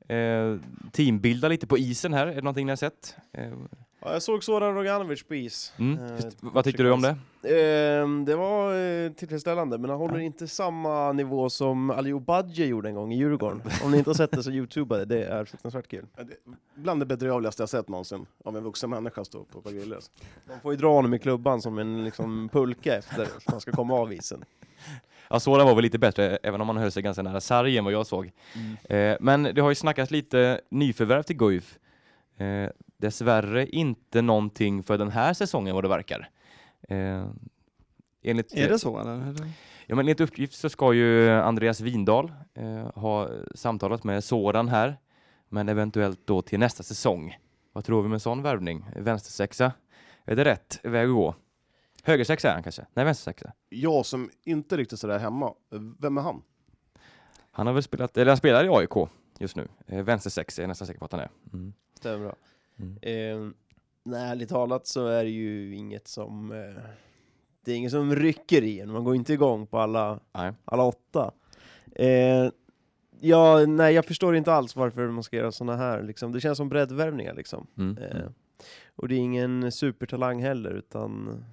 eh, 0.07 0.55
teambilda 0.91 1.47
lite 1.47 1.67
på 1.67 1.77
isen 1.77 2.13
här. 2.13 2.27
Är 2.27 2.35
det 2.35 2.41
någonting 2.41 2.65
ni 2.65 2.71
har 2.71 2.77
sett? 2.77 3.15
Eh, 3.33 3.51
Ja, 4.01 4.13
jag 4.13 4.21
såg 4.21 4.43
Zoran 4.43 4.75
Roganovic 4.75 5.23
på 5.23 5.35
is. 5.35 5.73
mm. 5.77 5.97
Eh, 6.05 6.25
vad 6.39 6.63
tyckte 6.63 6.83
du 6.83 6.91
om 6.91 7.01
det? 7.01 7.15
Ehm, 7.43 8.25
det 8.25 8.35
var 8.35 8.75
eh, 9.05 9.11
tillfredsställande, 9.11 9.77
men 9.77 9.89
han 9.89 9.99
håller 9.99 10.19
inte 10.19 10.47
samma 10.47 11.11
nivå 11.11 11.49
som 11.49 11.89
Aliou 11.89 12.19
Badje 12.19 12.65
gjorde 12.65 12.89
en 12.89 12.95
gång 12.95 13.13
i 13.13 13.17
Djurgården. 13.17 13.61
Om 13.83 13.91
ni 13.91 13.97
inte 13.97 14.09
har 14.09 14.15
sett 14.15 14.31
det 14.31 14.43
så 14.43 14.51
youtuba 14.51 14.97
det, 14.97 15.05
det 15.05 15.23
är 15.25 15.45
fruktansvärt 15.45 15.87
kul. 15.87 16.05
Ja, 16.17 16.23
det- 16.23 16.35
Bland 16.75 17.01
det 17.01 17.05
bedrövligaste 17.05 17.61
jag 17.61 17.69
sett 17.69 17.87
någonsin. 17.89 18.25
Av 18.45 18.57
en 18.57 18.63
vuxen 18.63 18.89
människa 18.89 19.25
stå 19.25 19.43
på, 19.43 19.61
på 19.61 19.69
Grilles. 19.69 20.11
De 20.47 20.59
får 20.59 20.71
ju 20.73 20.77
dra 20.77 20.93
honom 20.93 21.13
i 21.13 21.19
klubban 21.19 21.61
som 21.61 21.77
en 21.77 22.03
liksom, 22.05 22.49
pulka 22.53 22.95
efter 22.97 23.25
för 23.25 23.37
att 23.37 23.43
han 23.45 23.61
ska 23.61 23.71
komma 23.71 23.93
av 23.93 24.13
isen. 24.13 24.43
Ja, 25.29 25.39
Soran 25.39 25.67
var 25.67 25.75
väl 25.75 25.83
lite 25.83 25.99
bättre, 25.99 26.37
även 26.43 26.61
om 26.61 26.69
han 26.69 26.77
höll 26.77 26.91
sig 26.91 27.03
ganska 27.03 27.21
nära 27.23 27.41
sarg 27.41 27.77
än 27.77 27.83
vad 27.83 27.93
jag 27.93 28.07
såg. 28.07 28.31
Eh, 28.83 29.17
men 29.19 29.43
det 29.43 29.61
har 29.61 29.69
ju 29.69 29.75
snackats 29.75 30.11
lite 30.11 30.61
nyförvärv 30.69 31.23
till 31.23 31.37
Guif. 31.37 31.79
Eh, 32.39 32.69
dessvärre 32.97 33.67
inte 33.67 34.21
någonting 34.21 34.83
för 34.83 34.97
den 34.97 35.09
här 35.11 35.33
säsongen 35.33 35.75
vad 35.75 35.83
det 35.83 35.87
verkar. 35.87 36.29
Eh, 36.89 37.25
enligt, 38.23 38.53
Är 38.53 38.69
det 38.69 38.79
så 38.79 38.99
eller? 38.99 39.11
eller? 39.11 39.51
Ja, 39.87 39.95
men 39.95 39.99
enligt 39.99 40.21
uppgift 40.21 40.53
så 40.53 40.69
ska 40.69 40.93
ju 40.93 41.29
Andreas 41.29 41.81
Windahl 41.81 42.31
eh, 42.53 42.89
ha 42.95 43.29
samtalat 43.55 44.03
med 44.03 44.23
Soran 44.23 44.67
här, 44.67 44.97
men 45.49 45.69
eventuellt 45.69 46.19
då 46.25 46.41
till 46.41 46.59
nästa 46.59 46.83
säsong. 46.83 47.37
Vad 47.73 47.85
tror 47.85 48.01
vi 48.01 48.07
med 48.07 48.15
en 48.15 48.19
sån 48.19 48.41
värvning? 48.41 48.85
Vänstersexa? 48.95 49.73
Är 50.25 50.35
det 50.35 50.45
rätt 50.45 50.79
väg 50.83 51.09
att 51.09 51.15
gå? 51.15 51.35
Högersexa 52.03 52.49
är 52.49 52.53
han 52.53 52.63
kanske? 52.63 52.85
Nej, 52.93 53.05
vänstersexa. 53.05 53.53
Jag 53.69 54.05
som 54.05 54.29
inte 54.43 54.77
riktigt 54.77 54.99
sådär 54.99 55.19
hemma, 55.19 55.53
vem 55.99 56.17
är 56.17 56.21
han? 56.21 56.41
Han 57.51 57.67
har 57.67 57.73
väl 57.73 57.83
spelat, 57.83 58.17
eller 58.17 58.31
han 58.31 58.37
spelar 58.37 58.65
i 58.65 58.69
AIK 58.69 59.09
just 59.39 59.55
nu. 59.55 59.67
Eh, 59.85 60.03
vänstersexa 60.03 60.61
är 60.61 60.63
jag 60.63 60.67
nästan 60.67 60.87
säker 60.87 60.99
på 60.99 61.05
att 61.05 61.11
han 61.11 61.21
är. 61.21 61.29
Mm. 61.53 61.73
Stämmer 61.99 62.25
bra. 62.25 62.35
Mm. 62.79 62.97
Ehm, 63.01 63.53
nej, 64.03 64.31
ärligt 64.31 64.49
talat 64.49 64.87
så 64.87 65.07
är 65.07 65.23
det 65.23 65.29
ju 65.29 65.75
inget 65.75 66.07
som... 66.07 66.51
Eh, 66.51 66.83
det 67.65 67.71
är 67.71 67.75
inget 67.75 67.91
som 67.91 68.15
rycker 68.15 68.63
i 68.63 68.79
en, 68.79 68.91
man 68.91 69.03
går 69.03 69.15
inte 69.15 69.33
igång 69.33 69.67
på 69.67 69.79
alla, 69.79 70.19
Nej. 70.33 70.53
alla 70.65 70.83
åtta. 70.83 71.31
Eh, 71.95 72.49
ja, 73.19 73.65
nej, 73.65 73.93
jag 73.93 74.05
förstår 74.05 74.35
inte 74.35 74.53
alls 74.53 74.75
varför 74.75 75.07
man 75.07 75.23
ska 75.23 75.37
göra 75.37 75.51
såna 75.51 75.75
här. 75.75 76.03
Liksom. 76.03 76.31
Det 76.31 76.41
känns 76.41 76.57
som 76.57 76.69
breddvärvningar 76.69 77.33
liksom. 77.33 77.67
Mm. 77.77 77.97
Eh, 77.97 78.29
och 78.95 79.07
det 79.07 79.15
är 79.15 79.19
ingen 79.19 79.71
supertalang 79.71 80.41
heller, 80.41 80.71
utan 80.71 81.43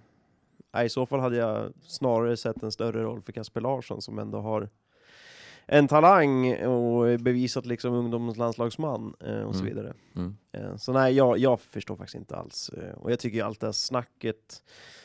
nej, 0.72 0.86
i 0.86 0.88
så 0.88 1.06
fall 1.06 1.20
hade 1.20 1.36
jag 1.36 1.72
snarare 1.82 2.36
sett 2.36 2.62
en 2.62 2.72
större 2.72 3.02
roll 3.02 3.22
för 3.22 3.32
Kasper 3.32 3.60
Larsson 3.60 4.02
som 4.02 4.18
ändå 4.18 4.40
har 4.40 4.68
en 5.66 5.88
talang 5.88 6.56
och 6.64 7.20
bevisat 7.20 7.66
liksom 7.66 7.94
ungdomslandslagsman 7.94 9.14
eh, 9.20 9.40
och 9.40 9.54
så 9.54 9.60
Mm. 9.62 9.74
vidare. 9.74 9.94
Mm. 10.16 10.36
Eh, 10.52 10.76
så 10.76 10.92
nej, 10.92 11.14
jag, 11.14 11.38
jag 11.38 11.60
förstår 11.60 11.96
faktiskt 11.96 12.14
inte 12.16 12.36
alls. 12.36 12.68
Eh, 12.68 12.94
och 12.98 13.12
jag 13.12 13.18
tycker 13.18 13.44
allt 13.44 13.60
det 13.60 13.66
här 13.66 13.72
snacket 13.72 14.62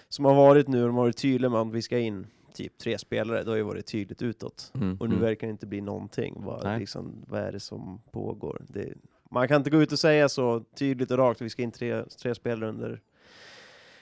som 0.09 0.25
har 0.25 0.35
varit 0.35 0.67
nu, 0.67 0.81
de 0.85 0.95
har 0.95 1.03
varit 1.03 1.17
tydliga 1.17 1.49
med 1.49 1.59
att 1.61 1.71
vi 1.73 1.81
ska 1.81 1.99
in 1.99 2.27
typ 2.53 2.77
tre 2.77 2.97
spelare, 2.97 3.43
det 3.43 3.49
har 3.49 3.57
ju 3.57 3.63
varit 3.63 3.85
tydligt 3.85 4.21
utåt. 4.21 4.71
Mm. 4.75 4.97
Och 4.99 5.09
nu 5.09 5.15
Mm. 5.15 5.25
verkar 5.27 5.47
det 5.47 5.51
inte 5.51 5.65
bli 5.67 5.81
någonting. 5.81 6.35
Vad, 6.45 6.79
liksom, 6.79 7.25
vad 7.27 7.39
är 7.41 7.51
det 7.51 7.59
som 7.59 8.01
pågår? 8.11 8.61
Det, 8.67 8.93
man 9.31 9.47
kan 9.47 9.57
inte 9.57 9.69
gå 9.69 9.81
ut 9.81 9.91
och 9.91 9.99
säga 9.99 10.29
så 10.29 10.63
tydligt 10.75 11.11
och 11.11 11.17
rakt 11.17 11.41
att 11.41 11.45
vi 11.45 11.49
ska 11.49 11.61
in 11.61 11.71
tre, 11.71 12.03
tre 12.21 12.35
spelare 12.35 12.69
under 12.69 13.01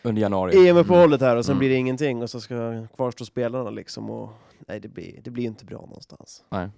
Under 0.03 0.21
januari. 0.21 0.67
EM-uppehållet 0.69 1.21
här 1.21 1.35
och 1.35 1.45
sen 1.45 1.51
Mm. 1.53 1.59
blir 1.59 1.69
det 1.69 1.75
ingenting 1.75 2.21
och 2.21 2.29
så 2.29 2.41
ska 2.41 2.87
kvarstå 2.95 3.25
spelarna 3.25 3.69
liksom. 3.69 4.09
Och, 4.09 4.29
nej, 4.67 4.79
det 4.79 4.87
blir, 4.87 5.19
det 5.23 5.29
blir 5.31 5.43
inte 5.45 5.65
bra 5.65 5.81
någonstans. 5.81 6.43
Nej. 6.49 6.69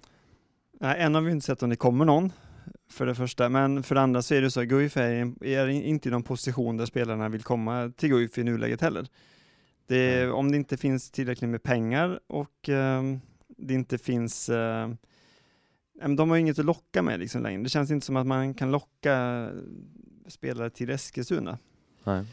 Nej, 0.80 1.00
än 1.00 1.14
har 1.14 1.22
vi 1.22 1.32
inte 1.32 1.46
sett 1.46 1.62
om 1.62 1.70
det 1.70 1.76
kommer 1.76 2.04
någon, 2.04 2.32
för 2.90 3.06
det 3.06 3.14
första. 3.14 3.48
Men 3.48 3.82
för 3.82 3.94
det 3.94 4.00
andra 4.00 4.22
så 4.22 4.34
är 4.34 4.42
det 4.42 4.50
så 4.50 4.60
att 4.60 4.66
Guif 4.68 4.96
är, 4.96 5.44
är 5.44 5.68
inte 5.68 6.08
i 6.08 6.12
någon 6.12 6.22
position 6.22 6.76
där 6.76 6.86
spelarna 6.86 7.28
vill 7.28 7.42
komma 7.42 7.92
till 7.96 8.08
Guif 8.08 8.38
i 8.38 8.44
nuläget 8.44 8.80
heller. 8.80 9.06
Det, 9.86 10.30
Om 10.30 10.50
det 10.50 10.56
inte 10.56 10.76
finns 10.76 11.10
tillräckligt 11.10 11.50
med 11.50 11.62
pengar 11.62 12.20
och 12.26 12.68
ehm, 12.68 13.20
det 13.48 13.74
inte 13.74 13.98
finns 13.98 14.48
eh, 14.48 14.90
ja, 16.00 16.08
men 16.08 16.16
de 16.16 16.28
har 16.30 16.36
ju 16.36 16.40
inget 16.40 16.58
att 16.58 16.64
locka 16.64 17.02
med 17.02 17.20
liksom 17.20 17.42
längre. 17.42 17.62
Det 17.62 17.68
känns 17.68 17.90
inte 17.90 18.06
som 18.06 18.16
att 18.16 18.26
man 18.26 18.54
kan 18.54 18.70
locka 18.70 19.48
spelare 20.28 20.70
till 20.70 20.90
Eskilstuna. 20.90 21.58
Nej. 22.04 22.24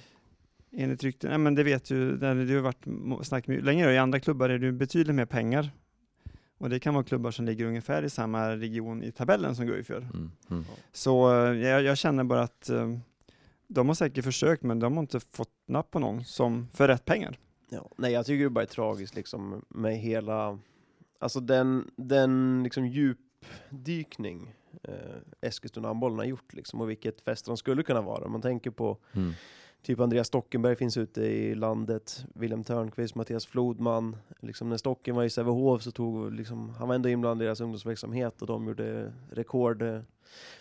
Enligt 0.72 1.04
rykten, 1.04 1.32
ja, 1.32 1.38
men 1.38 1.56
det 1.56 1.64
vet 1.64 1.90
ju, 1.90 2.18
där 2.18 2.36
det 2.36 2.42
har 2.42 2.48
ju 2.48 2.60
varit 2.60 2.86
snack 3.26 3.48
länge 3.48 3.88
och 3.88 3.94
i 3.94 3.98
andra 3.98 4.20
klubbar 4.20 4.50
är 4.50 4.60
det 4.60 4.72
betydligt 4.72 5.16
mer 5.16 5.26
pengar. 5.26 5.72
Och 6.58 6.70
det 6.70 6.80
kan 6.80 6.94
vara 6.94 7.04
klubbar 7.04 7.32
som 7.32 7.46
ligger 7.46 7.66
ungefär 7.66 8.04
i 8.04 8.10
samma 8.10 8.56
region 8.56 9.04
i 9.04 9.12
tabellen 9.12 9.56
som 9.56 9.66
Guif 9.66 9.90
gör. 9.90 9.98
Mm. 10.02 10.32
Mm. 10.50 10.64
Så 10.92 11.44
eh, 11.46 11.54
jag, 11.54 11.84
jag 11.84 11.98
känner 11.98 12.24
bara 12.24 12.42
att 12.42 12.70
eh, 12.70 12.98
de 13.68 13.88
har 13.88 13.96
säkert 13.96 14.26
försökt 14.26 14.64
men 14.64 14.80
de 14.80 14.94
har 14.94 15.04
inte 15.04 15.20
fått 15.20 15.54
napp 15.68 15.92
på 15.92 16.00
någon 16.00 16.24
som 16.24 16.68
för 16.74 16.88
rätt 16.88 17.06
pengar. 17.06 17.38
Ja, 17.70 17.90
nej, 17.98 18.12
jag 18.14 18.26
tycker 18.26 18.44
det 18.44 18.50
bara 18.50 18.62
är 18.62 18.66
tragiskt 18.66 19.16
liksom 19.16 19.66
med 19.70 19.98
hela, 19.98 20.60
alltså 21.20 21.40
den, 21.40 21.92
den 21.96 22.64
liksom 22.64 22.88
djupdykning 22.88 24.54
eh, 24.84 24.94
Eskilstuna 25.42 25.88
handbollen 25.88 26.18
har 26.18 26.26
gjort 26.26 26.54
liksom 26.54 26.82
och 26.82 26.90
vilket 26.90 27.22
fäste 27.22 27.50
de 27.50 27.58
skulle 27.58 27.84
kunna 27.84 28.02
vara. 28.02 28.28
Man 28.28 28.42
tänker 28.42 28.72
på 28.72 28.98
Mm. 29.14 29.34
Typ 29.82 30.00
Andreas 30.00 30.28
Stockenberg 30.28 30.76
finns 30.76 30.98
ute 30.98 31.22
i 31.22 31.56
landet, 31.56 32.26
Wilhelm 32.36 32.64
Törnqvist, 32.64 33.16
Mattias 33.16 33.46
Flodman. 33.46 34.16
Liksom 34.40 34.70
när 34.70 34.78
Stocken 34.78 35.16
var 35.16 35.24
i 35.24 35.30
Sävehof 35.30 35.82
så 35.82 35.92
tog 35.92 36.34
liksom, 36.34 36.70
han 36.70 36.88
var 36.88 36.96
ändå 36.96 37.10
inblandad 37.10 37.44
i 37.44 37.46
deras 37.46 37.62
ungdomsverksamhet 37.62 38.42
och 38.42 38.48
de 38.48 38.68
gjorde 38.68 39.14
rekord 39.32 39.82
eh, 39.82 40.02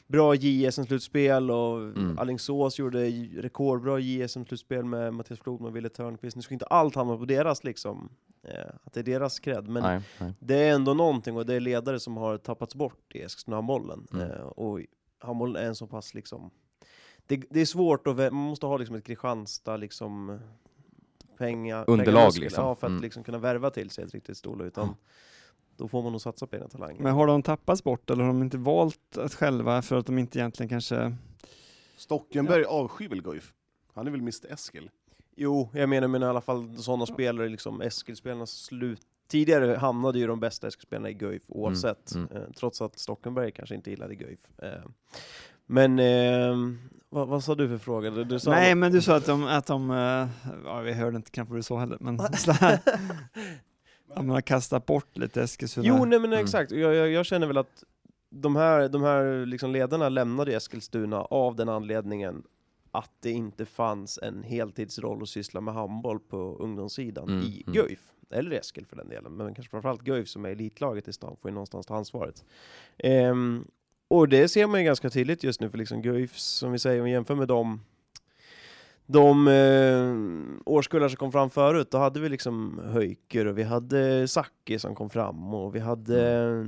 bra 0.07 0.35
JSM-slutspel 0.35 1.51
och 1.51 1.79
Mm. 1.79 2.19
Alingsås 2.19 2.79
gjorde 2.79 3.11
rekordbra 3.37 3.99
JSM-slutspel 3.99 4.85
med 4.85 5.15
Mattias 5.15 5.41
Flodman 5.41 5.69
och 5.71 5.77
Wille 5.77 5.89
Törnqvist. 5.89 6.37
Nu 6.37 6.43
ska 6.43 6.55
inte 6.55 6.67
allt 6.67 6.95
hamna 6.95 7.17
på 7.17 7.25
deras 7.25 7.65
liksom, 7.65 8.09
eh, 8.43 8.75
att 8.85 8.93
det 8.93 9.01
är 9.01 9.05
deras 9.05 9.41
cred, 9.41 9.69
men 9.69 9.83
Nej, 9.83 10.01
nej. 10.21 10.33
det 10.39 10.55
är 10.55 10.75
ändå 10.75 10.95
någonting 10.95 11.37
och 11.37 11.47
det 11.47 11.55
är 11.55 11.61
ledare 11.61 12.01
som 12.01 12.17
har 12.17 12.37
tappats 12.37 12.75
bort 12.75 13.15
i 13.15 13.23
Eskilstuna-handbollen. 13.23 14.07
Mm. 14.13 14.31
Eh, 14.31 14.41
och 14.41 14.81
handbollen 15.19 15.63
är 15.63 15.67
en 15.67 15.75
så 15.75 15.87
pass 15.87 16.15
liksom... 16.15 16.51
Det, 17.29 17.43
det 17.51 17.61
är 17.61 17.65
svårt 17.67 18.07
att... 18.07 18.17
Man 18.17 18.33
måste 18.35 18.67
ha 18.67 18.77
liksom 18.77 18.97
ett 18.97 19.05
Kristianstad 19.05 19.77
liksom... 19.77 20.39
Penga, 21.39 21.85
Underlag, 21.85 22.05
pengamuskler, 22.15 22.43
liksom. 22.45 22.65
Ja, 22.65 22.75
för 22.75 22.87
att 22.87 22.91
Mm. 22.91 23.03
liksom 23.03 23.25
kunna 23.25 23.39
värva 23.39 23.71
till 23.71 23.91
sig 23.91 24.05
ett 24.05 24.15
riktigt 24.15 24.37
storlag. 24.37 24.67
Utan 24.67 24.97
då 25.77 25.89
får 25.89 26.03
man 26.03 26.13
nog 26.13 26.21
satsa 26.21 26.47
på 26.47 26.57
egna 26.57 26.69
talanger. 26.69 27.03
Men 27.03 27.15
har 27.15 27.27
de 27.27 27.43
tappats 27.43 27.85
bort 27.85 28.11
eller 28.11 28.25
har 28.25 28.29
de 28.33 28.43
inte 28.43 28.59
valt 28.59 29.19
att 29.19 29.35
själva 29.35 29.83
för 29.83 29.97
att 29.97 30.07
de 30.07 30.19
inte 30.19 30.39
egentligen 30.39 30.69
kanske... 30.69 31.17
Stockenberg 31.97 32.65
avskyr 32.65 33.09
väl 33.09 33.23
Guif? 33.23 33.53
Han 33.95 34.07
är 34.07 34.11
väl 34.11 34.21
Mr 34.21 34.53
Eskil? 34.53 34.91
Jo, 35.37 35.71
jag 35.73 35.89
menar, 35.89 36.09
men 36.09 36.23
i 36.23 36.27
alla 36.27 36.41
fall 36.41 36.77
sådana 36.79 37.07
spelare, 37.07 37.49
liksom 37.49 37.81
Eskilspelarnas 37.83 38.51
slut... 38.51 39.01
Tidigare 39.29 39.77
hamnade 39.77 40.19
ju 40.19 40.27
de 40.27 40.41
bästa 40.41 40.69
Eskilspelarna 40.69 41.11
i 41.11 41.15
Guif 41.15 41.43
oavsett, 41.49 42.15
mm. 42.15 42.29
Eh, 42.33 42.43
trots 42.57 42.83
att 42.83 42.99
Stockenberg 42.99 43.53
kanske 43.53 43.75
inte 43.75 43.91
gillade 43.91 44.15
Guif. 44.15 44.41
Eh, 44.59 44.83
men 45.69 45.99
eh, 45.99 46.57
vad, 47.09 47.29
vad 47.29 47.45
sa 47.45 47.55
du 47.55 47.69
för 47.69 47.79
fråga? 47.79 48.11
Du, 48.11 48.25
du 48.25 48.39
sa 48.41 48.51
Nej, 48.51 48.75
men 48.75 48.93
du 48.93 49.03
sa 49.03 49.17
att 49.17 49.27
de, 49.27 49.45
att 49.45 49.67
de 49.67 49.91
eh, 49.91 50.29
ja, 50.65 50.81
vi 50.81 50.93
hörde 50.93 51.17
inte 51.17 51.31
kanske 51.31 51.55
du 51.55 51.63
sa 51.63 51.79
heller, 51.79 51.97
men 52.01 52.21
att 52.21 52.47
man 54.17 54.29
har 54.31 54.41
kastat 54.41 54.87
bort 54.87 55.17
lite 55.19 55.43
Eskilstuna. 55.43 55.87
Jo, 55.89 56.05
nej 56.05 56.19
men 56.19 56.33
Mm. 56.33 56.45
exakt. 56.45 56.71
Jag, 56.73 56.95
jag, 56.95 57.11
jag 57.11 57.27
känner 57.27 57.47
väl 57.47 57.59
att 57.59 57.85
de 58.31 58.57
här, 58.57 58.89
de 58.89 59.03
här 59.03 59.47
liksom 59.47 59.71
ledarna 59.73 60.09
lämnade 60.09 60.57
Eskilstuna 60.57 61.21
av 61.21 61.57
den 61.57 61.69
anledningen 61.69 62.43
att 62.91 63.11
det 63.21 63.31
inte 63.31 63.67
fanns 63.67 64.19
en 64.23 64.43
heltidsroll 64.43 65.23
att 65.23 65.29
syssla 65.29 65.61
med 65.61 65.75
handboll 65.75 66.19
på 66.21 66.57
ungdomssidan 66.61 67.29
Mm, 67.29 67.41
i 67.43 67.63
mm. 67.67 67.75
Guif. 67.75 68.01
Eller 68.31 68.51
Eskil 68.57 68.87
för 68.87 68.97
den 68.97 69.09
delen, 69.09 69.33
men 69.33 69.55
kanske 69.55 69.71
framförallt 69.71 70.03
Guif 70.03 70.29
som 70.29 70.45
är 70.45 70.49
elitlaget 70.51 71.09
i 71.09 71.13
stan 71.13 71.37
får 71.43 71.51
ju 71.51 71.55
någonstans 71.55 71.87
ta 71.87 71.97
ansvaret. 71.97 72.45
Ehm, 72.99 73.65
och 74.09 74.29
det 74.29 74.49
ser 74.49 74.67
man 74.67 74.81
ju 74.81 74.87
ganska 74.87 75.11
tydligt 75.11 75.45
just 75.45 75.61
nu, 75.61 75.71
för 75.71 75.79
liksom 75.79 76.03
Guif, 76.03 76.39
som 76.39 76.73
vi 76.73 76.79
säger, 76.79 77.01
om 77.01 77.05
vi 77.05 77.11
jämför 77.11 77.35
med 77.35 77.49
dem 77.49 77.81
de 79.11 79.49
eh, 79.49 80.15
årskullar 80.73 81.09
som 81.09 81.17
kom 81.17 81.33
fram 81.33 81.51
förut, 81.51 81.91
då 81.91 81.99
hade 81.99 82.21
vi 82.21 82.29
liksom 82.29 82.81
Höjker 82.85 83.47
och 83.47 83.59
vi 83.59 83.63
hade 83.63 84.29
Sacki 84.29 84.79
som 84.79 84.95
kom 84.95 85.11
fram 85.11 85.55
och 85.55 85.75
vi 85.75 85.79
hade 85.79 86.39
eh, 86.39 86.67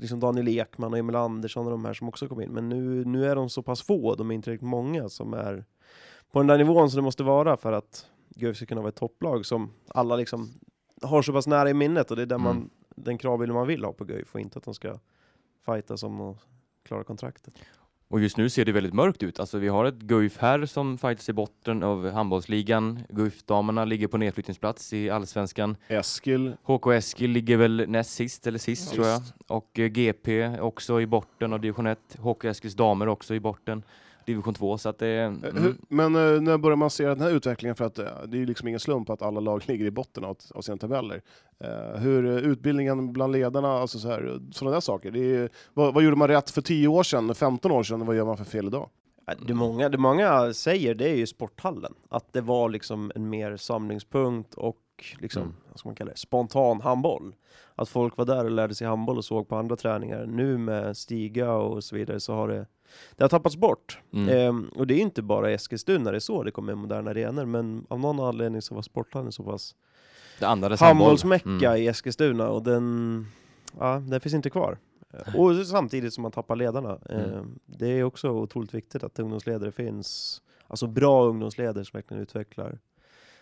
liksom 0.00 0.20
Daniel 0.20 0.48
Ekman 0.48 0.92
och 0.92 0.98
Emil 0.98 1.16
Andersson 1.16 1.66
och 1.66 1.70
de 1.70 1.84
här 1.84 1.94
som 1.94 2.08
också 2.08 2.28
kom 2.28 2.40
in. 2.40 2.50
Men 2.50 2.68
nu, 2.68 3.04
nu 3.04 3.26
är 3.26 3.36
de 3.36 3.50
så 3.50 3.62
pass 3.62 3.82
få, 3.82 4.14
de 4.14 4.30
är 4.30 4.34
inte 4.34 4.50
riktigt 4.50 4.68
många 4.68 5.08
som 5.08 5.34
är 5.34 5.64
på 6.32 6.38
den 6.38 6.46
där 6.46 6.58
nivån 6.58 6.90
som 6.90 6.96
det 6.96 7.02
måste 7.02 7.22
vara 7.22 7.56
för 7.56 7.72
att 7.72 8.06
Guif 8.34 8.56
ska 8.56 8.66
kunna 8.66 8.80
vara 8.80 8.88
ett 8.88 8.96
topplag 8.96 9.46
som 9.46 9.70
alla 9.88 10.16
liksom 10.16 10.50
har 11.02 11.22
så 11.22 11.32
pass 11.32 11.46
nära 11.46 11.70
i 11.70 11.74
minnet 11.74 12.10
och 12.10 12.16
det 12.16 12.22
är 12.22 12.26
den, 12.26 12.42
man, 12.42 12.56
Mm. 12.56 12.70
den 12.96 13.18
kravbilden 13.18 13.54
man 13.54 13.66
vill 13.66 13.84
ha 13.84 13.92
på 13.92 14.04
Guif 14.04 14.34
och 14.34 14.40
inte 14.40 14.58
att 14.58 14.64
de 14.64 14.74
ska 14.74 14.98
fighta 15.66 15.96
som 15.96 16.20
att 16.20 16.36
klara 16.84 17.04
kontraktet. 17.04 17.54
Och 18.08 18.20
just 18.20 18.36
nu 18.36 18.50
ser 18.50 18.64
det 18.64 18.72
väldigt 18.72 18.94
mörkt 18.94 19.22
ut. 19.22 19.40
Alltså 19.40 19.58
vi 19.58 19.68
har 19.68 19.84
ett 19.84 19.98
Guif 19.98 20.38
här 20.38 20.66
som 20.66 20.98
fightas 20.98 21.28
i 21.28 21.32
botten 21.32 21.82
av 21.82 22.10
handbollsligan. 22.10 23.00
Guif-damerna 23.08 23.84
ligger 23.84 24.08
på 24.08 24.18
nedflyttningsplats 24.18 24.92
i 24.92 25.10
allsvenskan. 25.10 25.76
Eskil, 25.88 26.56
HK 26.62 26.86
Eskil 26.92 27.30
ligger 27.30 27.56
väl 27.56 27.84
näst 27.88 28.10
sist 28.10 28.46
eller 28.46 28.58
sist 28.58 28.88
Ja, 28.90 28.94
tror 28.94 29.06
jag. 29.06 29.22
Och 29.46 29.78
eh, 29.78 29.86
GP 29.86 30.58
också 30.60 31.00
i 31.00 31.06
botten 31.06 31.52
av 31.52 31.60
division 31.60 31.86
1. 31.86 31.98
HK 32.18 32.44
Eskils 32.44 32.74
damer 32.74 33.08
också 33.08 33.34
i 33.34 33.40
botten. 33.40 33.82
Division 34.30 34.54
2 34.54 34.78
så 34.78 34.88
att 34.88 34.98
det. 34.98 35.08
Eh, 35.20 35.26
Mm, 35.26 35.76
Men 35.88 36.14
eh, 36.14 36.40
när 36.40 36.58
börjar 36.58 36.76
man 36.76 36.90
se 36.90 37.06
den 37.06 37.20
här 37.20 37.30
utvecklingen? 37.30 37.76
För 37.76 37.84
att 37.84 37.98
eh, 37.98 38.04
det 38.28 38.36
är 38.36 38.38
ju 38.38 38.46
liksom 38.46 38.68
ingen 38.68 38.80
slump 38.80 39.10
att 39.10 39.22
alla 39.22 39.40
lag 39.40 39.62
ligger 39.68 39.84
i 39.84 39.90
botten 39.90 40.24
av, 40.24 40.36
av 40.54 40.60
sina 40.60 40.76
tabeller. 40.76 41.22
Hur 41.98 42.24
utbildningen 42.38 43.12
bland 43.12 43.32
ledarna, 43.32 43.68
alltså 43.72 43.98
så 43.98 44.08
här, 44.08 44.40
sådana 44.52 44.74
där 44.74 44.80
saker. 44.80 45.10
Det 45.10 45.36
är, 45.36 45.48
vad, 45.74 45.94
vad 45.94 46.02
gjorde 46.04 46.16
man 46.16 46.28
rätt 46.28 46.50
för 46.50 46.62
10 46.62 46.88
år 46.88 47.02
sedan, 47.02 47.34
15 47.34 47.70
år 47.72 47.82
sedan, 47.82 48.06
vad 48.06 48.16
gör 48.16 48.24
man 48.24 48.36
för 48.36 48.44
fel 48.44 48.66
idag? 48.66 48.88
Ja, 49.26 49.34
Det 49.46 49.54
många, 49.54 49.88
det 49.88 49.98
många 49.98 50.52
säger 50.52 50.94
det 50.94 51.08
är 51.10 51.14
ju 51.16 51.26
sporthallen. 51.26 51.94
Att 52.08 52.32
det 52.32 52.40
var 52.40 52.68
liksom 52.68 53.12
en 53.14 53.30
mer 53.30 53.56
samlingspunkt 53.56 54.54
och 54.54 54.76
liksom, 55.18 55.42
Mm. 55.42 55.54
vad 55.70 55.78
ska 55.78 55.88
man 55.88 55.96
kalla 55.96 56.10
det, 56.10 56.16
spontan 56.18 56.80
handboll. 56.80 57.34
Att 57.74 57.88
folk 57.88 58.16
var 58.16 58.24
där 58.24 58.44
och 58.44 58.50
lärde 58.50 58.74
sig 58.74 58.86
handboll 58.86 59.18
och 59.18 59.24
såg 59.24 59.48
på 59.48 59.56
andra 59.56 59.76
träningar. 59.76 60.26
Nu 60.26 60.58
med 60.58 60.96
Stiga 60.96 61.52
och 61.52 61.84
så 61.84 61.96
vidare 61.96 62.20
så 62.20 62.34
har 62.34 62.48
det, 62.48 62.66
det 63.16 63.24
har 63.24 63.28
tappats 63.28 63.56
bort. 63.56 63.98
mm. 64.12 64.28
Ehm, 64.28 64.70
och 64.76 64.86
det 64.86 64.94
är 64.94 64.98
inte 65.00 65.22
bara 65.22 65.50
i 65.50 65.54
Eskilstuna 65.54 66.10
det 66.10 66.16
är 66.16 66.20
så 66.20 66.42
det 66.42 66.50
kommer 66.50 66.74
moderna 66.74 67.10
arenor, 67.10 67.44
men 67.44 67.86
av 67.88 68.00
någon 68.00 68.20
anledning 68.20 68.62
så 68.62 68.74
var 68.74 68.82
sporthallen 68.82 69.32
så 69.32 69.42
pass 69.44 69.74
det 70.40 70.46
andades 70.46 70.80
handboll. 70.80 71.06
handbollsmecka 71.06 71.68
Mm. 71.70 71.82
i 71.82 71.86
Eskilstuna 71.88 72.48
och 72.48 72.62
den, 72.62 73.26
ja, 73.78 74.02
den 74.08 74.20
finns 74.20 74.34
inte 74.34 74.50
kvar. 74.50 74.78
Och 75.36 75.66
samtidigt 75.66 76.14
som 76.14 76.22
man 76.22 76.32
tappar 76.32 76.56
ledarna. 76.56 76.98
Mm. 77.08 77.30
Eh, 77.34 77.42
Det 77.66 77.86
är 77.86 78.02
också 78.04 78.30
otroligt 78.30 78.74
viktigt 78.74 79.04
att 79.04 79.18
ungdomsledare 79.18 79.72
finns, 79.72 80.42
alltså 80.68 80.86
bra 80.86 81.24
ungdomsledare 81.24 81.84
som 81.84 81.96
verkligen 81.98 82.22
utvecklar 82.22 82.78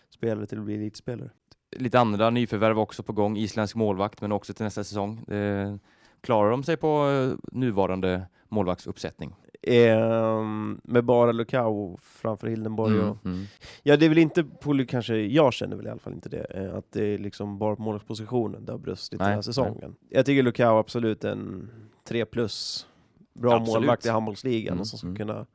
spelare 0.09 0.45
till 0.45 0.57
att 0.59 0.65
bli 0.65 0.75
elitspelare. 0.75 1.29
Lite 1.77 1.99
andra 1.99 2.29
nyförvärv 2.29 2.79
också 2.79 3.03
på 3.03 3.13
gång. 3.13 3.37
Isländsk 3.37 3.75
målvakt 3.75 4.21
men 4.21 4.31
också 4.31 4.53
till 4.53 4.63
nästa 4.63 4.83
säsong. 4.83 5.19
Eh, 5.27 5.75
klarar 6.21 6.51
de 6.51 6.63
sig 6.63 6.77
på 6.77 7.09
eh, 7.09 7.37
nuvarande 7.51 8.27
målvaktsuppsättning? 8.49 9.35
Ehm, 9.61 10.81
med 10.83 11.03
bara 11.05 11.31
Lukau 11.31 11.97
framför 12.01 12.47
Hildenborg. 12.47 12.95
Mm, 12.95 13.09
Och, 13.09 13.25
mm. 13.25 13.45
ja, 13.83 13.97
det 13.97 14.05
är 14.05 14.09
väl 14.09 14.17
inte, 14.17 14.43
på, 14.43 14.85
kanske 14.87 15.15
jag 15.15 15.53
känner 15.53 15.75
väl 15.75 15.87
i 15.87 15.89
alla 15.89 15.99
fall 15.99 16.13
inte 16.13 16.29
det, 16.29 16.43
eh, 16.43 16.75
att 16.75 16.91
det 16.91 17.03
är 17.03 17.17
liksom 17.17 17.57
bara 17.57 17.75
på 17.75 17.81
målvaktspositionen 17.81 18.65
det 18.65 18.71
har 18.71 18.79
brustit 18.79 19.19
den 19.19 19.25
Nej, 19.27 19.35
här 19.35 19.41
säsongen. 19.41 19.95
Jag 20.09 20.25
tycker 20.25 20.43
Lukau 20.43 20.77
absolut 20.77 21.23
en 21.23 21.69
3 22.03 22.25
plus, 22.25 22.87
bra 23.33 23.53
Absolut. 23.55 23.73
målvakt 23.73 24.05
i 24.05 24.09
handbollsligan 24.09 24.73
Mm, 24.73 24.81
och 24.81 24.87
som 24.87 24.97
ska 24.97 25.07
mm. 25.07 25.17
kunna 25.17 25.45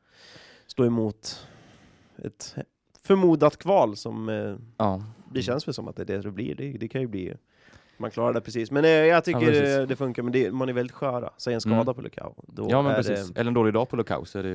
stå 0.67 0.85
emot 0.85 1.47
ett 2.17 2.55
förmodat 3.03 3.57
kval 3.57 3.95
som 3.95 4.29
eh, 4.29 4.55
Ja. 4.77 5.03
det 5.33 5.41
känns 5.41 5.67
väl 5.67 5.73
som 5.73 5.87
att 5.87 5.95
det 5.95 6.01
är 6.03 6.05
det 6.05 6.21
det 6.21 6.31
blir. 6.31 6.55
Det, 6.55 6.71
det 6.71 6.87
kan 6.87 7.01
ju 7.01 7.07
bli 7.07 7.33
man 7.97 8.11
klarar 8.11 8.33
det 8.33 8.41
precis. 8.41 8.71
Men 8.71 8.85
eh, 8.85 8.89
jag 8.89 9.23
tycker 9.23 9.51
Ja, 9.79 9.85
det, 9.85 9.95
funkar, 9.95 10.23
men 10.23 10.31
det, 10.31 10.51
man 10.51 10.69
är 10.69 10.73
väldigt 10.73 10.95
sköra. 10.95 11.29
Säg 11.37 11.53
en 11.53 11.61
skada 11.61 11.81
Mm. 11.81 11.93
på 11.95 12.01
Lukau. 12.01 12.33
Då 12.47 12.67
ja 12.69 12.81
men 12.81 12.91
är 12.91 12.95
precis. 12.95 13.29
Det, 13.29 13.39
Eller 13.39 13.47
en 13.47 13.53
dålig 13.53 13.73
dag 13.73 13.89
på 13.89 13.95
lockout 13.95 14.27
så 14.29 14.39
är 14.39 14.43
det 14.43 14.49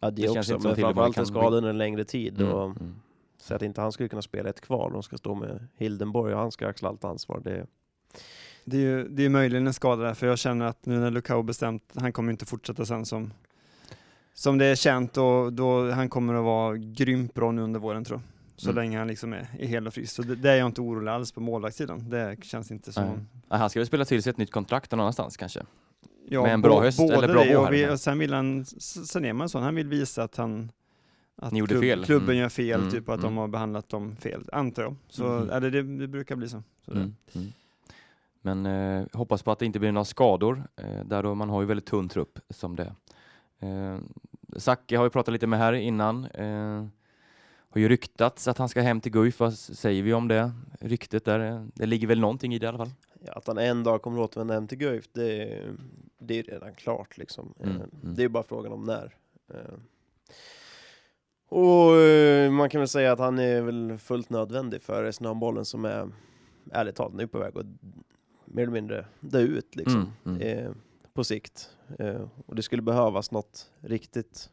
ja, 0.00 0.10
det, 0.10 0.22
det 0.22 0.22
känns 0.22 0.36
också, 0.36 0.52
inte 0.52 0.62
som 0.62 0.70
men 0.70 0.76
framförallt 0.76 1.18
en 1.18 1.26
skada 1.26 1.56
under 1.56 1.70
en 1.70 1.78
längre 1.78 2.04
tid. 2.04 2.40
Mm, 2.40 2.52
Och, 2.52 2.64
mm. 2.64 2.94
Så 3.42 3.54
att 3.54 3.62
inte 3.62 3.80
han 3.80 3.92
skulle 3.92 4.08
kunna 4.08 4.22
spela 4.22 4.48
ett 4.50 4.60
kval, 4.60 4.92
de 4.92 5.02
ska 5.02 5.16
stå 5.16 5.34
med 5.34 5.68
Hildenborg 5.76 6.34
och 6.34 6.40
han 6.40 6.50
ska 6.52 6.68
axla 6.68 6.88
allt 6.88 7.04
ansvar. 7.04 7.40
Det, 7.44 7.66
Det 8.64 8.76
är 8.76 8.80
ju 8.80 9.08
det 9.08 9.24
är 9.24 9.28
möjligen 9.28 9.66
en 9.66 9.72
skada 9.74 10.02
där, 10.02 10.14
för 10.14 10.26
jag 10.26 10.38
känner 10.38 10.66
att 10.66 10.86
nu 10.86 10.98
när 10.98 11.10
Lukau 11.10 11.42
bestämt, 11.42 11.82
han 11.94 12.12
kommer 12.12 12.32
inte 12.32 12.46
fortsätta 12.46 12.84
sen 12.84 13.04
som, 13.04 13.32
som 14.34 14.58
det 14.58 14.64
är 14.66 14.74
känt 14.74 15.16
och 15.16 15.52
då 15.52 15.90
han 15.90 16.08
kommer 16.08 16.34
att 16.34 16.44
vara 16.44 16.76
grymt 16.76 17.34
bra 17.34 17.50
nu 17.52 17.62
under 17.62 17.80
våren 17.80 18.04
tror 18.04 18.20
jag. 18.20 18.35
Så 18.56 18.70
Mm. 18.70 18.82
länge 18.82 18.98
han 18.98 19.08
liksom 19.08 19.32
är, 19.32 19.48
är 19.58 19.66
hel 19.66 19.86
och 19.86 19.94
frisk. 19.94 20.12
Så 20.14 20.22
det, 20.22 20.34
det 20.36 20.50
är 20.50 20.56
jag 20.56 20.66
inte 20.66 20.80
orolig 20.80 21.10
alls 21.12 21.32
på 21.32 21.40
målvaktssidan. 21.40 22.10
Det 22.10 22.36
känns 22.44 22.70
inte 22.70 22.92
som... 22.92 23.26
Ja, 23.48 23.56
han 23.56 23.70
ska 23.70 23.80
väl 23.80 23.86
spela 23.86 24.04
till 24.04 24.22
sig 24.22 24.30
ett 24.30 24.36
nytt 24.38 24.50
kontrakt 24.50 24.90
någon 24.90 25.00
annanstans 25.00 25.36
kanske? 25.36 25.62
Ja, 26.28 26.42
Med 26.42 26.52
en 26.54 26.62
bra 26.62 26.80
höst, 26.82 27.00
eller 27.00 27.28
bra 27.28 27.44
det 27.44 27.48
vår 27.54 27.58
och, 27.60 27.64
här, 27.64 27.72
vi, 27.72 27.88
och 27.90 28.00
sen 28.00 28.18
vill 28.18 28.32
han, 28.32 28.64
sen 28.64 29.24
är 29.24 29.32
man 29.32 29.48
sån, 29.48 29.62
han 29.62 29.74
vill 29.74 29.88
visa 29.88 30.22
att 30.22 30.36
han 30.36 30.70
att 31.36 31.52
Ni 31.52 31.58
gjorde 31.58 31.80
fel. 31.80 32.04
klubben 32.04 32.28
Mm. 32.28 32.38
gör 32.38 32.48
fel, 32.48 32.80
Mm, 32.80 32.92
typ 32.92 33.08
att 33.08 33.20
de 33.20 33.26
mm. 33.26 33.36
har 33.36 33.48
behandlat 33.48 33.88
dem 33.88 34.16
fel, 34.16 34.44
antar 34.52 34.82
jag. 34.82 34.96
Så 35.08 35.26
Mm. 35.36 35.50
eller 35.50 35.70
det, 35.70 35.82
det 35.82 36.08
brukar 36.08 36.36
bli 36.36 36.48
så. 36.48 36.62
så 36.84 36.92
Mm. 36.92 37.14
Mm. 37.34 37.52
Men 38.40 38.66
eh, 38.66 39.06
hoppas 39.12 39.42
på 39.42 39.52
att 39.52 39.58
det 39.58 39.66
inte 39.66 39.78
blir 39.78 39.92
några 39.92 40.04
skador. 40.04 40.62
Eh, 40.76 41.04
där 41.04 41.22
då 41.22 41.34
man 41.34 41.48
har 41.50 41.60
ju 41.60 41.66
väldigt 41.66 41.86
tunn 41.86 42.08
trupp 42.08 42.38
som 42.50 42.76
det. 42.76 42.94
Eh, 43.60 43.98
Zacke 44.56 44.96
har 44.96 45.04
vi 45.04 45.10
pratat 45.10 45.32
lite 45.32 45.46
med 45.46 45.58
här 45.58 45.72
innan. 45.72 46.24
Eh, 46.24 46.86
har 47.76 47.80
ju 47.80 47.88
ryktats 47.88 48.48
att 48.48 48.58
han 48.58 48.68
ska 48.68 48.80
hem 48.80 49.00
till 49.00 49.12
Guif. 49.12 49.40
Vad 49.40 49.54
säger 49.54 50.02
vi 50.02 50.12
om 50.14 50.28
det? 50.28 50.52
Ryktet 50.80 51.24
där. 51.24 51.66
Det 51.74 51.86
ligger 51.86 52.06
väl 52.06 52.20
någonting 52.20 52.54
i 52.54 52.58
det 52.58 52.64
i 52.64 52.68
alla 52.68 52.78
fall. 52.78 52.90
ja, 53.20 53.32
att 53.32 53.46
han 53.46 53.58
en 53.58 53.82
dag 53.84 54.02
kommer 54.02 54.18
att 54.18 54.30
återvända 54.30 54.54
hem 54.54 54.68
till 54.68 54.78
Guif, 54.78 55.04
det, 55.12 55.62
det 56.18 56.38
är 56.38 56.42
redan 56.42 56.74
klart. 56.74 57.18
Liksom. 57.18 57.54
Mm, 57.60 57.76
Eh, 57.76 57.76
mm. 57.76 58.14
Det 58.14 58.24
är 58.24 58.28
bara 58.28 58.42
frågan 58.42 58.72
om 58.72 58.82
när. 58.82 59.14
Eh, 59.54 59.74
Och 61.48 61.96
eh, 61.96 62.50
man 62.50 62.70
kan 62.70 62.80
väl 62.80 62.88
säga 62.88 63.12
att 63.12 63.18
han 63.18 63.38
är 63.38 63.62
väl 63.62 63.98
fullt 63.98 64.30
nödvändig 64.30 64.82
för 64.82 65.24
handbollen 65.24 65.64
som 65.64 65.84
är, 65.84 66.08
ärligt 66.72 66.94
talat, 66.96 67.14
nu 67.14 67.26
på 67.26 67.38
väg 67.38 67.58
att 67.58 67.66
mer 68.44 68.62
eller 68.62 68.72
mindre 68.72 69.06
dö 69.20 69.40
ut. 69.40 69.76
Liksom. 69.76 70.12
Mm, 70.24 70.40
mm. 70.40 70.74
på 71.12 71.24
sikt. 71.24 71.70
Och 72.46 72.54
det 72.56 72.62
skulle 72.62 72.82
behövas 72.82 73.30
något 73.30 73.70
riktigt 73.80 74.50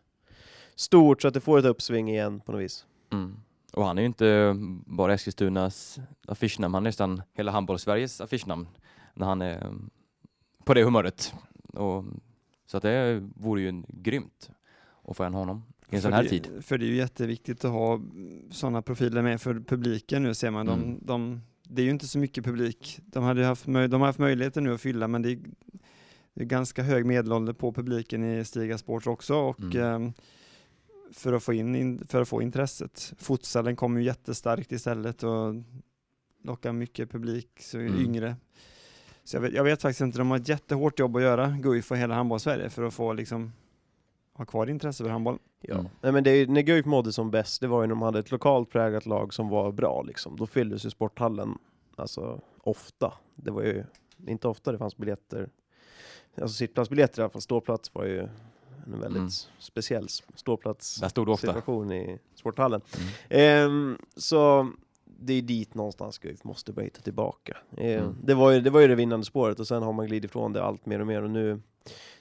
stort 0.75 1.21
så 1.21 1.27
att 1.27 1.33
det 1.33 1.41
får 1.41 1.59
ett 1.59 1.65
uppsving 1.65 2.09
igen 2.09 2.39
på 2.39 2.51
något 2.51 2.61
vis. 2.61 2.85
Mm. 3.13 3.35
Och 3.73 3.85
han 3.85 3.97
är 3.97 4.01
ju 4.01 4.05
inte 4.07 4.55
bara 4.85 5.13
Eskilstunas 5.13 5.99
affischnamn, 6.27 6.73
han 6.73 6.83
är 6.83 6.89
nästan 6.89 7.21
hela 7.33 7.51
handbolls-Sveriges 7.51 8.21
affischnamn 8.23 8.67
när 9.13 9.25
han 9.27 9.41
är 9.41 9.71
på 10.65 10.73
det 10.73 10.83
humöret. 10.83 11.33
Och, 11.73 12.05
så 12.65 12.77
att 12.77 12.83
det 12.83 13.29
vore 13.35 13.61
ju 13.61 13.83
grymt 13.87 14.49
att 15.07 15.17
få 15.17 15.23
en 15.23 15.33
honom 15.33 15.63
i 15.89 15.95
en 15.95 16.01
sån 16.01 16.13
här 16.13 16.23
det, 16.23 16.29
tid. 16.29 16.49
För 16.61 16.77
det 16.77 16.85
är 16.85 16.87
ju 16.87 16.95
jätteviktigt 16.95 17.65
att 17.65 17.71
ha 17.71 18.01
sådana 18.51 18.81
profiler 18.81 19.21
med 19.21 19.41
för 19.41 19.59
publiken 19.59 20.23
nu 20.23 20.33
ser 20.33 20.51
man. 20.51 20.65
De, 20.65 20.79
Mm. 20.83 20.99
de, 21.01 21.41
det 21.63 21.81
är 21.81 21.83
ju 21.85 21.91
inte 21.91 22.07
så 22.07 22.19
mycket 22.19 22.45
publik. 22.45 22.99
De, 23.05 23.23
hade 23.23 23.41
ju 23.41 23.45
haft, 23.47 23.65
de 23.65 23.91
har 23.93 24.05
haft 24.05 24.19
möjligheter 24.19 24.61
nu 24.61 24.73
att 24.73 24.81
fylla 24.81 25.07
men 25.07 25.21
det 25.21 25.31
är, 25.31 25.39
det 26.33 26.41
är 26.41 26.45
ganska 26.45 26.83
hög 26.83 27.05
medelålder 27.05 27.53
på 27.53 27.73
publiken 27.73 28.23
i 28.39 28.45
Stiga 28.45 28.77
Sport 28.77 29.07
också 29.07 29.35
och 29.35 29.59
Mm. 29.59 29.77
ehm, 29.83 30.13
för, 31.11 31.33
att 31.33 31.43
få 31.43 31.53
in, 31.53 32.05
för 32.07 32.21
att 32.21 32.27
få 32.29 32.41
intresset. 32.41 33.13
Futsalen 33.17 33.75
kommer 33.75 33.99
ju 33.99 34.05
jättestarkt 34.05 34.71
istället 34.71 35.23
och 35.23 35.55
lockar 36.43 36.71
mycket 36.73 37.11
publik, 37.11 37.49
så 37.59 37.77
Mm. 37.79 37.99
yngre. 37.99 38.35
Så 39.23 39.35
jag 39.35 39.41
vet, 39.41 39.53
jag 39.53 39.63
vet 39.63 39.81
faktiskt 39.81 40.01
inte, 40.01 40.17
de 40.17 40.29
har 40.31 40.37
ett 40.37 40.49
jättehårt 40.49 40.99
jobb 40.99 41.15
att 41.15 41.21
göra, 41.21 41.57
Guif 41.61 41.91
och 41.91 41.97
hela 41.97 42.15
handbolls-Sverige 42.15 42.69
för 42.69 42.83
att 42.83 42.93
få 42.93 43.13
liksom 43.13 43.51
ha 44.33 44.45
kvar 44.45 44.67
intresse 44.69 45.03
för 45.03 45.11
handboll. 45.11 45.39
Ja. 45.61 45.73
Mm. 45.73 45.85
Nej, 46.01 46.11
men 46.11 46.23
det 46.23 46.31
är, 46.31 46.35
ju- 46.35 46.47
när 46.47 46.61
Guif 46.61 46.85
mådde 46.85 47.13
som 47.13 47.31
bäst, 47.31 47.61
det 47.61 47.67
var 47.67 47.81
ju 47.81 47.87
när 47.87 47.95
de 47.95 48.01
hade 48.01 48.19
ett 48.19 48.31
lokalt 48.31 48.69
präglat 48.69 49.05
lag 49.05 49.33
som 49.33 49.49
var 49.49 49.71
bra 49.71 50.01
liksom. 50.01 50.35
Då 50.37 50.47
fylldes 50.47 50.85
ju 50.85 50.89
sporthallen 50.89 51.57
alltså 51.95 52.41
ofta. 52.57 53.13
Det 53.35 53.51
var 53.51 53.61
ju 53.63 53.83
inte 54.27 54.47
ofta 54.47 54.71
det 54.71 54.77
fanns 54.77 54.97
biljetter. 54.97 55.49
Alltså 56.41 56.55
sittplatsbiljetter 56.57 57.19
i 57.19 57.23
alla 57.23 57.29
fall, 57.29 57.41
ståplats 57.41 57.95
var 57.95 58.05
ju 58.05 58.27
en 58.85 58.99
väldigt 58.99 59.17
Mm. 59.19 59.29
speciell 59.59 60.07
ståplats 60.35 60.95
Där 60.95 61.09
stod 61.09 61.39
situation 61.39 61.91
i 61.91 62.19
sporthallen. 62.35 62.81
Mm. 62.97 63.09
Ehm, 63.29 63.97
så 64.15 64.71
det 65.05 65.33
är 65.33 65.41
dit 65.41 65.73
någonstans 65.75 66.17
Guif 66.17 66.43
måste 66.43 66.73
börja 66.73 66.85
hitta 66.85 67.01
tillbaka. 67.01 67.57
Ehm, 67.77 67.99
Mm. 68.03 68.15
det, 68.23 68.33
var 68.33 68.51
ju, 68.51 68.61
det 68.61 68.69
var 68.69 68.79
ju 68.79 68.87
det 68.87 68.95
vinnande 68.95 69.25
spåret 69.25 69.59
och 69.59 69.67
sen 69.67 69.83
har 69.83 69.93
man 69.93 70.07
glidit 70.07 70.31
ifrån 70.31 70.53
det 70.53 70.63
allt 70.63 70.85
mer 70.85 70.99
och 70.99 71.07
mer 71.07 71.21
och 71.23 71.29
nu, 71.29 71.61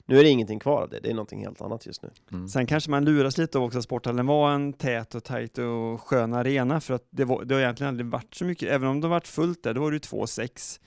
nu 0.07 0.19
är 0.19 0.23
det 0.23 0.29
ingenting 0.31 0.59
kvar 0.59 0.83
av 0.83 0.89
det. 0.91 1.01
Det 1.01 1.11
är 1.11 1.15
någonting 1.15 1.45
helt 1.45 1.61
annat 1.61 1.87
just 1.87 2.03
nu. 2.03 2.11
Mm. 2.33 2.49
Sen 2.49 2.67
kanske 2.67 2.91
man 2.91 3.05
luras 3.05 3.39
lite 3.39 3.59
av 3.59 3.65
också 3.65 3.79
att 3.79 3.85
sporthallen 3.85 4.27
var 4.27 4.53
en 4.55 4.73
tät 4.73 5.15
och 5.15 5.25
tajt 5.25 5.59
och 5.59 6.01
skön 6.01 6.35
arena 6.35 6.81
för 6.81 6.95
att 6.95 7.07
det, 7.11 7.25
var, 7.25 7.45
det 7.45 7.55
har 7.55 7.63
egentligen 7.63 7.89
aldrig 7.89 8.07
varit 8.07 8.35
så 8.35 8.45
mycket, 8.45 8.69
även 8.71 8.89
om 8.89 9.01
det 9.01 9.07
har 9.07 9.11
varit 9.15 9.29
fullt 9.29 9.63
där, 9.63 9.75
då 9.75 9.81
var 9.81 9.91
det 9.91 9.95
ju 9.95 10.01
2-6. 10.01 10.81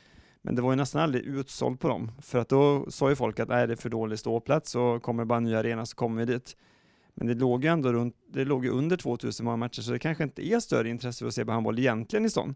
Men 0.45 0.55
det 0.55 0.61
var 0.61 0.71
ju 0.71 0.75
nästan 0.75 1.01
aldrig 1.01 1.23
utsålt 1.23 1.79
på 1.79 1.87
dem, 1.87 2.11
för 2.21 2.39
att 2.39 2.49
då 2.49 2.85
sa 2.89 3.09
ju 3.09 3.15
folk 3.15 3.39
att 3.39 3.49
är 3.49 3.67
det 3.67 3.73
är 3.73 3.75
för 3.77 3.89
dålig 3.89 4.19
ståplats 4.19 4.75
och 4.75 5.03
kommer 5.03 5.23
det 5.23 5.27
bara 5.27 5.37
en 5.37 5.43
ny 5.43 5.55
arena 5.55 5.85
så 5.85 5.95
kommer 5.95 6.25
vi 6.25 6.33
dit. 6.33 6.57
Men 7.13 7.27
det 7.27 7.33
låg 7.33 7.63
ju 7.63 7.69
ändå 7.69 7.93
runt, 7.93 8.15
det 8.33 8.45
låg 8.45 8.65
ju 8.65 8.71
under 8.71 8.97
2000 8.97 9.43
många 9.45 9.57
matcher 9.57 9.81
så 9.81 9.91
det 9.91 9.99
kanske 9.99 10.23
inte 10.23 10.47
är 10.47 10.59
större 10.59 10.89
intresse 10.89 11.19
för 11.19 11.27
att 11.27 11.33
se 11.33 11.45
på 11.45 11.51
handboll 11.51 11.79
egentligen 11.79 12.25
i 12.25 12.29
stan. 12.29 12.55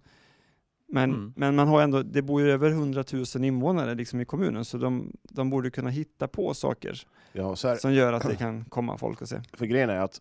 Men, 0.92 1.10
Mm. 1.14 1.34
men 1.36 1.56
man 1.56 1.68
har 1.68 1.82
ändå, 1.82 2.04
det 2.04 2.22
bor 2.22 2.42
ju 2.42 2.52
över 2.52 2.70
100 2.70 3.04
000 3.36 3.44
invånare 3.44 3.96
liksom 3.96 4.22
i 4.22 4.26
kommunen 4.26 4.66
så 4.66 4.78
de, 4.78 5.12
de 5.24 5.50
borde 5.50 5.70
kunna 5.72 5.90
hitta 5.90 6.28
på 6.28 6.54
saker 6.54 7.02
Ja, 7.34 7.56
här, 7.64 7.76
som 7.76 7.94
gör 7.94 8.14
att 8.14 8.28
det 8.28 8.36
kan 8.36 8.66
komma 8.66 8.98
folk 8.98 9.22
och 9.22 9.30
se. 9.30 9.42
för 9.54 9.66
grejen 9.66 9.90
är 9.90 10.00
att 10.00 10.20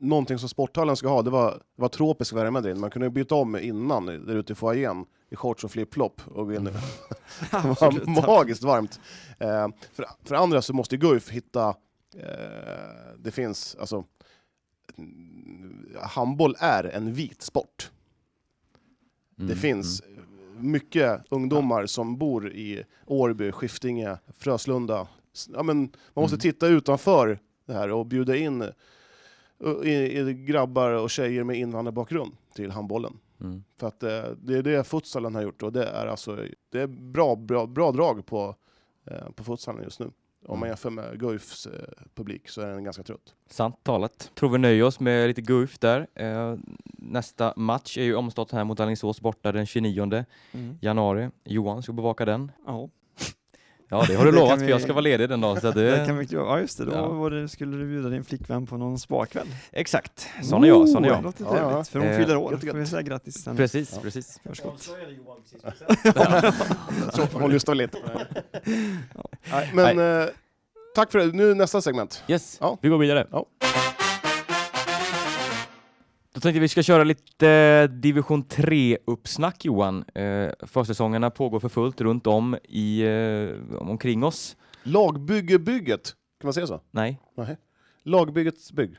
någonting 0.00 0.38
som 0.38 0.48
sporthallen 0.48 0.96
ska 0.96 1.08
ha, 1.08 1.22
det 1.22 1.30
var, 1.30 1.50
det 1.50 1.82
var 1.82 1.88
tropisk 1.88 2.32
värme 2.32 2.60
där 2.60 2.70
inne. 2.70 2.80
Man 2.80 2.90
kunde 2.90 3.10
byta 3.10 3.34
om 3.34 3.56
innan 3.56 4.06
där 4.06 4.34
ute 4.36 4.52
i 4.52 4.56
foajén 4.56 5.04
i 5.30 5.36
shorts 5.36 5.64
och 5.64 5.70
flip-flop 5.70 6.20
och 6.26 6.46
gå 6.46 6.54
in. 6.54 6.64
Det 6.64 6.70
var 7.52 8.26
magiskt 8.26 8.62
varmt. 8.62 9.00
Eh, 9.38 9.68
för, 9.92 10.06
för 10.24 10.34
andra 10.34 10.62
så 10.62 10.72
måste 10.72 10.96
Guif 10.96 11.30
hitta, 11.30 11.68
eh, 12.16 13.14
det 13.18 13.30
finns, 13.30 13.76
alltså, 13.80 14.04
mm, 14.98 15.96
handboll 16.02 16.54
är 16.58 16.84
en 16.84 17.12
vit 17.12 17.42
sport. 17.42 17.90
Det 19.36 19.42
Mm. 19.42 19.56
finns 19.58 20.02
mycket 20.56 21.22
ungdomar 21.30 21.86
som 21.86 22.18
bor 22.18 22.52
i 22.52 22.82
Årby, 23.06 23.52
Skiftinge, 23.52 24.18
Fröslunda. 24.38 25.08
Ja, 25.54 25.62
men 25.62 25.78
man 26.14 26.22
måste 26.22 26.34
Mm. 26.34 26.40
titta 26.40 26.66
utanför 26.66 27.38
det 27.66 27.72
här 27.72 27.90
och 27.92 28.06
bjuda 28.06 28.36
in 28.36 28.62
i, 29.84 29.90
i 29.90 30.34
grabbar 30.34 30.90
och 30.90 31.10
tjejer 31.10 31.44
med 31.44 31.56
invandrarbakgrund 31.56 32.32
till 32.54 32.70
handbollen. 32.70 33.18
Mm. 33.40 33.64
För 33.76 33.86
att 33.86 34.02
eh, 34.02 34.22
det 34.38 34.58
är 34.58 34.62
det 34.62 34.84
futsalen 34.84 35.34
har 35.34 35.42
gjort 35.42 35.62
och 35.62 35.72
det 35.72 35.84
är 35.84 36.06
alltså 36.06 36.44
det 36.72 36.80
är 36.80 36.86
bra, 36.86 37.36
bra, 37.36 37.66
bra 37.66 37.92
drag 37.92 38.26
på, 38.26 38.54
eh, 39.10 39.30
på 39.34 39.44
futsalen 39.44 39.82
just 39.82 40.00
nu. 40.00 40.06
Om 40.46 40.58
man 40.58 40.58
Mm. 40.58 40.68
jämför 40.68 40.90
med 40.90 41.20
Guifs 41.20 41.66
eh, 41.66 41.72
publik 42.14 42.48
så 42.48 42.60
är 42.60 42.66
den 42.66 42.84
ganska 42.84 43.02
trött. 43.02 43.34
Sant 43.50 43.84
talat. 43.84 44.30
Tror 44.34 44.50
vi 44.50 44.58
nöjer 44.58 44.82
oss 44.84 45.00
med 45.00 45.28
lite 45.28 45.40
Guif 45.42 45.78
där. 45.78 46.06
Eh, 46.14 46.56
nästa 46.98 47.52
match 47.56 47.98
är 47.98 48.02
ju 48.02 48.14
omstarten 48.14 48.56
här 48.56 48.64
mot 48.64 48.80
Alingsås 48.80 49.20
borta 49.20 49.52
den 49.52 49.66
29 49.66 50.24
Mm. 50.52 50.78
januari. 50.80 51.30
Johan 51.44 51.82
ska 51.82 51.92
bevaka 51.92 52.24
den. 52.24 52.52
Ja, 52.66 52.88
Ja, 53.90 54.04
det 54.08 54.14
har 54.14 54.24
du 54.24 54.30
Det 54.32 54.36
lovat 54.36 54.58
för 54.58 54.64
vi- 54.66 54.70
jag 54.70 54.80
ska 54.82 54.92
vara 54.92 55.00
ledig 55.00 55.28
den 55.28 55.40
dagen. 55.40 55.60
Så 55.60 55.70
det 55.70 55.90
det... 55.98 56.06
kan 56.06 56.18
vi, 56.18 56.26
ja 56.30 56.60
just 56.60 56.78
det, 56.78 56.84
då 56.84 56.92
Ja. 56.92 57.28
det, 57.30 57.48
skulle 57.48 57.76
du 57.76 57.86
bjuda 57.86 58.08
din 58.08 58.24
flickvän 58.24 58.66
på 58.66 58.76
någon 58.76 58.98
spakväll. 58.98 59.46
Exakt, 59.72 60.28
sån 60.42 60.64
är 60.64 60.68
jag. 60.68 60.88
Sån 60.88 61.04
är 61.04 61.08
Det 61.08 61.14
jag. 61.14 61.24
låter 61.24 61.44
Ja, 61.44 61.56
ja. 61.56 61.68
trevligt, 61.68 61.88
för 61.88 61.98
hon 61.98 62.08
Eh, 62.08 62.16
fyller 62.16 62.36
år. 62.36 62.52
gött. 62.52 62.60
Får 62.60 62.72
vi 62.78 62.86
säga 62.86 63.02
grattis 63.02 63.34
sen. 63.44 63.56
Precis, 63.56 63.92
Ja. 63.94 64.00
precis. 64.02 64.40
Förskott. 64.44 64.82
Så 64.82 64.92
lite 67.74 67.98
på 68.00 68.06
det 68.08 68.12
här. 68.18 68.28
Nej, 69.52 69.70
Men 69.94 70.20
eh, 70.22 70.26
tack 70.94 71.12
för 71.12 71.18
det. 71.18 71.26
Nu 71.26 71.54
nästa 71.54 71.80
segment. 71.82 72.22
Yes, 72.28 72.58
Ja. 72.60 72.78
vi 72.80 72.88
går 72.88 72.98
vidare. 72.98 73.26
Ja. 76.38 76.40
Då 76.40 76.42
tänkte 76.42 76.60
vi 76.60 76.68
ska 76.68 76.82
köra 76.82 77.04
lite 77.04 77.86
division 77.86 78.44
3-uppsnack 78.44 79.64
Johan. 79.64 80.04
Eh, 80.14 80.50
försäsongerna 80.62 81.30
pågår 81.30 81.60
för 81.60 81.68
fullt 81.68 82.00
runt 82.00 82.26
om 82.26 82.56
i, 82.64 83.02
eh, 83.02 83.76
omkring 83.78 84.24
oss. 84.24 84.56
Lagbyggebygget, 84.82 86.14
kan 86.40 86.46
man 86.46 86.52
säga 86.52 86.66
så? 86.66 86.80
Nej, 86.90 87.20
Nej. 87.34 87.56
Lagbyggets 88.02 88.72
bygg. 88.72 88.96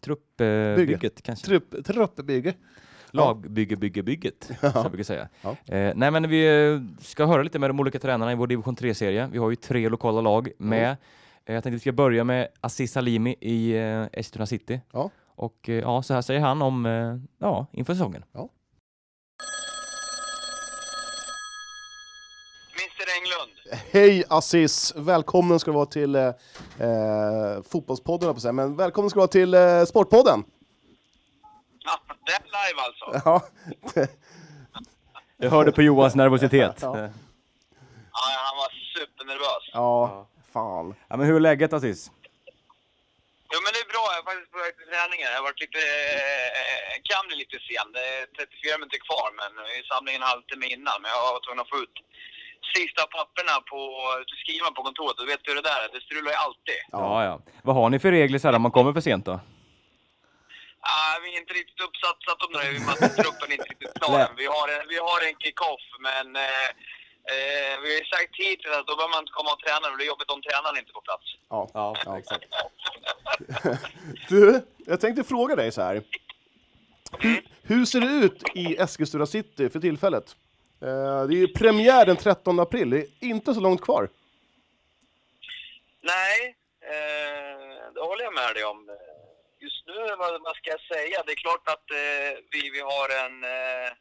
truppbygget 0.00 1.22
kanske. 1.22 1.46
Trupp, 1.46 1.84
truppbygge. 1.86 2.54
Lagbygge-bygge-bygget, 3.10 4.44
som 4.60 4.70
jag 4.74 4.90
brukar 4.90 5.04
säga. 5.04 5.28
Ja. 5.42 5.50
Eh, 5.74 5.92
nej, 5.96 6.10
men 6.10 6.28
vi 6.28 6.72
eh, 6.72 7.04
ska 7.04 7.26
höra 7.26 7.42
lite 7.42 7.58
med 7.58 7.70
de 7.70 7.80
olika 7.80 7.98
tränarna 7.98 8.32
i 8.32 8.34
vår 8.34 8.46
division 8.46 8.76
3-serie. 8.76 9.28
Vi 9.32 9.38
har 9.38 9.50
ju 9.50 9.56
tre 9.56 9.88
lokala 9.88 10.20
lag 10.20 10.48
med. 10.58 10.90
Eh, 11.44 11.54
jag 11.54 11.62
tänkte 11.62 11.70
vi 11.70 11.80
ska 11.80 11.92
börja 11.92 12.24
med 12.24 12.48
Aziz 12.60 12.92
Salimi 12.92 13.36
i 13.40 13.76
Eskilstuna 14.12 14.46
City. 14.46 14.80
Ja. 14.92 15.10
Och 15.36 15.68
eh, 15.68 15.74
ja, 15.74 16.02
så 16.02 16.14
här 16.14 16.22
säger 16.22 16.40
han 16.40 16.62
om, 16.62 16.86
eh, 16.86 17.16
ja, 17.38 17.66
inför 17.72 17.94
säsongen. 17.94 18.24
Mr 22.74 23.06
Englund. 23.16 23.82
Hej 23.92 24.24
Assis! 24.28 24.92
Välkommen 24.96 25.60
ska 25.60 25.70
du 25.70 25.74
vara 25.74 25.86
till 25.86 26.14
eh, 26.14 26.22
eh, 26.78 27.62
Fotbollspodden, 27.70 28.34
på 28.34 28.40
säga. 28.40 28.52
men 28.52 28.76
välkommen 28.76 29.10
ska 29.10 29.16
du 29.16 29.20
vara 29.20 29.28
till 29.28 29.54
eh, 29.54 29.84
Sportpodden! 29.84 30.44
Ja, 31.84 32.00
det 32.26 32.32
är 32.32 32.42
live 32.42 32.80
alltså. 32.86 33.20
Ja. 33.30 33.42
Jag 35.36 35.50
hörde 35.50 35.72
på 35.72 35.82
Johans 35.82 36.14
nervositet. 36.14 36.78
Ja. 36.82 36.98
Ja. 36.98 37.08
Ja, 38.12 38.22
han 38.22 38.56
var 38.56 38.68
supernervös. 39.00 39.70
ja, 39.72 40.26
fan. 40.52 40.94
ja, 41.08 41.16
men 41.16 41.26
hur 41.26 41.36
är 41.36 41.40
läget 41.40 41.72
Aziz? 41.72 42.10
Jo 43.52 43.58
men 43.64 43.72
träningen. 44.96 45.28
Jag 45.32 45.38
har 45.40 45.48
varit 45.50 45.64
lite, 45.66 45.82
eh, 46.60 46.94
kan 47.10 47.22
bli 47.28 47.36
lite 47.42 47.56
sen. 47.68 47.88
Det 47.96 48.04
är 48.14 48.22
34 48.38 48.78
minuter 48.80 49.00
kvar 49.08 49.28
men 49.40 49.50
vi 49.70 49.76
samlade 49.90 50.14
in 50.14 50.22
en 50.22 50.30
halvtimme 50.32 50.66
innan. 50.74 50.96
Men 51.02 51.10
jag 51.14 51.22
var 51.34 51.40
tvungen 51.44 51.62
att 51.64 51.72
få 51.74 51.78
ut 51.84 51.96
sista 52.76 53.02
papperna 53.16 53.54
på, 53.70 53.80
skriva 54.42 54.68
på 54.76 54.82
kontoret. 54.88 55.16
Du 55.20 55.26
vet 55.32 55.42
hur 55.48 55.56
det 55.58 55.66
där 55.70 55.80
är, 55.84 55.88
det 55.96 56.02
strular 56.08 56.30
ju 56.34 56.38
alltid. 56.46 56.80
Ja, 57.00 57.24
ja. 57.28 57.34
Vad 57.66 57.74
har 57.78 57.86
ni 57.90 57.98
för 58.04 58.10
regler 58.18 58.38
så 58.38 58.48
här, 58.48 58.54
om 58.58 58.62
man 58.66 58.76
kommer 58.78 58.92
för 58.96 59.04
sent 59.10 59.24
då? 59.30 59.36
Ah, 60.94 61.14
vi 61.22 61.28
är 61.34 61.38
inte 61.42 61.54
riktigt 61.60 61.80
uppsatt 61.86 62.42
om 62.46 62.52
det, 62.52 62.62
i 62.72 62.78
och 62.78 62.86
med 62.86 62.94
att 62.94 63.16
truppen 63.22 63.48
är 63.50 63.56
inte 63.58 63.70
riktigt 63.74 63.94
klar 64.00 64.18
än. 64.24 64.32
Vi 64.42 64.46
har 64.56 64.66
en, 64.74 64.82
vi 64.92 64.98
har 65.08 65.20
en 65.28 65.36
kick-off 65.42 65.86
men 66.06 66.26
eh, 66.36 66.68
eh, 67.34 67.80
vi 67.82 67.88
har 67.92 67.98
ju 67.98 68.04
sagt 68.04 68.36
hittills 68.36 68.74
att 68.76 68.86
då 68.86 68.96
behöver 68.96 69.14
man 69.14 69.22
inte 69.22 69.32
komma 69.32 69.52
och 69.52 69.60
träna. 69.60 69.90
Det 69.90 69.96
blir 69.96 70.06
jobbigt 70.06 70.30
om 70.30 70.42
tränaren 70.42 70.78
inte 70.78 70.90
är 70.90 70.98
på 71.00 71.00
plats. 71.00 71.26
Ja. 71.48 71.70
Ja, 72.04 72.18
exakt. 72.18 72.44
Du, 74.28 74.62
jag 74.86 75.00
tänkte 75.00 75.24
fråga 75.24 75.56
dig 75.56 75.72
så 75.72 75.82
här. 75.82 76.02
Hur, 77.18 77.42
hur 77.62 77.84
ser 77.84 78.00
det 78.00 78.06
ut 78.06 78.42
i 78.54 78.76
Eskilstuna 78.76 79.26
city 79.26 79.68
för 79.70 79.80
tillfället? 79.80 80.36
Eh, 80.82 81.22
det 81.26 81.34
är 81.34 81.42
ju 81.44 81.48
premiär 81.48 82.06
den 82.06 82.16
13 82.16 82.60
april, 82.60 82.90
det 82.90 82.98
är 82.98 83.08
inte 83.20 83.54
så 83.54 83.60
långt 83.60 83.80
kvar. 83.80 84.08
Nej, 86.00 86.56
eh, 86.80 87.92
det 87.94 88.00
håller 88.00 88.24
jag 88.24 88.34
med 88.34 88.54
dig 88.54 88.64
om. 88.64 88.90
Just 89.60 89.86
nu, 89.86 90.16
vad, 90.18 90.42
vad 90.42 90.56
ska 90.56 90.70
jag 90.70 90.80
säga? 90.80 91.22
Det 91.26 91.32
är 91.32 91.36
klart 91.46 91.68
att 91.68 91.90
eh, 91.90 92.38
vi, 92.50 92.70
vi 92.70 92.80
har 92.80 93.08
en 93.24 93.44
eh, 93.44 93.92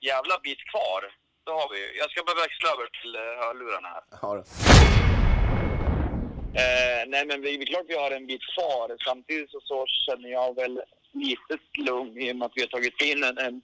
jävla 0.00 0.38
bit 0.38 0.70
kvar. 0.70 1.19
Det 1.44 1.50
har 1.50 1.68
vi. 1.74 1.98
Jag 1.98 2.10
ska 2.10 2.22
bara 2.22 2.42
växla 2.42 2.68
över 2.74 2.86
till 3.00 3.16
eh, 3.16 3.20
hörlurarna 3.20 3.88
här. 3.88 4.02
Ja, 4.22 4.34
det. 4.34 4.44
Eh, 6.60 7.02
nej, 7.06 7.26
men 7.26 7.40
vi, 7.42 7.56
det 7.56 7.62
är 7.64 7.66
klart 7.66 7.84
vi 7.88 7.96
har 7.96 8.10
en 8.10 8.26
bit 8.26 8.42
kvar. 8.54 8.96
Samtidigt 9.04 9.50
så, 9.50 9.60
så 9.64 9.86
känner 9.86 10.28
jag 10.28 10.54
väl 10.54 10.82
litet 11.12 11.78
lugn 11.78 12.20
i 12.20 12.32
och 12.32 12.36
med 12.36 12.46
att 12.46 12.52
vi 12.54 12.60
har 12.60 12.68
tagit 12.68 13.00
in 13.02 13.24
en, 13.24 13.38
en, 13.38 13.62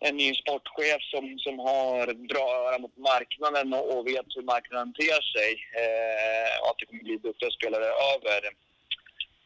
en 0.00 0.16
ny 0.16 0.34
sportchef 0.34 1.02
som, 1.12 1.38
som 1.38 1.58
har 1.58 2.14
bra 2.32 2.46
öra 2.66 2.78
mot 2.78 2.96
marknaden 2.96 3.74
och, 3.74 3.98
och 3.98 4.06
vet 4.06 4.26
hur 4.36 4.42
marknaden 4.42 4.92
ter 4.92 5.20
sig. 5.34 5.50
Eh, 5.82 6.62
och 6.62 6.70
att 6.70 6.78
det 6.78 6.86
kommer 6.86 7.02
bli 7.02 7.16
duktiga 7.16 7.50
spelare 7.50 7.84
över 7.84 8.40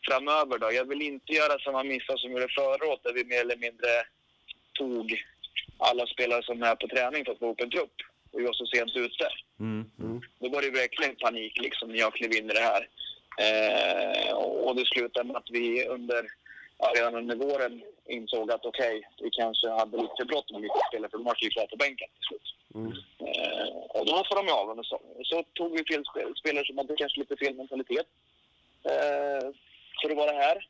framöver. 0.09 0.59
Då. 0.59 0.73
Jag 0.73 0.89
vill 0.89 1.03
inte 1.03 1.33
göra 1.33 1.59
samma 1.59 1.83
misstag 1.85 2.19
som 2.19 2.31
vi 2.31 2.35
gjorde 2.35 2.55
förra 2.55 2.89
året 2.89 3.01
där 3.03 3.13
vi 3.13 3.25
mer 3.25 3.41
eller 3.41 3.57
mindre 3.57 3.93
tog 4.79 5.07
alla 5.81 6.07
spelare 6.07 6.43
som 6.43 6.63
är 6.63 6.75
på 6.75 6.89
träning 6.89 7.25
för 7.25 7.33
att 7.33 7.39
få 7.39 7.45
ihop 7.45 7.61
en 7.61 7.71
trupp. 7.71 7.97
Och 8.33 8.41
vi 8.41 8.45
var 8.45 8.53
så 8.53 8.67
sent 8.67 8.97
ute. 8.97 9.29
Mm. 9.61 9.91
Då 10.41 10.49
var 10.49 10.63
det 10.63 10.71
verkligen 10.71 11.17
panik 11.17 11.59
liksom 11.61 11.89
när 11.89 11.99
jag 11.99 12.15
klev 12.15 12.33
in 12.33 12.51
i 12.51 12.55
det 12.55 12.61
här. 12.73 12.89
Eh, 13.47 14.33
och 14.67 14.77
det 14.77 14.87
slutade 14.87 15.27
med 15.27 15.37
att 15.37 15.51
vi 15.51 15.87
under, 15.87 16.27
ja, 16.79 16.93
redan 16.97 17.15
under 17.15 17.37
våren 17.37 17.83
insåg 18.09 18.53
att 18.53 18.67
okej, 18.67 19.09
vi 19.23 19.31
kanske 19.31 19.69
hade 19.69 19.97
lite 19.97 20.25
bråttom 20.25 20.55
med 20.55 20.63
vissa 20.63 20.89
spelare 20.89 21.11
för 21.11 21.19
de 21.19 21.25
var 21.25 21.37
ju 21.39 21.51
kvar 21.51 21.67
på 21.67 21.77
bänken 21.77 22.09
till 22.15 22.27
slut. 22.29 22.49
Eh, 23.29 23.69
och 23.97 24.07
då 24.07 24.25
får 24.29 24.37
de 24.37 24.47
ju 24.47 24.53
av 24.53 24.71
under 24.71 24.83
säsongen. 24.83 25.25
Så 25.25 25.43
tog 25.55 25.73
vi 25.73 25.85
fel 25.85 26.05
spel, 26.05 26.33
spelare 26.37 26.67
som 26.67 26.79
hade 26.79 26.97
kanske 26.97 27.21
lite 27.21 27.37
fel 27.37 27.55
mentalitet 27.55 28.07
eh, 28.85 29.47
för 30.03 30.11
att 30.11 30.17
vara 30.17 30.33
här. 30.33 30.69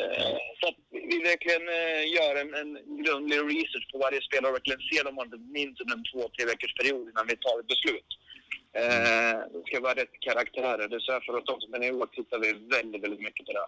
Eh, 0.00 0.36
så 0.60 0.68
att 0.68 0.80
vi 0.90 1.18
verkligen 1.30 1.66
eh, 1.80 2.02
gör 2.16 2.34
en, 2.42 2.54
en 2.62 2.70
grundlig 3.04 3.36
research 3.36 3.86
på 3.92 3.98
varje 3.98 4.20
spelare 4.22 4.50
och 4.50 4.56
verkligen 4.58 4.80
ser 4.80 5.04
dem 5.04 5.18
under 5.18 5.38
minst 5.38 5.80
en 5.80 6.04
två, 6.10 6.22
tre 6.34 6.44
veckors 6.46 6.74
period 6.74 7.08
innan 7.10 7.26
vi 7.26 7.36
tar 7.36 7.60
ett 7.60 7.72
beslut. 7.74 8.10
Eh, 8.80 9.34
det 9.52 9.62
ska 9.66 9.80
vara 9.80 10.00
rätt 10.00 10.20
karaktärer. 10.20 10.88
Det 10.88 10.96
är 10.96 11.00
så 11.00 11.12
här 11.12 11.20
för 11.20 11.38
att 11.38 11.48
också, 11.48 11.68
men 11.68 11.82
i 11.82 11.90
år 11.90 12.06
tittar 12.06 12.38
vi 12.38 12.52
väldigt, 12.52 13.02
väldigt 13.04 13.24
mycket 13.28 13.46
på 13.46 13.52
det. 13.52 13.66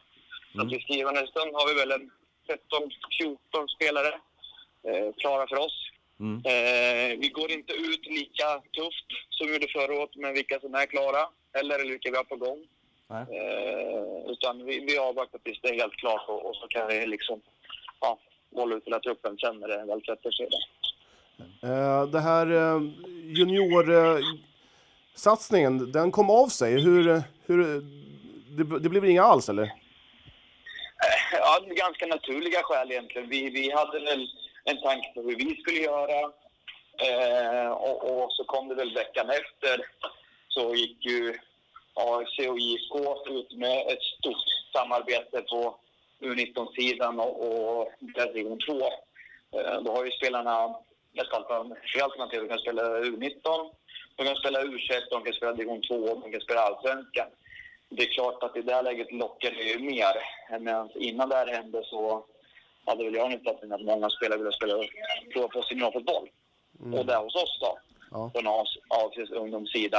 Så 0.55 0.61
att 0.62 0.72
i 0.72 0.80
skrivande 0.80 1.26
stund 1.26 1.50
har 1.55 1.66
vi 1.68 1.74
väl 1.80 1.92
en 1.92 2.11
13-14 2.48 3.68
spelare 3.76 4.12
eh, 4.88 5.09
klara 5.20 5.46
för 5.48 5.59
oss. 5.66 5.78
Eh, 6.52 7.18
vi 7.22 7.28
går 7.28 7.50
inte 7.50 7.72
ut 7.72 8.07
lika 8.07 8.48
tufft 8.78 9.09
som 9.30 9.46
vi 9.46 9.52
gjorde 9.52 9.68
förra 9.68 9.94
året 10.00 10.16
med 10.16 10.34
vilka 10.34 10.61
som 10.61 10.74
är 10.74 10.86
klara 10.86 11.28
eller 11.59 11.78
vilka 11.78 12.11
vi 12.11 12.16
har 12.16 12.24
på 12.24 12.36
gång. 12.36 12.61
Eh, 13.21 14.05
utan 14.27 14.65
vi, 14.65 14.81
vi 14.81 14.99
avvaktar 14.99 15.39
tills 15.39 15.61
det 15.62 15.69
är 15.69 15.75
helt 15.75 15.97
klart 15.97 16.29
och, 16.29 16.47
och 16.47 16.57
så 16.57 16.69
kan 16.69 16.89
vi 16.89 17.07
liksom 17.07 17.41
ja, 18.01 18.19
bolla 18.51 18.77
ut 18.77 18.87
hela 18.87 19.01
truppen 19.01 19.39
sen 19.39 19.61
när 19.61 19.69
det 19.69 19.85
väl 19.85 20.05
sätter 20.05 20.31
sig. 20.31 20.49
Eh, 21.62 22.07
det 22.07 22.21
här 22.21 22.47
eh, 22.47 22.81
juniorsatsningen, 23.25 25.93
den 25.93 26.11
kom 26.11 26.31
av 26.31 26.47
sig. 26.47 26.81
Hur, 26.81 27.23
hur, 27.47 27.83
det, 28.57 28.79
det 28.79 28.89
blev 28.89 29.05
inga 29.05 29.23
alls 29.23 29.49
eller? 29.49 29.73
Ja, 31.33 31.61
det 31.61 31.71
är 31.71 31.75
ganska 31.75 32.07
naturliga 32.07 32.62
skäl 32.62 32.93
egentligen. 32.93 33.29
Vi, 33.29 33.51
vi 33.51 33.71
hade 33.71 34.01
väl 34.01 34.29
en 34.65 34.81
tanke 34.81 35.12
på 35.15 35.23
hur 35.23 35.37
vi 35.37 35.57
skulle 35.57 35.81
göra. 35.81 36.33
Eh, 37.07 37.71
och, 37.71 38.25
och 38.25 38.33
så 38.33 38.45
kom 38.45 38.69
det 38.69 38.75
väl 38.75 38.95
veckan 38.95 39.31
efter 39.31 39.81
så 40.49 40.75
gick 40.75 41.07
ju 41.07 41.39
AFC 41.95 42.38
och 42.49 42.59
IFK 42.59 42.99
ut 43.26 43.53
med 43.53 43.86
ett 43.92 44.03
stort 44.03 44.45
samarbete 44.72 45.42
på 45.51 45.76
U19-sidan 46.20 47.20
och, 47.20 47.80
och 47.80 47.92
division 48.32 48.59
2. 48.61 48.72
Eh, 49.61 49.80
då 49.82 49.92
har 49.92 50.05
ju 50.05 50.11
spelarna 50.11 50.76
alternativ. 51.32 51.74
Tre 51.92 52.01
alternativ. 52.03 52.40
De 52.40 52.49
kan 52.49 52.59
spela 52.59 52.82
U19, 52.82 53.70
de 54.16 54.24
kan 54.26 54.36
spela 54.36 54.61
U21, 54.62 55.01
de 55.11 55.22
kan 55.24 55.32
spela 55.32 55.53
division 55.53 55.82
2 55.82 55.95
och 55.95 56.20
de 56.20 56.32
kan 56.32 56.40
spela 56.40 56.61
allsvenskan. 56.61 57.26
Det 57.88 58.03
är 58.03 58.07
klart 58.12 58.42
att 58.42 58.57
i 58.57 58.62
det 58.62 58.82
läget 58.82 59.12
lockar 59.12 59.51
det 59.51 59.62
ju 59.62 59.78
mer. 59.78 60.14
Men 60.61 60.90
innan 60.95 61.28
det 61.28 61.36
här 61.36 61.47
hände 61.47 61.82
så 61.84 62.24
hade 62.86 63.05
väl 63.05 63.14
jag 63.14 63.32
en 63.32 63.38
uppfattning 63.38 63.72
att 63.72 63.80
många 63.82 64.11
spelare 64.11 64.38
ville 64.38 64.53
spela, 64.53 64.74
prova 65.32 65.49
på 65.49 65.62
seniorfotboll. 65.62 66.28
Och 66.95 67.07
det 67.07 67.16
hos 67.16 67.34
oss 67.34 67.59
då, 67.61 67.78
Ja. 68.11 68.30
från 68.34 68.47
AFCs 68.88 69.30
ungdomssida. 69.30 69.99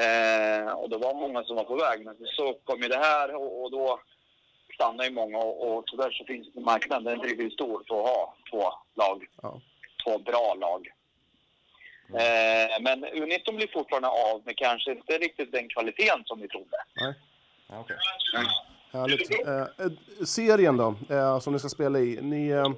Eh, 0.00 0.72
och 0.72 0.90
det 0.90 0.98
var 0.98 1.14
många 1.14 1.44
som 1.44 1.56
var 1.56 1.64
på 1.64 1.76
väg, 1.76 2.04
men 2.04 2.16
så 2.36 2.54
kom 2.64 2.82
ju 2.82 2.88
det 2.88 2.96
här 2.98 3.34
och, 3.34 3.62
och 3.62 3.70
då 3.70 4.00
stannade 4.74 5.04
ju 5.08 5.14
många 5.14 5.38
och, 5.38 5.76
och 5.76 5.84
tyvärr 5.86 6.10
så 6.10 6.24
finns 6.24 6.48
det 6.54 6.60
marknaden, 6.60 7.04
den 7.04 7.20
är 7.20 7.24
riktigt 7.24 7.52
stor 7.52 7.82
för 7.88 8.00
att 8.00 8.06
ha 8.06 8.34
två 8.50 8.62
lag. 8.94 9.26
Ja. 9.42 9.60
Två 10.04 10.18
bra 10.18 10.54
lag. 10.54 10.88
Eh, 12.14 12.82
men 12.82 13.04
U19 13.04 13.56
blir 13.56 13.72
fortfarande 13.72 14.08
av 14.08 14.42
med 14.44 14.56
kanske 14.56 14.90
inte 14.90 15.18
riktigt 15.18 15.52
den 15.52 15.68
kvaliteten 15.68 16.22
som 16.24 16.40
vi 16.40 16.48
trodde. 16.48 16.76
Nej. 17.00 17.14
Ja, 17.68 17.80
okej. 17.80 17.96
Härligt. 18.92 19.46
Eh, 19.46 19.60
eh, 19.60 19.92
serien 20.26 20.76
då, 20.76 20.94
eh, 21.10 21.38
som 21.38 21.52
ni 21.52 21.58
ska 21.58 21.68
spela 21.68 21.98
i. 21.98 22.18
Ni 22.22 22.48
eh, 22.48 22.68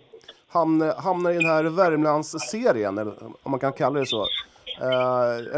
hamnar, 0.49 0.95
hamnar 0.95 1.31
i 1.31 1.35
den 1.35 1.47
här 1.47 1.65
Värmlandsserien, 1.65 2.99
eller 2.99 3.15
om 3.43 3.51
man 3.51 3.61
kan 3.61 3.73
kalla 3.73 4.01
det 4.01 4.07
så. 4.07 4.23
Eh, 4.23 4.29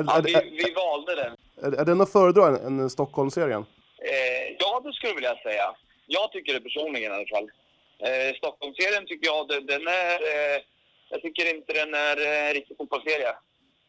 Ja, 0.07 0.21
vi, 0.25 0.35
vi 0.65 0.75
valde 0.75 1.15
den. 1.15 1.37
Är, 1.63 1.73
är 1.73 1.85
den 1.85 2.01
att 2.01 2.13
föredra 2.13 2.47
än, 2.49 2.81
än 2.81 2.91
Stockholmsserien? 2.91 3.67
Eh, 3.99 4.57
ja, 4.59 4.81
det 4.85 4.93
skulle 4.93 5.11
jag 5.11 5.15
vilja 5.15 5.37
säga. 5.37 5.75
Jag 6.07 6.33
tycker 6.33 6.55
det 6.55 6.61
personligen 6.61 7.13
i 7.13 7.15
alla 7.15 7.27
fall. 7.27 7.51
Eh, 7.99 8.37
Stockholmsserien 8.37 9.07
tycker 9.07 9.27
jag, 9.27 9.49
den, 9.49 9.67
den 9.67 9.87
är... 9.87 10.19
Eh, 10.33 10.61
jag 11.09 11.23
tycker 11.23 11.55
inte 11.55 11.73
den 11.73 11.95
är 11.95 12.17
eh, 12.17 12.55
riktigt 12.55 12.77
fotbollsserie. 12.77 13.33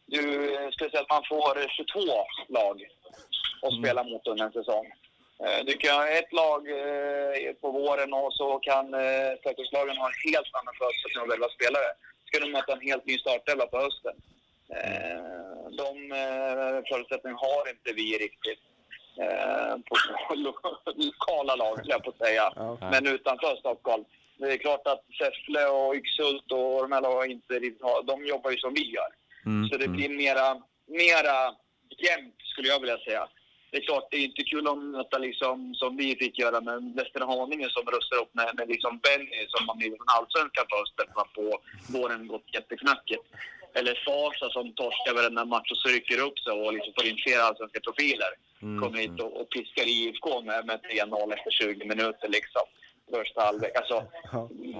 Du 0.06 0.54
eh, 0.54 0.70
skulle 0.70 0.90
säga 0.90 1.02
att 1.02 1.10
man 1.16 1.24
får 1.28 1.68
22 1.68 2.00
lag 2.48 2.76
att 3.62 3.74
spela 3.80 4.04
mot 4.04 4.26
under 4.26 4.44
en 4.44 4.52
säsong. 4.52 4.86
Eh, 5.44 5.64
du 5.66 5.72
kan 5.72 5.94
ha 5.94 6.08
ett 6.08 6.32
lag 6.32 6.60
eh, 6.70 7.52
på 7.60 7.70
våren 7.70 8.12
och 8.12 8.32
så 8.34 8.58
kan 8.58 8.94
eh, 8.94 9.30
Stockholmslagen 9.40 9.96
ha 9.96 10.06
en 10.06 10.32
helt 10.32 10.52
annan 10.58 10.74
förutsättning 10.80 11.22
att 11.22 11.32
välja 11.34 11.48
spelare. 11.48 11.88
Ska 12.26 12.40
de 12.40 12.50
möta 12.50 12.72
en 12.72 12.88
helt 12.90 13.06
ny 13.06 13.18
startelva 13.18 13.66
på 13.66 13.78
hösten. 13.78 14.16
Eh, 14.76 15.70
de 15.70 16.12
eh, 16.12 16.82
förutsättningarna 16.88 17.38
har 17.40 17.70
inte 17.70 17.92
vi 17.92 18.18
riktigt 18.18 18.60
eh, 19.20 19.76
på 19.88 19.96
lo- 20.34 20.78
lokala 20.96 21.56
lag, 21.56 21.80
jag 21.84 22.04
på 22.04 22.10
att 22.10 22.18
säga. 22.26 22.52
Men 22.80 23.06
utanför 23.06 23.56
Stockholm. 23.56 24.04
Det 24.36 24.52
är 24.52 24.56
klart 24.56 24.86
att 24.86 25.04
Säffle 25.18 25.64
och 25.66 25.94
Yxhult 25.94 26.52
och 26.52 26.82
de 26.82 26.92
här 26.92 27.00
lagen 27.00 27.30
inte 27.30 27.54
riktigt 27.54 27.82
har, 27.82 28.02
de 28.02 28.26
jobbar 28.26 28.50
ju 28.50 28.56
som 28.56 28.74
vi 28.74 28.90
gör. 28.94 29.08
Mm. 29.46 29.68
Så 29.68 29.76
det 29.78 29.88
blir 29.88 30.08
mera, 30.08 30.62
mera 30.86 31.36
jämnt, 32.06 32.34
skulle 32.52 32.68
jag 32.68 32.80
vilja 32.80 32.98
säga. 32.98 33.28
Det 33.70 33.76
är 33.76 33.82
klart, 33.82 34.08
det 34.10 34.16
är 34.16 34.24
inte 34.24 34.42
kul 34.42 34.68
att 34.68 34.78
möta 34.78 35.18
liksom, 35.18 35.74
som 35.74 35.96
vi 35.96 36.16
fick 36.16 36.38
göra 36.38 36.60
med 36.60 36.92
Västra 36.96 37.24
Haninge 37.26 37.68
som 37.70 37.82
röstar 37.86 38.16
upp 38.22 38.34
med, 38.34 38.50
med 38.56 38.68
liksom 38.68 38.98
Benny 38.98 39.46
som 39.48 39.68
har 39.68 39.76
blivit 39.76 39.98
från 39.98 40.06
Allsvenskan 40.18 40.66
först 40.74 41.34
på 41.34 41.44
våren 41.98 42.28
gått 42.28 42.54
jätteknackigt. 42.54 43.24
Eller 43.74 43.94
Farsa 44.06 44.50
som 44.50 44.72
torskar 44.74 45.14
varenda 45.14 45.44
match 45.44 45.70
och 45.70 45.90
rycker 45.90 46.20
upp 46.26 46.38
sig 46.38 46.52
och 46.52 46.72
liksom 46.74 46.92
får 46.96 47.06
in 47.06 47.16
flera 47.26 47.42
allsvenska 47.42 47.80
profiler. 47.80 48.32
Kommer 48.80 48.98
hit 48.98 49.20
och, 49.22 49.40
och 49.40 49.48
piskar 49.50 49.86
IFK 49.86 50.40
med, 50.42 50.66
med 50.66 50.80
3-0 50.80 51.34
efter 51.34 51.50
20 51.50 51.84
minuter 51.84 52.28
liksom. 52.28 52.62
Första 53.14 53.40
halvlek. 53.42 53.76
Alltså, 53.76 54.04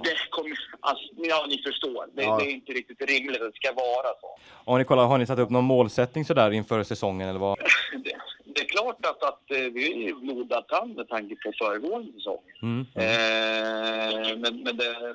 det 0.05 0.17
kommer, 0.31 0.57
alltså, 0.81 1.05
ja, 1.17 1.47
ni 1.49 1.63
förstår. 1.63 2.07
Det, 2.15 2.23
Ja. 2.23 2.39
det 2.39 2.47
är 2.51 2.51
inte 2.51 2.73
riktigt 2.73 3.03
rimligt 3.11 3.43
att 3.43 3.53
det 3.53 3.57
ska 3.57 3.73
vara 3.73 4.09
så. 4.21 4.39
Har 4.71 4.79
ni, 4.79 4.85
kollat, 4.85 5.09
har 5.09 5.19
ni 5.19 5.27
tagit 5.27 5.43
upp 5.45 5.51
någon 5.51 5.65
målsättning 5.65 6.25
sådär 6.25 6.51
inför 6.51 6.83
säsongen 6.83 7.29
eller 7.29 7.41
vad? 7.41 7.59
det, 8.05 8.13
det 8.45 8.61
är 8.61 8.65
klart 8.69 9.07
att, 9.07 9.23
att 9.23 9.51
eh, 9.51 9.59
vi 9.59 10.09
är 10.09 10.15
blodad 10.15 10.69
tand 10.69 10.97
med 10.97 11.09
tanke 11.09 11.37
på 11.37 11.53
föregående 11.59 12.13
säsong. 12.13 12.43
Mm. 12.63 12.87
Eh, 12.95 14.37
men 14.39 14.63
men 14.63 14.77
det, 14.77 15.15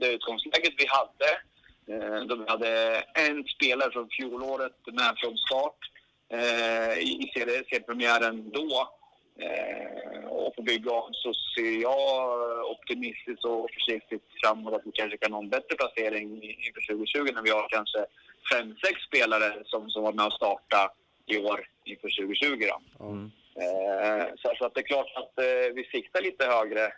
det 0.00 0.12
utgångsläget 0.12 0.72
vi 0.78 0.86
hade, 0.88 1.30
eh, 1.88 2.20
då 2.28 2.36
vi 2.36 2.44
hade 2.48 3.02
en 3.14 3.44
spelare 3.44 3.90
från 3.90 4.08
fjolåret 4.08 4.78
med 4.86 5.14
från 5.16 5.38
start 5.38 5.78
eh, 6.32 6.98
i 6.98 7.30
serie- 7.34 7.64
seriepremiären 7.68 8.50
då. 8.50 8.88
Eh, 9.38 10.24
och 10.28 10.54
få 10.56 10.62
bygga 10.62 11.02
så 11.12 11.34
ser 11.54 11.82
jag 11.82 12.70
optimistiskt 12.70 13.44
och 13.44 13.70
försiktigt 13.74 14.22
framåt 14.42 14.74
att 14.74 14.86
vi 14.86 14.90
kanske 14.92 15.16
kan 15.18 15.32
ha 15.32 15.42
en 15.42 15.48
bättre 15.48 15.76
placering 15.76 16.42
inför 16.42 16.94
2020 16.94 17.32
när 17.34 17.42
vi 17.42 17.50
har 17.50 17.68
kanske 17.68 17.98
fem, 18.52 18.76
sex 18.84 19.00
spelare 19.02 19.62
som, 19.64 19.90
som 19.90 20.02
var 20.02 20.12
med 20.12 20.26
och 20.26 20.32
starta 20.32 20.92
i 21.26 21.38
år 21.38 21.68
inför 21.84 22.08
2020. 22.26 22.66
Då. 22.68 23.04
Eh, 23.62 24.26
så, 24.36 24.52
så 24.58 24.64
att 24.66 24.74
det 24.74 24.80
är 24.80 24.92
klart 24.94 25.12
att 25.16 25.32
vi 25.74 25.84
siktar 25.92 26.22
lite 26.22 26.46
högre 26.46 26.92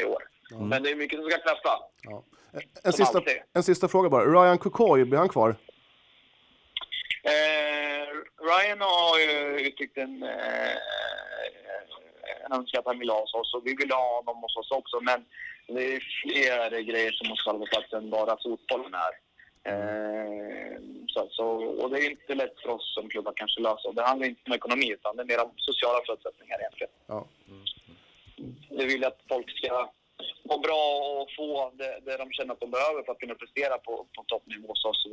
i 0.00 0.04
år. 0.04 0.22
Men 0.68 0.82
det 0.82 0.90
är 0.90 0.96
mycket 0.96 1.20
som 1.20 1.30
ska 1.30 1.38
klaffa. 1.40 1.78
En 2.84 2.92
sista, 2.92 3.18
alltid. 3.18 3.42
en 3.52 3.62
sista 3.62 3.88
fråga 3.88 4.08
bara. 4.08 4.24
Ryan 4.24 4.58
Kukoy, 4.58 5.04
blir 5.04 5.18
han 5.18 5.28
kvar? 5.28 5.56
Eh, 7.22 8.06
Ryan 8.48 8.80
har 8.80 9.18
ju 9.18 9.58
uttryckt 9.68 9.98
en, 9.98 10.22
eh, 10.22 10.76
en 12.44 12.52
önskan 12.52 12.78
att 12.78 12.86
han 12.86 12.98
vill 12.98 13.10
ha 13.10 13.20
oss 13.22 13.54
och 13.54 13.66
vi 13.66 13.74
vill 13.74 13.90
ha 13.90 14.16
honom 14.16 14.42
hos 14.42 14.56
oss 14.56 14.70
också. 14.70 15.00
Men 15.00 15.24
det 15.66 15.94
är 15.94 16.00
flera 16.22 16.80
grejer 16.80 17.12
som 17.12 17.28
måste 17.28 17.44
falla 17.44 17.58
på 17.58 17.66
plats 17.66 17.92
än 17.92 18.10
bara 18.10 18.36
fotbollen 18.42 18.94
här. 18.94 19.14
Eh, 19.66 20.78
så, 21.06 21.28
så, 21.30 21.46
och 21.46 21.90
det 21.90 21.98
är 21.98 22.10
inte 22.10 22.34
lätt 22.34 22.60
för 22.60 22.68
oss 22.68 22.94
som 22.94 23.08
klubbar 23.08 23.32
kanske 23.36 23.60
lösa. 23.60 23.92
Det 23.92 24.02
handlar 24.02 24.26
inte 24.26 24.40
om 24.46 24.52
ekonomi 24.52 24.92
utan 24.92 25.16
det 25.16 25.22
är 25.22 25.26
mer 25.26 25.44
om 25.44 25.52
sociala 25.56 26.00
förutsättningar 26.06 26.58
egentligen. 26.58 26.92
Ja. 27.06 27.26
Vi 28.70 28.84
vill 28.84 29.04
att 29.04 29.20
folk 29.28 29.50
ska 29.50 29.90
mår 30.48 30.58
bra 30.66 30.82
och 31.20 31.28
få 31.36 31.72
det, 31.80 32.00
det 32.04 32.16
de 32.16 32.30
känner 32.30 32.52
att 32.54 32.60
de 32.60 32.70
behöver 32.70 33.02
för 33.02 33.12
att 33.12 33.18
kunna 33.18 33.34
prestera 33.34 33.78
på, 33.78 34.06
på 34.16 34.24
toppnivå. 34.26 34.70
Så, 34.74 34.92
så, 34.94 35.08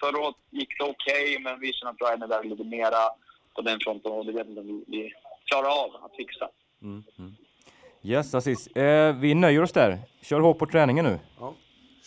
förra 0.00 0.18
året 0.22 0.36
gick 0.50 0.78
det 0.78 0.84
okej, 0.84 1.38
men 1.38 1.60
vi 1.60 1.72
känner 1.72 1.92
att 1.92 1.98
Brian 1.98 2.22
är 2.22 2.28
där 2.28 2.44
lite 2.44 2.64
mera 2.64 3.02
på 3.54 3.60
den 3.62 3.78
fronten 3.80 4.12
och 4.12 4.26
det 4.26 4.32
vet 4.32 4.48
inte 4.48 4.60
vi, 4.60 4.84
vi 4.86 5.12
klarar 5.44 5.68
av 5.84 6.04
att 6.04 6.16
fixa. 6.16 6.48
Mm. 6.82 7.02
Mm. 7.18 7.34
Yes, 8.02 8.34
Aziz. 8.34 8.66
Eh, 8.66 9.16
vi 9.16 9.34
nöjer 9.34 9.62
oss 9.62 9.72
där. 9.72 9.98
Kör 10.22 10.40
hårt 10.40 10.58
på 10.58 10.66
träningen 10.66 11.04
nu. 11.04 11.18
Ja. 11.40 11.54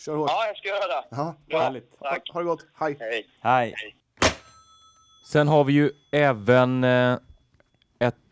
Kör 0.04 0.16
hårt. 0.16 0.30
Ja, 0.30 0.46
jag 0.46 0.56
ska 0.56 0.68
göra 0.68 0.86
det. 0.86 1.04
Ja. 1.10 1.34
Härligt. 1.58 1.98
Tack. 2.00 2.30
Ha 2.32 2.40
det 2.40 2.46
gott. 2.46 2.66
Hej. 2.80 2.96
Hej. 3.00 3.26
Hej. 3.40 3.74
Sen 5.32 5.48
har 5.48 5.64
vi 5.64 5.72
ju 5.72 5.90
även 6.12 6.84
eh, 6.84 7.16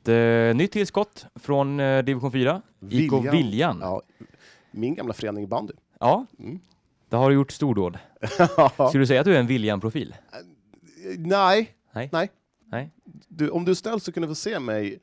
ett 0.03 0.09
eh, 0.09 0.57
nytt 0.57 0.73
tillskott 0.73 1.27
från 1.35 1.81
eh, 1.81 2.05
division 2.05 2.33
4. 2.33 2.63
IK 2.91 3.13
Viljan. 3.33 3.79
Ja. 3.81 4.03
Ja. 4.19 4.27
Min 4.71 4.95
gamla 4.95 5.15
förening 5.15 5.45
i 5.45 5.47
bandy. 5.47 5.75
Mm. 6.39 6.61
det 7.09 7.17
har 7.17 7.31
du 7.31 7.35
gjort 7.35 7.53
stordåd. 7.53 7.99
Skulle 8.89 9.03
du 9.03 9.07
säga 9.07 9.21
att 9.21 9.27
du 9.27 9.37
är 9.37 9.41
en 9.41 9.47
Viljan-profil? 9.47 10.15
Nej. 11.19 11.75
Nej. 11.93 12.09
Nej. 12.13 12.31
Nej. 12.67 12.91
Du, 13.29 13.51
om 13.51 13.65
du 13.65 13.75
snäll 13.75 14.01
så 14.01 14.13
kan 14.13 14.23
du 14.23 14.29
få 14.29 14.35
se 14.35 14.59
mig 14.59 14.99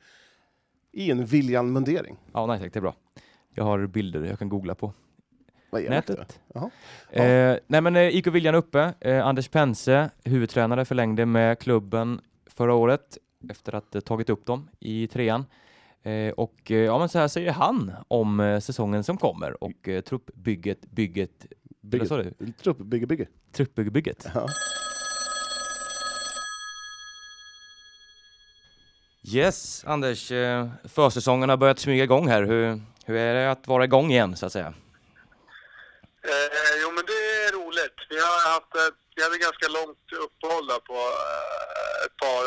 i 0.92 1.10
en 1.10 1.26
Viljan-mundering. 1.26 2.16
Ja, 2.32 2.46
nej 2.46 2.60
tack, 2.60 2.72
det 2.72 2.78
är 2.78 2.80
bra. 2.80 2.94
Jag 3.54 3.64
har 3.64 3.86
bilder 3.86 4.24
jag 4.24 4.38
kan 4.38 4.48
googla 4.48 4.74
på 4.74 4.92
nätet. 5.72 6.40
Jaha. 6.54 6.70
Eh, 7.10 7.58
nej 7.66 7.80
men 7.80 7.96
eh, 7.96 8.16
IK 8.16 8.26
Viljan 8.26 8.54
uppe. 8.54 8.94
Eh, 9.00 9.26
Anders 9.26 9.48
Pense, 9.48 10.10
huvudtränare, 10.24 10.84
förlängde 10.84 11.26
med 11.26 11.58
klubben 11.58 12.20
förra 12.46 12.74
året 12.74 13.18
efter 13.48 13.74
att 13.74 13.94
eh, 13.94 14.00
tagit 14.00 14.30
upp 14.30 14.46
dem 14.46 14.68
i 14.80 15.06
trean. 15.06 15.44
Eh, 16.02 16.32
och 16.32 16.70
eh, 16.70 16.76
ja, 16.76 16.98
men 16.98 17.08
så 17.08 17.18
här 17.18 17.28
säger 17.28 17.52
han 17.52 17.92
om 18.08 18.60
säsongen 18.62 19.04
som 19.04 19.16
kommer 19.16 19.64
och 19.64 19.88
eh, 19.88 20.00
truppbygget, 20.00 20.80
bygget, 20.80 21.46
eller 21.92 22.04
sa 22.04 22.16
du? 22.16 22.52
Trupp, 22.62 22.78
bygge, 22.78 23.06
bygge. 23.06 23.26
Truppbygget. 23.52 24.26
Ja. 24.34 24.46
Yes, 29.34 29.84
Anders. 29.84 30.32
Försäsongen 30.84 31.48
har 31.48 31.56
börjat 31.56 31.78
smyga 31.78 32.04
igång 32.04 32.28
här. 32.28 32.42
Hur, 32.42 32.80
hur 33.06 33.16
är 33.16 33.34
det 33.34 33.50
att 33.50 33.66
vara 33.66 33.84
igång 33.84 34.10
igen 34.10 34.36
så 34.36 34.46
att 34.46 34.52
säga? 34.52 34.74
Eh, 36.28 36.74
jo, 36.82 36.88
men 36.96 37.04
det 37.10 37.20
är 37.46 37.50
roligt. 37.60 37.98
Vi 38.12 38.18
har 38.26 38.38
haft 38.54 38.72
ett, 38.84 39.00
vi 39.16 39.22
hade 39.22 39.38
ganska 39.48 39.68
långt 39.78 40.06
uppehåll 40.26 40.66
där 40.72 40.82
på 40.90 40.98
eh, 41.22 41.96
ett 42.06 42.16
par 42.24 42.44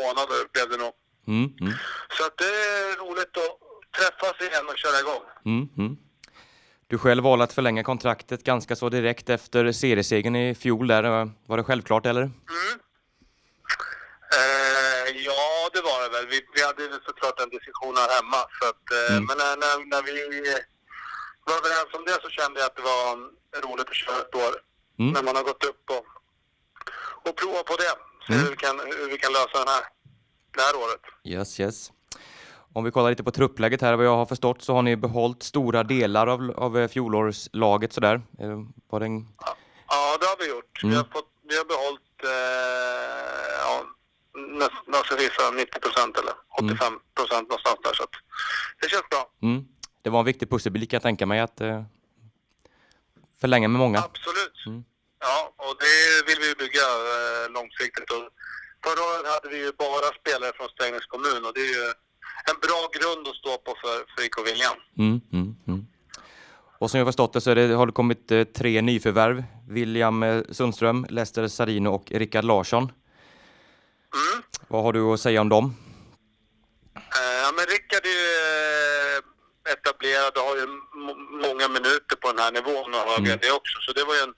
månader 0.00 0.40
blev 0.52 0.68
det 0.70 0.76
nog. 0.76 0.92
Mm, 1.26 1.50
mm, 1.60 1.72
Så 2.18 2.26
att 2.26 2.38
det 2.38 2.44
är 2.44 2.96
roligt 3.04 3.36
att 3.36 3.58
träffas 3.98 4.40
igen 4.40 4.66
och 4.68 4.78
köra 4.78 4.98
igång. 5.00 5.22
mm, 5.44 5.68
mm. 5.78 5.96
Du 6.86 6.98
själv 6.98 7.24
valde 7.24 7.44
att 7.44 7.52
förlänga 7.52 7.84
kontraktet 7.84 8.44
ganska 8.44 8.76
så 8.76 8.88
direkt 8.88 9.30
efter 9.30 9.72
seriesegern 9.72 10.36
i 10.36 10.54
fjol 10.54 10.86
där. 10.86 11.02
Var 11.46 11.56
det 11.56 11.64
självklart 11.64 12.06
eller? 12.06 12.22
Mm. 12.22 12.32
Eh, 14.40 15.06
ja, 15.28 15.70
det 15.74 15.80
var 15.80 15.98
det 16.02 16.08
väl. 16.16 16.26
Vi, 16.26 16.38
vi 16.54 16.62
hade 16.68 16.82
såklart 17.06 17.40
en 17.40 17.48
diskussion 17.50 17.94
här 17.96 18.10
hemma. 18.16 18.40
Så 18.58 18.64
att, 18.70 18.84
eh, 18.98 19.12
Mm. 19.16 19.24
Men 19.28 19.36
när, 19.42 19.56
när, 19.62 19.74
när 19.92 20.02
vi 20.08 20.12
var 21.46 21.54
överens 21.60 21.90
om 21.98 22.04
det 22.04 22.18
så 22.22 22.28
kände 22.30 22.60
jag 22.60 22.66
att 22.66 22.76
det 22.76 22.82
var 22.82 23.06
roligt 23.66 23.88
att 23.88 23.94
köra 24.02 24.16
ett 24.24 24.34
år. 24.34 24.54
När 25.14 25.22
man 25.22 25.36
har 25.36 25.42
gått 25.50 25.64
upp 25.64 25.84
och, 25.96 26.04
och 27.28 27.36
prova 27.36 27.62
på 27.62 27.76
det. 27.76 27.92
Se 28.26 28.32
Mm. 28.32 28.44
hur, 28.44 28.50
vi 28.50 28.56
kan, 28.56 28.78
hur 28.78 29.10
vi 29.10 29.18
kan 29.18 29.32
lösa 29.32 29.58
den 29.58 29.68
här, 29.68 29.82
det 30.56 30.60
här 30.62 30.76
året. 30.76 31.00
Yes, 31.24 31.60
yes. 31.60 31.92
Om 32.74 32.84
vi 32.84 32.90
kollar 32.90 33.10
lite 33.10 33.24
på 33.24 33.30
truppläget 33.30 33.80
här, 33.80 33.96
vad 33.96 34.06
jag 34.06 34.16
har 34.16 34.26
förstått 34.26 34.62
så 34.62 34.74
har 34.74 34.82
ni 34.82 34.96
behållit 34.96 35.42
stora 35.42 35.82
delar 35.82 36.26
av, 36.26 36.50
av 36.56 36.78
eh, 36.78 36.88
fjolårslaget 36.88 37.92
sådär. 37.92 38.22
Eh, 38.38 38.58
Var 38.90 39.00
det 39.00 39.06
en... 39.06 39.28
Ja, 39.88 40.16
det 40.20 40.26
har 40.26 40.36
vi 40.38 40.50
gjort. 40.50 40.80
Vi, 40.82 40.88
Mm. 40.88 40.96
har 40.96 41.04
fått, 41.04 41.28
vi 41.48 41.56
har 41.56 41.64
behållit 41.64 42.24
eh, 42.24 42.30
ja, 43.66 43.84
nästan 44.86 45.18
vissa 45.18 45.50
90 45.50 45.80
procent 45.80 46.18
eller 46.18 46.32
85 46.58 47.00
procent 47.14 47.48
någonstans 47.48 47.78
där. 47.82 47.92
Så 47.94 48.04
det 48.80 48.88
känns 48.88 49.08
bra. 49.10 49.30
Mm. 49.42 49.64
Det 50.02 50.10
var 50.10 50.18
en 50.18 50.24
viktig 50.24 50.50
pusselbit 50.50 50.90
kan 50.90 50.96
jag 50.96 51.02
tänka 51.02 51.26
mig 51.26 51.40
att 51.40 51.60
eh, 51.60 51.82
förlänga 53.40 53.68
med 53.68 53.78
många. 53.78 53.98
Absolut. 53.98 54.66
Mm. 54.66 54.84
Ja, 55.26 55.54
och 55.64 55.74
det 55.84 55.96
vill 56.28 56.40
vi 56.46 56.54
bygga 56.62 56.86
eh, 57.12 57.44
långsiktigt. 57.56 58.10
Och 58.16 58.24
förra 58.84 59.00
året 59.08 59.26
hade 59.34 59.48
vi 59.54 59.58
ju 59.64 59.72
bara 59.84 60.08
spelare 60.20 60.52
från 60.56 60.68
Strängnäs 60.68 61.06
kommun 61.06 61.44
och 61.46 61.54
det 61.54 61.60
är 61.60 61.72
ju 61.78 61.84
en 62.50 62.58
bra 62.66 62.80
grund 62.96 63.28
att 63.28 63.36
stå 63.36 63.52
på 63.66 63.72
för, 63.82 63.96
för 64.14 64.20
IK 64.26 64.36
Viljan. 64.46 64.76
Mm, 64.98 65.20
mm, 65.32 65.54
mm. 65.68 65.86
Och 66.78 66.90
som 66.90 66.98
jag 66.98 67.06
förstått 67.08 67.32
det 67.32 67.40
så 67.40 67.54
det, 67.54 67.66
har 67.74 67.86
det 67.86 67.92
kommit 67.92 68.30
eh, 68.30 68.44
tre 68.44 68.82
nyförvärv. 68.82 69.44
William 69.68 70.22
eh, 70.22 70.42
Sundström, 70.50 71.06
Lester 71.08 71.48
Sarino 71.48 71.88
och 71.88 72.10
Rickard 72.10 72.44
Larsson. 72.44 72.82
Mm. 72.82 74.42
Vad 74.68 74.82
har 74.82 74.92
du 74.92 75.02
att 75.02 75.20
säga 75.20 75.40
om 75.40 75.48
dem? 75.48 75.76
Eh, 76.96 77.34
ja, 77.42 77.52
men 77.56 77.66
Rickard 77.66 78.04
är 78.04 78.16
ju 78.22 78.28
eh, 79.16 79.72
etablerad 79.72 80.32
och 80.36 80.42
har 80.42 80.56
ju 80.56 80.66
många 81.48 81.68
minuter 81.68 82.16
på 82.20 82.28
den 82.32 82.38
här 82.38 82.52
nivån 82.52 82.94
och 82.94 83.00
högre 83.10 83.32
Mm. 83.32 83.38
det 83.42 83.52
också. 83.52 83.76
Så 83.80 83.92
det 83.92 84.04
var 84.04 84.14
ju 84.14 84.20
en, 84.20 84.34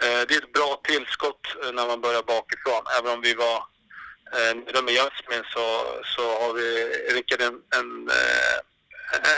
det 0.00 0.34
är 0.34 0.42
ett 0.42 0.52
bra 0.52 0.80
tillskott 0.84 1.44
eh, 1.62 1.72
när 1.72 1.86
man 1.86 2.00
börjar 2.00 2.22
bakifrån. 2.22 2.82
Även 2.98 3.12
om 3.12 3.20
vi 3.20 3.34
var 3.34 3.56
eh, 4.36 4.54
nöjda 4.56 4.82
med 4.82 4.94
Jasmin 4.94 5.44
så, 5.54 5.64
så 6.16 6.22
har 6.40 6.52
vi 6.52 6.68
Rickard 7.14 7.40
en, 7.40 7.56
en, 7.78 7.88
eh, 8.08 8.56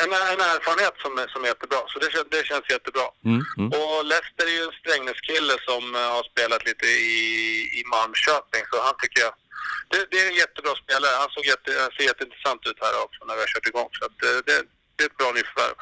en, 0.02 0.12
en 0.12 0.40
erfarenhet 0.54 0.94
som, 1.02 1.12
som 1.32 1.44
är 1.44 1.48
jättebra. 1.48 1.80
Så 1.88 1.98
det, 1.98 2.08
det 2.30 2.46
känns 2.46 2.70
jättebra. 2.70 3.06
Mm, 3.24 3.42
mm, 3.58 3.68
Och 3.80 4.04
Lester 4.04 4.46
är 4.50 4.56
ju 4.58 4.64
en 4.68 4.78
Strängnäskille 4.80 5.54
som 5.68 5.94
eh, 5.94 6.10
har 6.16 6.24
spelat 6.32 6.62
lite 6.68 6.86
i, 6.86 7.20
i 7.78 7.82
Malmköping. 7.92 8.64
Så 8.70 8.76
han 8.82 8.96
tycker 9.02 9.20
jag, 9.26 9.34
det, 9.90 10.06
det 10.10 10.18
är 10.22 10.26
en 10.30 10.42
jättebra 10.44 10.74
spelare. 10.82 11.14
Han 11.22 11.30
såg 11.34 11.44
jätte, 11.52 11.70
han 11.84 11.92
ser 11.96 12.04
jätteintressant 12.10 12.66
ut 12.66 12.78
här 12.84 12.94
också 13.06 13.20
när 13.24 13.34
vi 13.36 13.40
har 13.44 13.52
kört 13.54 13.70
igång. 13.72 13.90
Så 13.98 14.04
att 14.08 14.18
eh, 14.28 14.38
det, 14.48 14.56
det 14.96 15.02
är 15.04 15.10
ett 15.10 15.20
bra 15.22 15.30
nyförvärv. 15.32 15.76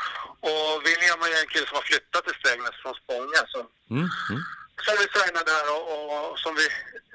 Och 0.48 0.72
William 0.86 1.20
är 1.26 1.40
en 1.42 1.50
kille 1.52 1.66
som 1.66 1.76
har 1.80 1.86
flyttat 1.90 2.22
till 2.24 2.38
Strängnäs 2.40 2.76
från 2.82 2.94
Spånga. 3.02 3.40
Så, 3.52 3.58
mm, 3.94 4.08
mm. 4.30 4.42
Som 4.86 4.94
vi 5.00 5.06
signade 5.16 5.50
där 5.52 5.66
och, 5.74 5.84
och 6.14 6.38
som 6.44 6.52
vi 6.60 6.66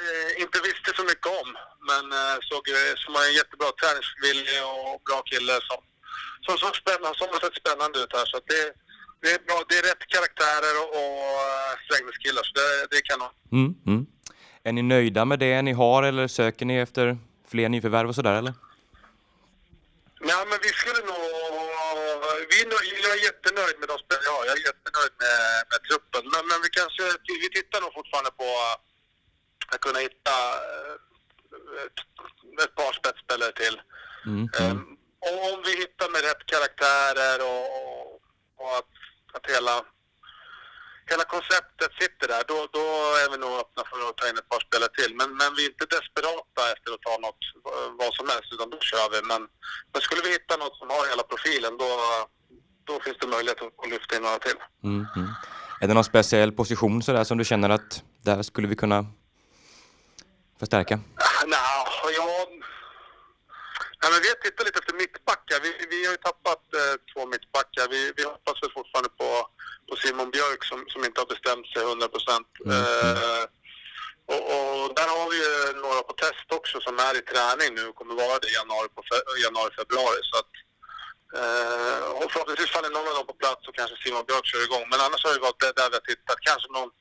eh, 0.03 0.29
inte 0.43 0.57
visste 0.67 0.89
så 0.99 1.03
mycket 1.11 1.29
om. 1.41 1.49
Men 1.89 2.03
eh, 2.19 2.37
såg, 2.49 2.63
som 3.03 3.11
har 3.15 3.23
en 3.29 3.39
jättebra 3.39 3.69
träningsvilja 3.81 4.61
och 4.89 4.97
bra 5.07 5.19
kille 5.31 5.55
som, 5.69 5.81
som, 6.45 6.55
som, 6.63 6.71
spännande, 6.81 7.15
som 7.19 7.29
har 7.33 7.39
sett 7.43 7.61
spännande 7.63 7.95
ut 8.03 8.13
här. 8.17 8.25
Så 8.31 8.37
det, 8.51 8.63
det, 9.21 9.29
är 9.35 9.39
bra, 9.47 9.57
det 9.69 9.75
är 9.81 9.85
rätt 9.89 10.03
karaktärer 10.15 10.73
och, 10.81 10.89
och 10.99 11.23
eh, 11.49 11.73
Strängnäskillar. 11.83 12.43
Så 12.47 12.53
det, 12.59 12.69
det 12.89 12.95
är 13.01 13.05
kanon. 13.11 13.33
Mm, 13.57 13.71
mm. 13.91 14.03
Är 14.63 14.73
ni 14.73 14.81
nöjda 14.81 15.25
med 15.25 15.39
det 15.39 15.61
ni 15.61 15.73
har 15.81 16.03
eller 16.03 16.27
söker 16.27 16.65
ni 16.65 16.75
efter 16.85 17.17
fler 17.51 17.69
nyförvärv 17.69 18.09
och 18.09 18.15
sådär 18.15 18.35
eller? 18.41 18.53
Ja, 20.29 20.45
men 20.49 20.59
vi 20.61 20.69
skulle 20.69 21.01
nog... 21.11 21.62
Vi 22.49 22.57
är 22.63 22.67
nöj, 22.73 22.87
jag 23.05 23.13
är 23.17 23.23
jättenöjd 23.29 23.75
med 23.79 23.87
de 23.91 23.97
spelare 24.03 24.25
jag 24.29 24.35
har. 24.37 24.45
Jag 24.49 24.57
är 24.59 24.65
jättenöjd 24.71 25.13
med, 25.23 25.37
med 25.71 25.79
truppen. 25.87 26.23
Men, 26.33 26.43
men 26.49 26.59
vi 26.65 26.69
kanske... 26.79 27.03
Vi 27.43 27.49
tittar 27.57 27.81
nog 27.81 27.93
fortfarande 27.99 28.31
på 28.41 28.49
att 29.71 29.81
kunna 29.85 29.99
hitta 30.07 30.35
eh, 30.67 30.93
ett, 31.83 31.99
ett 32.63 32.75
par 32.79 32.93
spetsspelare 32.99 33.53
till. 33.61 33.75
Mm, 34.25 34.47
och 35.27 35.37
om 35.53 35.57
vi 35.65 35.71
hittar 35.83 36.09
med 36.13 36.21
rätt 36.29 36.45
karaktärer 36.53 37.37
och, 37.51 37.65
och 38.61 38.71
att, 38.79 38.93
att 39.35 39.45
hela, 39.55 39.75
hela 41.11 41.23
konceptet 41.35 41.91
sitter 42.01 42.27
där, 42.33 42.43
då, 42.51 42.57
då 42.77 42.85
är 43.23 43.27
vi 43.31 43.37
nog 43.43 43.53
öppna 43.63 43.81
för 43.89 43.97
att 44.09 44.17
ta 44.17 44.25
in 44.29 44.37
ett 44.41 44.49
par 44.53 44.61
spelare 44.67 44.91
till. 44.99 45.11
Men, 45.19 45.29
men 45.39 45.49
vi 45.55 45.61
är 45.65 45.69
inte 45.73 45.87
desperata 45.95 46.61
efter 46.73 46.89
att 46.95 47.03
ta 47.07 47.13
något, 47.25 47.41
vad 48.01 48.11
som 48.17 48.25
helst, 48.33 48.49
utan 48.55 48.69
då 48.73 48.79
kör 48.91 49.07
vi. 49.13 49.19
Men, 49.31 49.41
men 49.91 50.01
skulle 50.05 50.21
vi 50.25 50.31
hitta 50.37 50.53
något 50.63 50.75
som 50.81 50.87
har 50.95 51.03
hela 51.11 51.23
profilen, 51.31 51.73
då, 51.83 51.89
då 52.89 52.93
finns 53.05 53.17
det 53.21 53.27
möjlighet 53.35 53.59
att, 53.61 53.89
lyfta 53.93 54.11
in 54.15 54.23
några 54.27 54.39
till. 54.47 54.59
Mm, 54.83 55.05
mm. 55.15 55.29
Är 55.81 55.87
det 55.87 55.93
någon 55.93 56.11
speciell 56.13 56.51
position 56.51 57.03
sådär 57.03 57.23
som 57.23 57.37
du 57.37 57.45
känner 57.45 57.69
att 57.77 58.03
där 58.27 58.41
skulle 58.49 58.67
vi 58.67 58.75
kunna 58.75 58.99
förstärka? 60.59 60.95
Nej, 61.47 61.59
jag... 62.17 62.47
Nej, 64.03 64.11
men 64.11 64.21
vi 64.23 64.29
har 64.33 64.39
tittat 64.45 64.65
lite 64.65 64.79
efter 64.79 64.95
mittbackar. 65.03 65.57
Vi, 65.65 65.71
vi 65.93 65.99
har 66.05 66.13
ju 66.17 66.21
tappat 66.29 66.63
eh, 66.79 66.95
två 67.11 67.21
mittbackar. 67.33 67.85
Vi, 67.95 68.01
vi 68.17 68.23
hoppas 68.23 68.57
väl 68.63 68.71
fortfarande 68.77 69.11
på, 69.19 69.29
på 69.87 69.93
Simon 70.01 70.31
Björk 70.35 70.61
som, 70.69 70.79
som 70.93 71.01
inte 71.07 71.21
har 71.21 71.29
bestämt 71.33 71.67
sig 71.73 71.81
100 71.83 72.07
procent. 72.15 72.49
Mm, 72.65 72.73
Eh, 72.83 73.43
och, 74.33 74.43
och 74.55 74.79
där 74.97 75.09
har 75.15 75.25
vi 75.31 75.37
ju 75.45 75.53
några 75.83 76.01
på 76.09 76.13
test 76.23 76.47
också 76.59 76.75
som 76.87 76.95
är 77.07 77.13
i 77.21 77.23
träning 77.31 77.71
nu 77.75 77.83
och 77.89 77.95
kommer 77.99 78.15
vara 78.23 78.39
det 78.39 78.49
i 78.51 78.57
januari, 78.59 78.87
januari 79.45 79.71
februari. 79.79 80.19
Så 80.29 80.35
att, 80.41 80.53
eh, 81.39 82.03
och 82.19 82.31
förhoppningsvis 82.31 82.71
faller 82.75 82.93
någon 82.93 83.09
av 83.09 83.15
dem 83.19 83.27
på 83.31 83.37
plats 83.43 83.67
och 83.67 83.75
kanske 83.79 83.95
Simon 84.03 84.27
Björk 84.27 84.45
kör 84.51 84.63
igång. 84.67 84.85
Men 84.91 84.99
annars 85.05 85.23
har 85.23 85.33
det 85.33 85.47
varit 85.47 85.63
där, 85.63 85.73
där 85.79 85.89
vi 85.91 85.95
har 85.99 86.07
tittat. 86.11 86.39
Kanske 86.49 86.67
någon 86.77 86.91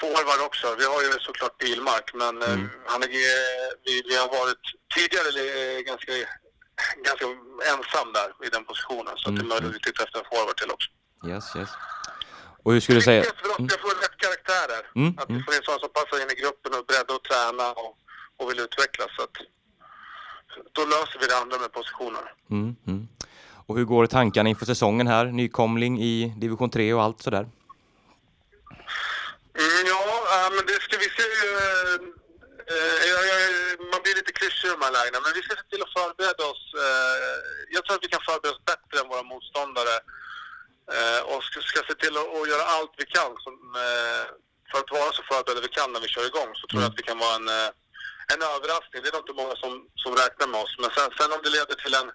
forward 0.00 0.40
också. 0.48 0.66
Vi 0.78 0.84
har 0.92 1.02
ju 1.02 1.08
såklart 1.28 1.58
Pilmark, 1.58 2.08
men 2.14 2.42
eh, 2.42 2.52
Mm. 2.52 2.68
han 2.86 3.02
är, 3.02 3.08
vi, 3.86 3.94
vi 4.08 4.16
har 4.16 4.28
varit 4.40 4.64
tidigare 4.96 5.82
ganska 5.82 6.12
ganska 7.08 7.26
ensam 7.72 8.08
där 8.18 8.28
i 8.46 8.48
den 8.56 8.64
positionen. 8.64 9.14
Så 9.16 9.24
att 9.28 9.36
det 9.36 9.42
är 9.42 9.50
möjligt 9.52 9.68
att 9.68 9.74
vi 9.74 9.80
tittar 9.80 10.04
efter 10.04 10.18
en 10.18 10.24
forward 10.32 10.56
till 10.56 10.70
också. 10.76 10.88
Yes, 11.30 11.56
yes. 11.56 11.70
Och 12.64 12.72
hur 12.72 12.80
skulle 12.80 12.98
du 12.98 13.02
säga? 13.02 13.20
Viktigast 13.22 13.40
för 13.42 13.50
oss 13.50 13.58
är 13.72 13.74
att 13.76 13.80
få 13.86 13.88
rätt 14.04 14.16
karaktärer. 14.24 14.82
Mm, 14.96 15.10
Att 15.18 15.28
vi 15.30 15.34
mm. 15.34 15.44
får 15.44 15.54
in 15.54 15.60
sådana 15.62 15.80
som 15.84 15.88
passar 15.98 16.16
in 16.22 16.30
i 16.34 16.36
gruppen 16.42 16.72
och 16.72 16.78
är 16.78 16.84
beredda 16.90 17.14
att 17.14 17.24
träna 17.30 17.66
och, 17.82 17.92
och 18.38 18.50
vill 18.50 18.60
utvecklas. 18.66 19.10
Så 19.16 19.22
att, 19.22 19.36
då 20.72 20.82
löser 20.94 21.18
vi 21.20 21.26
det 21.26 21.36
andra 21.42 21.58
med 21.58 21.72
positioner. 21.72 22.24
Mm, 22.50 22.76
mm. 22.86 23.08
Och 23.66 23.76
hur 23.76 23.84
går 23.84 24.06
tankarna 24.06 24.48
inför 24.48 24.66
säsongen 24.66 25.06
här? 25.06 25.24
Nykomling 25.24 26.00
i 26.02 26.34
division 26.36 26.70
3 26.70 26.94
och 26.94 27.02
allt 27.02 27.22
sådär. 27.22 27.48
Mm, 29.60 29.86
ja, 29.86 30.50
men 30.56 30.64
det 30.66 30.78
ska 30.86 30.94
vi 31.04 31.08
se. 31.18 31.28
eh, 32.74 32.96
eh, 33.08 33.72
man 33.92 34.00
blir 34.02 34.14
lite 34.20 34.32
klyschig 34.38 34.68
i 34.68 34.74
de 34.76 34.82
här 34.84 34.92
lägena, 34.98 35.18
men 35.24 35.32
vi 35.36 35.42
ska 35.42 35.52
se 35.56 35.66
till 35.70 35.82
att 35.82 35.96
förbereda 35.98 36.42
oss. 36.52 36.64
eh, 36.84 37.36
jag 37.74 37.80
tror 37.84 37.94
att 37.96 38.04
vi 38.06 38.12
kan 38.14 38.26
förbereda 38.28 38.54
oss 38.56 38.64
bättre 38.72 38.94
än 39.00 39.08
våra 39.12 39.22
motståndare 39.32 39.96
och 41.32 41.44
ska, 41.44 41.60
ska 41.60 41.80
se 41.90 41.94
till 42.02 42.16
att, 42.22 42.48
göra 42.52 42.64
allt 42.76 42.94
vi 43.02 43.06
kan 43.16 43.32
som, 43.44 43.54
för 44.70 44.78
att 44.82 44.90
vara 44.98 45.12
så 45.12 45.22
förberedda 45.32 45.60
vi 45.68 45.76
kan 45.78 45.92
när 45.92 46.00
vi 46.00 46.08
kör 46.14 46.26
igång. 46.32 46.50
Så 46.54 46.64
tror 46.66 46.82
jag 46.82 46.90
att 46.90 46.98
vi 47.00 47.08
kan 47.10 47.18
vara 47.18 47.34
en, 47.40 47.48
en 48.32 48.42
överraskning. 48.54 48.98
Det 49.02 49.08
är 49.08 49.12
nog 49.16 49.24
inte 49.26 49.40
många 49.42 49.56
som, 49.62 49.72
som 50.02 50.12
räknar 50.22 50.46
med 50.52 50.60
oss. 50.64 50.74
Men 50.82 50.90
sen, 50.96 51.08
sen 51.18 51.32
om 51.34 51.40
det 51.44 51.50
leder 51.56 51.76
till 51.82 51.94
en, 52.00 52.08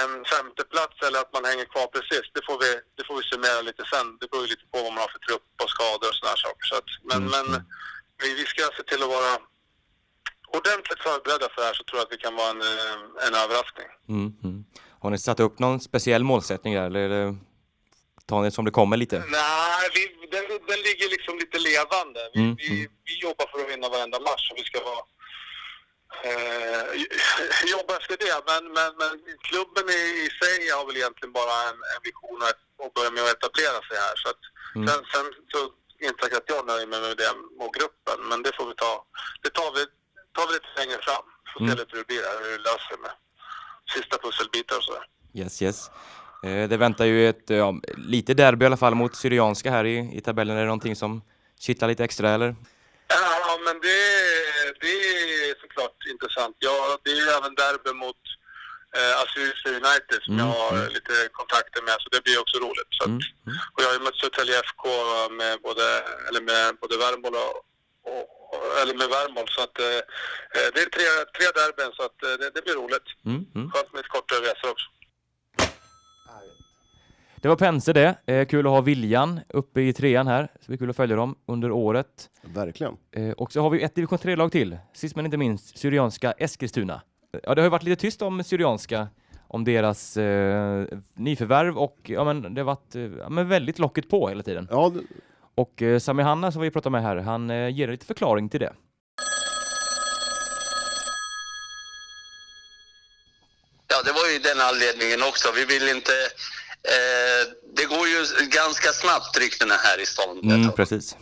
en, 0.00 0.12
femteplats 0.34 0.96
eller 1.06 1.18
att 1.24 1.32
man 1.36 1.44
hänger 1.50 1.64
kvar 1.74 1.86
precis, 1.96 2.24
det 2.36 2.42
får 2.48 2.56
vi, 2.64 2.70
det 2.96 3.04
får 3.08 3.16
vi 3.20 3.22
summera 3.32 3.60
lite 3.68 3.82
sen. 3.92 4.06
Det 4.20 4.26
beror 4.30 4.42
ju 4.44 4.50
lite 4.54 4.66
på 4.72 4.76
vad 4.84 4.92
man 4.94 5.02
har 5.04 5.12
för 5.14 5.22
trupp 5.28 5.46
och 5.64 5.70
skador 5.76 6.08
och 6.10 6.16
sådana 6.18 6.36
saker. 6.46 6.64
Så 6.70 6.74
att, 6.80 6.88
men 7.10 7.20
men 7.34 7.46
vi, 8.22 8.28
vi 8.40 8.44
ska 8.52 8.62
se 8.78 8.82
till 8.90 9.02
att 9.02 9.08
vara 9.18 9.32
ordentligt 10.58 11.02
förberedda 11.08 11.46
för 11.52 11.60
det 11.62 11.66
här 11.66 11.74
så 11.74 11.84
tror 11.84 11.98
jag 11.98 12.06
att 12.06 12.12
vi 12.12 12.16
kan 12.26 12.34
vara 12.36 12.50
en, 12.50 12.62
eh, 12.62 13.26
en 13.26 13.34
överraskning. 13.44 13.88
Mm, 14.08 14.28
mm. 14.44 14.64
Har 15.02 15.10
ni 15.10 15.18
satt 15.18 15.40
upp 15.40 15.58
någon 15.58 15.80
speciell 15.80 16.24
målsättning 16.24 16.74
där 16.74 16.86
eller 16.86 17.08
det- 17.08 17.36
tar 18.28 18.40
ni 18.42 18.48
det 18.48 18.54
som 18.54 18.64
det 18.64 18.70
kommer 18.70 18.96
lite? 18.96 19.18
Nej, 19.18 19.88
vi, 19.94 20.02
den, 20.34 20.44
den 20.70 20.80
ligger 20.88 21.08
liksom 21.10 21.38
lite 21.38 21.58
levande. 21.58 22.20
Vi, 22.34 22.40
Mm, 22.40 22.56
vi, 22.58 22.88
vi 23.04 23.14
jobbar 23.26 23.46
för 23.50 23.58
att 23.62 23.70
vinna 23.72 23.88
varenda 23.88 24.20
match 24.20 24.50
och 24.50 24.56
vi 24.58 24.64
ska 24.64 24.80
vara 24.84 25.00
eh, 26.30 26.82
jobba 27.74 27.92
efter 28.00 28.16
det. 28.24 28.36
Men, 28.50 28.62
men, 28.78 28.90
men 29.02 29.12
klubben 29.48 29.86
i, 29.98 30.00
i 30.26 30.28
sig 30.40 30.58
har 30.76 30.84
väl 30.86 30.96
egentligen 31.00 31.32
bara 31.40 31.54
en, 31.68 31.78
en 31.92 32.00
vision 32.08 32.40
att, 32.50 32.60
att 32.82 32.94
börja 32.96 33.10
med 33.10 33.22
att 33.24 33.34
etablera 33.36 33.78
sig 33.88 33.96
här. 34.06 34.16
Så 34.22 34.28
att, 34.32 34.42
Mm. 34.76 34.88
sen, 34.88 35.00
sen 35.12 35.26
så 35.52 35.58
inte 36.06 36.18
säkert 36.24 36.38
att 36.38 36.50
jag 36.56 36.66
nöjer 36.66 36.86
mig 36.86 37.00
med 37.00 37.16
det 37.16 37.30
och 37.64 37.74
gruppen, 37.78 38.18
men 38.28 38.42
det 38.42 38.52
får 38.56 38.66
vi 38.70 38.74
ta. 38.74 38.92
Det 39.42 39.50
tar 39.50 39.70
vi, 39.76 39.82
tar 40.36 40.46
vi 40.48 40.52
lite 40.58 40.70
längre 40.80 40.98
fram. 41.02 41.24
Får 41.52 41.58
se 41.60 41.64
Mm. 41.64 41.78
lite 41.78 41.90
hur 41.92 41.98
det 41.98 42.06
blir 42.06 42.22
hur 42.44 42.50
det 42.58 42.62
löser 42.70 42.96
med 43.04 43.10
sista 43.94 44.18
pusselbitar 44.18 44.76
och 44.76 44.84
sådär. 44.84 45.04
Yes, 45.34 45.62
yes. 45.62 45.90
Eh, 46.44 46.68
det 46.68 46.76
väntar 46.76 47.04
ju 47.04 47.28
ett 47.28 47.50
ja, 47.50 47.74
lite 47.96 48.34
derby 48.34 48.64
i 48.64 48.66
alla 48.66 48.76
fall 48.76 48.94
mot 48.94 49.16
Syrianska 49.16 49.70
här 49.70 49.84
i, 49.84 50.16
i 50.16 50.20
tabellen. 50.20 50.56
Är 50.56 50.60
det 50.60 50.66
någonting 50.66 50.96
som 50.96 51.22
kittlar 51.60 51.88
lite 51.88 52.04
extra 52.04 52.30
eller? 52.30 52.56
Ja, 53.14 53.58
men 53.66 53.76
det, 53.86 53.98
det 54.82 54.92
är 55.50 55.60
såklart 55.60 55.98
intressant. 56.12 56.56
Ja, 56.58 56.98
det 57.02 57.10
är 57.10 57.18
ju 57.24 57.28
även 57.38 57.54
derby 57.54 57.92
mot 58.04 58.22
eh, 58.96 59.14
Assyriska 59.22 59.68
United 59.82 60.18
som 60.22 60.34
Mm, 60.34 60.46
jag 60.46 60.54
har 60.62 60.70
mm. 60.78 60.92
lite 60.96 61.14
kontakter 61.40 61.82
med, 61.88 61.96
så 62.02 62.08
det 62.14 62.24
blir 62.24 62.38
också 62.40 62.56
roligt. 62.66 62.90
Så 62.96 63.02
att, 63.04 63.08
Mm, 63.08 63.20
mm. 63.46 63.56
och 63.72 63.80
jag 63.82 63.86
har 63.88 63.94
ju 63.98 64.04
mött 64.06 64.16
Södertälje 64.20 64.56
FK 64.70 64.82
med 65.40 65.54
både, 65.66 65.84
eller 66.28 66.40
med 66.50 66.76
både 66.82 66.94
Värmboll 67.04 67.34
och, 67.44 67.54
och, 68.12 68.24
eller 68.80 68.94
med 68.94 69.08
Värmboll, 69.16 69.48
så 69.56 69.60
att 69.66 69.76
eh, 69.80 70.00
eh, 70.56 70.68
det 70.74 70.80
är 70.86 70.90
tre, 70.96 71.06
tre 71.36 71.46
derbyn 71.58 71.92
så 71.96 72.02
att 72.08 72.18
eh, 72.26 72.34
det, 72.40 72.50
det 72.54 72.62
blir 72.64 72.74
roligt. 72.82 73.08
Mm. 73.30 73.70
Skönt 73.70 73.92
med 73.92 74.00
ett 74.04 74.14
kortare 74.16 74.40
resor 74.48 74.70
också. 74.74 74.86
Det 77.44 77.48
var 77.48 77.56
Pense 77.56 77.92
det. 77.92 78.14
Eh, 78.26 78.46
kul 78.46 78.66
att 78.66 78.72
ha 78.72 78.80
Viljan 78.80 79.40
uppe 79.48 79.80
i 79.80 79.92
trean 79.92 80.26
här. 80.26 80.48
Så 80.60 80.64
det 80.66 80.74
är 80.74 80.76
kul 80.76 80.90
att 80.90 80.96
följa 80.96 81.16
dem 81.16 81.36
under 81.46 81.70
året. 81.70 82.30
Verkligen. 82.42 82.96
Eh, 83.12 83.30
och 83.30 83.52
så 83.52 83.60
har 83.60 83.70
vi 83.70 83.82
ett 83.82 83.94
division 83.94 84.18
3-lag 84.18 84.52
till. 84.52 84.78
Sist 84.94 85.16
men 85.16 85.24
inte 85.24 85.36
minst 85.36 85.78
Syrianska 85.78 86.32
Eskilstuna. 86.32 86.94
Eh, 87.34 87.40
Ja, 87.42 87.54
det 87.54 87.60
har 87.60 87.66
ju 87.66 87.70
varit 87.70 87.82
lite 87.82 88.00
tyst 88.00 88.22
om 88.22 88.44
Syrianska, 88.44 89.08
om 89.48 89.64
deras 89.64 90.16
eh, 90.16 90.84
nyförvärv 91.14 91.78
och 91.78 91.98
ja, 92.04 92.24
men 92.24 92.54
det 92.54 92.60
har 92.60 92.66
varit 92.66 92.94
eh, 92.94 93.02
ja, 93.02 93.28
men 93.28 93.48
väldigt 93.48 93.78
locket 93.78 94.08
på 94.10 94.28
hela 94.28 94.42
tiden. 94.42 94.68
Ja, 94.70 94.92
det- 94.94 95.00
Och 95.54 95.82
eh, 95.82 95.98
Sami 95.98 96.22
Hanna 96.22 96.52
som 96.52 96.62
vi 96.62 96.70
pratar 96.70 96.90
med 96.90 97.02
här, 97.02 97.16
han 97.16 97.50
eh, 97.50 97.68
ger 97.68 97.88
lite 97.88 98.06
förklaring 98.06 98.48
till 98.48 98.60
det. 98.60 98.72
Ja, 103.88 104.02
det 104.04 104.12
var 104.12 104.28
ju 104.32 104.38
den 104.38 104.60
anledningen 104.60 105.22
också. 105.28 105.48
Vi 105.56 105.64
vill 105.64 105.88
inte... 105.96 106.12
Eh, 106.88 107.48
det 107.76 107.84
går 107.84 108.08
ju 108.08 108.26
ganska 108.48 108.92
snabbt 108.92 109.38
ryktena 109.38 109.74
här 109.74 110.00
i 110.00 110.06
stan. 110.06 110.38
Mm, 110.44 110.72
precis. 110.72 111.16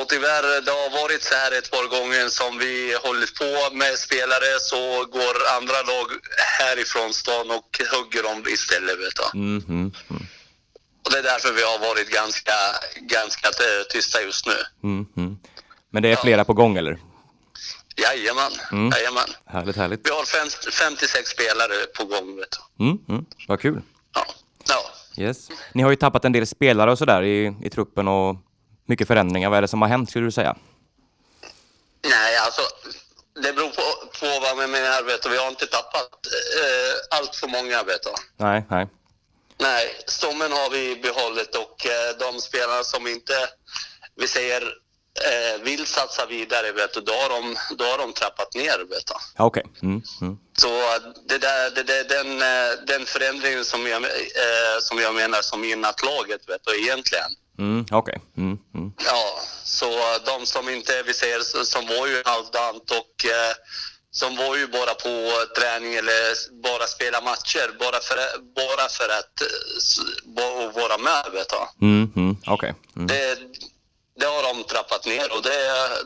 Och 0.00 0.08
tyvärr, 0.08 0.60
det 0.62 0.70
har 0.70 1.02
varit 1.02 1.22
så 1.22 1.34
här 1.34 1.52
ett 1.58 1.70
par 1.70 1.86
gånger 1.96 2.28
som 2.28 2.58
vi 2.58 2.96
hållit 3.02 3.34
på 3.34 3.74
med 3.74 3.98
spelare 3.98 4.58
så 4.60 5.04
går 5.04 5.34
andra 5.56 5.82
lag 5.82 6.06
härifrån 6.60 7.12
stan 7.14 7.50
och 7.50 7.80
hugger 7.92 8.22
dem 8.22 8.44
istället. 8.48 8.98
Vet 8.98 9.16
du. 9.16 9.38
Mm, 9.38 9.64
mm, 9.68 9.92
mm, 10.10 10.26
Och 11.04 11.10
det 11.12 11.18
är 11.18 11.22
därför 11.22 11.52
vi 11.52 11.62
har 11.62 11.78
varit 11.78 12.08
ganska, 12.10 12.52
ganska 12.96 13.48
tysta 13.92 14.22
just 14.22 14.46
nu. 14.46 14.56
mm, 14.82 15.06
mm. 15.16 15.36
Men 15.90 16.02
det 16.02 16.08
är 16.12 16.16
flera 16.16 16.44
på 16.44 16.52
gång 16.52 16.76
eller? 16.76 16.98
Jajamän, 17.96 18.52
Mm. 18.72 18.90
jajamän. 18.90 19.28
Härligt, 19.46 19.76
härligt. 19.76 20.00
Vi 20.06 20.10
har 20.10 20.24
fem, 20.24 20.48
56 20.72 21.30
spelare 21.30 21.74
på 21.96 22.04
gång. 22.04 22.36
Vet 22.36 22.56
du. 22.78 22.84
Mm. 22.84 23.24
Vad 23.48 23.60
kul. 23.60 23.82
Ja. 24.14 24.26
Ja. 24.68 25.22
Yes. 25.22 25.48
Ni 25.72 25.82
har 25.82 25.90
ju 25.90 25.96
tappat 25.96 26.24
en 26.24 26.32
del 26.32 26.46
spelare 26.46 26.92
och 26.92 26.98
sådär 26.98 27.22
i, 27.22 27.56
i 27.62 27.70
truppen 27.70 28.08
och 28.08 28.36
mycket 28.86 29.08
förändringar. 29.08 29.50
Vad 29.50 29.56
är 29.58 29.62
det 29.62 29.68
som 29.68 29.82
har 29.82 29.88
hänt 29.88 30.10
skulle 30.10 30.26
du 30.26 30.32
säga? 30.32 30.56
Nej, 32.04 32.36
alltså 32.36 32.62
det 33.42 33.52
beror 33.52 33.68
på, 33.68 33.82
på 34.20 34.40
vad 34.40 34.56
man 34.56 34.70
menar. 34.70 35.02
Du. 35.22 35.28
Vi 35.28 35.36
har 35.36 35.48
inte 35.48 35.66
tappat 35.66 36.10
eh, 36.62 37.18
allt 37.18 37.36
för 37.36 37.48
många. 37.48 37.82
Du. 37.82 37.98
Nej, 38.36 38.64
nej. 38.70 38.86
Nej, 39.58 40.02
stommen 40.06 40.52
har 40.52 40.70
vi 40.70 40.96
behållit 40.96 41.54
och 41.56 41.86
eh, 41.86 42.18
de 42.18 42.40
spelare 42.40 42.84
som 42.84 43.06
inte, 43.06 43.32
vi 44.16 44.28
säger, 44.28 44.62
eh, 45.22 45.62
vill 45.62 45.86
satsa 45.86 46.26
vidare, 46.26 46.72
vet 46.72 46.94
du, 46.94 47.00
då, 47.00 47.12
har 47.12 47.28
de, 47.28 47.56
då 47.76 47.84
har 47.84 47.98
de 47.98 48.12
trappat 48.12 48.54
ner. 48.54 48.78
Vet 48.78 49.06
du. 49.06 49.14
Ja, 49.36 49.44
Okej. 49.44 49.64
Mm, 49.82 50.02
mm. 50.20 50.36
Så 50.58 50.68
eh, 50.68 51.00
det 51.28 51.38
där, 51.38 51.70
det, 51.70 51.82
det, 51.82 52.02
den, 52.02 52.42
eh, 52.42 52.72
den 52.86 53.06
förändringen 53.06 53.64
som 53.64 53.86
jag, 53.86 54.02
eh, 54.04 54.76
som 54.80 54.98
jag 54.98 55.14
menar 55.14 55.42
som 55.42 55.64
gynnat 55.64 56.02
laget, 56.04 56.48
vet 56.48 56.60
du, 56.64 56.82
egentligen. 56.82 57.30
Mm, 57.58 57.86
Okej. 57.90 58.20
Mm, 58.36 58.58
mm. 58.74 58.92
Ja, 59.06 59.40
så 59.64 59.90
eh, 59.90 60.16
de 60.26 60.46
som 60.46 60.68
inte, 60.68 61.02
vi 61.02 61.14
säger, 61.14 61.40
som 61.64 61.86
var 61.86 62.06
ju 62.06 62.22
halvdant 62.24 62.90
och 62.90 63.24
eh, 63.30 63.54
som 64.10 64.36
var 64.36 64.56
ju 64.56 64.66
bara 64.66 64.94
på 64.94 65.30
träning 65.58 65.94
eller 65.94 66.18
bara 66.62 66.86
spela 66.86 67.20
matcher, 67.20 67.76
bara 67.78 68.00
för, 68.00 68.16
bara 68.54 68.88
för 68.88 69.08
att 69.08 69.40
eh, 69.40 69.76
s- 69.78 69.98
ba- 70.24 70.70
vara 70.80 70.98
med, 70.98 71.32
vet 71.32 71.48
du. 71.48 71.86
Mm, 71.86 72.12
mm. 72.16 72.36
Okej. 72.46 72.74
Mm. 72.96 73.06
Det, 73.06 73.38
det 74.20 74.26
har 74.26 74.42
de 74.54 74.64
trappat 74.64 75.06
ner 75.06 75.32
och 75.36 75.42
det, 75.42 75.58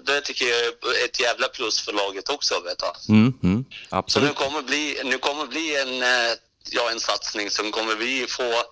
det 0.06 0.20
tycker 0.20 0.44
jag 0.46 0.61
är 0.61 1.04
ett 1.04 1.20
jävla 1.20 1.48
plus 1.48 1.80
för 1.80 1.92
laget 1.92 2.28
också, 2.28 2.61
vet 2.61 2.78
du. 2.78 3.14
Mm, 3.14 3.32
mm. 3.42 3.64
Så 3.70 3.76
nu 3.90 3.98
Absolut. 3.98 4.34
kommer 4.34 4.62
bli, 4.62 5.00
nu 5.04 5.18
kommer 5.18 5.46
bli 5.46 5.76
en, 5.76 6.02
eh, 6.02 6.32
ja, 6.70 6.90
en 6.90 7.00
satsning 7.00 7.50
som 7.50 7.70
kommer 7.70 7.94
vi 7.94 8.26
få 8.28 8.62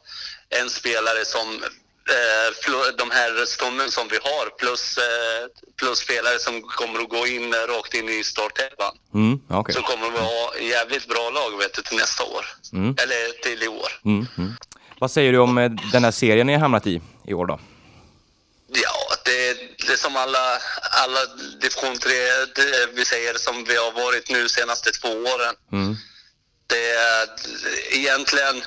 en 0.60 0.70
spelare 0.70 1.24
som 1.24 1.48
eh, 2.14 2.48
de 2.98 3.10
här 3.10 3.46
stommen 3.46 3.90
som 3.90 4.08
vi 4.08 4.16
har 4.16 4.58
plus, 4.58 4.98
eh, 4.98 5.46
plus 5.76 5.98
spelare 5.98 6.38
som 6.38 6.62
kommer 6.62 7.00
att 7.00 7.08
gå 7.08 7.26
in 7.26 7.54
rakt 7.54 7.94
in 7.94 8.08
i 8.08 8.24
startelvan. 8.24 8.94
Mm, 9.14 9.40
Okej. 9.48 9.74
Så 9.74 9.82
kommer 9.82 10.10
vi 10.10 10.18
ha 10.18 10.56
jävligt 10.60 11.08
bra 11.08 11.30
lag 11.30 11.58
vet 11.58 11.74
du, 11.74 11.82
till 11.82 11.96
nästa 11.96 12.24
år. 12.24 12.44
Mm. 12.72 12.94
Eller 13.02 13.42
till 13.42 13.62
i 13.62 13.68
år. 13.68 13.90
Mm, 14.04 14.26
mm. 14.38 14.52
Vad 14.98 15.10
säger 15.10 15.32
du 15.32 15.38
om 15.38 15.78
den 15.92 16.04
här 16.04 16.10
serien 16.10 16.46
ni 16.46 16.52
har 16.52 16.60
hamnat 16.60 16.86
i 16.86 17.00
i 17.26 17.34
år 17.34 17.46
då? 17.46 17.58
Ja, 18.72 19.14
det, 19.24 19.52
det 19.86 19.92
är 19.92 19.96
som 19.96 20.16
alla, 20.16 20.58
alla 20.90 21.20
division 21.60 21.98
3, 21.98 22.12
det 22.54 22.88
vi 22.92 23.04
säger 23.04 23.34
som 23.38 23.64
vi 23.64 23.76
har 23.76 23.92
varit 23.92 24.30
nu 24.30 24.48
senaste 24.48 24.90
två 24.90 25.08
åren. 25.08 25.54
Mm. 25.72 25.96
Det 26.66 26.90
är 26.90 27.28
egentligen, 27.90 28.64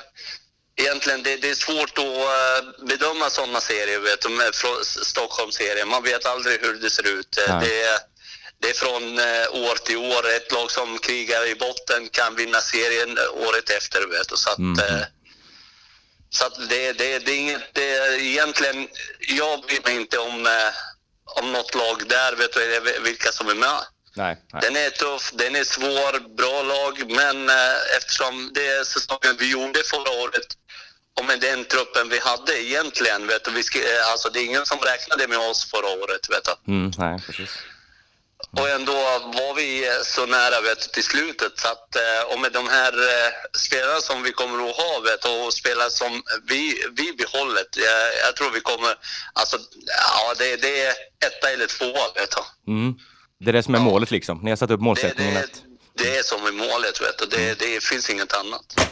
egentligen 0.76 1.22
det, 1.22 1.36
det 1.36 1.50
är 1.50 1.54
svårt 1.54 1.98
att 1.98 2.04
eh, 2.04 2.86
bedöma 2.86 3.30
sådana 3.30 3.60
serier, 3.60 3.98
vet 3.98 4.20
du, 4.22 4.84
Stockholmsserien. 5.04 5.88
Man 5.88 6.02
vet 6.02 6.26
aldrig 6.26 6.60
hur 6.60 6.74
det 6.74 6.90
ser 6.90 7.06
ut. 7.06 7.38
Eh, 7.38 7.56
Nej. 7.58 7.68
Det, 7.68 7.82
är- 7.82 7.98
det 8.62 8.68
är 8.70 8.74
från 8.74 9.18
eh, 9.18 9.68
år 9.70 9.76
till 9.76 9.96
år. 9.96 10.28
Ett 10.28 10.52
lag 10.52 10.70
som 10.70 10.98
krigar 10.98 11.46
i 11.46 11.54
botten 11.54 12.08
kan 12.08 12.36
vinna 12.36 12.60
serien 12.60 13.18
året 13.18 13.70
efter, 13.70 14.06
vet 14.06 14.28
du. 14.28 14.36
Så 14.36 14.50
att, 14.50 14.58
Mhm. 14.58 14.76
Så 16.30 16.46
att 16.46 16.68
det, 16.68 16.92
det, 16.92 17.18
det 17.18 17.32
är 17.32 17.38
inget, 17.38 17.62
det 17.72 17.92
är 17.94 18.20
egentligen, 18.20 18.88
jag 19.18 19.60
bryr 19.60 19.80
mig 19.84 19.96
inte 19.96 20.18
om, 20.18 20.46
eh, 20.46 20.72
om 21.40 21.52
något 21.52 21.74
lag 21.74 22.08
där, 22.08 22.36
vet 22.36 22.52
du, 22.52 23.00
vilka 23.04 23.32
som 23.32 23.48
är 23.48 23.54
med. 23.54 23.80
Nej, 24.16 24.36
nej. 24.52 24.62
Den 24.62 24.76
är 24.76 24.90
tuff, 24.90 25.30
den 25.34 25.56
är 25.56 25.64
svår, 25.64 26.36
bra 26.36 26.62
lag, 26.62 27.10
men 27.10 27.48
eh, 27.48 27.96
eftersom 27.96 28.50
det 28.54 28.66
är 28.66 28.84
säsongen 28.84 29.36
vi 29.38 29.50
gjorde 29.50 29.82
förra 29.82 30.10
året 30.22 30.46
och 31.18 31.26
med 31.26 31.40
den 31.40 31.64
truppen 31.64 32.08
vi 32.08 32.18
hade 32.18 32.62
egentligen, 32.62 33.26
vet 33.26 33.44
du, 33.44 33.50
vi 33.50 33.60
eh, 33.60 34.10
alltså 34.12 34.30
det 34.30 34.40
är 34.40 34.44
ingen 34.44 34.66
som 34.66 34.78
räknade 34.78 35.28
med 35.28 35.38
oss 35.38 35.70
förra 35.70 35.88
året, 36.02 36.30
vet 36.30 36.44
du. 36.44 36.72
Mm, 36.72 36.92
nej, 36.98 37.18
precis. 37.26 37.50
Och 38.58 38.68
ändå 38.68 38.92
var 39.38 39.54
vi 39.54 39.88
så 40.04 40.26
nära 40.26 40.60
vet 40.60 40.92
till 40.92 41.04
slutet. 41.04 41.52
Så 41.58 41.68
att, 41.68 41.96
eh, 41.96 42.32
och 42.32 42.40
med 42.40 42.52
de 42.52 42.68
här 42.68 42.92
eh, 42.92 43.32
spelarna 43.52 44.00
som 44.00 44.22
vi 44.22 44.32
kommer 44.32 44.70
att 44.70 44.76
ha 44.76 45.00
vet 45.00 45.24
och 45.24 45.54
spelare 45.54 45.90
som 45.90 46.22
vi, 46.48 46.84
vi 46.92 47.12
behållet. 47.12 47.68
Jag, 47.76 48.26
jag 48.26 48.36
tror 48.36 48.50
vi 48.50 48.60
kommer... 48.60 48.94
Alltså, 49.32 49.56
ja, 49.86 50.34
det, 50.38 50.56
det 50.56 50.80
är 50.80 50.94
etta 51.26 51.50
eller 51.50 51.66
tvåa, 51.66 52.06
vet 52.14 52.30
du. 52.36 52.72
Mm. 52.72 52.94
Det 53.40 53.50
är 53.50 53.52
det 53.52 53.62
som 53.62 53.74
är 53.74 53.78
målet 53.78 54.10
liksom. 54.10 54.38
Ni 54.42 54.50
har 54.50 54.56
satt 54.56 54.70
upp 54.70 54.80
Det, 54.80 54.84
målsättningen 54.84 55.34
det, 55.34 55.40
att... 55.40 55.62
det 55.98 56.16
är 56.16 56.22
som 56.22 56.46
är 56.46 56.52
målet, 56.52 57.00
vet 57.00 57.18
du. 57.18 57.26
Det, 57.26 57.58
det 57.58 57.84
finns 57.84 58.10
inget 58.10 58.32
annat. 58.32 58.90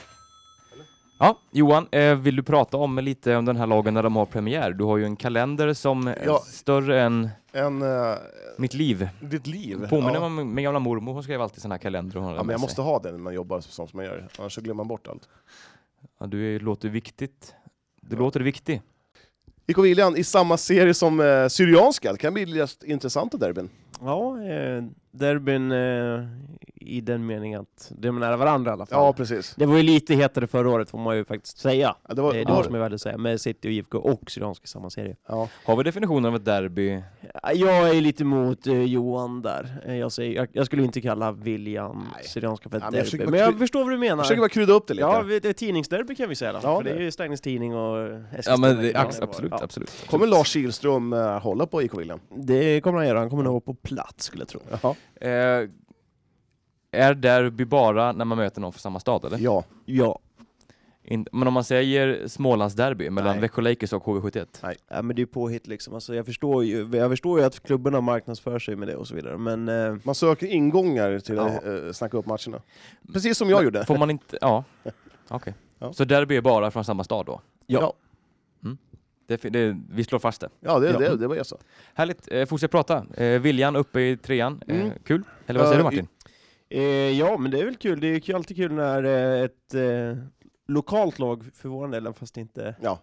Ja, 1.19 1.39
Johan, 1.51 1.87
eh, 1.91 2.15
vill 2.15 2.37
du 2.37 2.43
prata 2.43 2.77
om 2.77 2.99
lite 2.99 3.37
om 3.37 3.45
den 3.45 3.57
här 3.57 3.67
lagen 3.67 3.95
när 3.95 4.03
de 4.03 4.17
har 4.17 4.27
premiär? 4.27 4.71
Du 4.73 4.85
har 4.85 4.97
ju 4.97 5.05
en 5.05 5.17
kalender 5.17 5.73
som 5.75 6.07
är 6.07 6.19
Ja. 6.27 6.39
större 6.47 7.03
än 7.03 7.29
En, 7.53 7.83
eh, 7.83 8.15
mitt 8.59 8.75
liv. 8.75 9.09
ditt 9.21 9.47
liv. 9.47 9.89
Påminner 9.89 10.15
ja. 10.15 10.21
om 10.27 10.55
min 10.55 10.65
gamla 10.65 10.79
mormor, 10.79 11.13
hon 11.13 11.23
skrev 11.23 11.43
alltid 11.43 11.63
här 11.71 11.79
kalendrar. 11.79 12.21
hon 12.21 12.35
Ja, 12.35 12.43
men 12.43 12.51
jag 12.51 12.61
sig. 12.61 12.65
måste 12.65 12.83
ha 12.83 12.99
den 12.99 13.13
när 13.13 13.19
man 13.21 13.35
jobbar 13.35 13.61
som 13.61 13.87
man 13.93 14.05
gör, 14.05 14.29
annars 14.39 14.55
så 14.55 14.61
glömmer 14.61 14.77
man 14.77 14.89
bort 14.89 15.07
allt. 15.09 15.29
Ja, 16.21 16.27
du 16.27 16.57
är- 16.57 16.61
låter 16.61 16.89
viktigt. 16.89 17.55
Du 18.01 18.17
låter 18.17 18.41
viktig. 18.41 18.83
IK 19.67 19.79
Viljan 19.79 20.17
i 20.17 20.25
samma 20.25 20.57
serie 20.57 20.95
som 20.95 21.21
eh, 21.21 21.49
Syrianska, 21.49 22.13
det 22.13 22.19
kan 22.19 22.35
bli 22.35 22.67
intressanta 22.85 23.37
derbyn. 23.37 23.69
Ja, 24.01 24.43
eh, 24.43 24.85
derbyn 25.11 25.73
eh, 25.73 26.25
i 26.81 27.01
den 27.01 27.27
meningen 27.27 27.61
att 27.61 27.93
de 27.99 28.17
är 28.17 28.21
nära 28.21 28.37
varandra 28.37 28.71
i 28.71 28.73
alla 28.73 28.87
fall. 28.87 29.05
Ja, 29.05 29.13
precis. 29.13 29.55
Det 29.57 29.67
var 29.67 29.77
ju 29.77 29.83
lite 29.83 30.15
hetare 30.15 30.47
förra 30.47 30.71
året 30.71 30.91
får 30.91 30.99
man 30.99 31.17
ju 31.17 31.25
faktiskt 31.25 31.59
säga. 31.59 31.95
Ja, 32.09 32.15
det 32.15 32.23
var, 32.23 32.35
Eh, 32.35 32.47
det 32.47 32.53
var 32.53 32.63
som 32.63 32.75
är 32.75 32.79
värt 32.79 32.93
att 32.93 33.01
säga, 33.01 33.19
med 33.19 33.41
City 33.41 33.69
och 33.69 33.73
IFK 33.73 33.99
och 33.99 34.31
Syrianska 34.31 34.65
i 34.65 34.69
samma 34.69 34.91
serie. 34.91 35.17
ja. 35.29 35.49
Har 35.65 35.77
vi 35.77 35.83
definitionen 35.83 36.25
av 36.25 36.37
ett 36.37 36.45
derby? 36.45 37.03
Ja, 37.43 37.53
Jag 37.53 37.97
är 37.97 38.01
lite 38.01 38.23
emot 38.23 38.67
eh, 38.67 38.83
Johan 38.83 39.43
där. 39.43 39.83
Eh, 39.87 39.97
Jag, 39.97 40.13
säger, 40.13 40.37
jag, 40.37 40.49
jag 40.53 40.67
skulle 40.67 40.83
inte 40.85 41.01
kalla 41.01 41.31
Nej. 41.31 41.95
Syrianska 42.25 42.69
för 42.69 42.77
ett 42.77 42.83
Ja, 42.83 42.91
men 42.91 42.97
jag 42.99 43.05
försöker 43.07 43.25
derby. 43.25 43.39
bara 43.39 43.45
Men 43.47 43.53
jag 43.53 43.59
förstår 43.59 43.81
vad 43.85 43.93
du 43.93 43.99
menar. 43.99 44.17
Jag 44.17 44.25
försöker 44.25 44.41
bara 44.41 44.49
krydda 44.49 44.73
upp 44.73 44.87
det 44.87 44.95
lite. 44.95 45.07
Ja, 45.09 45.23
det 45.23 45.45
är 45.45 45.53
tidningsderby 45.53 46.15
kan 46.15 46.29
vi 46.29 46.35
säga 46.35 46.53
då. 46.53 46.59
Ja, 46.63 46.77
för 46.77 46.85
det 46.85 46.91
är 46.91 46.97
det- 46.97 47.03
ju 47.05 47.11
Strängnäs 47.11 47.41
Tidning 47.41 47.75
och 47.77 48.09
Eskilstuna. 48.09 48.55
Ja, 48.55 48.57
men 48.75 48.77
det, 48.83 48.91
Ja, 48.91 49.11
absolut, 49.23 49.51
ja. 49.51 49.61
absolut. 49.63 50.07
Kommer 50.11 50.27
Lars 50.27 50.49
Kihlström 50.49 51.13
eh, 51.13 51.39
hålla 51.41 51.67
på 51.67 51.83
IK 51.83 51.99
Viljan? 51.99 52.21
Det 52.35 52.81
kommer 52.81 52.99
han 52.99 53.07
göra. 53.09 53.19
Han 53.19 53.31
kommer 53.31 53.43
nog 53.43 53.53
vara 53.53 53.61
på 53.61 53.75
plats 53.75 54.25
skulle 54.25 54.41
jag 54.43 54.49
tro. 54.49 54.61
Ja. 54.83 54.95
Eh, 55.21 55.69
är 56.91 57.15
derby 57.15 57.65
bara 57.65 58.13
när 58.13 58.25
man 58.25 58.39
möter 58.39 58.61
någon 58.61 58.73
från 58.73 58.81
samma 58.81 59.01
stad, 59.01 59.25
eller? 59.25 59.39
ja. 59.39 59.65
Ja. 59.85 60.19
In, 61.11 61.27
men 61.33 61.49
om 61.49 61.55
man 61.55 61.65
säger 61.65 62.29
Smålandsderby 62.29 63.11
mellan 63.11 63.33
Nej. 63.33 63.41
Växjö 63.41 63.63
Lakers 63.63 63.93
och 63.93 64.05
HV71? 64.05 64.77
ja, 64.89 65.03
men 65.03 65.17
det 65.17 65.23
är 65.23 65.27
påhitt 65.27 65.67
liksom. 65.67 65.95
Alltså, 65.95 66.15
jag, 66.15 66.27
förstår 66.27 66.65
ju, 66.65 66.89
jag 66.97 67.11
förstår 67.11 67.41
ju 67.41 67.45
att 67.47 67.61
klubbarna 67.63 68.01
marknadsför 68.01 68.59
sig 68.59 68.77
med 68.77 68.89
det 68.89 68.97
och 68.97 69.09
så 69.09 69.15
vidare. 69.15 69.39
Men 69.39 69.69
eh, 69.69 69.97
Man 70.03 70.15
söker 70.15 70.47
ingångar 70.47 71.19
till 71.19 71.39
att 71.39 71.53
Ja. 71.65 71.73
eh, 71.87 71.93
snacka 71.93 72.17
upp 72.17 72.27
matcherna. 72.27 72.63
Precis 73.13 73.39
som 73.39 73.51
jag 73.51 73.65
gjorde. 73.65 73.85
Får 73.85 73.99
man 73.99 74.11
inte... 74.11 74.39
Ja. 74.41 74.65
Okej. 75.29 75.55
Ja. 75.79 75.93
Så 75.93 76.05
derby 76.05 76.37
är 76.37 76.41
bara 76.43 76.71
från 76.71 76.85
samma 76.85 77.05
stad 77.05 77.27
då? 77.27 77.41
Ja, 77.67 77.93
Det, 79.29 79.37
det, 79.37 79.77
vi 79.91 80.05
slår 80.05 80.19
fast 80.19 80.41
det. 80.41 80.49
ja, 80.61 80.79
det, 80.79 80.91
Ja. 80.91 80.99
Det, 80.99 81.17
det 81.17 81.27
var 81.29 81.37
jag 81.37 81.47
sa. 81.47 81.57
Härligt. 81.95 82.33
Eh, 82.33 82.47
fortsätt 82.47 82.71
prata. 82.71 83.07
Eh, 83.17 83.41
Viljan 83.41 83.77
uppe 83.77 84.01
i 84.01 84.17
trean. 84.17 84.63
Eh, 84.67 84.77
Mm. 84.81 84.91
Kul. 85.05 85.23
Eller 85.47 85.61
vad 85.61 85.69
säger 85.69 85.81
Eh, 85.81 85.91
du 85.91 85.97
Martin? 85.97 86.09
eh, 86.69 86.83
ja, 87.19 87.37
men 87.39 87.51
det 87.51 87.61
är 87.61 87.65
väl 87.65 87.77
kul. 87.77 88.01
Det 88.01 88.07
är 88.07 88.29
ju 88.29 88.35
alltid 88.37 88.57
kul 88.57 88.73
när 88.73 89.05
eh, 89.05 89.43
ett 89.45 89.75
eh, 89.75 90.17
lokalt 90.69 91.19
lag, 91.19 91.45
för 91.55 91.69
vår 91.69 91.89
del, 91.89 92.13
fast 92.13 92.37
inte 92.37 92.75
Ja, 92.81 93.03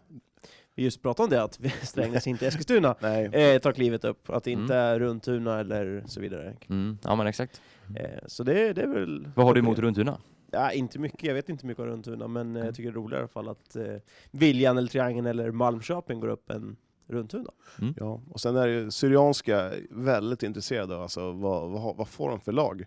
vi 0.76 0.84
just 0.84 1.02
pratade 1.02 1.24
om 1.26 1.30
det, 1.30 1.44
att 1.44 1.60
vi- 1.60 1.70
Strängnäs 1.82 2.28
inte 2.28 2.48
Eskilstuna, 2.48 2.96
nej. 3.00 3.26
eh, 3.26 3.60
tar 3.60 3.72
klivet 3.72 4.06
upp. 4.06 4.30
Att 4.30 4.44
det 4.44 4.52
inte 4.52 4.76
Mm. 4.76 4.86
är 4.86 5.00
Runtuna 5.00 5.60
eller 5.60 6.04
så 6.06 6.22
vidare. 6.22 6.54
Mm. 6.70 6.98
Ja 7.04 7.16
men 7.16 7.28
exakt. 7.28 7.62
Eh, 7.96 8.10
så 8.28 8.44
det, 8.44 8.74
det 8.74 8.82
är 8.82 8.88
väl... 8.88 9.28
Vad 9.36 9.46
har 9.46 9.54
du 9.54 9.60
emot 9.60 9.80
Runtuna? 9.80 10.18
Ja, 10.56 10.72
inte 10.72 11.00
mycket. 11.00 11.24
Jag 11.24 11.34
vet 11.34 11.50
inte 11.50 11.66
mycket 11.66 11.82
om 11.82 11.88
Runtuna, 11.90 12.28
men 12.28 12.56
eh, 12.56 12.66
jag 12.66 12.76
tycker 12.76 12.90
det 12.92 12.94
är 12.94 13.02
roligare 13.02 13.20
i 13.20 13.24
alla 13.24 13.28
fall 13.28 13.50
att 13.50 13.76
eh, 13.76 13.84
Viljan 14.32 14.78
eller 14.78 14.88
Triangeln 14.88 15.26
eller 15.28 15.52
Malmköping 15.52 16.20
går 16.20 16.28
upp 16.28 16.50
än 16.50 16.76
Runtuna. 17.08 17.50
Ja. 17.98 18.22
Och 18.30 18.40
sen 18.40 18.56
är 18.56 18.68
ju 18.68 18.92
Syrianska 18.92 19.72
väldigt 19.90 20.44
intresserade 20.44 20.96
av 20.96 21.02
alltså, 21.02 21.32
vad, 21.32 21.70
vad, 21.72 21.96
vad 21.96 22.08
får 22.08 22.30
de 22.30 22.40
för 22.40 22.52
lag? 22.52 22.86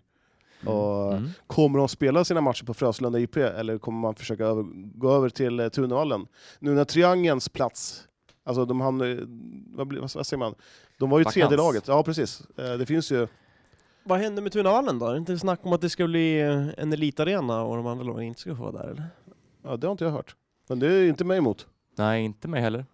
Och 0.65 1.13
Mm. 1.13 1.29
Kommer 1.47 1.79
de 1.79 1.87
spela 1.87 2.23
sina 2.23 2.41
matcher 2.41 2.65
på 2.65 2.73
Fröslunda 2.73 3.19
IP 3.19 3.37
eller 3.37 3.77
kommer 3.77 3.99
man 3.99 4.15
försöka 4.15 4.45
över, 4.45 4.63
gå 4.99 5.11
över 5.11 5.29
till 5.29 5.59
eh, 5.59 5.69
Tunavallen? 5.69 6.27
Nu 6.59 6.71
när 6.73 6.85
Triangelns 6.85 7.49
plats, 7.49 8.07
alltså 8.43 8.65
de 8.65 8.81
hamnar, 8.81 9.19
vad, 9.77 9.93
vad, 9.93 10.11
vad 10.15 10.25
säger 10.27 10.37
man? 10.37 10.55
De 10.97 11.09
var 11.09 11.19
ju 11.19 11.23
Vakans. 11.23 11.33
tredje 11.33 11.57
laget, 11.57 11.87
ja 11.87 12.03
precis. 12.03 12.41
Eh, 12.57 12.73
Det 12.73 12.85
finns 12.85 13.11
ju, 13.11 13.27
Vad 14.09 14.19
händer 14.19 14.41
med 14.41 14.51
Tunavallen 14.51 14.99
då? 14.99 15.05
Är 15.05 15.11
det 15.11 15.17
inte 15.17 15.37
snack 15.39 15.59
om 15.63 15.73
att 15.73 15.81
det 15.81 15.89
ska 15.89 16.07
bli 16.07 16.39
eh, 16.41 16.67
en 16.77 16.93
elitarena 16.93 17.61
och 17.63 17.75
de 17.75 17.87
andra 17.87 18.03
lagen 18.05 18.23
inte 18.23 18.41
ska 18.41 18.55
få 18.55 18.63
vara 18.63 18.71
där 18.83 18.89
eller? 18.89 19.03
ja 19.63 19.77
det 19.77 19.87
har 19.87 19.91
inte 19.91 20.03
jag 20.03 20.11
hört. 20.11 20.35
Men 20.69 20.79
det 20.79 20.87
är 20.93 21.07
inte 21.09 21.23
mig 21.25 21.37
emot. 21.37 21.67
Nej, 21.97 22.23
inte 22.25 22.47
mig 22.47 22.61
heller. 22.61 22.85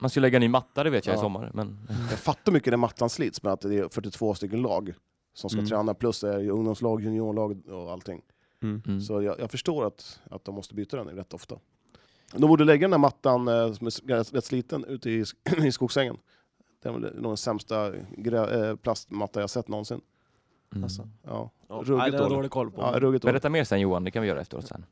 Man 0.00 0.10
skulle 0.10 0.26
lägga 0.26 0.38
ny 0.38 0.48
matta, 0.48 0.84
det 0.84 0.90
vet 0.90 1.06
jag 1.06 1.14
i 1.14 1.16
Ja. 1.16 1.20
sommar. 1.22 1.50
Men... 1.54 1.78
Jag 2.10 2.18
fattar 2.18 2.52
mycket 2.52 2.70
när 2.72 2.76
mattan 2.76 3.10
slits 3.10 3.42
med 3.42 3.52
att 3.52 3.60
det 3.60 3.78
är 3.78 3.88
42 3.88 4.34
stycken 4.34 4.62
lag 4.62 4.94
som 5.34 5.50
ska 5.50 5.58
Mm. 5.58 5.68
träna, 5.68 5.94
plus 5.94 6.20
det 6.20 6.28
är 6.34 6.48
ungdomslag, 6.50 7.02
juniorlag 7.02 7.68
och 7.68 7.92
allting. 7.92 8.22
Mm. 8.62 9.00
Så 9.00 9.22
jag, 9.22 9.40
jag 9.40 9.50
förstår 9.50 9.86
att, 9.86 10.20
att 10.30 10.44
de 10.44 10.54
måste 10.54 10.74
byta 10.74 10.96
den 10.96 11.08
rätt 11.08 11.34
ofta. 11.34 11.58
De 12.32 12.40
borde 12.48 12.64
lägga 12.64 12.84
den 12.84 12.92
här 12.92 12.98
mattan 12.98 13.48
eh, 13.48 13.72
som 13.72 13.86
är 13.86 14.32
rätt, 14.34 14.44
sliten 14.44 14.84
ute 14.84 15.10
i, 15.10 15.24
i 15.64 15.72
skogsängen. 15.72 16.16
Det 16.82 16.88
är 16.88 16.92
nog 16.92 17.02
den 17.30 17.36
sämsta 17.36 17.92
grä, 18.16 18.68
eh, 18.70 18.76
plastmatta 18.76 19.40
jag 19.40 19.50
sett 19.50 19.68
någonsin. 19.68 20.00
Mm. 20.74 20.84
Alltså. 20.84 21.08
Ja, 21.26 21.50
Ja, 21.68 21.74
ruggigt 21.74 21.98
nej, 21.98 22.10
dålig. 22.10 22.30
dålig 22.36 22.50
koll 22.50 22.70
på. 22.70 22.80
Ja, 22.80 23.00
ruggigt. 23.00 23.24
Berätta 23.24 23.48
mer 23.50 23.64
sen 23.64 23.80
Johan, 23.80 24.04
det 24.04 24.10
kan 24.10 24.22
vi 24.22 24.28
göra 24.28 24.40
efteråt 24.40 24.66
sen. 24.66 24.84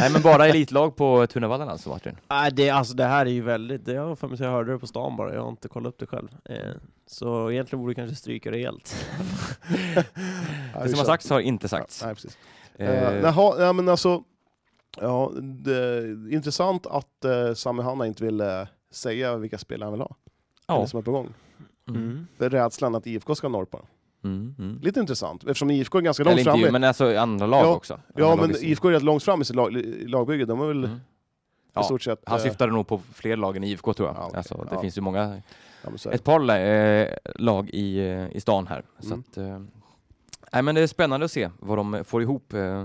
Nej 0.00 0.12
men 0.12 0.22
bara 0.22 0.46
elitlag 0.46 0.96
på 0.96 1.26
Tunavallen 1.26 1.68
alltså 1.68 1.88
Martin? 1.88 2.16
Nej, 2.28 2.50
det, 2.52 2.70
alltså, 2.70 2.94
det 2.94 3.04
här 3.04 3.26
är 3.26 3.30
ju 3.30 3.40
väldigt, 3.42 3.84
det 3.84 3.94
har 3.96 4.16
för 4.16 4.28
mig 4.28 4.42
jag 4.42 4.50
hörde 4.50 4.72
det 4.72 4.78
på 4.78 4.86
stan 4.86 5.16
bara, 5.16 5.34
jag 5.34 5.42
har 5.42 5.48
inte 5.48 5.68
kollat 5.68 5.88
upp 5.88 5.98
det 5.98 6.06
själv. 6.06 6.28
Eh, 6.44 6.56
så 7.06 7.50
egentligen 7.50 7.80
borde 7.80 7.90
vi 7.90 7.94
kanske 7.94 8.16
stryka 8.16 8.50
det 8.50 8.58
helt. 8.58 9.06
Det 10.82 10.88
som 10.88 10.98
har 10.98 11.04
sagts 11.06 11.30
har 11.30 11.40
inte 11.40 11.68
sagts. 11.68 12.00
Ja, 12.00 12.06
nej, 12.06 12.14
precis. 12.14 12.38
Eh, 12.76 12.90
Eh, 12.90 13.20
jaha, 13.20 13.62
ja, 13.62 13.72
men 13.72 13.88
alltså, 13.88 14.22
ja, 15.00 15.32
det 15.42 15.76
är 15.76 16.32
intressant 16.32 16.86
att 16.86 17.24
eh, 17.24 17.54
Sami 17.54 17.82
Hanna 17.82 18.06
inte 18.06 18.24
vill 18.24 18.40
eh, 18.40 18.62
säga 18.90 19.36
vilka 19.36 19.58
spelare 19.58 19.86
han 19.86 19.92
vill 19.92 20.00
ha. 20.02 20.16
ja. 20.66 20.76
Eller 20.76 20.86
som 20.86 20.98
är 20.98 21.02
på 21.02 21.12
gång. 21.12 21.34
Mm. 21.88 22.26
För 22.38 22.50
rädslan 22.50 22.94
att 22.94 23.06
IFK 23.06 23.34
ska 23.34 23.48
norpa. 23.48 23.78
Mm. 24.24 24.54
Mm. 24.58 24.78
Lite 24.82 25.00
intressant, 25.00 25.42
eftersom 25.44 25.70
IFK 25.70 25.98
är 25.98 26.02
ganska 26.02 26.24
långt 26.24 26.32
Eller 26.40 26.44
framme. 26.52 26.70
men 26.70 26.84
alltså 26.84 27.16
andra 27.16 27.46
lag 27.46 27.64
Ja, 27.64 27.74
också. 27.74 28.00
Ja, 28.16 28.30
Andra 28.32 28.46
men 28.46 28.52
lag 28.54 28.62
i- 28.62 28.70
IFK 28.70 28.88
är 28.88 28.92
rätt 28.92 29.02
långt 29.02 29.22
fram 29.22 29.42
i 29.42 29.44
sitt 29.44 29.56
lag, 29.56 29.72
lagbygge. 30.06 30.44
De 30.44 30.60
är 30.60 30.66
väl 30.66 30.84
Mm. 30.84 30.96
i 30.96 31.00
Ja, 31.74 31.82
stort 31.82 32.02
sett... 32.02 32.22
Han 32.26 32.38
eh, 32.38 32.42
syftade 32.44 32.72
nog 32.72 32.86
på 32.86 33.00
fler 33.14 33.36
lag 33.36 33.56
än 33.56 33.64
IFK 33.64 33.94
tror 33.94 34.08
jag. 34.08 34.16
Ja, 34.16 34.24
okej. 34.26 34.36
alltså, 34.36 34.54
det 34.54 34.74
Ja. 34.74 34.80
finns 34.80 34.96
ju 34.98 35.00
många, 35.00 35.40
ja, 35.84 35.90
men 35.90 36.12
ett 36.12 36.24
par 36.24 36.50
eh, 36.50 37.08
lag 37.36 37.70
i, 37.70 37.98
eh, 37.98 38.36
i 38.36 38.40
stan 38.40 38.66
här. 38.66 38.82
Så 38.98 39.06
Mm. 39.06 39.20
att, 39.30 39.36
eh, 39.36 39.58
nej, 40.52 40.62
men 40.62 40.74
det 40.74 40.80
är 40.80 40.86
spännande 40.86 41.24
att 41.24 41.32
se 41.32 41.50
vad 41.58 41.78
de 41.78 42.04
får 42.04 42.22
ihop. 42.22 42.52
Eh, 42.52 42.84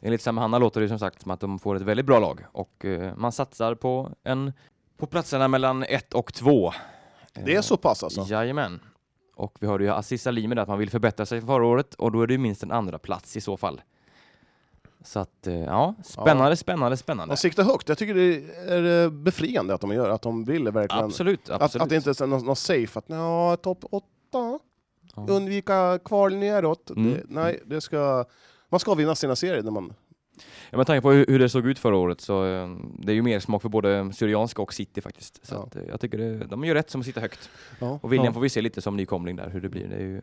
enligt 0.00 0.22
Sam 0.22 0.38
Hanna 0.38 0.58
låter 0.58 0.80
det 0.80 0.88
som 0.88 0.98
sagt 0.98 1.22
som 1.22 1.30
att 1.30 1.40
de 1.40 1.58
får 1.58 1.76
ett 1.76 1.82
väldigt 1.82 2.06
bra 2.06 2.18
lag 2.18 2.40
och 2.52 2.84
eh, 2.84 3.12
man 3.16 3.32
satsar 3.32 3.74
på, 3.74 4.10
en, 4.24 4.52
på 4.96 5.06
platserna 5.06 5.48
mellan 5.48 5.82
ett 5.82 6.14
och 6.14 6.34
två. 6.34 6.72
Det 7.44 7.54
är 7.54 7.62
så 7.62 7.76
pass 7.76 8.02
alltså? 8.04 8.20
Jajamän. 8.28 8.80
Och 9.34 9.56
vi 9.60 9.66
hörde 9.66 9.84
ju 9.84 9.90
Aziz 9.90 10.22
Salimi 10.22 10.54
där 10.54 10.62
att 10.62 10.68
man 10.68 10.78
vill 10.78 10.90
förbättra 10.90 11.26
sig 11.26 11.40
förra 11.40 11.66
året 11.66 11.94
och 11.94 12.12
då 12.12 12.22
är 12.22 12.26
det 12.26 12.34
ju 12.34 12.38
minst 12.38 12.62
en 12.62 12.70
andra 12.72 12.98
plats 12.98 13.36
i 13.36 13.40
så 13.40 13.56
fall. 13.56 13.80
Så 15.04 15.18
att, 15.20 15.46
eh, 15.46 15.54
ja, 15.54 15.94
spännande, 16.04 16.56
spännande, 16.56 16.96
spännande. 16.96 17.32
De 17.34 17.36
siktar 17.36 17.62
högt. 17.62 17.88
Jag 17.88 17.98
tycker 17.98 18.14
det 18.14 18.44
är 18.74 19.04
eh, 19.04 19.10
befriande 19.10 19.74
att 19.74 19.80
de 19.80 19.92
gör, 19.92 20.08
att 20.10 20.22
de 20.22 20.44
vill 20.44 20.70
verkligen... 20.70 21.04
Absolut, 21.04 21.50
Att, 21.50 21.62
absolut. 21.62 21.82
att 21.82 21.88
det 21.88 21.96
inte 21.96 22.10
är 22.10 22.26
någon, 22.26 22.44
någon 22.44 22.56
safe, 22.56 22.98
att 22.98 23.04
ja, 23.06 23.56
topp 23.62 23.84
åtta, 23.90 24.58
Ja. 25.16 25.26
undvika 25.28 25.98
kval 26.04 26.34
neråt. 26.36 26.90
Mm. 26.90 27.12
Det, 27.12 27.22
nej, 27.28 27.62
det 27.66 27.80
ska, 27.80 28.24
man 28.68 28.80
ska 28.80 28.94
vinna 28.94 29.14
sina 29.14 29.36
serier 29.36 29.62
när 29.62 29.70
man... 29.70 29.94
Ja, 30.70 30.76
med 30.78 30.86
tanke 30.86 31.02
på 31.02 31.10
hur, 31.12 31.26
hur 31.28 31.38
det 31.38 31.48
såg 31.48 31.66
ut 31.66 31.78
förra 31.78 31.96
året 31.96 32.20
så 32.20 32.46
eh, 32.46 32.76
det 32.98 33.12
är 33.12 33.14
ju 33.16 33.22
mer 33.22 33.40
smak 33.40 33.62
för 33.62 33.68
både 33.68 34.12
Syrianska 34.12 34.62
och 34.62 34.74
City 34.74 35.00
faktiskt. 35.00 35.46
Så 35.46 35.54
Ja. 35.54 35.62
att, 35.62 35.76
eh, 35.76 35.82
jag 35.88 36.00
tycker 36.00 36.18
det, 36.18 36.38
de 36.44 36.64
gör 36.64 36.74
rätt 36.74 36.90
som 36.90 37.04
sitter 37.04 37.20
högt. 37.20 37.50
Ja, 37.80 37.98
Och 38.02 38.12
William 38.12 38.26
ja, 38.26 38.32
får 38.32 38.40
vi 38.40 38.48
se 38.48 38.60
lite 38.62 38.82
som 38.82 38.96
nykomling 38.96 39.36
där 39.36 39.50
hur 39.50 39.60
det 39.60 39.68
blir. 39.68 39.88
Det 39.88 39.96
är 39.96 40.00
ju 40.00 40.20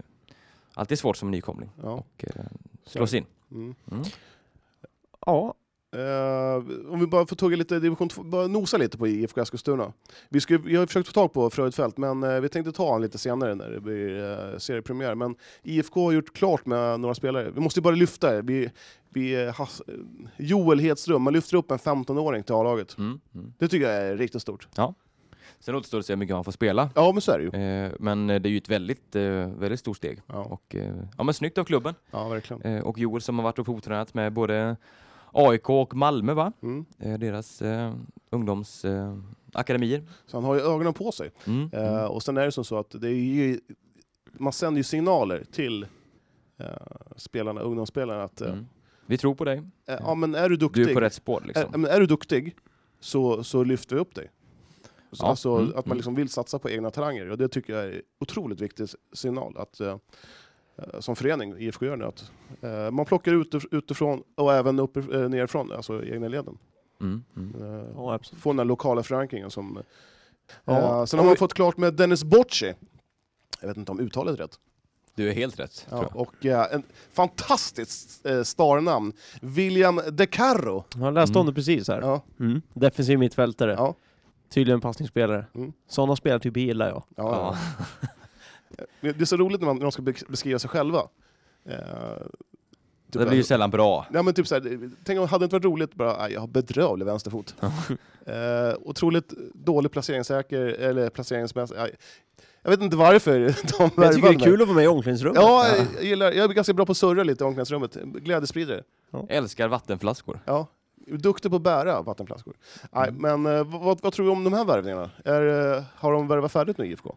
alltid 0.73 0.99
svårt 0.99 1.17
som 1.17 1.31
nykomling 1.31 1.69
ja. 1.83 1.89
och 1.89 2.25
eh, 2.35 2.45
slås 2.85 3.13
in. 3.13 3.25
Mm. 3.51 3.75
Mm. 3.91 4.03
Ja, 5.25 5.53
Eh, 5.93 6.55
om 6.91 6.99
vi 6.99 7.07
bara 7.07 7.25
får 7.25 7.35
tugga 7.35 7.57
lite 7.57 7.79
division 7.79 8.09
2, 8.09 8.23
bara 8.23 8.47
nosa 8.47 8.77
lite 8.77 8.97
på 8.97 9.07
IFK 9.07 9.41
Eskilstuna. 9.41 9.93
Vi, 10.29 10.39
ska, 10.39 10.57
vi 10.57 10.75
har 10.75 10.85
försökt 10.85 11.07
få 11.07 11.13
tag 11.13 11.33
på 11.33 11.49
Fröjdfält, 11.49 11.97
men 11.97 12.23
eh, 12.23 12.39
vi 12.39 12.49
tänkte 12.49 12.71
ta 12.71 12.83
honom 12.85 13.01
lite 13.01 13.17
senare 13.17 13.55
när 13.55 13.69
det 13.69 13.81
blir 13.81 14.09
uh, 14.09 14.57
seriepremiär. 14.57 15.15
Men 15.15 15.35
IFK 15.63 16.03
har 16.03 16.11
gjort 16.11 16.33
klart 16.33 16.65
med 16.65 16.99
några 16.99 17.15
spelare. 17.15 17.51
Vi 17.51 17.61
måste 17.61 17.79
ju 17.79 17.81
bara 17.81 17.95
lyfta 17.95 18.31
det. 18.31 18.41
Vi, 18.41 18.69
vi, 19.09 19.45
uh, 19.45 19.53
has, 19.53 19.81
Joel 20.37 20.79
Hedström, 20.79 21.21
man 21.21 21.33
lyfter 21.33 21.57
upp 21.57 21.71
en 21.71 21.77
15-åring 21.77 22.43
till 22.43 22.55
A-laget. 22.55 22.97
Mm, 22.97 23.19
mm. 23.35 23.53
Det 23.57 23.67
tycker 23.67 23.89
jag 23.89 24.03
är 24.03 24.17
riktigt 24.17 24.41
stort. 24.41 24.67
Sen 25.59 25.75
återstår 25.75 25.97
det 25.97 25.99
att 25.99 26.05
se 26.05 26.13
hur 26.13 26.17
mycket 26.17 26.35
han 26.35 26.43
får 26.43 26.51
spela. 26.51 26.89
Ja, 26.95 27.11
men 27.11 27.21
så 27.21 27.31
är 27.31 27.39
det 27.39 27.43
ju. 27.43 27.63
Eh, 27.63 27.91
men 27.99 28.27
det 28.27 28.33
är 28.33 28.47
ju 28.47 28.57
ett 28.57 28.69
väldigt, 28.69 29.15
eh, 29.15 29.23
väldigt 29.23 29.79
stort 29.79 29.97
steg. 29.97 30.21
Ja, 30.27 30.43
Och, 30.43 30.75
eh, 30.75 30.95
ja, 31.17 31.23
men 31.23 31.33
snyggt 31.33 31.57
av 31.57 31.63
klubben. 31.63 31.95
ja 32.11 32.29
verkligen. 32.29 32.83
Och 32.83 32.97
Joel 32.99 33.21
som 33.21 33.39
har 33.39 33.43
varit 33.43 33.59
och 33.59 33.65
provtränat 33.65 34.13
med 34.13 34.33
både 34.33 34.75
AIK 35.33 35.69
och 35.69 35.95
Malmö, 35.95 36.33
va? 36.33 36.51
Mm. 36.61 36.85
Eh, 36.99 37.19
deras 37.19 37.61
eh, 37.61 37.93
ungdomsakademier. 38.29 40.03
Så 40.25 40.37
han 40.37 40.43
har 40.43 40.55
ju 40.55 40.61
ögonen 40.61 40.93
på 40.93 41.11
sig. 41.11 41.31
Mm. 41.47 41.69
Eh, 41.73 41.93
Mm. 41.93 42.11
och 42.11 42.23
sen 42.23 42.37
är 42.37 42.45
det 42.45 42.51
som 42.51 42.63
så 42.63 42.77
att 42.77 42.89
det 43.01 43.07
är 43.07 43.13
ju, 43.13 43.59
man 44.31 44.53
sänder 44.53 44.77
ju 44.79 44.83
signaler 44.83 45.43
till 45.51 45.83
eh, 46.57 46.65
spelarna, 47.15 47.61
ungdomsspelarna 47.61 48.23
att 48.23 48.41
eh, 48.41 48.51
Mm. 48.51 48.65
Vi 49.05 49.17
tror 49.17 49.35
på 49.35 49.45
dig. 49.45 49.57
eh, 49.87 49.95
ja, 49.99 50.15
men 50.15 50.35
är 50.35 50.49
du 50.49 50.55
duktig, 50.57 50.85
Du 50.85 50.89
är 50.89 50.93
på 50.93 50.99
rätt 51.01 51.13
spår 51.13 51.41
är, 51.43 51.47
liksom. 51.47 51.81
men 51.81 51.85
är 51.91 51.99
du 51.99 52.05
duktig 52.05 52.55
så, 52.99 53.43
så 53.43 53.63
lyfter 53.63 53.95
vi 53.95 54.01
upp 54.01 54.15
dig. 54.15 54.31
Så, 55.11 55.23
Ja, 55.25 55.29
Alltså 55.29 55.49
mm, 55.55 55.69
att 55.69 55.75
man 55.75 55.83
mm. 55.85 55.97
liksom 55.97 56.15
vill 56.15 56.29
satsa 56.29 56.59
på 56.59 56.69
egna 56.69 56.89
talanger. 56.91 57.29
Och 57.29 57.37
det 57.37 57.47
tycker 57.47 57.73
jag 57.73 57.85
är 57.85 58.01
otroligt 58.19 58.61
viktig 58.61 58.87
signal. 59.13 59.57
Att, 59.57 59.79
eh, 59.79 59.87
eh, 59.87 59.97
som 60.99 61.15
förening, 61.15 61.55
IFK 61.59 61.85
gör 61.85 61.95
nu, 61.95 62.05
att 62.05 62.31
eh, 62.61 62.91
man 62.91 63.05
plockar 63.05 63.31
ut 63.41 63.55
utifrån 63.71 64.23
och 64.35 64.53
även 64.53 64.79
upp, 64.79 64.97
eh, 64.97 65.03
nerifrån, 65.03 65.71
alltså 65.71 66.05
egna 66.05 66.27
leden. 66.27 66.57
Mm. 67.01 67.23
Mm. 67.35 67.55
Eh, 67.79 67.85
Ja, 67.95 68.19
få 68.37 68.49
den 68.49 68.57
där 68.57 68.65
lokala 68.65 69.03
förankringen. 69.03 69.51
Som, 69.51 69.77
eh, 69.77 69.83
Ja. 70.65 71.05
sen 71.05 71.19
har 71.19 71.25
man 71.25 71.35
fått 71.35 71.53
klart 71.53 71.77
med 71.77 71.93
Dennis 71.93 72.23
Bocci. 72.23 72.73
Jag 73.61 73.67
vet 73.67 73.77
inte 73.77 73.91
om 73.91 73.99
uttalet 73.99 74.33
är 74.39 74.43
rätt. 74.43 74.59
Du 75.15 75.29
är 75.29 75.33
helt 75.33 75.59
rätt. 75.59 75.87
Ja, 75.89 76.05
och 76.13 76.45
eh, 76.45 76.73
en 76.73 76.83
fantastiskt 77.13 78.25
eh, 78.25 78.43
starnamn, 78.43 79.13
William 79.41 80.01
De 80.11 80.27
Carro. 80.27 80.83
Jag 80.95 81.13
läste 81.13 81.37
om 81.39 81.41
Mm. 81.41 81.53
det 81.53 81.55
precis 81.55 81.87
här. 81.87 82.01
Ja, 82.01 82.21
Mm. 82.39 82.61
Defensiv 82.73 83.19
mittfältare. 83.19 83.71
ja, 83.73 83.95
Tydligen 84.49 84.81
passningsspelare. 84.81 85.45
Mm. 85.55 85.73
Sådana 85.87 86.15
spelartyper 86.15 86.59
gillar 86.61 86.87
jag. 86.89 87.03
ja. 87.15 87.57
Ja. 88.77 88.85
Det 89.01 89.21
är 89.21 89.25
så 89.25 89.37
roligt 89.37 89.59
när, 89.61 89.65
man, 89.67 89.75
när 89.75 89.81
de 89.83 89.91
ska 89.91 90.01
be- 90.01 90.13
beskriva 90.27 90.59
sig 90.59 90.69
själva. 90.69 90.99
Eh, 91.65 91.75
typ, 93.11 93.21
Det 93.21 93.25
blir 93.25 93.37
ju 93.37 93.43
sällan 93.43 93.69
bra. 93.69 94.05
Ja, 94.13 94.21
men 94.23 94.33
typ 94.33 94.47
såhär, 94.47 94.89
tänk 95.03 95.17
om 95.19 95.25
det 95.25 95.31
hade 95.31 95.45
inte 95.45 95.55
varit 95.55 95.65
roligt 95.65 95.95
bara, 95.95 96.21
"Aj, 96.23 96.33
jag 96.33 96.39
har 96.39 96.47
bedrövlig 96.47 97.05
vänsterfot. 97.05 97.55
eh, 98.25 98.33
otroligt 98.81 99.33
dålig 99.53 99.91
placeringssäker, 99.91 100.59
eller 100.61 101.09
placeringsmässig. 101.09 101.77
Jag 102.63 102.69
vet 102.71 102.81
inte 102.81 102.95
varför 102.97 103.39
de 103.77 104.01
jag 104.03 104.13
tycker 104.15 104.27
det 104.29 104.35
är 104.35 104.39
kul 104.39 104.61
att 104.61 104.67
vara 104.67 104.75
med 104.75 104.83
i 104.83 104.87
omklädningsrummet. 104.87 105.41
Ja, 105.41 105.65
jag, 105.95 106.03
gillar, 106.03 106.31
jag 106.31 106.49
är 106.49 106.53
ganska 106.53 106.73
bra 106.73 106.85
på 106.85 106.91
att 106.91 106.97
surra 106.97 107.23
lite 107.23 107.43
i 107.43 107.47
omklädningsrummet. 107.47 107.95
Glädjespridare. 107.95 108.83
Älskar 109.29 109.67
vattenflaskor. 109.67 110.39
Ja. 110.45 110.67
Duktig 111.07 111.51
på 111.51 111.55
att 111.57 111.63
bära 111.63 112.01
vattenflaskor. 112.01 112.53
Nej, 112.91 113.11
men 113.11 113.45
eh, 113.45 113.63
vad, 113.63 114.01
vad 114.01 114.13
tror 114.13 114.25
du 114.25 114.31
om 114.31 114.43
de 114.43 114.53
här 114.53 114.65
värvningarna? 114.65 115.09
Är, 115.25 115.73
eh, 115.77 115.83
har 115.95 116.11
de 116.13 116.27
värvat 116.27 116.51
färdigt 116.51 116.77
nu 116.77 116.85
IFK? 116.87 117.15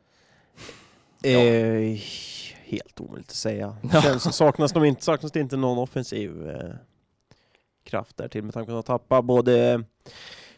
Eh, 1.32 1.98
helt 2.64 3.00
omöjligt 3.00 3.28
att 3.30 3.36
säga. 3.36 3.76
Känns, 4.02 4.36
saknas, 4.36 4.72
de 4.72 4.84
inte, 4.84 5.04
saknas 5.04 5.32
det 5.32 5.40
inte 5.40 5.56
någon 5.56 5.78
offensiv 5.78 6.50
eh, 6.50 6.74
kraft 7.84 8.16
där 8.16 8.28
till 8.28 8.42
med 8.44 8.54
tanke 8.54 8.72
på 8.72 8.78
att 8.78 8.86
de 8.86 8.92
tappar 8.92 9.22
både 9.22 9.84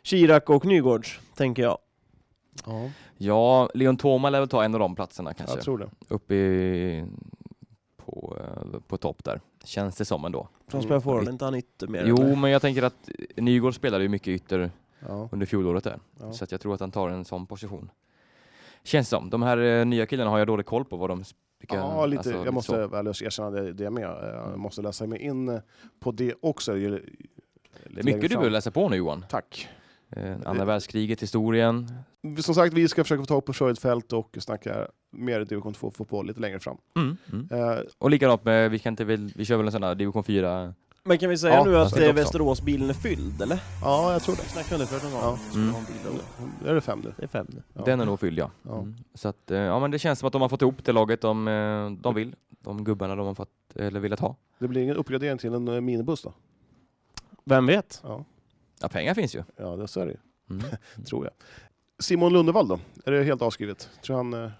Chirac 0.02 0.42
och 0.46 0.64
Nygårds, 0.64 1.20
tänker 1.36 1.62
jag. 1.62 1.78
Ja, 2.66 2.90
Ja, 3.18 3.70
Leon 3.74 3.96
Thoma 3.96 4.30
lär 4.30 4.40
väl 4.40 4.48
ta 4.48 4.64
en 4.64 4.74
av 4.74 4.80
de 4.80 4.94
platserna 4.94 5.34
kanske. 5.34 5.56
jag 5.56 5.64
tror 5.64 5.78
det. 5.78 5.90
Uppe 6.08 6.34
i, 6.34 7.04
på, 7.96 8.36
eh, 8.40 8.80
på 8.88 8.96
topp 8.96 9.24
där. 9.24 9.40
Känns 9.64 9.96
det 9.96 10.04
som 10.04 10.24
ändå. 10.24 10.48
Från 10.68 10.82
spelar 10.82 11.00
forward, 11.00 11.28
inte 11.28 11.44
han 11.44 11.54
ytter 11.54 11.86
mer? 11.86 12.04
Jo, 12.06 12.16
eller? 12.16 12.36
men 12.36 12.50
jag 12.50 12.62
tänker 12.62 12.82
att 12.82 13.08
Nygård 13.36 13.74
spelade 13.74 14.04
ju 14.04 14.08
mycket 14.08 14.28
ytter 14.28 14.70
Ja, 15.08 15.28
under 15.32 15.46
fjolåret 15.46 15.84
där. 15.84 15.98
ja. 16.20 16.32
Så 16.32 16.44
att 16.44 16.52
jag 16.52 16.60
tror 16.60 16.74
att 16.74 16.80
han 16.80 16.90
tar 16.90 17.08
en 17.08 17.24
sån 17.24 17.46
position. 17.46 17.90
Känns 18.86 19.08
som. 19.08 19.30
De 19.30 19.42
här 19.42 19.58
eh, 19.58 19.84
nya 19.86 20.06
killarna 20.06 20.30
har 20.30 20.38
jag 20.38 20.46
dålig 20.46 20.66
koll 20.66 20.84
på 20.84 20.96
vad 20.96 21.10
de... 21.10 21.24
Vilka, 21.60 21.76
ja 21.76 22.06
lite, 22.06 22.18
alltså, 22.18 22.44
jag 22.44 22.54
måste 22.54 22.72
så. 22.72 22.88
väl 22.88 23.06
erkänna 23.06 23.50
det, 23.50 23.72
det 23.72 23.90
med. 23.90 24.02
Jag 24.02 24.58
måste 24.58 24.82
läsa 24.82 25.06
mig 25.06 25.20
in 25.20 25.48
eh, 25.48 25.60
på 26.00 26.12
det 26.12 26.34
också. 26.40 26.74
Det 26.74 26.80
är 26.84 28.04
mycket 28.04 28.20
du 28.20 28.28
behöver 28.28 28.50
läsa 28.50 28.70
på 28.70 28.88
nu 28.88 28.96
Johan. 28.96 29.24
Tack. 29.28 29.68
Eh, 30.10 30.36
andra 30.44 30.64
världskriget, 30.64 31.22
historien. 31.22 31.92
Som 32.38 32.54
sagt, 32.54 32.74
vi 32.74 32.88
ska 32.88 33.04
försöka 33.04 33.22
få 33.22 33.26
tag 33.26 33.44
på 33.44 33.52
Fröjdfält 33.52 34.12
och 34.12 34.36
snacka 34.40 34.86
mer 35.10 35.40
division 35.44 35.74
2-fotboll 35.74 36.26
lite 36.26 36.40
längre 36.40 36.58
fram. 36.60 36.76
Mm. 36.96 37.16
Mm. 37.32 37.48
Eh, 37.50 37.78
Och 37.98 38.10
likadant 38.10 38.44
med, 38.44 38.70
vi, 38.70 38.78
kan 38.78 38.92
inte 38.92 39.04
vi 39.04 39.44
kör 39.44 39.56
väl 39.56 39.66
en 39.66 39.72
sån 39.72 39.82
här 39.82 39.94
division 39.94 40.24
4. 40.24 40.74
Men 41.06 41.18
kan 41.18 41.30
vi 41.30 41.38
säga 41.38 41.54
Ja, 41.54 41.64
nu 41.64 41.76
att 41.78 41.96
eh. 41.96 42.12
Västeråsbilen 42.12 42.88
är 42.90 42.94
fylld, 42.94 43.42
eller? 43.42 43.62
ja, 43.82 44.12
jag 44.12 44.22
tror 44.22 44.36
det. 44.36 44.42
Snackade 44.42 44.74
om 44.74 44.80
det 44.80 44.86
förut 44.86 45.02
någon 45.02 45.12
Ja. 45.22 45.26
gång. 45.28 45.38
Skulle 45.38 45.64
Mm. 45.64 46.66
är 46.66 46.74
det 46.74 46.80
fem 46.80 47.00
nu. 47.04 47.12
Det 47.16 47.22
är 47.22 47.28
fem 47.28 47.46
nu. 47.50 47.62
Ja. 47.74 47.82
Den 47.84 48.00
är 48.00 48.04
nog 48.04 48.20
fylld 48.20 48.38
ja. 48.38 48.50
Ja. 48.62 48.78
Mm. 48.78 48.94
Så 49.14 49.28
att, 49.28 49.50
eh, 49.50 49.58
ja 49.58 49.80
men 49.80 49.90
det 49.90 49.98
känns 49.98 50.18
som 50.18 50.26
att 50.26 50.32
de 50.32 50.42
har 50.42 50.48
fått 50.48 50.62
ihop 50.62 50.84
det 50.84 50.92
laget 50.92 51.20
de, 51.20 51.48
eh, 51.48 51.90
de 51.90 52.14
vill. 52.14 52.34
De 52.60 52.84
gubbarna 52.84 53.16
de 53.16 53.26
har 53.26 53.34
fått, 53.34 53.50
eller 53.74 54.00
velat 54.00 54.20
ha. 54.20 54.36
Det 54.58 54.68
blir 54.68 54.82
ingen 54.82 54.96
uppgradering 54.96 55.38
till 55.38 55.54
en 55.54 55.84
minibuss 55.84 56.22
då? 56.22 56.32
Vem 57.44 57.66
vet? 57.66 58.00
Ja, 58.04 58.24
Ja 58.80 58.88
pengar 58.88 59.14
finns 59.14 59.34
ju. 59.36 59.42
ja 59.56 59.76
det 59.76 59.88
så 59.88 60.00
är 60.00 60.06
det 60.06 60.12
ju, 60.12 60.18
Mm. 60.50 60.66
tror 61.08 61.24
jag. 61.24 61.32
Simon 61.98 62.32
Lundevall 62.32 62.68
då? 62.68 62.78
Är 63.04 63.12
det 63.12 63.24
helt 63.24 63.42
avskrivet? 63.42 63.90
Tror 64.02 64.16
han... 64.16 64.50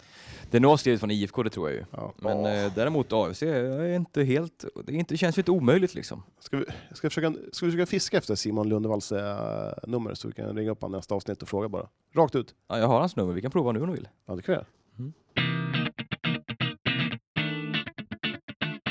Det 0.51 0.56
är 0.56 0.60
nog 0.60 0.73
avskrivet 0.73 1.01
från 1.01 1.10
IFK 1.10 1.43
det 1.43 1.51
tror 1.51 1.70
jag 1.70 1.77
ju. 1.77 1.85
Ja. 1.90 2.12
Men 2.16 2.47
eh, 2.47 2.73
däremot 2.74 3.12
AFC 3.12 3.43
är 3.43 3.94
inte 3.94 4.24
helt, 4.24 4.64
det 4.85 4.93
är 4.93 4.97
inte, 4.97 5.16
känns 5.16 5.39
ju 5.39 5.40
inte 5.40 5.51
omöjligt 5.51 5.94
liksom. 5.94 6.23
Ska 6.39 6.56
vi, 6.56 6.64
ska, 6.64 7.06
vi 7.06 7.10
försöka, 7.10 7.32
ska 7.52 7.66
vi 7.66 7.73
försöka 7.73 7.86
fiska 7.86 8.18
efter 8.18 8.35
Simon 8.35 8.68
Lundevalls 8.68 9.12
eh, 9.12 9.73
nummer 9.86 10.14
så 10.14 10.28
vi 10.28 10.35
kan 10.35 10.56
ringa 10.56 10.70
upp 10.70 10.82
honom 10.82 10.98
nästa 10.98 11.14
avsnitt 11.14 11.43
och 11.43 11.48
fråga 11.48 11.68
bara? 11.68 11.89
Rakt 12.14 12.35
ut? 12.35 12.55
Ja, 12.68 12.78
jag 12.78 12.86
har 12.86 13.01
hans 13.01 13.16
nummer, 13.16 13.32
vi 13.32 13.43
kan 13.43 13.51
prova 13.51 13.73
nu 13.73 13.81
om 13.81 13.86
du 13.86 13.93
vill. 13.93 14.09
Ja, 14.27 14.35
det 14.36 14.43
kan 14.43 14.55
jag. 14.55 14.64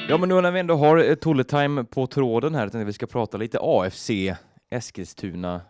Ja 0.09 0.17
men 0.17 0.29
nu 0.29 0.41
när 0.41 0.51
vi 0.51 0.59
ändå 0.59 0.75
har 0.75 1.09
eh, 1.09 1.15
Tolle 1.15 1.43
Time 1.43 1.83
på 1.83 2.07
tråden 2.07 2.55
här, 2.55 2.61
tänkte 2.61 2.85
vi 2.85 2.93
ska 2.93 3.07
prata 3.07 3.37
lite 3.37 3.59
AFC, 3.61 4.09
Eskilstuna. 4.69 5.61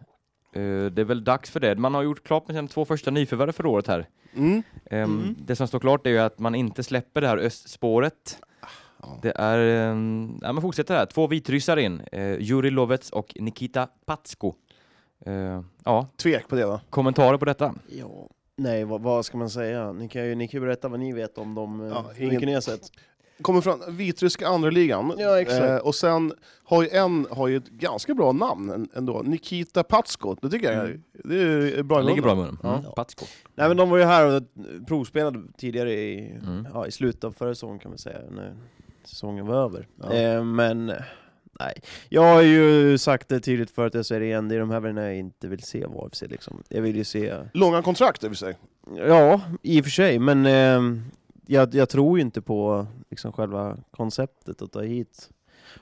Eh, 0.56 0.86
Det 0.92 1.02
är 1.02 1.04
väl 1.04 1.24
dags 1.24 1.50
för 1.50 1.60
det. 1.60 1.76
Man 1.76 1.94
har 1.94 2.04
gjort 2.04 2.24
klart 2.24 2.48
med 2.48 2.56
sina 2.56 2.68
två 2.68 2.86
första 2.86 3.12
nyförvärv 3.12 3.52
för 3.52 3.66
året 3.66 3.88
här. 3.88 4.10
Mm. 4.36 4.64
Ehm, 4.86 5.20
Mm. 5.20 5.36
Det 5.46 5.56
som 5.56 5.68
står 5.68 5.80
klart 5.80 6.08
är 6.08 6.12
ju 6.12 6.20
att 6.20 6.40
man 6.40 6.56
inte 6.56 6.84
släpper 6.84 7.22
det 7.22 7.28
här 7.28 7.38
östspåret. 7.38 8.38
Ja. 9.02 9.20
Det 9.22 9.32
är, 9.36 9.90
um, 9.92 10.40
ja 10.42 10.54
men 10.54 10.62
fortsätter 10.62 10.96
här, 10.96 11.06
två 11.06 11.28
vitryssar 11.28 11.78
in, 11.78 12.02
uh, 12.14 12.42
Juri 12.42 12.70
Lovets 12.70 13.10
och 13.10 13.34
Nikita 13.40 13.88
Patsko. 14.06 14.54
Eh, 15.26 15.62
ja, 15.86 16.08
Tvek 16.18 16.48
på 16.48 16.56
det 16.56 16.66
va? 16.66 16.82
kommentarer 16.90 17.38
på 17.38 17.46
detta? 17.46 17.74
Ja. 17.90 18.28
Nej, 18.58 18.84
vad, 18.86 19.02
vad 19.02 19.26
ska 19.26 19.38
man 19.38 19.50
säga? 19.50 19.92
Ni 19.94 20.08
kan 20.10 20.26
ju 20.26 20.36
ni 20.36 20.48
kan 20.48 20.60
ju 20.62 20.66
berätta 20.66 20.88
vad 20.88 21.00
ni 21.00 21.14
vet 21.14 21.38
om 21.38 21.56
dem, 21.56 21.80
Ja, 21.94 22.06
vilken 22.10 22.32
ingen- 22.32 22.46
ni 22.48 22.54
har 22.54 22.62
sett. 22.62 22.92
Kommer 23.42 23.62
från 23.62 23.82
vitryska 23.98 24.48
andra 24.48 24.70
ligan. 24.70 25.14
Ja, 25.18 25.42
exakt. 25.42 25.62
Eh, 25.66 25.76
och 25.78 25.96
sen 25.96 26.34
har 26.64 26.84
ju 26.84 26.90
en 26.90 27.28
har 27.32 27.48
ju 27.48 27.58
ett 27.58 27.70
ganska 27.70 28.14
bra 28.14 28.32
namn 28.32 28.70
än- 28.70 28.90
ändå. 28.94 29.22
Nikita 29.26 29.84
Patsko. 29.84 30.36
Det 30.42 30.50
tycker 30.50 30.72
jag 30.72 30.86
Mm. 30.86 31.04
det 31.24 31.36
är 31.80 31.84
bra 31.84 32.00
i 32.00 32.04
Det 32.04 32.08
ligger 32.10 32.22
munnen. 32.22 32.24
bra 32.24 32.32
i 32.34 32.36
munnen. 32.36 32.58
Ja. 32.64 32.78
Mm. 32.80 32.92
Patsko. 32.96 33.26
Nej 33.56 33.68
men 33.68 33.78
de 33.78 33.90
var 33.90 33.98
ju 33.98 34.04
här 34.04 34.36
och 34.36 34.44
provspelade 34.88 35.40
tidigare 35.58 35.94
i, 35.94 36.32
Mm. 36.44 36.68
ja, 36.74 36.88
i 36.88 36.92
slutet 36.92 37.24
av 37.24 37.32
förra 37.32 37.56
säsongen 37.56 37.80
kan 37.80 37.92
man 37.92 37.98
säga, 37.98 38.18
när 38.32 38.56
säsongen 39.04 39.46
var 39.48 39.56
över. 39.64 39.88
Ja. 40.04 40.14
Eh, 40.14 40.44
men 40.44 40.86
nej, 41.60 41.74
jag 42.10 42.22
har 42.34 42.42
ju 42.42 42.98
sagt 42.98 43.30
det 43.30 43.40
tydligt 43.40 43.72
förut, 43.72 43.94
jag 43.94 44.06
säger 44.06 44.20
det 44.22 44.26
igen, 44.28 44.50
det 44.50 44.56
är 44.56 44.60
de 44.60 44.72
här 44.72 44.80
världarna 44.80 45.08
jag 45.08 45.18
inte 45.18 45.48
vill 45.48 45.64
se 45.64 45.84
av 45.86 45.98
AFC 46.06 46.22
liksom. 46.28 46.64
Jag 46.70 46.82
vill 46.82 46.96
ju 46.96 47.04
se, 47.04 47.34
Långa 47.54 47.82
kontrakt 47.82 48.24
i 48.24 48.28
och 48.28 48.32
för 48.32 48.36
sig. 48.38 48.56
ja 49.08 49.42
i 49.62 49.80
och 49.82 49.84
för 49.86 49.92
sig, 49.92 50.20
men 50.20 50.46
eh, 50.46 51.02
jag, 51.48 51.76
jag 51.76 51.90
tror 51.90 52.18
ju 52.18 52.22
inte 52.22 52.42
på 52.42 52.88
liksom 53.10 53.32
själva 53.32 53.78
konceptet 53.92 54.62
att 54.62 54.72
ta 54.72 54.82
hit 54.82 55.30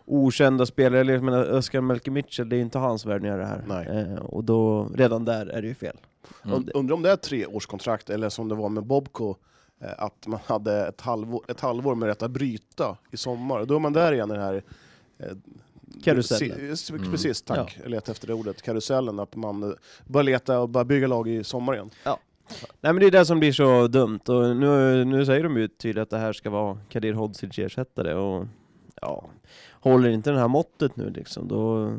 okända 0.05 0.65
spelare, 0.65 0.99
eller 1.01 1.13
jag 1.13 1.23
menar 1.23 1.51
Oskar 1.51 1.81
Melker 1.81 2.11
Mitchell, 2.11 2.49
det 2.49 2.55
är 2.55 2.57
ju 2.57 2.63
inte 2.63 2.77
hans 2.79 3.05
värvningar 3.05 3.37
det 3.37 3.45
här. 3.45 3.63
Nej. 3.67 3.87
Eh, 3.87 4.15
och 4.15 4.43
då, 4.43 4.89
redan 4.95 5.25
där 5.25 5.45
är 5.45 5.61
det 5.61 5.67
ju 5.67 5.75
fel. 5.75 5.97
Mm. 6.45 6.55
Und- 6.57 6.69
Undrar 6.73 6.95
om 6.95 7.01
det 7.01 7.11
är 7.11 7.15
tre 7.15 7.45
års 7.45 7.65
kontrakt 7.65 8.09
eller 8.09 8.29
som 8.29 8.49
det 8.49 8.55
var 8.55 8.69
med 8.69 8.83
Bobko. 8.83 9.35
eh, 9.81 9.87
Att 9.97 10.27
man 10.27 10.39
hade 10.45 10.87
ett 10.87 11.01
halvår, 11.01 11.43
ett 11.47 11.59
halvår 11.59 11.95
med 11.95 12.07
rätt 12.07 12.23
att 12.23 12.31
bryta 12.31 12.97
i 13.11 13.17
sommar. 13.17 13.65
Då 13.65 13.75
är 13.75 13.79
man 13.79 13.93
där 13.93 14.11
igen 14.13 14.31
i 14.31 14.33
den 14.33 14.41
här... 14.43 14.63
eh, 15.17 15.25
Karusellen. 16.03 16.77
se- 16.77 16.93
Mm. 16.93 17.11
Precis, 17.11 17.41
tack. 17.41 17.79
Jag 17.81 17.89
letade 17.91 18.11
efter 18.11 18.27
det 18.27 18.33
ordet. 18.33 18.61
Karusellen. 18.61 19.19
Att 19.19 19.35
man 19.35 19.63
eh, 19.63 19.69
börjar 20.07 20.23
leta 20.23 20.59
och 20.59 20.69
börjar 20.69 20.85
bygga 20.85 21.07
lag 21.07 21.27
i 21.27 21.43
sommar 21.43 21.73
igen. 21.73 21.89
Nej 22.81 22.93
men 22.93 22.99
det 22.99 23.05
är 23.05 23.11
det 23.11 23.25
som 23.25 23.39
blir 23.39 23.51
så 23.51 23.87
dumt, 23.87 24.19
och 24.27 24.55
nu, 24.55 25.05
nu 25.05 25.25
säger 25.25 25.43
de 25.43 25.57
ju 25.57 25.67
tydligt 25.67 26.01
att 26.01 26.09
det 26.09 26.17
här 26.17 26.33
ska 26.33 26.49
vara 26.49 26.77
Kadir 26.89 27.13
Hodzic 27.13 27.59
ersättare, 27.59 28.13
och 28.13 28.45
ja, 29.01 29.25
håller 29.71 30.09
inte 30.09 30.31
det 30.31 30.39
här 30.39 30.47
måttet 30.47 30.95
nu 30.95 31.09
liksom, 31.09 31.47
då, 31.47 31.93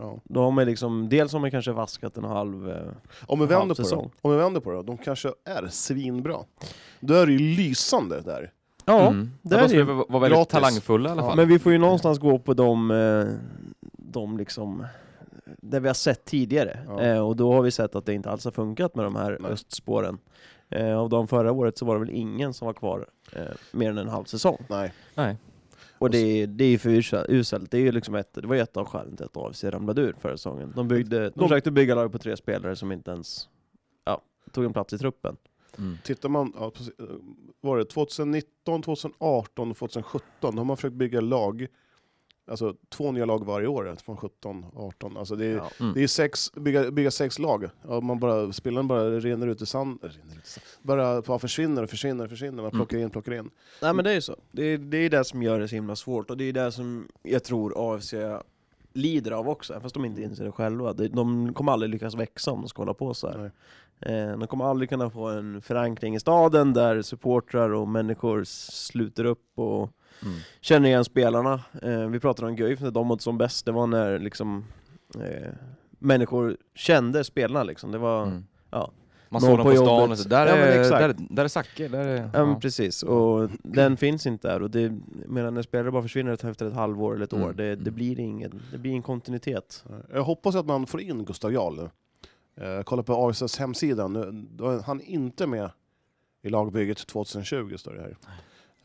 Ja. 0.00 0.18
Då 0.24 0.42
har 0.42 0.50
man 0.50 0.66
liksom, 0.66 1.08
dels 1.08 1.32
har 1.32 1.40
man 1.40 1.50
kanske 1.50 1.72
vaskat 1.72 2.16
en 2.16 2.24
halv... 2.24 2.74
Om 3.26 3.40
vi 3.40 3.46
vänder 3.46 3.46
på 3.46 3.48
det, 3.48 3.56
halvsäsong. 3.56 4.10
om 4.20 4.30
vi 4.30 4.36
vänder 4.36 4.60
på 4.60 4.70
det, 4.72 4.82
de 4.82 4.98
kanske 4.98 5.28
är 5.44 5.66
svinbra. 5.70 6.36
Då 7.00 7.14
är 7.14 7.26
det 7.26 7.32
ju 7.32 7.38
lysande 7.38 8.20
där. 8.20 8.50
Ja, 8.84 9.08
Mm. 9.08 9.30
det 9.42 9.56
Ja, 9.56 9.66
de 9.66 9.74
är 9.74 9.78
ju 9.78 9.82
vara 9.84 10.18
väldigt 10.18 10.30
gratis. 10.38 10.52
talangfulla 10.52 11.08
i 11.08 11.12
alla 11.12 11.22
Ja, 11.22 11.26
fall. 11.28 11.36
Men 11.36 11.48
vi 11.48 11.58
får 11.58 11.72
ju 11.72 11.78
någonstans 11.78 12.18
gå 12.18 12.38
på 12.38 12.54
de, 12.54 12.90
eh, 12.90 13.26
de 13.96 14.36
liksom, 14.38 14.86
det 15.62 15.80
vi 15.80 15.86
har 15.88 15.94
sett 15.94 16.24
tidigare. 16.24 16.78
Ja. 16.88 17.00
Eh, 17.02 17.26
och 17.28 17.36
då 17.36 17.52
har 17.52 17.62
vi 17.62 17.70
sett 17.70 17.94
att 17.94 18.06
det 18.06 18.14
inte 18.14 18.30
alls 18.30 18.44
har 18.44 18.52
funkat 18.52 18.94
med 18.94 19.04
de 19.04 19.16
här 19.16 19.38
Nej. 19.40 19.50
östspåren. 19.52 20.18
Eh, 20.70 20.98
av 20.98 21.08
de 21.08 21.28
förra 21.28 21.52
året 21.52 21.78
så 21.78 21.84
var 21.84 21.94
det 21.94 22.00
väl 22.00 22.10
ingen 22.14 22.54
som 22.54 22.66
var 22.66 22.72
kvar 22.72 23.06
eh, 23.32 23.42
mer 23.72 23.90
än 23.90 23.98
en 23.98 24.08
halv 24.08 24.24
säsong. 24.24 24.58
Nej. 24.68 24.92
Nej. 25.14 25.36
Och 25.98 26.10
det, 26.10 26.18
är- 26.18 26.46
det 26.46 26.64
är 26.64 26.68
ju 26.68 26.78
för 26.78 26.90
usel- 26.90 27.26
uselt. 27.28 27.70
Det 27.70 27.76
är 27.78 27.82
ju 27.82 27.92
liksom 27.92 28.14
ett, 28.14 28.34
det 28.34 28.46
var 28.46 28.54
ju 28.54 28.60
ett 28.60 28.76
av 28.76 28.84
skälen 28.86 29.16
till 29.16 29.24
att 29.26 29.36
AFC 29.36 29.64
ramlade 29.64 30.00
ur 30.02 30.14
förra 30.20 30.36
säsongen. 30.36 30.72
De, 30.76 30.88
byggde, 30.88 31.20
de 31.20 31.30
De- 31.34 31.40
försökte 31.48 31.70
bygga 31.70 31.94
lag 31.94 32.12
på 32.12 32.18
tre 32.18 32.36
spelare 32.36 32.76
som 32.76 32.92
inte 32.92 33.10
ens 33.10 33.48
ja, 34.04 34.22
tog 34.52 34.64
en 34.64 34.72
plats 34.72 34.92
i 34.92 34.98
truppen. 34.98 35.36
Mm. 35.78 35.98
Tittar 36.04 36.28
man, 36.28 36.52
ja, 36.58 36.72
eh, 36.98 37.04
var 37.60 37.78
det 37.78 37.84
2019, 37.84 38.82
2018 38.82 39.70
och 39.70 39.76
2017, 39.76 40.22
då 40.40 40.48
har 40.60 40.64
man 40.64 40.76
försökt 40.76 40.94
bygga 40.94 41.20
lag, 41.20 41.66
alltså 42.46 42.74
två 42.88 43.12
nya 43.12 43.24
lag 43.24 43.44
varje 43.46 43.66
år, 43.66 43.96
från 44.04 44.16
17, 44.16 44.66
18. 44.76 45.16
Alltså 45.16 45.36
det 45.36 45.46
är, 45.46 45.56
Ja. 45.56 45.70
Mm. 45.80 45.94
det 45.94 46.02
är 46.02 46.06
sex, 46.06 46.52
bygga, 46.54 46.90
bygga 46.90 47.10
sex 47.10 47.38
lag. 47.38 47.70
Ja, 47.88 48.00
man 48.00 48.18
bara, 48.18 48.52
spelaren 48.52 48.88
bara 48.88 49.10
rinner 49.20 49.46
ut 49.46 49.62
i 49.62 49.66
sand, 49.66 49.98
äh, 50.02 50.06
rinner 50.08 50.36
ut 50.38 50.44
i 50.44 50.48
sand. 50.48 50.64
Bara, 50.82 51.22
bara 51.22 51.38
försvinner 51.38 51.82
och 51.82 51.90
försvinner 51.90 52.24
och 52.24 52.30
försvinner, 52.30 52.56
man 52.62 52.64
Mm. 52.64 52.70
plockar 52.78 52.98
in, 52.98 53.10
plockar 53.10 53.32
in. 53.34 53.50
Nej 53.82 53.94
men 53.94 54.04
det 54.04 54.10
är 54.10 54.14
ju 54.14 54.20
så. 54.20 54.36
Det 54.52 54.62
är, 54.64 54.78
det 54.78 54.96
är 54.98 55.10
det 55.10 55.24
som 55.24 55.42
gör 55.42 55.60
det 55.60 55.68
så 55.68 55.74
himla 55.74 55.96
svårt 55.96 56.30
och 56.30 56.36
det 56.36 56.44
är 56.44 56.52
det 56.52 56.72
som 56.72 57.08
jag 57.22 57.44
tror 57.44 57.94
AFC 57.94 58.14
lider 58.92 59.30
av 59.30 59.48
också, 59.48 59.80
fast 59.80 59.94
de 59.94 60.04
inte 60.04 60.22
inser 60.22 60.44
det 60.44 60.52
själva. 60.52 60.92
De 60.92 61.54
kommer 61.54 61.72
aldrig 61.72 61.90
lyckas 61.90 62.14
växa 62.14 62.50
om 62.50 62.60
de 62.60 62.68
ska 62.68 62.82
hålla 62.82 62.94
på 62.94 63.14
så 63.14 63.28
här. 63.28 63.38
Nej. 63.38 63.50
Eh, 64.14 64.38
De 64.38 64.46
kommer 64.46 64.64
aldrig 64.64 64.88
kunna 64.88 65.10
få 65.10 65.28
en 65.28 65.62
förankring 65.62 66.14
i 66.14 66.20
staden 66.20 66.72
där 66.72 67.02
supportrar 67.02 67.70
och 67.70 67.88
människor 67.88 68.44
sluter 68.44 69.24
upp 69.24 69.58
och 69.58 69.90
Mm. 70.24 70.38
känner 70.60 70.88
igen 70.88 71.04
spelarna. 71.04 71.60
Eh, 71.82 72.08
Vi 72.08 72.20
pratade 72.20 72.48
om 72.48 72.56
Guif 72.56 72.80
när 72.80 72.90
de 72.90 73.06
mådde 73.06 73.22
som 73.22 73.38
bäst, 73.38 73.66
det 73.66 73.72
var 73.72 73.86
när 73.86 74.18
liksom 74.18 74.64
eh, 75.20 75.48
människor 75.98 76.56
kände 76.74 77.24
spelarna 77.24 77.62
liksom. 77.62 77.92
Det 77.92 77.98
var, 77.98 78.22
Mm. 78.22 78.44
ja. 78.70 78.90
Man 79.28 79.40
såg 79.40 79.50
dem 79.50 79.64
på 79.66 79.70
på 79.70 79.76
stan 79.76 80.10
och 80.10 80.18
så, 80.18 80.28
där, 80.28 80.46
Ja, 80.46 80.54
är, 80.56 80.90
där, 81.08 81.14
där 81.30 81.44
är 81.44 81.48
Zacke, 81.48 81.88
där 81.88 82.06
är... 82.06 82.16
Ja, 82.16 82.28
ja. 82.32 82.58
precis, 82.60 83.02
och 83.02 83.50
den 83.62 83.96
finns 83.96 84.26
inte 84.26 84.48
där. 84.48 84.62
Och 84.62 84.70
det, 84.70 84.92
medan 85.26 85.54
när 85.54 85.62
spelare 85.62 85.90
bara 85.90 86.02
försvinner 86.02 86.32
efter 86.50 86.66
ett 86.66 86.74
halvår 86.74 87.14
eller 87.14 87.24
ett 87.24 87.32
Mm. 87.32 87.44
år, 87.48 87.52
det, 87.52 87.64
det, 87.64 87.72
Mm. 87.72 87.94
blir 87.94 88.20
ingen, 88.20 88.62
det 88.72 88.78
blir 88.78 88.90
ingen 88.90 89.02
kontinuitet. 89.02 89.84
Jag 90.12 90.22
hoppas 90.24 90.54
att 90.54 90.66
man 90.66 90.86
får 90.86 91.00
in 91.00 91.24
Gustav 91.24 91.52
Jarl 91.52 91.76
nu. 91.76 91.90
Eh, 92.64 92.82
kolla 92.82 93.02
på 93.02 93.14
AFCs 93.28 93.58
hemsida, 93.58 94.08
nu, 94.08 94.46
då 94.50 94.70
är 94.70 94.82
han 94.82 95.00
inte 95.00 95.46
med 95.46 95.70
i 96.42 96.48
lagbygget 96.48 97.06
2020 97.06 97.76
står 97.76 97.92
det 97.94 98.00
här. 98.00 98.16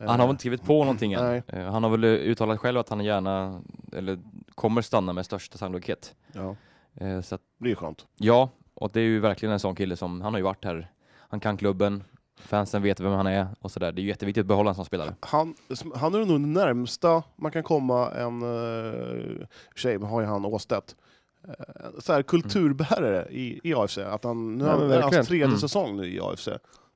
Eh, 0.00 0.06
Han 0.08 0.20
har 0.20 0.26
väl 0.26 0.34
inte 0.34 0.40
skrivit 0.40 0.64
på 0.64 0.78
någonting 0.84 1.12
än. 1.12 1.24
Nej. 1.24 1.42
Eh, 1.46 1.72
Han 1.72 1.82
har 1.82 1.90
väl 1.90 2.04
uttalat 2.04 2.60
själv 2.60 2.78
att 2.78 2.88
han 2.88 3.04
gärna, 3.04 3.62
eller 3.92 4.18
kommer 4.54 4.82
stanna 4.82 5.12
med 5.12 5.24
största 5.26 5.58
sannolikhet. 5.58 6.14
Ja, 6.32 6.56
Eh, 6.94 7.20
Så 7.20 7.34
att, 7.34 7.40
det 7.58 7.64
är 7.66 7.68
ju 7.68 7.74
skönt. 7.76 8.06
ja, 8.16 8.50
och 8.74 8.90
det 8.92 9.00
är 9.00 9.04
ju 9.04 9.20
verkligen 9.20 9.52
en 9.52 9.60
sån 9.60 9.74
kille 9.74 9.96
som, 9.96 10.20
han 10.20 10.32
har 10.32 10.38
ju 10.38 10.44
varit 10.44 10.64
här, 10.64 10.90
han 11.28 11.40
kan 11.40 11.56
klubben, 11.56 12.04
fansen 12.40 12.82
vet 12.82 13.00
vem 13.00 13.12
han 13.12 13.26
är 13.26 13.46
och 13.60 13.70
sådär. 13.70 13.92
Det 13.92 14.00
är 14.00 14.02
ju 14.02 14.08
jätteviktigt 14.08 14.40
att 14.42 14.46
behålla 14.46 14.70
en 14.70 14.74
sån 14.76 14.84
spelare. 14.84 15.14
Han, 15.20 15.54
han 15.94 16.14
är 16.14 16.18
nog 16.18 16.28
det 16.28 16.38
närmsta 16.38 17.22
man 17.36 17.50
kan 17.52 17.62
komma 17.62 18.10
en 18.10 18.42
uh, 18.42 19.46
tjej, 19.76 19.98
har 19.98 20.20
ju 20.20 20.26
han 20.26 20.44
Åstedt. 20.44 20.96
Uh, 21.48 21.54
så 21.98 22.12
här 22.12 22.22
kulturbärare 22.22 23.28
i, 23.30 23.60
i 23.64 23.74
AFC. 23.74 23.98
Att 23.98 24.24
han, 24.24 24.58
nu 24.58 24.64
Ja, 24.64 24.72
är 24.72 24.78
men 24.78 24.88
det 24.88 25.02
hans 25.02 25.28
tredje 25.28 25.44
Mm. 25.46 25.58
säsong 25.58 25.96
nu 25.96 26.06
i 26.14 26.20
AFC. 26.20 26.48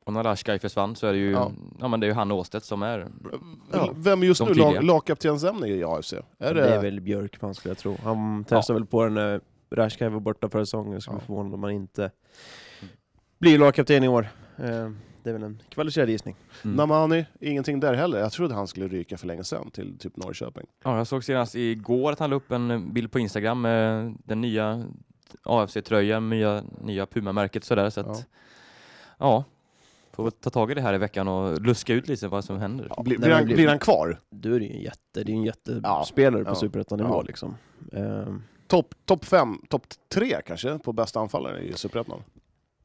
Och 0.04 0.12
när 0.12 0.24
Lashkai 0.24 0.58
försvann 0.58 0.96
så 0.96 1.06
är 1.06 1.12
det 1.12 1.18
ju, 1.18 1.30
Ja. 1.30 1.52
ja, 1.80 1.88
men 1.88 2.00
det 2.00 2.06
är 2.06 2.08
ju 2.08 2.14
han 2.14 2.30
Åstedt 2.32 2.64
som 2.64 2.82
är, 2.82 3.08
Ja. 3.72 3.92
Vem 3.96 4.22
är 4.22 4.26
just 4.26 4.42
nu 4.46 4.80
lagkaptensämne 4.80 5.68
i 5.68 5.84
AFC? 5.84 6.12
Är 6.12 6.22
det... 6.38 6.54
det, 6.54 6.68
är 6.74 6.82
väl 6.82 7.00
Björkman 7.00 7.54
skulle 7.54 7.70
jag 7.70 7.78
tro. 7.78 7.96
Han 8.04 8.44
testade 8.44 8.78
väl 8.78 8.86
på 8.86 9.04
den 9.04 9.14
när 9.14 9.40
Rashkai 9.70 10.08
var 10.08 10.20
borta 10.20 10.48
förra 10.48 10.64
säsongen, 10.66 10.92
jag 10.92 11.02
skulle 11.02 11.14
Ja. 11.14 11.18
bli 11.18 11.26
förvånad 11.26 11.54
om 11.54 11.62
han 11.62 11.72
inte 11.72 12.10
blir 13.38 13.58
lagkapten 13.58 14.04
i 14.04 14.08
år. 14.08 14.28
Eh, 14.58 14.90
Det 15.22 15.30
är 15.30 15.32
väl 15.32 15.42
en 15.42 15.62
kvalificerad 15.68 16.08
gissning. 16.10 16.36
mm. 16.64 16.76
Namani, 16.76 17.24
ingenting 17.40 17.80
där 17.80 17.94
heller. 17.94 18.18
Jag 18.18 18.32
trodde 18.32 18.54
han 18.54 18.66
skulle 18.66 18.88
ryka 18.88 19.16
för 19.18 19.26
länge 19.26 19.44
sedan 19.44 19.70
till 19.70 19.98
typ 19.98 20.16
Norrköping. 20.16 20.66
Ja, 20.84 20.96
jag 20.96 21.06
såg 21.06 21.24
senast 21.24 21.54
igår 21.54 22.12
att 22.12 22.18
han 22.18 22.30
la 22.30 22.36
upp 22.36 22.52
en 22.52 22.92
bild 22.92 23.12
på 23.12 23.18
Instagram 23.18 23.60
med 23.60 24.14
den 24.24 24.40
nya 24.40 24.84
AFC-tröjan, 25.42 26.28
nya, 26.30 26.62
nya 26.82 27.06
Puma-märket 27.06 27.64
sådär. 27.64 27.90
Så 27.90 28.00
att, 28.00 28.06
Ja. 28.06 28.24
ja. 29.18 29.44
Får 30.14 30.22
väl 30.22 30.32
ta 30.32 30.50
tag 30.50 30.70
i 30.70 30.74
det 30.74 30.80
här 30.80 30.94
i 30.94 30.98
veckan 30.98 31.28
och 31.28 31.60
luska 31.60 31.94
ut 31.94 32.08
lite 32.08 32.28
vad 32.28 32.44
som 32.44 32.58
händer. 32.58 32.86
Ja, 32.96 33.02
Blir, 33.02 33.18
nej, 33.18 33.26
blir, 33.26 33.34
han, 33.36 33.44
blir- 33.44 33.56
blir 33.56 33.68
han 33.68 33.78
kvar? 33.78 34.20
Då 34.30 34.48
är 34.54 34.60
ju 34.60 34.70
en 34.72 34.80
jätte, 34.80 34.98
det 35.24 35.32
är 35.32 35.34
en 35.36 35.44
Ja. 35.44 35.52
jättespelare 35.98 36.44
på 36.44 36.50
Ja. 36.50 36.54
superettanivå 36.54 37.08
Ja. 37.14 37.22
liksom. 37.22 37.56
Eh, 37.92 38.34
Topp 38.66 38.94
top 39.04 39.24
fem, 39.24 39.58
topp 39.68 39.86
tre 40.14 40.40
kanske 40.46 40.78
på 40.78 40.92
bästa 40.92 41.20
anfallare 41.20 41.60
i 41.62 41.72
Superettan? 41.72 42.22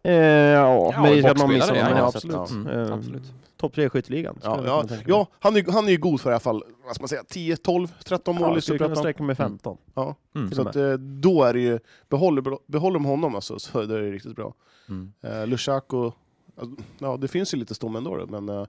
Eh, 0.04 0.14
ja, 0.14 0.92
Ja, 0.94 1.02
men 1.02 1.12
det 1.12 1.20
är 1.20 1.32
att 1.32 1.38
man 1.38 1.50
han, 1.50 1.60
honom. 1.62 1.98
Ja, 1.98 2.06
absolut. 2.08 2.50
mm, 2.52 2.94
absolut. 2.94 3.24
Topp 3.58 3.74
tre 3.76 3.86
i 3.86 3.90
skytteligan. 3.90 4.40
Ja, 4.44 4.62
ja, 4.66 4.86
ja 5.08 5.28
han, 5.40 5.56
är, 5.56 5.72
han 5.72 5.86
är 5.88 5.92
ju 5.92 5.98
god 5.98 6.22
för 6.22 6.30
i 6.30 6.34
alla 6.34 6.40
fall, 6.40 6.64
vad 6.86 6.96
ska 6.96 7.02
man 7.02 7.08
säga, 7.10 7.24
10, 7.28 7.58
12, 7.58 7.88
13 8.06 8.36
mål 8.36 8.50
ja, 8.52 8.58
i 8.58 8.62
skulle 8.62 8.78
kunna 8.78 8.88
Superettan. 8.88 9.04
sträcka 9.04 9.24
med 9.24 9.38
15. 9.38 9.78
Ja. 9.94 10.16
Mm. 10.36 10.52
Så 10.52 10.68
att, 10.68 10.76
eh, 10.76 10.92
då 10.94 11.44
är 11.44 11.54
det 11.54 11.60
ju, 11.60 11.80
behåller, 12.10 12.72
behåller 12.72 12.94
de 13.00 13.06
honom 13.06 13.36
alltså, 13.36 13.60
så 13.60 13.80
är 13.80 13.88
det 13.88 14.12
riktigt 14.12 14.36
bra. 14.36 14.54
Mm. 14.90 15.14
Eh, 15.22 15.48
Lushaku, 15.48 16.12
alltså, 16.60 16.84
ja 17.00 17.18
det 17.18 17.28
finns 17.28 17.54
ju 17.54 17.58
lite 17.58 17.76
stomme 17.76 17.98
ändå 17.98 18.18
då, 18.18 18.28
men, 18.42 18.50
eh, 18.50 18.66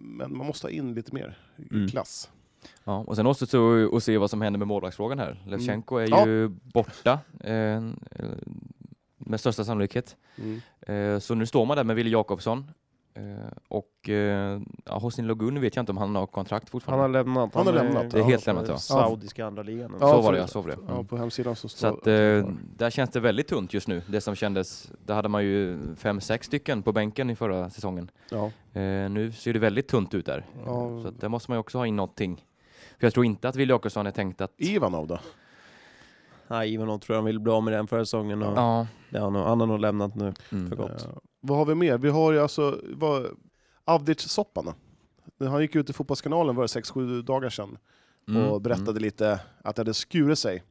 men 0.00 0.36
man 0.36 0.46
måste 0.46 0.66
ha 0.66 0.70
in 0.72 0.94
lite 0.94 1.14
mer 1.14 1.38
i 1.56 1.74
Mm. 1.74 1.88
klass. 1.88 2.30
Ja, 2.84 3.04
och 3.06 3.16
sen 3.16 3.24
måste 3.24 3.58
vi 3.58 3.84
att 3.92 4.02
se 4.02 4.18
vad 4.18 4.30
som 4.30 4.40
händer 4.40 4.58
med 4.58 4.68
målvaktsfrågan 4.68 5.18
här. 5.18 5.42
Levchenko 5.46 5.96
är 5.96 6.08
Ja. 6.10 6.26
ju 6.26 6.48
borta 6.48 7.18
eh, 7.40 7.82
med 9.18 9.40
största 9.40 9.64
sannolikhet. 9.64 10.16
Mm. 10.36 10.60
Eh, 10.80 11.18
så 11.20 11.34
nu 11.34 11.46
står 11.46 11.66
man 11.66 11.76
där 11.76 11.84
med 11.84 11.96
Wille 11.96 12.10
Jakobsson. 12.10 12.70
Eh, 13.16 13.22
och 13.68 14.08
eh, 14.08 14.60
ja, 14.84 14.98
Hosni 14.98 15.24
Logun 15.24 15.60
vet 15.60 15.76
jag 15.76 15.82
inte 15.82 15.92
om 15.92 15.98
han 15.98 16.14
har 16.14 16.26
kontrakt 16.26 16.64
Han 16.64 16.70
fortfarande. 16.70 17.02
har 17.02 17.08
lämnat. 17.24 17.54
Han 17.54 17.66
har 17.66 17.74
lämnat, 17.74 18.10
Det 18.10 18.18
är 18.18 18.22
helt 18.24 18.46
lämnat, 18.46 18.68
ja. 18.68 18.78
Saudiska 18.78 19.46
andra 19.46 19.62
ligan. 19.62 19.96
Ja, 20.00 20.08
så 20.08 20.20
var 20.20 20.32
det, 20.32 20.38
ja, 20.38 20.46
så 20.46 20.60
var 20.60 20.68
det. 20.70 20.76
Ja, 20.88 20.94
Mm. 20.94 21.06
på 21.06 21.16
hemsidan 21.16 21.56
så 21.56 21.68
Så 21.68 21.76
står 21.76 21.88
att, 21.88 22.06
eh, 22.06 22.52
där 22.76 22.90
känns 22.90 23.10
det 23.10 23.20
väldigt 23.20 23.48
tunt 23.48 23.74
just 23.74 23.88
nu. 23.88 24.02
Det 24.08 24.20
som 24.20 24.34
kändes, 24.34 24.92
där 25.04 25.14
hade 25.14 25.28
man 25.28 25.44
ju 25.44 25.78
fem, 25.96 26.20
sex 26.20 26.46
stycken 26.46 26.82
på 26.82 26.92
bänken 26.92 27.30
i 27.30 27.36
förra 27.36 27.70
säsongen. 27.70 28.10
ja. 28.30 28.44
Eh, 28.80 29.10
nu 29.10 29.32
ser 29.32 29.52
det 29.52 29.58
väldigt 29.58 29.88
tunt 29.88 30.14
ut 30.14 30.26
där. 30.26 30.44
Ja. 30.66 31.02
Så 31.02 31.08
att 31.08 31.20
där 31.20 31.28
måste 31.28 31.50
man 31.50 31.56
ju 31.56 31.60
också 31.60 31.78
ha 31.78 31.86
in 31.86 31.96
någonting. 31.96 32.44
För 32.98 33.06
jag 33.06 33.14
tror 33.14 33.26
inte 33.26 33.48
att 33.48 33.56
Wille 33.56 33.72
Jakobsson 33.72 34.06
är 34.06 34.10
tänkt 34.10 34.40
att... 34.40 34.52
Ivanov 34.56 35.06
då? 35.06 35.18
Nej, 36.48 36.72
Ivanov 36.74 36.98
tror 36.98 37.14
jag 37.14 37.18
han 37.18 37.26
vill 37.26 37.40
bli 37.40 37.52
av 37.52 37.62
med 37.64 37.72
den 37.72 37.86
förra 37.86 38.04
säsongen. 38.04 38.42
Och 38.42 38.58
Ja. 38.58 38.86
det 39.10 39.18
har 39.18 39.30
han, 39.30 39.46
han 39.46 39.60
har 39.60 39.66
nog 39.66 39.80
lämnat 39.80 40.14
nu 40.14 40.34
Mm. 40.52 40.68
för 40.68 40.76
gott. 40.76 41.04
Eh, 41.04 41.10
vad 41.46 41.58
har 41.58 41.64
vi 41.66 41.74
mer? 41.74 41.98
Vi 41.98 42.08
har 42.10 42.32
ju 42.32 42.38
alltså, 42.40 42.80
Avdic-soppan. 43.84 44.72
Han 45.38 45.60
gick 45.60 45.74
ut 45.76 45.90
i 45.90 45.92
Fotbollskanalen 45.92 46.54
var 46.56 46.62
det 46.62 46.80
6-7 46.80 47.22
dagar 47.22 47.50
sedan 47.50 47.78
Mm. 48.28 48.42
och 48.48 48.60
berättade 48.60 49.00
lite 49.00 49.40
att 49.62 49.76
det 49.76 49.80
hade 49.80 49.94
skurit 49.94 50.38
sig. 50.38 50.62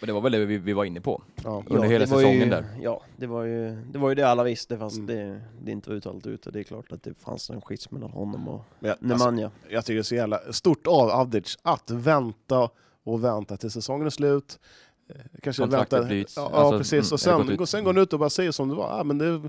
Och 0.00 0.06
det 0.06 0.12
var 0.12 0.20
väl 0.20 0.32
det 0.32 0.44
vi, 0.44 0.58
vi 0.58 0.72
var 0.72 0.84
inne 0.84 1.00
på. 1.00 1.22
Ja. 1.44 1.62
Under 1.66 1.88
hela 1.88 2.04
det 2.04 2.10
var 2.10 2.18
säsongen 2.18 2.40
ju, 2.40 2.50
där. 2.50 2.64
Ja, 2.82 3.02
det 3.16 3.26
var, 3.26 3.44
ju, 3.44 3.76
det 3.92 3.98
var 3.98 4.08
ju 4.08 4.14
det 4.14 4.22
alla 4.28 4.44
visste 4.44 4.78
fast 4.78 4.96
Mm. 4.98 5.06
det, 5.06 5.40
det 5.62 5.70
inte 5.72 5.90
var 5.90 5.96
uttalat 5.96 6.26
ute. 6.26 6.50
Det 6.50 6.58
är 6.60 6.62
klart 6.62 6.92
att 6.92 7.02
det 7.02 7.14
fanns 7.14 7.50
en 7.50 7.60
schism 7.60 7.94
mellan 7.94 8.10
honom 8.10 8.48
och 8.48 8.64
jag, 8.80 8.90
alltså, 8.90 9.06
Nemanja. 9.06 9.50
jag 9.68 9.84
tycker 9.84 9.94
det 9.94 10.00
är 10.00 10.02
så 10.02 10.14
jävla 10.14 10.40
stort 10.52 10.86
av 10.86 11.10
Avdic 11.10 11.58
att 11.62 11.90
vänta 11.90 12.68
och 13.04 13.24
vänta 13.24 13.56
till 13.56 13.70
säsongen 13.70 14.06
är 14.06 14.10
slut. 14.10 14.58
Eh, 15.08 15.14
Kanske 15.42 15.62
Kontraktet 15.62 15.92
vänta. 15.92 16.08
bryts. 16.08 16.36
Ja, 16.36 16.48
ja 16.52 16.58
Alltså, 16.58 16.78
precis. 16.78 17.12
Och 17.12 17.26
mm, 17.26 17.36
det 17.38 17.42
har 17.42 17.56
sen, 17.56 17.62
ut. 17.62 17.68
sen 17.68 17.84
går 17.84 17.92
han 17.94 18.02
ut 18.02 18.12
och 18.12 18.18
bara 18.18 18.30
säger 18.30 18.50
som 18.50 18.68
det 18.68 18.74
var. 18.74 19.00
Ah, 19.00 19.04
men 19.04 19.18
det 19.18 19.40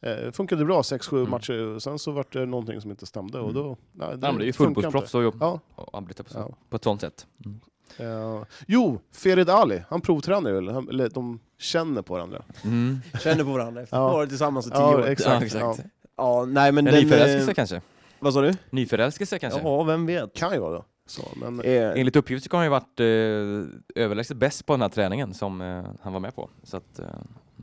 eh, 0.00 0.30
funkade 0.32 0.64
bra 0.64 0.82
6-7 0.82 1.16
Mm. 1.18 1.30
matcher. 1.30 1.66
Och 1.66 1.82
sen 1.82 1.98
så 1.98 2.10
var 2.10 2.24
det 2.32 2.46
någonting 2.46 2.80
som 2.80 2.90
inte 2.90 3.06
stämde. 3.06 3.38
Och 3.38 3.50
Mm. 3.50 3.62
då, 3.62 3.76
nej, 3.92 4.08
Ja, 4.10 4.16
men 4.20 4.38
det 4.38 4.44
är 4.44 4.46
ju 4.46 4.52
fullbordsproffs 4.52 5.14
och, 5.14 5.34
Ja. 5.40 5.60
och 5.74 5.98
arbeta 5.98 6.22
på, 6.22 6.30
så, 6.30 6.38
Ja. 6.38 6.56
på 6.70 6.76
ett 6.76 6.84
sånt 6.84 7.00
sätt. 7.00 7.26
Mm. 7.44 7.60
Eh, 7.98 8.42
jo, 8.66 9.00
Ferid 9.12 9.50
Ali, 9.50 9.82
han 9.88 10.00
provtränar 10.00 10.50
ju, 10.50 10.58
eller, 10.58 10.90
eller 10.90 11.08
de 11.08 11.40
känner 11.58 12.02
på 12.02 12.14
varandra. 12.14 12.42
Mm. 12.64 12.98
Känner 13.20 13.44
på 13.44 13.50
varandra 13.50 13.82
efter 13.82 13.96
Ja. 13.96 14.22
att 14.22 14.28
tillsammans 14.28 14.66
i 14.66 14.70
tio 14.70 14.78
Ja, 14.80 14.94
år. 14.96 15.06
exakt. 15.08 15.54
Ja, 15.54 15.72
exakt. 15.72 15.88
Ja, 16.16 16.44
nej 16.44 16.72
men 16.72 16.86
En 16.86 16.94
den... 16.94 17.04
nyförälskelse 17.04 17.50
eh, 17.50 17.54
kanske? 17.54 17.80
Vad 18.18 18.34
sa 18.34 18.40
du? 18.40 18.52
Nyförälskelse 18.70 19.38
kanske? 19.38 19.60
Ja, 19.60 19.82
vem 19.82 20.06
vet. 20.06 20.34
Kan 20.34 20.52
ju 20.52 20.58
vara 20.58 20.78
det. 20.78 20.84
Så, 21.06 21.22
men, 21.36 21.60
Eh, 21.60 21.90
Enligt 22.00 22.16
uppgift 22.16 22.44
så 22.50 22.56
har 22.56 22.58
han 22.58 22.66
ju 22.66 22.70
varit 22.70 23.00
eh, 23.00 24.02
överlägset 24.04 24.36
bäst 24.36 24.66
på 24.66 24.72
den 24.72 24.82
här 24.82 24.88
träningen 24.88 25.34
som 25.34 25.60
eh, 25.60 25.84
han 26.00 26.12
var 26.12 26.20
med 26.20 26.34
på. 26.34 26.50
Så 26.62 26.76
att, 26.76 26.98
eh, 26.98 27.06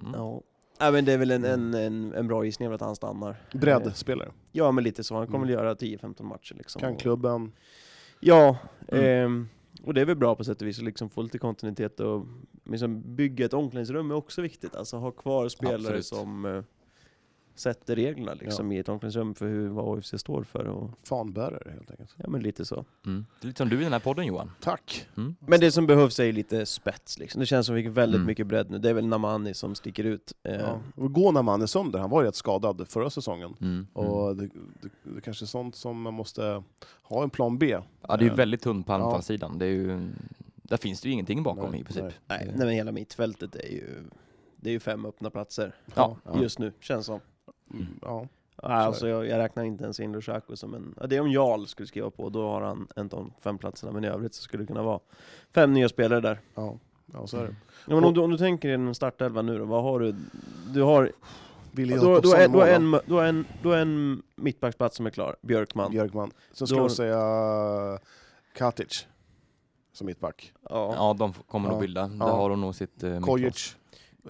mm. 0.02 0.12
ja. 0.16 0.42
Nej 0.82 0.92
men 0.92 1.06
det 1.06 1.14
är 1.14 1.18
väl 1.18 1.32
en, 1.32 1.44
en, 1.46 1.74
en, 1.74 2.14
en 2.14 2.28
bra 2.28 2.46
gissning 2.46 2.74
att 2.74 2.82
han 2.82 2.96
stannar. 2.96 3.30
Eh, 3.54 3.60
breddspelare. 3.60 4.32
Ja 4.52 4.72
men 4.72 4.84
lite 4.84 5.04
så, 5.04 5.16
han 5.16 5.26
kommer 5.26 5.38
Mm. 5.38 5.48
väl 5.48 5.54
göra 5.66 5.74
10-15 5.74 6.24
matcher 6.24 6.56
liksom. 6.58 6.82
Kan 6.82 6.96
klubben. 6.96 7.52
Ja, 8.20 8.58
Mm. 8.88 9.06
ehm, 9.06 9.48
Och 9.84 9.94
det 9.94 10.02
är 10.02 10.06
väl 10.06 10.16
bra 10.16 10.36
på 10.36 10.44
sätt 10.44 10.62
och 10.62 10.68
vis 10.68 10.78
att 10.80 10.86
liksom 10.86 11.10
få 11.10 11.22
lite 11.22 11.38
kontinuitet 11.38 12.00
och 12.00 12.26
liksom 12.66 13.16
bygga 13.16 13.46
ett 13.46 13.54
omklädningsrum 13.54 14.12
är 14.12 14.16
också 14.16 14.42
viktigt. 14.42 14.76
Alltså 14.76 14.98
ha 14.98 15.12
kvar 15.12 15.50
spelare 15.50 15.76
Absolut. 15.76 16.06
som 16.06 16.46
eh, 16.46 16.64
sätter 17.60 17.96
reglerna 17.96 18.34
liksom 18.34 18.72
i 18.72 18.78
ett 18.78 18.90
omklädningsrum 18.90 19.36
för 19.36 19.48
hur, 19.48 19.68
vad 19.70 19.98
AFC 19.98 20.14
står 20.18 20.44
för. 20.44 20.68
Och, 20.68 20.92
Fanbärare 21.04 21.72
helt 21.72 21.92
enkelt. 21.92 22.14
ja 22.18 22.30
men 22.30 22.42
lite 22.42 22.66
så. 22.66 22.86
Mm. 23.06 23.26
Det 23.42 23.46
är 23.46 23.48
lite 23.48 23.58
som 23.58 23.70
du 23.70 23.80
i 23.80 23.84
den 23.84 23.94
här 23.94 24.00
podden 24.00 24.26
Johan. 24.26 24.52
Tack. 24.62 25.08
Mm. 25.18 25.36
Men 25.40 25.60
det 25.60 25.72
som 25.72 25.88
behövs 25.88 26.20
är 26.20 26.24
ju 26.26 26.32
lite 26.32 26.66
spets 26.66 27.20
liksom. 27.20 27.40
Det 27.40 27.46
känns 27.46 27.66
som 27.66 27.76
vi 27.76 27.84
fick 27.84 27.98
väldigt 27.98 28.16
Mm. 28.16 28.28
mycket 28.28 28.48
bredd 28.48 28.72
nu. 28.72 28.78
Det 28.78 28.90
är 28.90 28.94
väl 28.94 29.08
Namani 29.08 29.54
som 29.54 29.76
sticker 29.76 30.04
ut. 30.04 30.34
Eh, 30.44 30.56
Ja. 30.56 30.80
Och 30.96 31.14
gå 31.14 31.32
när 31.32 31.42
man 31.42 31.62
är 31.62 31.66
sönder, 31.66 32.00
han 32.00 32.10
var 32.10 32.22
ju 32.22 32.28
rätt 32.28 32.36
skadad 32.36 32.88
förra 32.88 33.10
säsongen. 33.10 33.56
Mm. 33.62 33.74
Mm. 33.74 33.88
Och 33.94 34.36
det, 34.36 34.46
det, 34.82 34.90
det 35.16 35.22
kanske 35.22 35.46
är 35.46 35.48
sånt 35.48 35.76
som 35.76 36.02
man 36.02 36.14
måste 36.14 36.64
ha 37.04 37.24
en 37.24 37.30
plan 37.30 37.58
B. 37.58 37.78
Ja, 38.08 38.18
det 38.18 38.24
är 38.24 38.26
ju 38.26 38.30
Eh, 38.32 38.36
väldigt 38.36 38.62
tunt 38.62 38.86
på 38.88 38.92
Ja. 38.94 38.96
anfallssidan. 38.96 39.58
Det 39.60 39.66
är 39.66 39.70
ju, 39.70 40.10
där 40.56 40.78
finns 40.78 41.02
det 41.02 41.08
ju 41.08 41.14
ingenting 41.14 41.44
bakom 41.44 41.72
Nej, 41.72 41.82
i 41.82 41.84
princip. 41.84 42.04
nej. 42.04 42.46
Nej 42.48 42.58
men 42.58 42.70
hela 42.70 42.92
mittfältet 42.92 43.56
är 43.56 43.70
ju, 43.70 44.04
det 44.56 44.70
är 44.70 44.74
ju 44.74 44.80
fem 44.80 45.06
öppna 45.06 45.30
platser 45.30 45.76
Ja. 45.96 46.18
just 46.42 46.60
nu, 46.60 46.74
känns 46.80 47.06
som. 47.06 47.20
Mm, 47.74 47.88
Ja. 48.02 48.28
Ja, 48.62 48.68
alltså 48.70 49.08
jag, 49.08 49.26
jag 49.28 49.38
räknar 49.38 49.64
inte 49.64 49.84
ens 49.84 50.00
in 50.00 50.12
Lushaku 50.12 50.56
som 50.56 50.74
en... 50.74 50.96
Ja, 51.00 51.08
det 51.08 51.16
är 51.16 51.22
om 51.22 51.32
Jarl 51.32 51.66
skulle 51.66 51.88
skriva 51.88 52.10
på, 52.10 52.30
då 52.30 52.50
har 52.50 52.62
han 52.62 52.88
en 52.96 53.04
av 53.04 53.10
de 53.10 53.32
fem 53.42 53.58
platserna, 53.58 53.92
men 53.92 54.04
i 54.04 54.08
övrigt 54.08 54.34
så 54.34 54.42
skulle 54.44 54.64
det 54.64 54.68
kunna 54.68 54.84
vara 54.84 55.00
fem 55.54 55.74
nya 55.74 55.90
spelare 55.90 56.20
där. 56.22 56.40
Ja, 56.56 56.78
ja 57.14 57.28
så 57.28 57.38
är 57.38 57.44
det. 57.44 57.56
Ja, 57.88 57.96
men 57.96 58.04
om, 58.04 58.14
du, 58.14 58.20
om 58.22 58.30
du 58.32 58.38
tänker 58.38 58.70
i 58.70 58.74
en 58.74 58.96
startelva 58.96 59.42
nu 59.42 59.58
då, 59.60 59.66
vad 59.66 59.84
har 59.84 60.00
du? 60.00 60.16
Du 60.74 60.82
har... 60.82 61.12
Willy 61.72 61.96
mål, 61.96 62.16
en, 62.36 62.52
du, 62.52 63.14
har 63.14 63.24
en, 63.24 63.46
du 63.62 63.68
har 63.70 63.78
en 63.78 64.22
mittbacksplats 64.36 64.98
som 64.98 65.06
är 65.06 65.10
klar, 65.10 65.36
Björkman. 65.42 65.92
Björkman. 65.92 66.32
Ska 66.52 66.76
har- 66.76 66.82
jag 66.82 66.92
säga 66.92 68.00
Katic 68.58 69.08
som 69.94 70.08
mittback. 70.08 70.54
Ja. 70.70 70.94
Ja, 70.96 71.16
de 71.20 71.34
kommer 71.34 71.68
Ja. 71.70 71.72
nog 71.72 71.82
bilda. 71.82 72.08
Där 72.08 72.16
Ja. 72.20 72.36
har 72.36 72.50
de 72.50 72.62
nog 72.62 72.76
sitt 72.76 73.04
eh, 73.04 73.10
mittplats. 73.10 73.78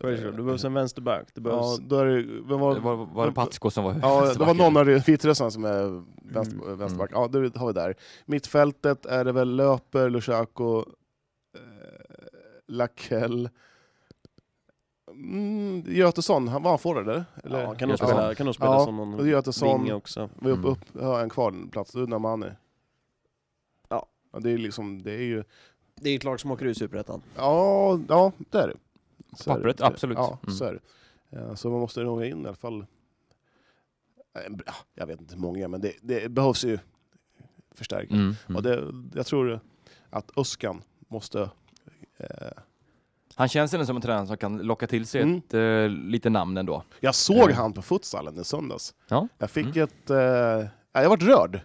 Kojic. 0.02 0.20
Det 0.22 0.32
behövs 0.32 0.64
en 0.64 0.74
vänsterback, 0.74 1.28
det 1.34 1.42
behövs... 1.42 1.80
Ja, 1.80 1.86
då 1.88 1.96
är 2.00 2.06
det, 2.06 2.22
vem 2.22 2.60
var, 2.60 2.74
Det 2.76 2.80
var, 2.82 2.96
var 2.96 3.26
det 3.28 3.34
Patsko 3.34 3.70
som 3.70 3.84
var 3.84 3.96
Ja, 4.02 4.34
det 4.34 4.40
var 4.40 4.54
någon 4.54 4.78
av 4.78 4.86
Vitryssarna 4.86 5.52
som 5.52 5.66
är 5.66 6.04
vänster, 6.34 6.58
Mm. 6.64 6.78
vänsterback. 6.78 7.10
Ja, 7.14 7.28
det 7.28 7.58
har 7.58 7.68
vi 7.68 7.74
där. 7.74 7.96
Mittfältet 8.26 9.06
är 9.06 9.26
det 9.26 9.32
väl 9.32 9.56
Löper, 9.56 10.10
Lushaku, 10.10 10.78
eh, 10.78 10.84
Lakell. 12.68 13.50
Mm, 15.12 15.84
Götesson, 15.88 16.48
han 16.48 16.64
var 16.64 16.70
han 16.72 16.80
forward 16.80 17.04
eller? 17.10 17.26
eller? 17.44 17.62
ja, 17.62 17.76
kan 17.76 17.90
nog 17.90 17.98
spela, 17.98 18.36
kan 18.36 18.46
nog 18.46 18.56
spela 18.56 18.72
Ja, 18.72 18.86
som 18.86 19.00
och 19.00 19.08
någon 19.08 19.28
Götesson. 19.28 19.82
vinge 19.84 19.94
också. 19.94 20.30
Vi 20.42 20.50
upp, 20.52 20.58
Mm. 20.58 20.72
upp, 20.72 21.02
har 21.02 21.22
en 21.24 21.30
kvar 21.30 21.54
plats, 21.72 21.96
Namani. 21.96 22.48
Ja. 23.90 24.06
ja. 24.34 24.40
Det 24.40 24.52
är 24.52 24.58
liksom, 24.58 25.02
det 25.02 25.12
är 25.14 25.22
ju... 25.24 25.44
Det 26.02 26.10
är 26.10 26.16
ett 26.16 26.24
lag 26.24 26.40
som 26.40 26.52
åker 26.52 26.66
ur 26.66 26.74
Superettan. 26.74 27.22
Ja, 27.36 28.00
ja 28.10 28.32
det 28.38 28.58
är 28.58 28.68
det. 28.68 28.76
Är 29.32 29.44
Pappret, 29.46 29.78
det. 29.78 29.86
absolut. 29.86 30.18
Ja, 30.18 30.38
Mm. 30.44 30.56
så 30.56 30.66
är 30.66 30.74
det. 30.74 30.80
Ja, 31.30 31.56
så 31.56 31.70
man 31.70 31.80
måste 31.80 32.04
nog 32.04 32.24
in 32.26 32.44
i 32.44 32.48
alla 32.48 32.56
fall... 32.56 32.86
Eh, 34.36 34.42
ja, 34.66 34.74
Jag 34.96 35.08
vet 35.08 35.20
inte 35.22 35.34
hur 35.36 35.42
många, 35.42 35.68
men 35.68 35.82
det, 35.82 35.94
det 36.02 36.32
behövs 36.32 36.64
ju 36.66 36.80
förstärkning. 37.72 38.20
Mm. 38.20 38.36
Mm. 38.48 38.56
Och 38.56 38.64
det, 38.64 38.84
jag 39.14 39.26
tror 39.26 39.60
att 40.10 40.38
Öskan 40.38 40.82
måste... 41.08 41.50
Eh, 42.18 42.28
Han 43.36 43.48
känns 43.48 43.74
ändå 43.74 43.86
som 43.86 43.96
en 43.96 44.02
tränare 44.02 44.28
som 44.28 44.38
kan 44.38 44.58
locka 44.58 44.88
till 44.88 45.06
sig 45.08 45.22
Mm. 45.22 45.38
ett, 45.38 45.54
eh, 45.54 45.90
lite 45.90 46.30
namn 46.30 46.58
ändå. 46.58 46.84
jag 47.00 47.16
såg 47.16 47.52
Ja. 47.52 47.56
han 47.56 47.74
på 47.74 47.82
futsalen 47.82 48.40
i 48.40 48.44
söndags. 48.44 48.94
Ja. 49.08 49.28
Jag 49.38 49.52
fick 49.52 49.66
Mm. 49.76 49.84
ett... 49.84 50.10
Eh, 50.10 50.18
ja, 50.92 51.02
jag 51.02 51.10
vart 51.10 51.22
rörd. 51.24 51.60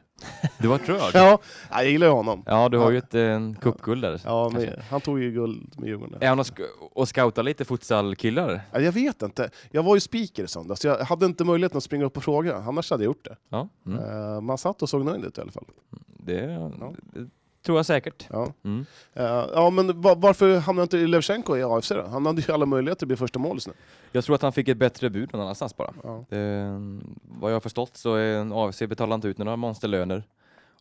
Du 0.58 0.68
var 0.68 0.78
rörd. 0.78 1.10
Ja, 1.14 1.38
jag 1.70 1.90
gillar 1.90 2.06
ju 2.06 2.12
honom. 2.12 2.42
Ja, 2.46 2.68
du 2.68 2.78
har 2.78 2.84
Ja. 2.84 2.92
ju 2.92 2.98
ett 2.98 3.14
eh, 3.14 3.60
cupguld 3.60 4.02
där. 4.02 4.20
Ja, 4.24 4.50
kanske. 4.50 4.70
men 4.70 4.80
han 4.90 5.00
tog 5.00 5.20
ju 5.20 5.30
guld 5.32 5.74
med 5.78 5.88
Djurgården. 5.88 6.18
Är 6.22 6.28
han 6.28 6.38
och, 6.38 6.46
sk- 6.46 6.68
och 6.92 7.08
scoutar 7.08 7.42
lite 7.42 7.64
futsalkillar? 7.64 8.60
Ja, 8.72 8.80
Jag 8.80 8.92
vet 8.92 9.22
inte. 9.22 9.50
Jag 9.70 9.82
var 9.82 9.96
ju 9.96 10.00
speaker 10.00 10.44
i 10.44 10.48
söndags, 10.48 10.80
så 10.80 10.86
jag 10.88 10.98
hade 10.98 11.26
inte 11.26 11.44
möjligheten 11.44 11.76
att 11.78 11.84
springa 11.84 12.04
upp 12.04 12.16
och 12.16 12.24
fråga. 12.24 12.56
Annars 12.56 12.90
hade 12.90 13.04
jag 13.04 13.08
gjort 13.10 13.24
det. 13.24 13.36
Ja, 13.48 13.68
mm. 13.86 13.98
Eh, 13.98 14.40
man 14.40 14.58
satt 14.58 14.82
och 14.82 14.88
såg 14.88 15.04
nöjd 15.04 15.24
ut 15.24 15.38
i 15.38 15.40
alla 15.40 15.52
fall. 15.52 15.64
det, 16.06 16.32
Ja. 16.80 16.92
det 17.12 17.28
tror 17.64 17.78
jag 17.78 17.86
säkert. 17.86 18.26
Ja, 18.30 18.52
Mm. 18.62 18.86
Eh, 19.12 19.24
ja 19.54 19.70
men 19.70 20.00
va- 20.00 20.14
varför 20.14 20.58
hamnade 20.58 20.82
inte 20.82 20.96
Levchenko 20.96 21.56
i 21.56 21.62
AFC 21.62 21.88
då? 21.88 22.02
Han 22.06 22.26
hade 22.26 22.42
ju 22.42 22.52
alla 22.54 22.66
möjligheter 22.66 23.04
att 23.04 23.08
bli 23.08 23.16
första 23.16 23.38
målis 23.38 23.66
nu. 23.66 23.72
Jag 24.12 24.24
tror 24.24 24.34
att 24.34 24.42
han 24.42 24.52
fick 24.52 24.68
ett 24.68 24.76
bättre 24.76 25.10
bud 25.10 25.32
någon 25.32 25.42
annanstans 25.42 25.76
bara. 25.76 25.92
Ja. 26.02 26.24
Det, 26.28 26.64
vad 27.22 27.50
jag 27.50 27.54
har 27.54 27.60
förstått 27.60 27.96
så 27.96 28.14
är 28.14 28.66
AFC 28.68 28.78
betalar 28.82 29.14
inte 29.14 29.28
ut 29.28 29.38
några 29.38 29.56
monsterlöner. 29.56 30.22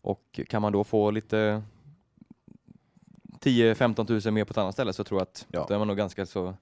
Och 0.01 0.39
kan 0.49 0.61
man 0.61 0.71
då 0.71 0.83
få 0.83 1.11
lite 1.11 1.61
10-15 3.39 4.05
tusen 4.07 4.33
mer 4.33 4.45
på 4.45 4.51
ett 4.51 4.57
annat 4.57 4.73
ställe 4.73 4.93
så 4.93 5.03
tror 5.03 5.19
jag 5.19 5.23
att 5.23 5.45
Ja. 5.51 5.65
då 5.67 5.73
är 5.73 5.77
man 5.79 5.87
nog 5.87 5.97
ganska 5.97 6.25
så 6.25 6.53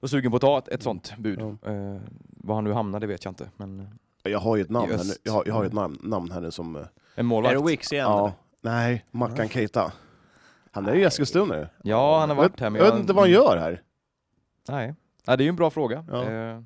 och 0.00 0.10
sugen 0.10 0.30
på 0.30 0.36
att 0.36 0.40
ta 0.40 0.58
ett, 0.58 0.68
ett 0.68 0.82
sånt 0.82 1.14
bud. 1.18 1.40
Ja. 1.40 1.70
Eh, 1.72 2.00
var 2.26 2.54
han 2.54 2.64
nu 2.64 2.72
hamnar 2.72 3.00
det 3.00 3.06
vet 3.06 3.24
jag 3.24 3.30
inte. 3.30 3.48
Men 3.56 3.88
Jag 4.22 4.38
har 4.38 4.56
ju 4.56 4.62
ett 4.62 4.70
namn 4.70 4.90
här 4.90 5.04
nu. 5.04 5.12
Jag 5.22 5.32
har, 5.32 5.42
jag 5.46 5.54
har 5.54 5.62
ju 5.62 5.66
ett 5.66 5.72
namn, 5.72 5.98
namn 6.02 6.30
här 6.30 6.40
nu 6.40 6.50
som... 6.50 6.76
eh, 6.76 6.82
en 6.82 6.88
Är 7.14 7.22
målvakt. 7.22 7.58
det 7.58 7.64
Wicks 7.64 7.92
igen? 7.92 8.04
ja, 8.10 8.18
eller? 8.18 8.32
Nej, 8.64 9.04
Mackan 9.10 9.48
Keita. 9.48 9.92
Han 10.70 10.86
är 10.86 10.94
ju 10.94 11.00
i 11.00 11.04
Eskilstuna 11.04 11.54
nu. 11.54 11.68
Ja, 11.82 12.20
han 12.20 12.28
har 12.28 12.36
varit 12.36 12.60
här. 12.60 12.70
Men 12.70 12.80
Jag 12.82 12.90
vet 12.90 13.00
inte 13.00 13.12
vad 13.12 13.24
han 13.24 13.30
gör 13.30 13.56
här. 13.56 13.82
Nej, 14.68 14.94
ja, 15.26 15.36
det 15.36 15.42
är 15.42 15.44
ju 15.44 15.48
en 15.48 15.56
bra 15.56 15.70
fråga. 15.70 16.04
Ja. 16.10 16.24
Eh, 16.24 16.60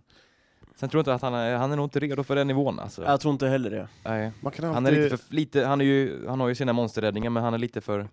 sen 0.77 0.89
tror 0.89 0.99
jag 0.99 1.03
inte 1.03 1.15
att 1.15 1.23
han 1.23 1.35
är, 1.35 1.57
han 1.57 1.73
är 1.73 1.77
nog 1.77 1.87
inte 1.87 2.01
redo 2.01 2.23
för 2.23 2.37
den 2.37 2.47
nivån 2.47 2.79
alltså. 2.81 3.05
Jag 3.05 3.21
tror 3.21 3.33
inte 3.33 3.49
heller 3.49 3.71
det. 3.71 3.89
Nej. 4.05 4.33
Man 4.41 4.53
kan 4.53 4.65
Han 4.75 4.87
är 4.87 4.91
alltid- 4.91 5.05
lite 5.05 5.17
för, 5.17 5.35
lite, 5.35 5.65
han 5.65 5.81
är 5.81 5.85
ju, 5.85 6.27
han 6.29 6.41
har 6.41 6.49
ju 6.49 6.55
sina 6.55 6.73
monsterräddningar 6.73 7.31
men 7.31 7.43
han 7.43 7.55
är 7.55 7.59
lite 7.59 7.81
för, 7.81 8.09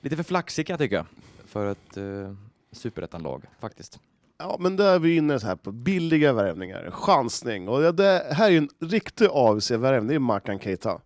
lite 0.00 0.16
för 0.16 0.22
flaxig 0.22 0.66
kan 0.66 0.74
jag 0.74 0.78
tycka. 0.80 1.06
För 1.46 1.66
ett 1.72 1.96
uh, 1.96 2.34
superettanlag 2.72 3.44
faktiskt. 3.60 3.98
Ja, 4.38 4.56
men 4.60 4.76
där 4.76 4.94
är 4.94 4.98
vi 4.98 5.16
inne 5.16 5.40
så 5.40 5.46
här 5.46 5.56
på 5.56 5.72
billiga 5.72 6.32
värvningar, 6.32 6.90
chansning. 6.90 7.68
Och 7.68 7.80
det- 7.80 7.92
det 7.92 8.26
här 8.34 8.46
är 8.46 8.50
ju 8.50 8.58
en 8.58 8.68
riktig 8.80 9.28
AFC-värvning, 9.32 10.08
det 10.08 10.14
är 10.14 10.18
Mackan 10.18 10.58
Keita. 10.58 11.00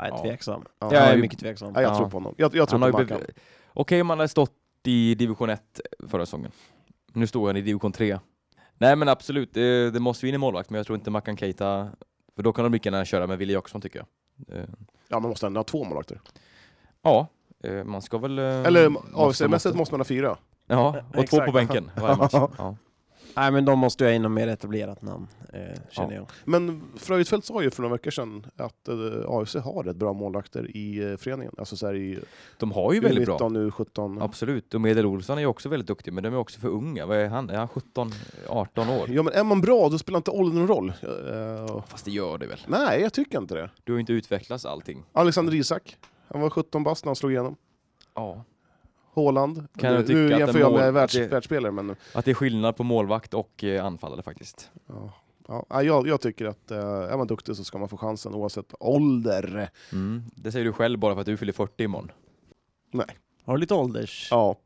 Nej, 0.00 0.10
Ja. 0.12 0.22
tveksam. 0.22 0.64
Ja. 0.78 0.94
Jag 0.94 1.02
är 1.08 1.16
mycket 1.16 1.38
tveksam. 1.40 1.72
Ja, 1.74 1.82
jag 1.82 1.92
Ja. 1.92 1.96
tror 1.98 2.08
på 2.10 2.16
honom. 2.16 2.34
Jag, 2.38 2.54
jag 2.54 2.68
tror 2.68 2.78
Han 2.80 2.92
har 2.94 2.98
på 3.06 3.14
Mackan. 3.14 3.26
Okej 3.72 4.00
om 4.00 4.10
han 4.10 4.18
hade 4.18 4.28
stått 4.28 4.52
i 4.84 5.14
division 5.14 5.50
1 5.50 5.80
förra 6.08 6.26
säsongen. 6.26 6.50
Nu 7.12 7.26
står 7.26 7.46
han 7.46 7.56
i 7.56 7.60
division 7.60 7.92
3. 7.92 8.18
Nej 8.78 8.96
men 8.96 9.08
absolut, 9.08 9.54
det, 9.54 9.90
det 9.90 10.00
måste 10.00 10.26
ju 10.26 10.28
in 10.28 10.34
i 10.34 10.38
målvakt 10.38 10.70
men 10.70 10.76
jag 10.76 10.86
tror 10.86 10.98
inte 10.98 11.10
Mackan 11.10 11.36
Keita, 11.36 11.88
för 12.36 12.42
då 12.42 12.52
kan 12.52 12.64
de 12.64 12.72
lika 12.72 12.90
gärna 12.90 13.04
köra 13.04 13.26
med 13.26 13.38
Wille 13.38 13.52
Jakobsson 13.52 13.80
tycker 13.80 13.98
jag. 14.46 14.58
Eh, 14.58 14.64
Ja, 15.08 15.20
man 15.20 15.28
måste 15.28 15.46
ändå 15.46 15.58
ha 15.58 15.64
två 15.64 15.84
målvakter. 15.84 16.20
ja, 17.02 17.26
eh, 17.64 17.84
man 17.84 18.02
ska 18.02 18.18
väl... 18.18 18.38
eh, 18.38 18.44
Eller 18.44 18.88
AFC-mässigt 19.14 19.74
måste- 19.76 19.94
man 19.94 20.00
ha 20.00 20.04
fyra. 20.04 20.36
Ja, 20.66 20.88
och 21.08 21.14
två 21.14 21.20
Exakt. 21.22 21.46
på 21.46 21.52
bänken 21.52 21.90
varje 21.96 22.16
match. 22.16 22.32
Ja. 22.58 22.76
Nej, 23.36 23.52
men 23.52 23.64
de 23.64 23.78
måste 23.78 24.04
ju 24.04 24.10
ha 24.10 24.14
in 24.14 24.22
något 24.22 24.32
mer 24.32 24.48
etablerat 24.48 25.02
namn, 25.02 25.26
eh, 25.52 25.60
känner 25.90 26.14
jag. 26.14 26.26
Men 26.44 26.82
Fröjdfält 26.96 27.44
sa 27.44 27.62
ju 27.62 27.70
för 27.70 27.82
några 27.82 27.94
veckor 27.94 28.10
sedan 28.10 28.46
att 28.56 28.88
eh, 28.88 28.94
AFC 29.28 29.54
har 29.54 29.82
rätt 29.84 29.96
bra 29.96 30.12
målvakter 30.12 30.76
i 30.76 31.10
eh, 31.10 31.16
föreningen. 31.16 31.54
Alltså 31.58 31.76
så 31.76 31.86
här 31.86 31.94
i 31.94 32.18
De 32.58 32.72
har 32.72 32.92
ju 32.92 33.00
väldigt 33.00 33.24
bra. 33.26 33.38
U19, 33.38 33.70
U17. 33.70 34.24
Absolut, 34.24 34.74
och 34.74 34.80
Medel 34.80 35.06
Olsson 35.06 35.38
är 35.38 35.42
ju 35.42 35.46
också 35.46 35.68
väldigt 35.68 35.86
duktig, 35.88 36.12
men 36.12 36.24
de 36.24 36.32
är 36.34 36.38
också 36.38 36.60
för 36.60 36.68
unga. 36.68 37.06
Vad 37.06 37.16
är 37.16 37.28
han? 37.28 37.50
Är 37.50 37.56
han 37.58 37.68
17, 37.68 38.10
18 38.48 38.88
år? 38.88 39.10
Ja 39.10 39.22
men 39.22 39.32
är 39.32 39.44
man 39.44 39.60
bra 39.60 39.88
då 39.88 39.98
spelar 39.98 40.16
inte 40.16 40.30
åldern 40.30 40.58
någon 40.58 40.68
roll. 40.68 40.88
Eh, 40.88 41.82
Fast 41.86 42.04
det 42.04 42.10
gör 42.10 42.38
det 42.38 42.46
väl? 42.46 42.58
nej, 42.66 43.00
jag 43.00 43.12
tycker 43.12 43.38
inte 43.38 43.54
det. 43.54 43.70
Du 43.84 43.92
har 43.92 43.96
ju 43.96 44.00
inte 44.00 44.12
utvecklats 44.12 44.64
allting. 44.66 45.04
Alexander 45.12 45.54
Isak, 45.54 45.96
han 46.28 46.40
var 46.40 46.50
17 46.50 46.84
bast 46.84 47.04
när 47.04 47.08
han 47.08 47.16
slog 47.16 47.32
igenom. 47.32 47.56
Ja. 48.14 48.44
Haaland. 49.24 49.68
Kan 49.76 49.90
jag 49.92 50.00
nu 50.00 50.06
tycka 50.06 50.34
att 50.34 50.40
jämför 50.40 50.54
en 50.54 50.60
jag 50.60 50.72
mål- 50.72 50.80
med 50.80 50.92
världs, 50.92 51.14
det- 51.14 51.26
världsspelare, 51.28 51.72
men 51.72 51.96
Att 52.14 52.24
det 52.24 52.30
är 52.30 52.34
skillnad 52.34 52.76
på 52.76 52.84
målvakt 52.84 53.34
och 53.34 53.64
eh, 53.64 53.84
anfallare 53.84 54.22
faktiskt. 54.22 54.70
ja. 54.86 55.12
Ja, 55.50 55.66
nej, 55.70 55.86
jag, 55.86 56.06
jag 56.06 56.20
tycker 56.20 56.44
att 56.46 56.70
eh, 56.70 56.78
är 56.78 57.16
man 57.16 57.26
duktig 57.26 57.56
så 57.56 57.64
ska 57.64 57.78
man 57.78 57.88
få 57.88 57.96
chansen 57.96 58.34
oavsett 58.34 58.74
ålder. 58.80 59.70
Mm. 59.92 60.22
Det 60.34 60.52
säger 60.52 60.64
du 60.64 60.72
själv 60.72 60.98
bara 60.98 61.14
för 61.14 61.20
att 61.20 61.26
du 61.26 61.36
fyller 61.36 61.52
40 61.52 61.84
imorgon. 61.84 62.12
Har 63.44 63.54
du 63.54 63.60
lite 63.60 63.74
ålders... 63.74 64.28
Ja, 64.30 64.56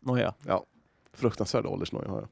Noja. 0.00 0.34
fruktansvärd 1.12 1.66
åldersnoja 1.66 2.08
har 2.08 2.16
jag. 2.18 2.28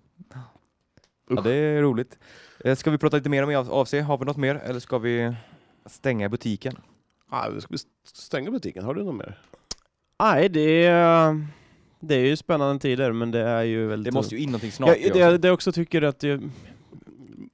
Ja, 1.37 1.41
det 1.41 1.53
är 1.55 1.83
roligt. 1.83 2.19
Eh, 2.65 2.75
Ska 2.77 2.91
vi 2.91 2.99
prata 2.99 3.17
lite 3.17 3.29
mer 3.29 3.43
om 3.43 3.67
AFC? 3.71 3.93
Har 3.95 4.19
vi 4.19 4.25
något 4.25 4.37
mer? 4.37 4.55
Eller 4.55 4.81
ska 4.81 4.99
vi 4.99 5.35
stänga 5.87 6.29
butiken? 6.29 6.77
Ska 7.61 7.69
vi 7.71 7.79
stänga 8.13 8.51
butiken? 8.51 8.85
Har 8.85 8.95
du 8.95 9.05
något 9.05 9.15
mer? 9.15 9.39
Nej, 10.21 10.49
det 10.49 10.85
är, 10.87 11.47
det 12.01 12.15
är 12.15 12.25
ju 12.27 12.37
spännande 12.37 12.81
tider, 12.83 13.13
men 13.13 13.31
det 13.31 13.41
är 13.41 13.63
ju 13.63 13.87
väldigt... 13.87 14.13
Det 14.13 14.19
måste 14.19 14.35
ju 14.37 14.41
in 14.43 14.49
någonting 14.49 14.73
snart. 14.73 14.89
jag, 15.01 15.13
det, 15.15 15.23
AFC. 15.23 15.41
det 15.43 15.49
jag 15.49 15.55
också 15.55 15.73
tycker 15.73 16.03
att 16.03 16.23
jag, 16.23 16.51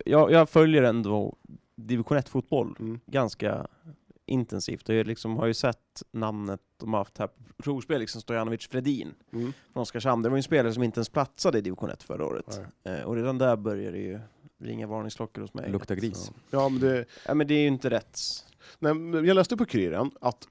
jag, 0.05 0.33
jag 0.33 0.49
följer 0.49 0.83
ändå 0.83 1.37
division 1.77 2.19
1-fotboll 2.19 2.77
Mm. 2.81 3.01
ganska 3.07 3.66
intensivt 4.27 4.89
och 4.89 4.95
jag 4.95 5.07
liksom 5.07 5.37
har 5.37 5.47
ju 5.47 5.55
sett 5.55 6.03
namnet 6.12 6.61
de 6.81 6.93
har 6.93 7.01
haft 7.01 7.19
här 7.19 7.27
på 7.27 7.62
provspel, 7.62 8.01
liksom 8.01 8.21
Stojanovic 8.21 8.66
Fredin 8.69 9.15
Mm. 9.33 9.53
från 9.73 9.81
Oskarshamn. 9.83 10.23
Det 10.23 10.29
var 10.29 10.37
ju 10.37 10.39
en 10.39 10.43
spelare 10.43 10.73
som 10.75 10.83
inte 10.83 10.99
ens 10.99 11.09
platsade 11.09 11.59
i 11.59 11.61
division 11.61 11.91
1 11.91 12.03
förra 12.03 12.27
året. 12.27 12.61
Eh, 12.85 13.01
och 13.01 13.16
redan 13.16 13.39
där 13.39 13.57
börjar 13.57 13.93
det 13.93 13.99
ju 13.99 14.21
ringa 14.61 14.87
varningsklockor 14.87 15.43
hos 15.43 15.55
mig. 15.55 15.71
Luktar 15.71 15.95
gris. 15.95 16.33
Ja, 16.51 16.69
men 16.69 16.81
det, 16.81 17.05
Ja, 17.27 17.35
men 17.35 17.47
det 17.47 17.55
är 17.55 17.61
ju 17.61 17.66
inte 17.66 17.91
rätt. 17.91 18.19
nej, 18.79 18.93
jag 19.27 19.35
läste 19.35 19.57
på 19.57 19.65
Kuriren 19.66 20.11
att 20.21 20.49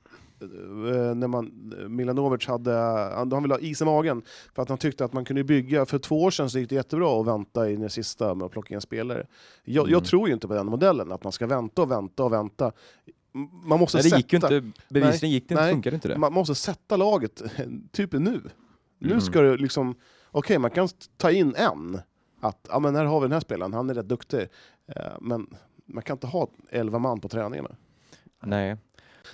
när 1.16 1.28
man, 1.28 1.74
Milanovic 1.88 2.48
hade, 2.48 2.72
han 2.72 3.42
ville 3.44 3.54
ha 3.54 3.60
is 3.60 3.82
i 3.82 3.86
magen, 3.86 4.22
för 4.56 4.62
att 4.62 4.70
han 4.70 4.78
tyckte 4.78 5.06
att 5.06 5.14
man 5.14 5.26
kunde 5.26 5.44
bygga, 5.44 5.86
för 5.86 6.00
två 6.00 6.24
år 6.24 6.32
sedan 6.32 6.50
så 6.50 6.60
gick 6.60 6.70
det 6.70 6.76
jättebra 6.76 7.20
att 7.22 7.28
vänta 7.28 7.70
in 7.70 7.80
i 7.80 7.84
det 7.84 7.90
sista 7.90 8.36
med 8.36 8.46
att 8.46 8.52
plocka 8.52 8.74
in 8.74 8.82
spelare. 8.82 9.28
Jag, 9.64 9.84
Mm. 9.84 9.92
jag 9.94 10.06
tror 10.06 10.28
ju 10.28 10.34
inte 10.34 10.48
på 10.48 10.54
den 10.54 10.66
modellen, 10.66 11.12
att 11.12 11.24
man 11.24 11.32
ska 11.34 11.48
vänta 11.48 11.82
och 11.82 11.92
vänta 11.92 12.24
och 12.24 12.34
vänta. 12.34 12.72
Man 13.64 13.80
måste 13.80 13.98
Nej, 13.98 14.04
det 14.04 14.10
sätta, 14.10 14.18
gick 14.18 14.34
ju 14.34 14.38
inte, 14.38 14.72
bevisligen 14.90 15.34
gick 15.34 15.48
det 15.50 15.54
inte, 15.54 15.64
nej. 15.64 15.74
funkade 15.74 15.96
inte 15.96 16.08
det. 16.08 16.18
man 16.18 16.34
måste 16.34 16.56
sätta 16.56 16.98
laget 16.98 17.42
typ 17.92 18.14
nu. 18.14 18.42
Nu 19.00 19.10
Mm. 19.10 19.22
ska 19.22 19.42
det 19.42 19.58
liksom, 19.58 19.96
okej 20.32 20.60
man 20.60 20.72
kan 20.72 20.88
ta 21.18 21.32
in 21.32 21.56
en, 21.58 22.00
att 22.42 22.68
ja, 22.70 22.80
men 22.80 22.96
här 22.96 23.06
har 23.06 23.20
vi 23.20 23.24
den 23.26 23.32
här 23.32 23.40
spelaren, 23.40 23.74
han 23.74 23.90
är 23.90 23.94
rätt 23.94 24.10
duktig. 24.10 24.48
Eh, 24.88 25.02
men 25.22 25.48
man 25.86 26.04
kan 26.04 26.16
inte 26.16 26.28
ha 26.28 26.48
11 26.70 27.00
man 27.00 27.20
på 27.20 27.30
träningarna. 27.30 27.76
Nej. 28.44 28.78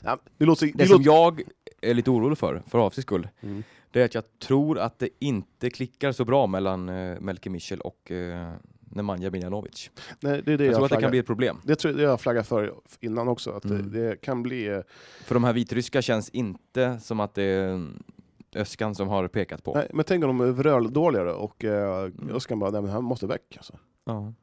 Ja, 0.03 0.17
det 0.37 0.45
låter, 0.45 0.65
det 0.65 0.71
Det 0.75 0.87
som 0.87 0.97
låter, 1.01 1.11
jag 1.11 1.41
är 1.81 1.93
lite 1.93 2.09
orolig 2.11 2.37
för, 2.37 2.63
för 2.67 2.87
AFCs 2.87 3.01
skull, 3.01 3.27
Mm. 3.41 3.63
det 3.91 4.01
är 4.01 4.05
att 4.05 4.13
jag 4.15 4.23
tror 4.39 4.79
att 4.79 4.99
det 4.99 5.09
inte 5.19 5.69
klickar 5.69 6.11
så 6.11 6.25
bra 6.25 6.47
mellan 6.47 6.89
uh, 6.89 7.19
Melke 7.19 7.49
Michel 7.49 7.81
och 7.81 8.11
uh, 8.11 8.51
Nemanja 8.79 9.31
Miljanovic. 9.31 9.91
nej, 10.19 10.41
det 10.45 10.53
är 10.53 10.57
det 10.57 10.63
Jag 10.65 10.71
jag, 10.71 10.75
tror 10.75 10.85
att 10.85 10.91
det 10.91 11.01
kan 11.01 11.09
bli 11.11 11.19
ett 11.19 11.25
problem. 11.25 11.57
Det 11.63 11.75
tror 11.75 11.99
jag 12.01 12.11
jag 12.11 12.21
flaggar 12.21 12.43
för 12.43 12.73
innan 12.99 13.27
också, 13.27 13.51
att 13.51 13.65
Mm. 13.65 13.91
det, 13.91 14.09
det 14.09 14.21
kan 14.21 14.43
bli... 14.43 14.67
eh, 14.67 14.79
För 15.25 15.35
de 15.35 15.43
här 15.43 15.53
vitryska 15.53 16.01
känns 16.01 16.29
inte 16.29 16.99
som 16.99 17.19
att 17.19 17.33
det 17.33 17.43
är 17.43 17.87
Öskan 18.55 18.95
som 18.95 19.07
har 19.07 19.27
pekat 19.27 19.63
på. 19.63 19.73
Nej, 19.75 19.87
men 19.93 20.05
tänk 20.05 20.23
om 20.23 20.37
de 20.37 20.47
är 20.47 20.51
vröldåligare 20.51 21.33
och 21.33 21.63
uh, 21.63 21.71
Mm. 21.71 22.29
Öskan 22.35 22.59
bara, 22.59 22.71
nej 22.71 22.81
men 22.81 22.91
han 22.91 23.03
måste 23.03 23.27
väck. 23.27 23.53
Alltså. 23.57 23.73
Ja. 24.05 24.33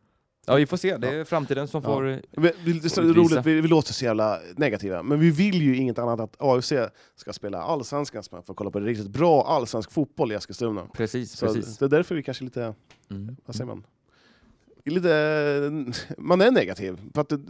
Ja, 0.47 0.55
vi 0.55 0.67
får 0.67 0.77
se. 0.77 0.97
Det 0.97 1.09
är 1.09 1.25
framtiden 1.25 1.69
som 1.69 1.83
Ja. 1.85 1.89
får... 1.95 2.03
Vi, 2.03 2.21
vi, 2.65 2.73
det 2.73 2.97
är 2.99 3.03
roligt, 3.15 3.47
vi, 3.47 3.61
vi 3.61 3.69
låter 3.69 3.93
så 3.93 4.05
jävla 4.05 4.41
negativa, 4.57 5.03
men 5.03 5.21
vi 5.21 5.31
vill 5.31 5.63
ju 5.63 5.77
inget 5.77 5.99
annat 5.99 6.21
att 6.21 6.37
AFC 6.39 6.73
ska 7.17 7.33
spela 7.33 7.63
allsvenskan, 7.63 8.23
så 8.23 8.35
man 8.35 8.43
får 8.43 8.55
kolla 8.55 8.71
på 8.71 8.81
riktigt 8.81 9.09
bra 9.11 9.47
allsvensk 9.47 9.93
fotboll 9.93 10.33
i 10.33 10.35
Eskilstuna. 10.35 10.87
Precis, 10.95 11.33
Så 11.33 11.47
precis. 11.47 11.79
det 11.79 11.85
är 11.85 11.89
därför 11.89 12.15
vi 12.15 12.23
kanske 12.23 12.43
är 12.45 12.47
lite, 12.47 12.75
Mm. 13.11 13.37
vad 13.47 13.57
säger 13.57 13.67
man? 13.67 13.85
Lite, 14.85 15.95
man 16.19 16.41
är 16.41 16.51
negativ, 16.51 17.01
för 17.15 17.21
att 17.21 17.29
det, 17.29 17.41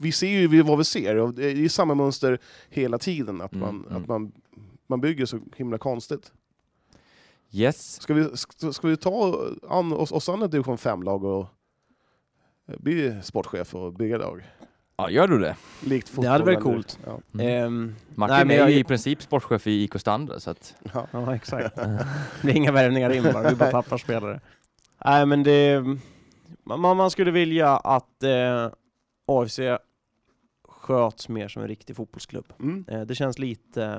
vi 0.00 0.12
ser 0.12 0.26
ju 0.28 0.62
vad 0.62 0.78
vi 0.78 0.84
ser, 0.84 1.16
och 1.16 1.34
det 1.34 1.44
är 1.46 1.54
ju 1.54 1.68
samma 1.68 1.94
mönster 1.94 2.38
hela 2.70 2.98
tiden, 2.98 3.40
att 3.40 3.52
Mm, 3.52 3.66
man, 3.66 3.86
mm. 3.90 4.02
att 4.02 4.08
man, 4.08 4.32
man 4.86 5.00
bygger 5.00 5.26
så 5.26 5.38
himla 5.56 5.78
konstigt. 5.78 6.32
Yes. 7.52 8.00
Ska 8.02 8.14
vi, 8.14 8.36
ska, 8.36 8.72
ska 8.72 8.88
vi 8.88 8.96
ta 8.96 9.44
an, 9.68 9.92
oss, 9.92 10.12
oss 10.12 10.28
an 10.28 10.42
ett 10.42 10.50
division 10.50 10.76
5-lag 10.76 11.24
och 11.24 11.40
eh, 11.40 11.46
bli 12.78 13.16
sportchef 13.22 13.74
och 13.74 13.92
bygga 13.92 14.18
lag? 14.18 14.42
Ja, 14.96 15.10
gör 15.10 15.28
du 15.28 15.38
det? 15.38 15.56
Likt 15.86 16.08
fotboll? 16.08 16.24
Det 16.24 16.30
hade 16.30 16.44
varit 16.44 16.60
coolt. 16.60 16.98
Ja. 17.06 17.18
Mm. 17.34 17.46
Ehm, 17.64 17.94
Martin 18.14 18.36
Nej, 18.36 18.44
men 18.44 18.56
är 18.56 18.60
jag- 18.60 18.70
i 18.72 18.84
princip 18.84 19.22
sportchef 19.22 19.66
i 19.66 19.82
IK 19.84 20.00
Standard, 20.00 20.42
så 20.42 20.50
att... 20.50 20.74
Ja. 20.94 21.06
Ja, 21.10 21.34
exakt. 21.34 21.76
det 21.76 22.06
blir 22.42 22.56
inga 22.56 22.72
värvningar 22.72 23.10
in 23.10 23.22
bara, 23.22 23.48
vi 23.50 23.54
bara 23.56 23.70
tappar 23.70 23.98
spelare. 23.98 24.40
Nej, 25.04 25.26
men 25.26 25.42
det... 25.42 25.84
Man, 26.64 26.96
man 26.96 27.10
skulle 27.10 27.30
vilja 27.30 27.76
att 27.76 28.22
eh, 28.22 28.70
AFC 29.26 29.58
sköts 30.68 31.28
mer 31.28 31.48
som 31.48 31.62
en 31.62 31.68
riktig 31.68 31.96
fotbollsklubb. 31.96 32.52
Mm. 32.60 32.84
Eh, 32.88 33.00
det 33.00 33.14
känns 33.14 33.38
lite... 33.38 33.84
eh, 33.84 33.90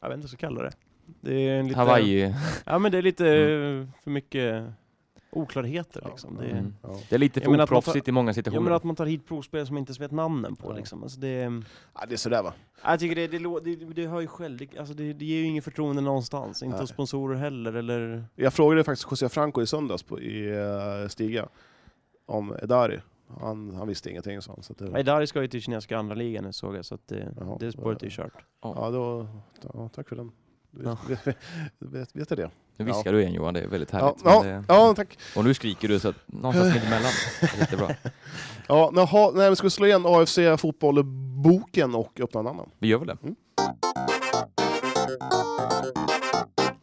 Jag 0.00 0.08
vet 0.08 0.16
inte 0.16 0.16
vad 0.16 0.18
jag 0.22 0.28
ska 0.28 0.36
kalla 0.36 0.62
det. 0.62 0.72
Det 1.20 1.34
är 1.48 1.58
en 1.60 1.68
lite... 1.68 1.78
Hawaii. 1.80 2.34
Ja, 2.64 2.78
men 2.78 2.92
det 2.92 2.98
är 2.98 3.02
lite 3.02 3.28
Mm. 3.36 3.92
för 4.04 4.10
mycket 4.10 4.64
oklarheter 5.36 6.02
liksom. 6.10 6.36
Det, 6.36 6.46
Mm. 6.50 6.74
Ja. 6.82 6.88
Det 7.08 7.14
är 7.14 7.18
lite 7.18 7.40
för 7.40 7.50
man 7.50 7.60
oproffsigt 7.60 8.08
i 8.08 8.12
många 8.12 8.28
Ja, 8.28 8.34
situationer. 8.34 8.62
men 8.64 8.72
att 8.72 8.84
man 8.84 8.96
tar 8.96 9.06
hit 9.06 9.26
provspelare 9.28 9.66
som 9.66 9.78
inte 9.78 9.90
ens 9.90 10.00
vet 10.00 10.10
namnen 10.10 10.56
på 10.56 10.70
Ja. 10.70 10.76
liksom. 10.76 11.02
Alltså 11.02 11.20
det, 11.20 11.62
Ja, 11.94 12.06
det 12.08 12.14
är 12.14 12.16
sådär 12.16 12.42
va? 12.42 12.52
jag 12.84 13.00
tycker 13.00 13.14
det, 13.16 13.26
det, 13.26 13.76
det, 13.76 13.92
det 13.94 14.06
har 14.06 14.20
ju 14.20 14.26
själv, 14.26 14.56
det, 14.58 14.78
alltså 14.78 14.94
det, 14.94 15.12
det 15.12 15.24
ger 15.24 15.38
ju 15.38 15.44
ingen 15.44 15.62
förtroende 15.62 16.02
någonstans. 16.02 16.62
Inte 16.62 16.78
hos 16.78 16.90
sponsorer 16.90 17.36
heller 17.36 17.72
eller... 17.72 18.24
Jag 18.34 18.54
frågade 18.54 18.84
faktiskt 18.84 19.10
José 19.10 19.28
Franco 19.28 19.62
i 19.62 19.66
söndags 19.66 20.02
på, 20.02 20.20
i 20.20 20.52
uh, 21.02 21.08
Stiga 21.08 21.48
om 22.26 22.56
Edari. 22.62 23.00
Han, 23.40 23.74
han 23.74 23.88
visste 23.88 24.10
ingenting 24.10 24.42
sa 24.42 24.52
han. 24.52 24.62
Så 24.62 24.72
det, 24.78 24.84
Nej, 24.84 25.04
Dari 25.04 25.26
ska 25.26 25.42
ju 25.42 25.48
till 25.48 25.62
kinesiska 25.62 25.98
andra 25.98 26.14
ligan 26.14 26.44
nu 26.44 26.52
såg 26.52 26.76
jag, 26.76 26.84
så 26.84 26.94
att 26.94 27.08
det, 27.08 27.34
Jaha. 27.40 27.56
det 27.60 27.72
spåret 27.72 28.02
är 28.02 28.06
ju 28.06 28.10
kört. 28.10 28.44
ja, 28.62 28.90
då, 28.90 29.26
ja, 29.74 29.88
tack 29.94 30.08
för 30.08 30.16
den. 30.16 30.32
Ja. 30.84 30.98
Vet, 31.08 31.26
vet, 31.26 31.36
vet, 31.78 32.16
vet 32.16 32.30
jag 32.30 32.38
det? 32.38 32.50
Nu 32.76 32.84
viskar 32.84 33.12
du 33.12 33.20
igen 33.20 33.32
Johan, 33.32 33.54
det 33.54 33.60
är 33.60 33.68
väldigt 33.68 33.92
Ja, 33.92 33.98
härligt. 33.98 34.20
ja, 34.24 34.42
men 34.42 34.52
det... 34.62 34.64
ja, 34.68 34.94
tack. 34.96 35.18
Och 35.36 35.44
nu 35.44 35.54
skriker 35.54 35.88
du 35.88 35.98
så 36.00 36.08
att 36.08 36.16
någonstans 36.26 36.74
mitt 36.74 36.84
emellan. 36.84 37.10
Det 37.40 37.46
är 37.54 37.58
Jättebra. 37.58 37.88
Ja, 38.68 38.90
naha, 38.92 39.30
nej, 39.34 39.46
men 39.46 39.56
ska 39.56 39.66
vi 39.66 39.70
slå 39.70 39.86
igen 39.86 40.02
AFC 40.06 40.38
Fotboll-boken 40.58 41.94
och 41.94 42.20
öppna 42.20 42.40
en 42.40 42.46
annan? 42.46 42.68
Vi 42.78 42.88
gör 42.88 42.98
väl 42.98 43.06
det. 43.08 43.16
Mm. 43.22 43.34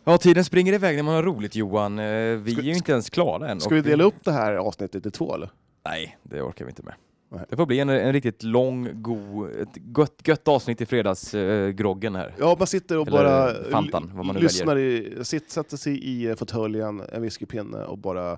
Ja, 0.05 0.17
tiden 0.17 0.45
springer 0.45 0.73
iväg 0.73 0.95
när 0.95 1.03
man 1.03 1.15
har 1.15 1.23
roligt 1.23 1.55
Johan. 1.55 1.99
Eh, 1.99 2.05
Vi 2.37 2.51
Ska- 2.51 2.61
är 2.61 2.65
ju 2.65 2.73
inte 2.75 2.91
ens 2.91 3.09
klara 3.09 3.49
än. 3.51 3.59
Ska 3.61 3.75
vi 3.75 3.81
dela 3.81 4.03
upp 4.03 4.15
det 4.23 4.31
här 4.31 4.53
avsnittet 4.55 5.05
i 5.05 5.11
två 5.11 5.35
eller? 5.35 5.49
Nej, 5.85 6.17
det 6.23 6.41
orkar 6.41 6.65
vi 6.65 6.69
inte 6.71 6.83
med. 6.83 6.93
Nej. 7.33 7.45
Det 7.49 7.55
får 7.55 7.65
bli 7.65 7.79
en, 7.79 7.89
en 7.89 8.13
riktigt 8.13 8.43
lång, 8.43 9.01
god, 9.01 9.49
ett 9.49 9.77
gött, 9.97 10.21
gött 10.23 10.47
avsnitt 10.47 10.81
i 10.81 10.85
fredagsgroggen 10.85 12.15
eh, 12.15 12.21
här. 12.21 12.35
Ja, 12.39 12.55
man 12.59 12.67
sitter 12.67 12.97
och 12.99 13.07
Eller 13.07 13.17
bara 13.17 13.71
Fantan, 13.71 14.11
vad 14.13 14.25
man 14.25 14.35
nu 14.35 14.41
lyssnar 14.41 14.77
i, 14.77 15.17
sitt, 15.23 15.51
sätter 15.51 15.77
sig 15.77 15.99
i 16.03 16.35
fåtöljen, 16.35 17.01
en 17.11 17.21
whiskypinne 17.21 17.83
och 17.83 17.97
bara 17.97 18.37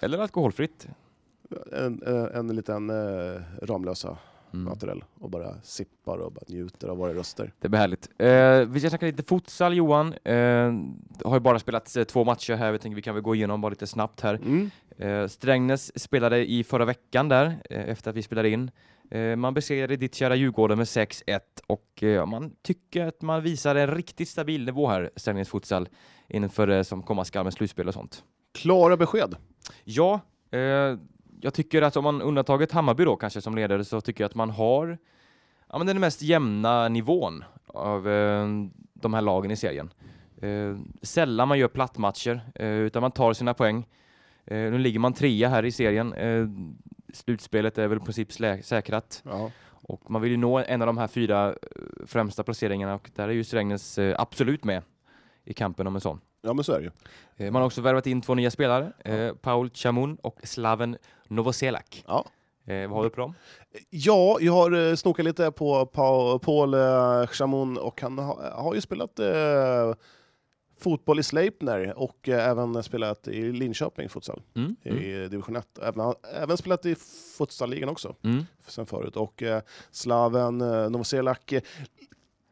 Eller 0.00 0.18
alkoholfritt. 0.18 0.88
en, 1.72 2.02
en, 2.06 2.48
en 2.48 2.56
liten 2.56 2.90
uh, 2.90 3.40
Ramlösa 3.62 4.18
Mm. 4.52 4.64
naturell 4.64 5.04
och 5.20 5.30
bara 5.30 5.60
sippar 5.62 6.18
och 6.18 6.32
bara 6.32 6.44
njuter 6.48 6.88
av 6.88 6.96
våra 6.96 7.14
röster. 7.14 7.52
Det 7.60 7.68
blir 7.68 7.80
härligt. 7.80 8.08
Eh, 8.18 8.72
vi 8.72 8.80
ska 8.80 8.88
snacka 8.88 9.06
lite 9.06 9.22
futsal 9.22 9.76
Johan. 9.76 10.14
Eh, 10.24 10.34
har 11.24 11.34
ju 11.34 11.40
bara 11.40 11.58
spelats 11.58 11.96
eh, 11.96 12.04
två 12.04 12.24
matcher 12.24 12.54
här. 12.54 12.72
Vi 12.72 12.78
tänker 12.78 12.96
vi 12.96 13.02
kan 13.02 13.14
väl 13.14 13.22
gå 13.22 13.34
igenom 13.34 13.60
bara 13.60 13.70
lite 13.70 13.86
snabbt 13.86 14.20
här. 14.20 14.34
Mm. 14.34 14.70
Eh, 14.98 15.26
Strängnäs 15.28 16.00
spelade 16.02 16.50
i 16.50 16.64
förra 16.64 16.84
veckan 16.84 17.28
där, 17.28 17.46
eh, 17.70 17.88
efter 17.88 18.10
att 18.10 18.16
vi 18.16 18.22
spelade 18.22 18.50
in. 18.50 18.70
Eh, 19.10 19.36
man 19.36 19.54
besegrade 19.54 19.96
ditt 19.96 20.14
kära 20.14 20.34
Djurgården 20.36 20.78
med 20.78 20.86
6-1 20.86 21.40
och 21.66 22.02
eh, 22.02 22.26
man 22.26 22.52
tycker 22.62 23.06
att 23.06 23.22
man 23.22 23.42
visar 23.42 23.74
en 23.74 23.94
riktigt 23.94 24.28
stabil 24.28 24.64
nivå 24.64 24.86
här, 24.88 25.10
Strängnäs 25.16 25.48
futsal, 25.48 25.88
inför 26.28 26.66
det 26.66 26.84
som 26.84 27.02
komma 27.02 27.24
skall 27.24 27.44
med 27.44 27.52
slutspel 27.52 27.88
och 27.88 27.94
sånt. 27.94 28.24
Klara 28.54 28.96
besked. 28.96 29.36
Ja, 29.84 30.20
eh, 30.50 30.96
jag 31.42 31.54
tycker 31.54 31.82
att 31.82 31.96
om 31.96 32.04
man 32.04 32.22
undantaget 32.22 32.72
Hammarby 32.72 33.04
då 33.04 33.16
kanske 33.16 33.40
som 33.40 33.54
ledare 33.54 33.84
så 33.84 34.00
tycker 34.00 34.24
jag 34.24 34.28
att 34.28 34.34
man 34.34 34.50
har 34.50 34.98
ja, 35.72 35.78
men 35.78 35.86
den 35.86 36.00
mest 36.00 36.22
jämna 36.22 36.88
nivån 36.88 37.44
av 37.66 38.08
eh, 38.08 38.46
de 38.94 39.14
här 39.14 39.20
lagen 39.20 39.50
i 39.50 39.56
serien. 39.56 39.92
Eh, 40.42 40.76
sällan 41.02 41.48
man 41.48 41.58
gör 41.58 41.68
plattmatcher 41.68 42.40
eh, 42.54 42.68
utan 42.68 43.02
man 43.02 43.12
tar 43.12 43.32
sina 43.32 43.54
poäng. 43.54 43.86
Eh, 44.44 44.56
nu 44.56 44.78
ligger 44.78 44.98
man 44.98 45.12
trea 45.12 45.48
här 45.48 45.64
i 45.64 45.72
serien. 45.72 46.12
Eh, 46.12 46.46
slutspelet 47.12 47.78
är 47.78 47.88
väl 47.88 47.98
i 47.98 48.00
princip 48.00 48.32
säkrat 48.64 49.22
Ja. 49.24 49.50
och 49.70 50.10
man 50.10 50.22
vill 50.22 50.30
ju 50.30 50.36
nå 50.36 50.58
en 50.58 50.82
av 50.82 50.86
de 50.86 50.98
här 50.98 51.08
fyra 51.08 51.48
eh, 51.48 51.56
främsta 52.06 52.42
placeringarna 52.42 52.94
och 52.94 53.10
där 53.14 53.28
är 53.28 53.32
ju 53.32 53.44
Strängnäs 53.44 53.98
absolut 53.98 54.64
med 54.64 54.82
i 55.44 55.54
kampen 55.54 55.86
om 55.86 55.94
en 55.94 56.00
sån. 56.00 56.20
Ja, 56.42 56.52
men 56.52 56.64
så 56.64 56.72
är 56.72 56.78
det 56.80 56.84
ju. 56.84 56.90
Eh, 57.46 57.52
Man 57.52 57.62
har 57.62 57.66
också 57.66 57.80
värvat 57.80 58.06
in 58.06 58.20
två 58.22 58.34
nya 58.34 58.50
spelare, 58.50 58.92
eh, 59.04 59.34
Paul 59.34 59.70
Chamun 59.74 60.16
och 60.16 60.38
Slaven 60.44 60.96
Novoselak. 61.28 62.04
Ja. 62.06 62.26
Eh, 62.66 62.88
vad 62.88 62.96
har 62.96 63.04
du 63.04 63.10
på 63.10 63.20
dem? 63.20 63.34
Ja, 63.90 64.38
jag 64.40 64.52
har 64.52 64.96
snokat 64.96 65.24
lite 65.24 65.50
på 65.50 65.86
Pa- 65.86 66.38
Paul 66.38 66.74
Chamon 67.26 67.78
och 67.78 68.00
han 68.02 68.18
har, 68.18 68.74
ju 68.74 68.80
spelat 68.80 69.20
fotboll 70.80 71.18
i 71.18 71.22
Sleipner 71.22 71.98
och 71.98 72.28
även 72.28 72.82
spelat 72.82 73.28
i 73.28 73.52
Linköping 73.52 74.08
futsal 74.08 74.42
Mm. 74.54 74.76
Mm. 74.84 74.98
i 74.98 75.28
division 75.28 75.56
1. 75.56 75.78
Även, 75.82 76.14
även 76.34 76.56
spelat 76.56 76.86
i 76.86 76.94
futsalligan 77.38 77.88
också 77.88 78.14
Mm. 78.24 78.46
sen 78.66 78.86
förut. 78.86 79.16
Och 79.16 79.42
eh, 79.42 79.62
Slaven 79.90 80.58
Novoselak 80.58 81.52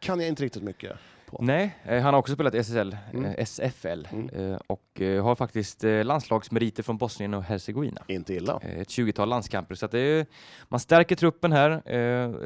kan 0.01 0.21
jag 0.21 0.29
inte 0.29 0.43
riktigt 0.45 0.63
mycket 0.63 0.97
på. 1.29 1.39
Nej, 1.43 1.77
eh, 1.85 2.03
han 2.03 2.15
har 2.15 2.19
också 2.21 2.35
spelat 2.35 2.55
SSL, 2.55 2.97
Mm. 3.13 3.25
eh, 3.25 3.35
SFL 3.39 4.07
Mm. 4.13 4.29
eh, 4.53 4.59
och 4.67 5.01
har 5.23 5.35
faktiskt 5.35 5.83
landslagsmeriter 6.05 6.83
från 6.83 6.99
Bosnien 6.99 7.35
och 7.35 7.43
Hercegovina. 7.43 8.03
Inte 8.07 8.35
illa. 8.35 8.61
Ett 8.63 8.89
20-tal 8.89 9.29
landskamper. 9.29 9.75
Så 9.75 9.87
det 9.87 9.99
är, 9.99 10.27
man 10.69 10.81
stärker 10.81 11.17
truppen 11.17 11.53
här. 11.53 11.83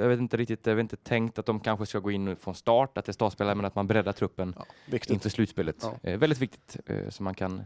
Jag 0.01 0.09
vet 0.09 0.19
inte 0.21 0.37
riktigt, 0.37 0.67
jag 0.67 0.75
vet 0.75 0.81
inte 0.83 0.97
tänkt 0.97 1.39
att 1.39 1.47
de 1.47 1.61
kanske 1.61 1.87
ska 1.87 1.99
gå 1.99 2.11
in 2.11 2.37
från 2.37 2.55
start, 2.55 2.99
att 2.99 3.05
det 3.05 3.11
är 3.11 3.13
startspelare, 3.15 3.55
men 3.55 3.65
att 3.65 3.75
man 3.75 3.87
breddar 3.87 4.13
truppen 4.13 4.55
Ja, 4.59 4.65
viktigt. 4.87 5.11
inför 5.15 5.29
slutspelet. 5.31 5.77
Ja. 6.03 6.17
Väldigt 6.17 6.39
viktigt, 6.41 6.77
så 7.09 7.23
man 7.23 7.35
kan 7.35 7.63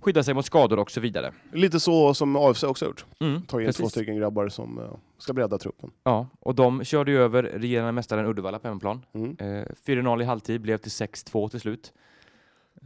skydda 0.00 0.22
sig 0.22 0.34
mot 0.34 0.46
skador 0.46 0.78
och 0.78 0.90
så 0.90 1.00
vidare. 1.00 1.32
Lite 1.52 1.80
så 1.80 2.14
som 2.14 2.36
AFC 2.36 2.64
också 2.64 2.84
har 2.84 2.88
gjort. 2.90 3.04
Mm, 3.20 3.42
Tagit 3.42 3.66
in 3.68 3.72
två 3.72 3.88
stycken 3.88 4.16
grabbar 4.16 4.48
som 4.48 4.78
eh, 4.78 4.84
ska 5.18 5.32
bredda 5.32 5.58
truppen. 5.58 5.90
Ja, 6.04 6.26
och 6.40 6.54
de 6.54 6.84
körde 6.84 7.10
ju 7.10 7.18
över 7.18 7.42
regerande 7.42 7.92
mästaren 7.92 8.26
Uddevalla 8.26 8.58
på 8.58 8.68
hemmaplan. 8.68 9.04
Mm. 9.14 9.36
Eh, 9.40 9.64
4-0 9.86 10.22
i 10.22 10.24
halvtid, 10.24 10.60
blev 10.60 10.76
till 10.76 10.90
6-2 10.90 11.48
till 11.48 11.60
slut. 11.60 11.92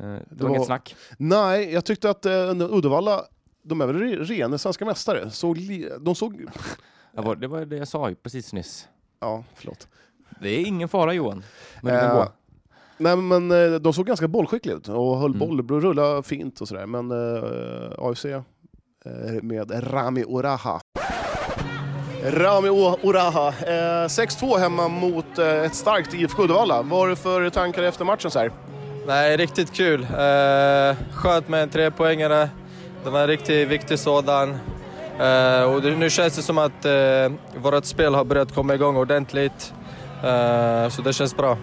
Eh, 0.00 0.06
det, 0.06 0.22
Det 0.30 0.42
var 0.44 0.50
inget 0.50 0.66
snack. 0.66 0.96
Nej, 1.18 1.72
jag 1.72 1.84
tyckte 1.84 2.10
att 2.10 2.26
eh, 2.26 2.50
Uddevalla, 2.50 3.24
de 3.62 3.80
är 3.80 3.86
väl 3.86 3.96
re- 3.96 4.24
rena 4.24 4.58
svenska 4.58 4.84
mästare. 4.84 5.30
Så 5.30 5.54
de 6.00 6.14
såg... 6.14 6.46
Det 7.12 7.20
var, 7.20 7.36
det 7.36 7.46
var 7.48 7.64
det 7.64 7.76
jag 7.76 7.88
sa 7.88 8.08
ju 8.08 8.14
precis 8.14 8.52
nyss. 8.52 8.88
Ja, 9.20 9.44
förlåt. 9.54 9.88
Det 10.40 10.48
är 10.48 10.66
ingen 10.66 10.88
fara 10.88 11.12
Johan. 11.12 11.44
Men 11.82 11.94
det 11.94 12.00
kan 12.00 12.10
Eh, 12.10 12.16
gå. 12.16 12.32
Nej 12.98 13.16
men 13.16 13.50
eh, 13.50 13.80
de 13.80 13.92
såg 13.92 14.06
ganska 14.06 14.28
bollskickliga 14.28 14.76
ut 14.76 14.88
och 14.88 15.18
höll 15.18 15.34
Mm. 15.34 15.38
boll, 15.66 15.80
rullade 15.80 16.22
fint 16.22 16.60
och 16.60 16.68
sådär. 16.68 16.86
Men 16.86 17.10
eh, 17.10 17.92
AFC 17.98 18.24
eh, 18.24 18.42
med 19.42 19.92
Rami 19.92 20.24
Oraha. 20.24 20.80
Rami 22.24 22.68
Oraha. 23.02 23.48
Eh, 23.48 24.06
6-2 24.08 24.58
hemma 24.58 24.88
mot 24.88 25.38
eh, 25.38 25.46
ett 25.62 25.74
starkt 25.74 26.14
IFK 26.14 26.42
Uddevalla. 26.42 26.82
Vad 26.82 27.00
har 27.00 27.08
du 27.08 27.16
för 27.16 27.50
tankar 27.50 27.82
efter 27.82 28.04
matchen 28.04 28.30
så 28.30 28.38
här? 28.38 28.50
Nej, 29.06 29.36
riktigt 29.36 29.72
kul. 29.72 30.02
Eh, 30.02 30.96
skönt 31.14 31.48
med 31.48 31.62
en 31.62 31.68
trepoängare. 31.68 32.48
Det 33.04 33.10
var 33.10 33.20
en 33.20 33.26
riktigt 33.26 33.68
viktig 33.68 33.98
sådan. 33.98 34.50
Eh, 35.20 35.62
och 35.74 35.82
det, 35.82 35.96
nu 35.96 36.10
känns 36.10 36.36
det 36.36 36.42
som 36.42 36.58
att 36.58 36.84
eh, 36.84 37.32
vårt 37.62 37.84
spel 37.84 38.14
har 38.14 38.24
börjat 38.24 38.54
komma 38.54 38.74
igång 38.74 38.96
ordentligt. 38.96 39.72
Eh, 40.24 40.88
så 40.88 41.02
det 41.02 41.12
känns 41.12 41.36
bra. 41.36 41.56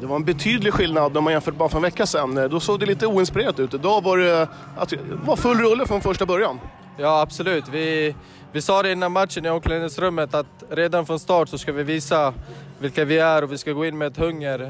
Det 0.00 0.06
var 0.06 0.16
en 0.16 0.24
betydlig 0.24 0.72
skillnad 0.72 1.16
om 1.16 1.24
man 1.24 1.32
jämför 1.32 1.52
bara 1.52 1.68
för 1.68 1.76
en 1.78 1.82
vecka 1.82 2.06
sedan. 2.06 2.38
Eh, 2.38 2.44
då 2.44 2.60
såg 2.60 2.80
det 2.80 2.86
lite 2.86 3.06
oinspirerat 3.06 3.60
ut. 3.60 3.74
Idag 3.74 4.04
var 4.04 4.18
det, 4.18 4.42
eh, 4.42 4.48
det 4.88 4.98
var 5.26 5.36
full 5.36 5.58
rulle 5.58 5.86
från 5.86 6.00
första 6.00 6.26
början. 6.26 6.60
Ja, 6.96 7.20
absolut. 7.20 7.68
Vi, 7.68 8.14
vi 8.52 8.62
sa 8.62 8.82
det 8.82 8.92
innan 8.92 9.12
matchen 9.12 9.46
i 9.46 9.50
omklädningsrummet 9.50 10.34
att 10.34 10.46
redan 10.70 11.06
från 11.06 11.18
start 11.18 11.48
så 11.48 11.58
ska 11.58 11.72
vi 11.72 11.82
visa 11.82 12.34
vilka 12.78 13.04
vi 13.04 13.18
är 13.18 13.42
och 13.42 13.52
vi 13.52 13.58
ska 13.58 13.72
gå 13.72 13.86
in 13.86 13.98
med 13.98 14.08
ett 14.08 14.16
hunger. 14.16 14.60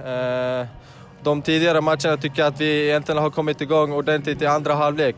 Eh, 0.60 0.66
de 1.22 1.42
tidigare 1.42 1.80
matcherna 1.80 2.16
tycker 2.16 2.42
jag 2.42 2.48
att 2.48 2.60
vi 2.60 2.88
egentligen 2.88 3.22
har 3.22 3.30
kommit 3.30 3.60
igång 3.60 3.92
ordentligt 3.92 4.42
i 4.42 4.46
andra 4.46 4.74
halvlek. 4.74 5.16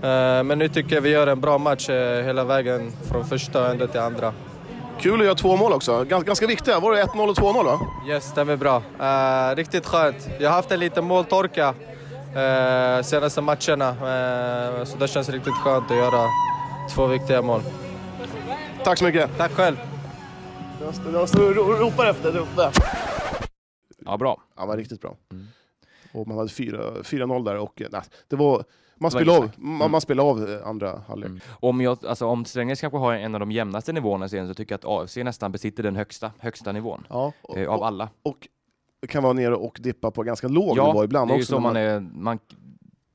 Men 0.00 0.58
nu 0.58 0.68
tycker 0.68 0.94
jag 0.94 1.02
vi 1.02 1.10
gör 1.10 1.26
en 1.26 1.40
bra 1.40 1.58
match 1.58 1.88
hela 2.24 2.44
vägen 2.44 2.92
från 3.10 3.24
första 3.24 3.70
ända 3.70 3.86
till 3.86 4.00
andra. 4.00 4.32
Kul 5.00 5.20
att 5.20 5.26
göra 5.26 5.34
två 5.34 5.56
mål 5.56 5.72
också. 5.72 6.04
Gans, 6.04 6.24
ganska 6.24 6.46
viktiga. 6.46 6.80
Var 6.80 6.92
det 6.92 7.02
1-0 7.04 7.28
och 7.28 7.36
2-0 7.36 7.64
va? 7.64 7.80
Yes, 8.08 8.24
stämmer 8.28 8.56
bra. 8.56 8.82
Eh, 9.00 9.56
riktigt 9.56 9.86
skönt. 9.86 10.28
Jag 10.40 10.48
har 10.50 10.56
haft 10.56 10.70
en 10.72 10.80
liten 10.80 11.04
måltorka 11.04 11.68
uh, 11.68 13.02
senaste 13.02 13.40
matcherna. 13.40 13.88
Eh, 13.88 14.84
så 14.84 14.96
det 14.98 15.08
känns 15.08 15.28
riktigt 15.28 15.54
skönt 15.54 15.90
att 15.90 15.96
göra 15.96 16.28
två 16.94 17.06
viktiga 17.06 17.42
mål. 17.42 17.60
Tack 18.84 18.98
så 18.98 19.04
mycket. 19.04 19.30
Tack 19.38 19.52
själv. 19.52 19.76
De 21.12 21.26
står 21.26 21.48
och 21.50 21.56
ro- 21.56 21.72
ropar 21.72 22.06
efter 22.06 22.32
där 22.32 22.38
uppe. 22.40 22.70
Ja, 24.04 24.16
bra. 24.16 24.40
Han 24.54 24.68
var 24.68 24.76
riktigt 24.76 25.00
bra. 25.00 25.16
Mm. 25.32 25.46
Och 26.12 26.28
man 26.28 26.36
hade 26.38 26.50
fyra- 26.50 27.02
4-0 27.02 27.44
där 27.44 27.56
och 27.56 27.82
nej, 27.90 28.02
det 28.28 28.36
var... 28.36 28.64
Man 28.98 29.10
var 29.10 29.20
spelade 29.20 29.38
av, 29.38 29.50
man, 29.56 29.76
Mm. 29.76 29.90
man 29.92 30.00
spelade 30.00 30.28
av 30.30 30.48
eh, 30.50 30.66
andra 30.68 31.02
halvlek. 31.08 31.28
Mm. 31.28 31.40
Om, 31.60 31.80
jag, 31.80 32.06
alltså, 32.06 32.26
om 32.26 32.44
Strängnäs 32.44 32.80
kanske 32.80 32.98
har 32.98 33.12
en 33.14 33.34
av 33.34 33.40
de 33.40 33.52
jämnaste 33.52 33.92
nivåerna 33.92 34.28
serien 34.28 34.48
så 34.48 34.54
tycker 34.54 34.72
jag 34.72 34.78
att 34.78 35.02
AFC 35.02 35.16
nästan 35.16 35.52
besitter 35.52 35.82
den 35.82 35.96
högsta, 35.96 36.32
högsta 36.38 36.72
nivån 36.72 37.06
Ja, 37.10 37.32
och, 37.42 37.56
eh, 37.58 37.68
av 37.70 37.80
och, 37.80 37.86
alla. 37.86 38.08
och 38.22 38.48
kan 39.08 39.22
vara 39.22 39.32
nere 39.32 39.54
och 39.56 39.78
dippa 39.82 40.10
på 40.10 40.22
ganska 40.22 40.48
låg 40.48 40.76
Ja, 40.78 40.86
nivå 40.86 41.04
ibland 41.04 41.30
det 41.30 41.34
är 41.34 41.36
ju 41.36 41.42
också. 41.42 41.52
så 41.54 41.60
man 41.60 41.76
är, 41.76 42.00
man, 42.00 42.38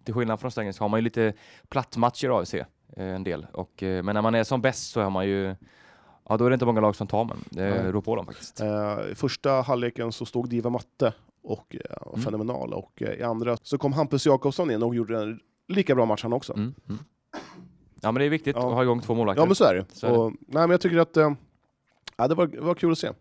till 0.06 0.14
skillnad 0.14 0.40
från 0.40 0.52
Strängnäs 0.52 0.80
har 0.80 0.90
man 0.90 0.98
ju 0.99 1.03
lite 1.03 1.34
plattmatcher 1.70 2.26
i 2.28 2.30
AFC, 2.30 2.53
eh, 2.53 2.66
en 2.98 3.24
del. 3.24 3.48
Och, 3.53 3.84
eh, 3.84 4.03
men 4.03 4.14
när 4.14 4.22
man 4.22 4.36
är 4.36 4.44
som 4.44 4.62
bäst 4.62 4.91
så 4.91 5.02
har 5.02 5.10
man 5.10 5.28
ju, 5.28 5.56
ja 6.30 6.38
då 6.38 6.45
är 6.45 6.49
det 6.49 6.53
inte 6.53 6.66
många 6.66 6.82
lag 6.82 6.95
som 6.95 7.08
tar 7.08 7.26
man. 7.26 7.44
Det 7.49 7.91
rår 7.91 8.02
på 8.02 8.16
dem 8.16 8.26
faktiskt. 8.26 8.62
Eh, 8.62 8.98
I 9.12 9.16
första 9.16 9.52
halvleken 9.52 10.12
så 10.12 10.26
stod 10.26 10.49
Diva 10.49 10.70
Matte 10.70 11.14
och 11.44 11.76
eh, 11.76 11.98
var 12.06 12.14
Mm. 12.14 12.26
fenomenal. 12.26 12.74
Och 12.74 13.02
eh, 13.02 13.10
i 13.14 13.24
andra 13.24 13.58
så 13.62 13.78
kom 13.78 13.94
Hampus 13.94 14.26
Jakobsson 14.26 14.72
in 14.72 14.84
och 14.84 14.95
gjorde 14.95 15.20
en 15.22 15.40
lika 15.72 15.95
bra 15.95 16.06
match 16.06 16.23
han 16.23 16.34
också. 16.34 16.53
Mm. 16.53 16.73
Mm. 16.89 16.99
Ja 18.02 18.11
men 18.11 18.19
det 18.19 18.26
är 18.26 18.30
viktigt 18.30 18.56
Ja. 18.56 18.68
att 18.68 18.73
ha 18.73 18.84
igång 18.84 19.02
två 19.02 19.14
målvakter. 19.15 19.41
Ja 19.41 19.45
men 19.45 19.56
så 19.56 19.64
är 19.64 19.76
det. 19.76 19.85
Så 19.93 20.07
är 20.07 20.11
det. 20.11 20.18
Och, 20.18 20.31
nej, 20.31 20.61
men 20.61 20.69
jag 20.69 20.81
tycker 20.81 20.98
att 20.98 21.18
eh, 21.18 21.31
ja, 22.18 22.27
det, 22.27 22.35
var, 22.35 22.48
det 22.48 22.61
var 22.61 22.73
kul 22.76 22.91
att 22.91 22.98
se. 22.98 23.11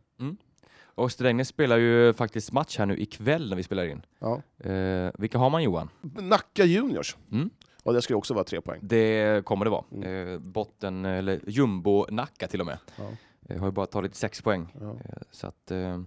Och 0.95 1.13
Strängnäs 1.13 1.49
spelar 1.49 1.77
ju 1.79 2.13
faktiskt 2.13 2.53
match 2.53 2.79
här 2.79 2.87
nu 2.87 2.99
ikväll 2.99 3.49
när 3.49 3.57
vi 3.57 3.63
spelar 3.63 3.85
in. 3.85 4.03
Ja. 4.19 4.43
Eh, 4.71 5.11
vilka 5.19 5.39
har 5.39 5.51
man 5.51 5.63
Johan? 5.63 5.89
Nacka 6.03 6.65
Juniors. 6.65 7.17
Mm. 7.33 7.51
Och 7.83 7.93
det 7.93 8.03
ska 8.03 8.13
ju 8.13 8.19
också 8.19 8.35
vara 8.35 8.45
tre 8.45 8.61
poäng. 8.61 8.81
Det 8.83 9.45
kommer 9.45 9.65
det 9.65 9.71
vara. 9.71 9.85
Mm. 9.93 10.29
Eh, 10.33 10.39
botten, 10.39 11.05
eller 11.05 11.41
jumbo-Nacka 11.47 12.47
till 12.47 12.61
och 12.61 12.67
med. 12.67 12.79
Ja. 12.97 13.05
Eh, 13.49 13.59
har 13.59 13.67
ju 13.67 13.73
bara 13.73 13.87
tagit 13.87 14.15
sex 14.15 14.43
poäng. 14.43 14.73
Ja. 14.81 14.91
Eh, 14.91 15.23
så 15.31 15.47
att, 15.47 15.71
eh, 15.71 16.01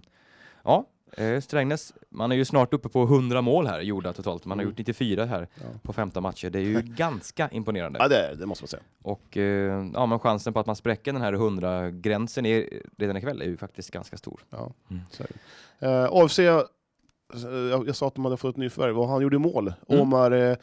ja, 0.64 0.86
eh, 1.16 1.40
Strängnäs, 1.40 1.92
man 2.10 2.32
är 2.32 2.36
ju 2.36 2.44
snart 2.44 2.74
uppe 2.74 2.88
på 2.88 3.02
100 3.02 3.40
mål 3.42 3.66
här 3.66 3.80
gjorda 3.80 4.12
totalt. 4.12 4.44
Man 4.44 4.58
har 4.58 4.62
Mm. 4.62 4.70
gjort 4.70 4.78
94 4.78 5.24
här 5.24 5.48
Ja. 5.54 5.62
på 5.82 5.92
15 5.92 6.22
matcher. 6.22 6.50
Det 6.50 6.58
är 6.58 6.62
ju 6.62 6.80
ganska 6.82 7.48
imponerande. 7.48 7.98
Ja, 8.02 8.08
det, 8.08 8.34
det 8.38 8.46
måste 8.46 8.62
man 8.64 8.68
säga. 8.68 8.82
Och 9.02 9.36
eh, 9.36 9.90
ja, 9.94 10.06
men 10.06 10.18
chansen 10.18 10.52
på 10.52 10.60
att 10.60 10.66
man 10.66 10.76
spräcker 10.76 11.12
den 11.12 11.22
här 11.22 11.32
100-gränsen 11.32 12.46
är, 12.46 12.68
redan 12.98 13.16
ikväll 13.16 13.42
är 13.42 13.46
ju 13.46 13.56
faktiskt 13.56 13.90
ganska 13.90 14.16
stor. 14.16 14.40
Ja, 14.50 14.72
Mm. 14.90 15.02
Eh, 15.78 16.08
AFC, 16.12 16.38
eh, 16.38 16.44
jag, 17.70 17.88
jag 17.88 17.96
sa 17.96 18.06
att 18.06 18.14
de 18.14 18.24
hade 18.24 18.36
fått 18.36 18.50
ett 18.50 18.56
nyförvärv 18.56 18.98
och 19.00 19.08
han 19.08 19.22
gjorde 19.22 19.38
mål. 19.38 19.72
Mm. 19.88 20.00
Omar, 20.00 20.30
eh, 20.30 20.56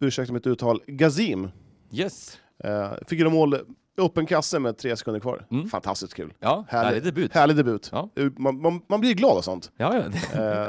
ursäkta 0.00 0.32
mitt 0.32 0.46
uttal, 0.46 0.82
Gazim. 0.86 1.48
Yes! 1.92 2.38
Eh, 2.64 2.92
fick 3.06 3.18
göra 3.20 3.30
mål, 3.30 3.58
öppen 3.98 4.26
kasse 4.26 4.58
med 4.58 4.76
tre 4.76 4.96
sekunder 4.96 5.20
kvar. 5.20 5.46
Mm. 5.50 5.68
Fantastiskt 5.68 6.14
kul. 6.14 6.32
Ja, 6.40 6.64
Härlig- 6.68 6.84
härlig 6.88 7.02
debut. 7.04 7.32
Härlig 7.34 7.56
debut. 7.56 7.88
Ja. 7.92 8.10
Eh, 8.16 8.26
Man, 8.36 8.60
man, 8.62 8.80
man 8.86 9.00
blir 9.00 9.14
glad 9.14 9.36
av 9.36 9.42
sånt. 9.42 9.70
Ja, 9.76 9.94
ja. 9.94 10.00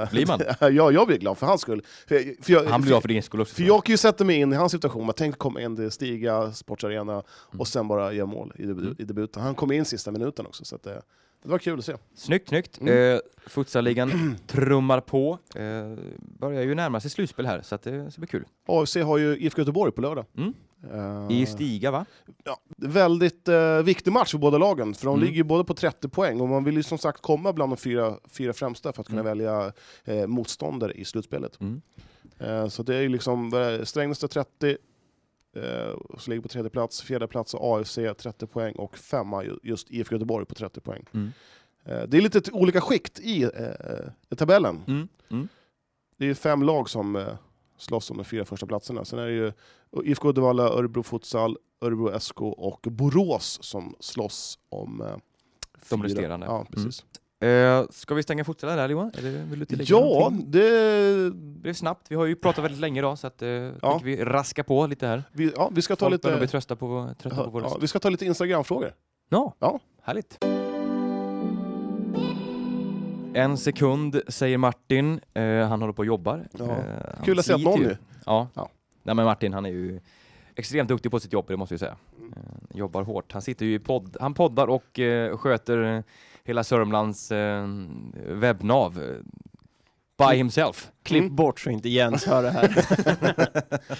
Eh, 0.01 0.10
Blir 0.11 0.27
man? 0.27 0.39
ja, 0.76 0.91
jag 0.91 1.07
blir 1.07 1.18
glad 1.18 1.38
för 1.38 1.47
hans 1.47 1.61
skull. 1.61 1.81
För, 2.07 2.43
för 2.43 2.53
jag, 2.53 2.64
Han 2.64 2.81
blir 2.81 2.89
glad 2.89 3.01
för 3.01 3.10
din 3.10 3.23
skull 3.23 3.41
också. 3.41 3.56
För 3.56 3.64
jag 3.64 3.84
kan 3.85 3.93
ju 3.93 3.97
sätta 3.97 4.23
mig 4.23 4.35
in 4.35 4.53
i 4.53 4.56
hans 4.56 4.72
situation. 4.72 5.06
Man 5.06 5.15
tänkte 5.15 5.38
komma 5.39 5.61
in 5.61 5.76
till 5.76 5.91
Stiga 5.91 6.51
Sportsarena 6.51 7.14
Mm. 7.14 7.23
och 7.60 7.68
sen 7.68 7.88
bara 7.88 8.14
göra 8.14 8.26
mål 8.27 8.53
i, 8.57 8.64
debu- 8.65 8.95
i 9.01 9.03
debuten. 9.03 9.43
Han 9.43 9.56
kom 9.56 9.72
in 9.72 9.85
sista 9.85 10.11
minuten 10.11 10.45
också, 10.45 10.65
så 10.65 10.76
att, 10.76 10.85
eh, 10.85 10.93
det 11.43 11.49
var 11.49 11.57
kul 11.60 11.80
att 11.80 11.85
se. 11.85 11.95
Snyggt, 12.15 12.49
snyggt. 12.49 12.81
Mm. 12.81 13.14
Eh, 13.15 13.19
Futsalligan 13.47 14.35
trummar 14.47 14.99
på. 15.01 15.38
Eh, 15.56 15.61
börjar 16.39 16.61
ju 16.61 16.76
närma 16.76 16.99
sig 16.99 17.11
slutspel 17.11 17.45
här, 17.45 17.61
så 17.61 17.76
att 17.76 17.81
det 17.81 18.11
ska 18.11 18.19
bli 18.19 18.27
kul. 18.27 18.45
AFC 18.68 18.95
har 18.95 19.18
ju 19.18 19.38
IFK 19.38 19.61
Göteborg 19.61 19.91
på 19.91 20.01
lördag. 20.01 20.26
Mm. 20.38 20.53
Eh, 20.93 21.27
I 21.30 21.45
Stiga, 21.45 21.91
va? 21.91 22.06
ja, 22.43 22.57
väldigt 22.77 23.47
eh, 23.47 23.77
viktig 23.81 24.11
match 24.11 24.31
för 24.31 24.38
båda 24.38 24.57
lagen, 24.57 24.93
för 24.93 25.06
de 25.06 25.14
Mm. 25.15 25.26
ligger 25.26 25.38
ju 25.38 25.43
både 25.43 25.64
på 25.64 25.73
30 25.73 26.10
poäng 26.10 26.41
och 26.41 26.49
man 26.49 26.64
vill 26.64 26.76
ju 26.76 26.84
som 26.84 26.97
sagt 26.97 27.22
komma 27.22 27.53
bland 27.53 27.72
de 27.72 27.77
fyra, 27.77 28.18
fyra 28.30 28.53
främsta 28.53 28.93
för 28.93 29.01
att 29.01 29.07
kunna 29.07 29.22
Mm. 29.22 29.38
välja 29.38 29.73
eh, 30.06 30.27
motståndare 30.27 30.93
i 30.93 31.06
slutspelet. 31.06 31.60
Mm. 31.61 31.81
Eh, 32.39 32.68
så 32.68 32.84
det 32.84 32.95
är 32.95 33.01
ju 33.01 33.10
liksom 33.10 33.53
eh, 33.53 33.84
Strängnäs 33.85 34.22
har 34.22 34.27
30, 34.30 34.77
eh, 35.56 35.64
så 36.18 36.30
ligger 36.30 36.41
på 36.41 36.47
tredje 36.47 36.69
plats, 36.69 37.01
fjärde 37.01 37.27
plats 37.27 37.56
AFC 37.60 37.95
30 38.18 38.47
poäng 38.47 38.76
och 38.76 38.97
femma 38.97 39.43
ju- 39.43 39.60
just 39.64 39.91
IFK 39.91 40.15
Göteborg 40.15 40.45
på 40.45 40.56
30 40.56 40.81
poäng. 40.81 41.06
Mm. 41.14 41.31
Eh, 41.85 42.03
det 42.07 42.18
är 42.18 42.22
lite 42.22 42.51
olika 42.51 42.81
skikt 42.81 43.19
i, 43.19 43.43
eh, 43.43 44.35
tabellen. 44.38 44.84
Mm. 44.88 45.07
Mm. 45.31 45.47
Det 46.18 46.26
är 46.26 46.34
fem 46.34 46.64
lag 46.64 46.89
som 46.89 47.15
eh, 47.15 47.27
slåss 47.80 48.11
om 48.11 48.18
de 48.18 48.23
fyra 48.23 48.45
första 48.45 48.65
platserna. 48.65 49.06
Sen 49.06 49.19
är 49.19 49.26
det 49.26 49.31
ju 49.34 49.51
IFK 50.03 50.30
Uddevalla, 50.30 50.64
Örebro 50.64 51.03
Futsal, 51.03 51.57
Örebro 51.81 52.19
SK 52.19 52.41
och 52.41 52.88
Borås 52.91 53.60
som 53.61 53.95
slåss 53.99 54.60
om 54.69 55.01
eh, 55.01 55.07
De 55.89 56.03
resterande. 56.03 56.45
Ja, 56.45 56.65
precis. 56.72 57.06
Eh, 57.41 57.85
ska 57.89 58.15
vi 58.15 58.23
stänga 58.23 58.43
futsalen 58.45 58.77
där 58.77 58.89
Johan? 58.89 59.11
Eller 59.18 59.31
vill 59.31 59.60
du 59.60 59.65
tillägga 59.65 59.88
Ja, 59.89 59.99
någonting? 59.99 60.51
det, 60.51 61.31
blev 61.34 61.73
snabbt. 61.73 62.06
Vi 62.11 62.15
har 62.15 62.26
ju 62.26 62.35
pratat 62.35 62.64
väldigt 62.64 62.80
länge 62.80 62.99
idag 62.99 63.19
så 63.19 63.27
att, 63.27 63.41
eh, 63.41 63.49
Ja. 63.49 64.01
vi 64.03 64.23
raska 64.26 64.64
på 64.64 64.88
lite 64.88 65.07
här. 65.07 65.23
vi, 65.31 65.51
ja, 65.56 65.72
vi 65.76 65.81
ska 65.81 65.95
ta 65.95 66.10
Folk 66.10 66.22
börjar 66.22 66.38
bli 66.38 66.41
lite... 66.45 66.51
trötta 66.51 66.76
på, 66.76 67.10
trötta 67.22 67.43
på 67.43 67.49
vår 67.49 67.61
Ja, 67.61 67.68
röst. 67.68 67.77
vi 67.81 67.88
ska 67.88 67.99
ta 67.99 68.10
lite 68.10 68.26
Instagram-frågor. 68.26 68.93
Ja, 69.30 69.53
Ja. 69.60 69.80
härligt. 70.01 70.38
En 73.34 73.57
sekund 73.57 74.22
säger 74.27 74.57
Martin. 74.57 75.19
Eh, 75.34 75.68
han 75.68 75.81
håller 75.81 75.93
på 75.93 75.99
och 75.99 76.06
jobbar. 76.06 76.47
Ja. 76.51 76.65
Eh, 76.65 77.23
Kul 77.23 77.39
att 77.39 77.45
se 77.45 77.53
att 77.53 77.61
någon 77.61 77.81
ju. 77.81 77.95
Ja. 78.26 78.47
Ja. 78.53 78.69
Nej, 79.03 79.15
men 79.15 79.26
Martin 79.26 79.53
han 79.53 79.65
är 79.65 79.69
ju 79.69 79.99
extremt 80.56 80.89
duktig 80.89 81.11
på 81.11 81.19
sitt 81.19 81.34
jobb, 81.34 81.45
det 81.47 81.57
måste 81.57 81.76
vi 81.76 81.80
säga. 81.80 81.95
Eh, 82.35 82.77
jobbar 82.77 83.03
hårt. 83.03 83.31
Han 83.31 83.41
sitter 83.41 83.65
ju 83.65 83.73
i 83.73 83.80
podd. 83.80 84.18
Han 84.19 84.34
poddar 84.34 84.68
och 84.68 84.99
eh, 84.99 85.38
sköter 85.38 86.03
hela 86.43 86.64
Sörmlands 86.64 87.31
eh, 87.31 87.68
webbnav 88.27 89.01
eh, 89.03 89.15
by 90.30 90.38
himself. 90.38 90.91
Klipp 91.03 91.23
Mm. 91.23 91.35
bort 91.35 91.60
så 91.60 91.69
inte 91.69 91.89
Jens 91.89 92.26
hör 92.26 92.43
det 92.43 92.51
här. 92.51 92.85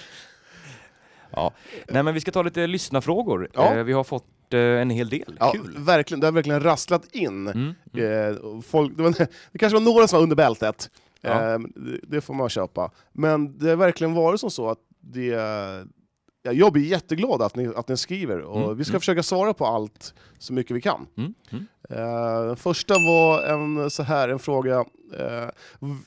Ja. 1.32 1.52
Nej, 1.88 2.04
men 2.04 2.14
vi 2.14 2.20
ska 2.22 2.32
ta 2.32 2.42
lite 2.42 2.68
lyssnarfrågor. 2.68 3.50
Ja. 3.54 3.84
Vi 3.84 3.94
har 3.94 4.04
fått 4.04 4.26
eh, 4.54 4.60
en 4.60 4.90
hel 4.90 5.10
del. 5.10 5.38
Ja, 5.40 5.52
Kul. 5.52 5.76
verkligen, 5.78 6.20
det 6.20 6.28
har 6.28 6.32
verkligen 6.32 6.64
rasslat 6.64 7.16
in. 7.16 7.48
Mm. 7.48 7.74
Mm. 7.94 8.32
Eh, 8.32 8.62
folk, 8.62 8.98
det, 8.98 9.04
var, 9.04 9.14
det 9.52 9.60
kanske 9.60 9.78
var 9.80 9.86
några 9.86 10.08
som 10.08 10.18
var 10.18 10.24
under 10.24 10.36
bältet, 10.36 10.90
Ja. 11.22 11.54
eh, 11.54 11.60
det, 12.04 12.22
får 12.22 12.34
man 12.34 12.50
köpa. 12.50 12.92
Men 13.14 13.58
det 13.58 13.70
har 13.70 13.76
verkligen 13.76 14.14
varit 14.14 14.40
som 14.40 14.52
så 14.52 14.70
att 14.70 14.80
det... 15.00 15.26
Ja, 16.42 16.52
jag 16.52 16.74
blir 16.74 16.84
jätteglad 16.84 17.42
att 17.42 17.56
ni, 17.56 17.68
att 17.76 17.88
ni 17.88 17.98
skriver 17.98 18.40
och 18.40 18.64
Mm, 18.64 18.78
vi 18.78 18.84
ska 18.84 18.92
mm. 18.92 19.00
försöka 19.00 19.24
svara 19.24 19.54
på 19.54 19.66
allt 19.66 20.14
så 20.38 20.54
mycket 20.54 20.76
vi 20.76 20.82
kan. 20.82 21.08
Mm. 21.18 21.34
Mm. 21.52 21.68
Eh, 21.90 22.46
den 22.48 22.56
första 22.56 22.94
var 22.94 23.44
en, 23.44 23.90
så 23.90 24.04
här, 24.04 24.30
en 24.30 24.40
fråga. 24.40 24.76
Eh, 25.18 25.50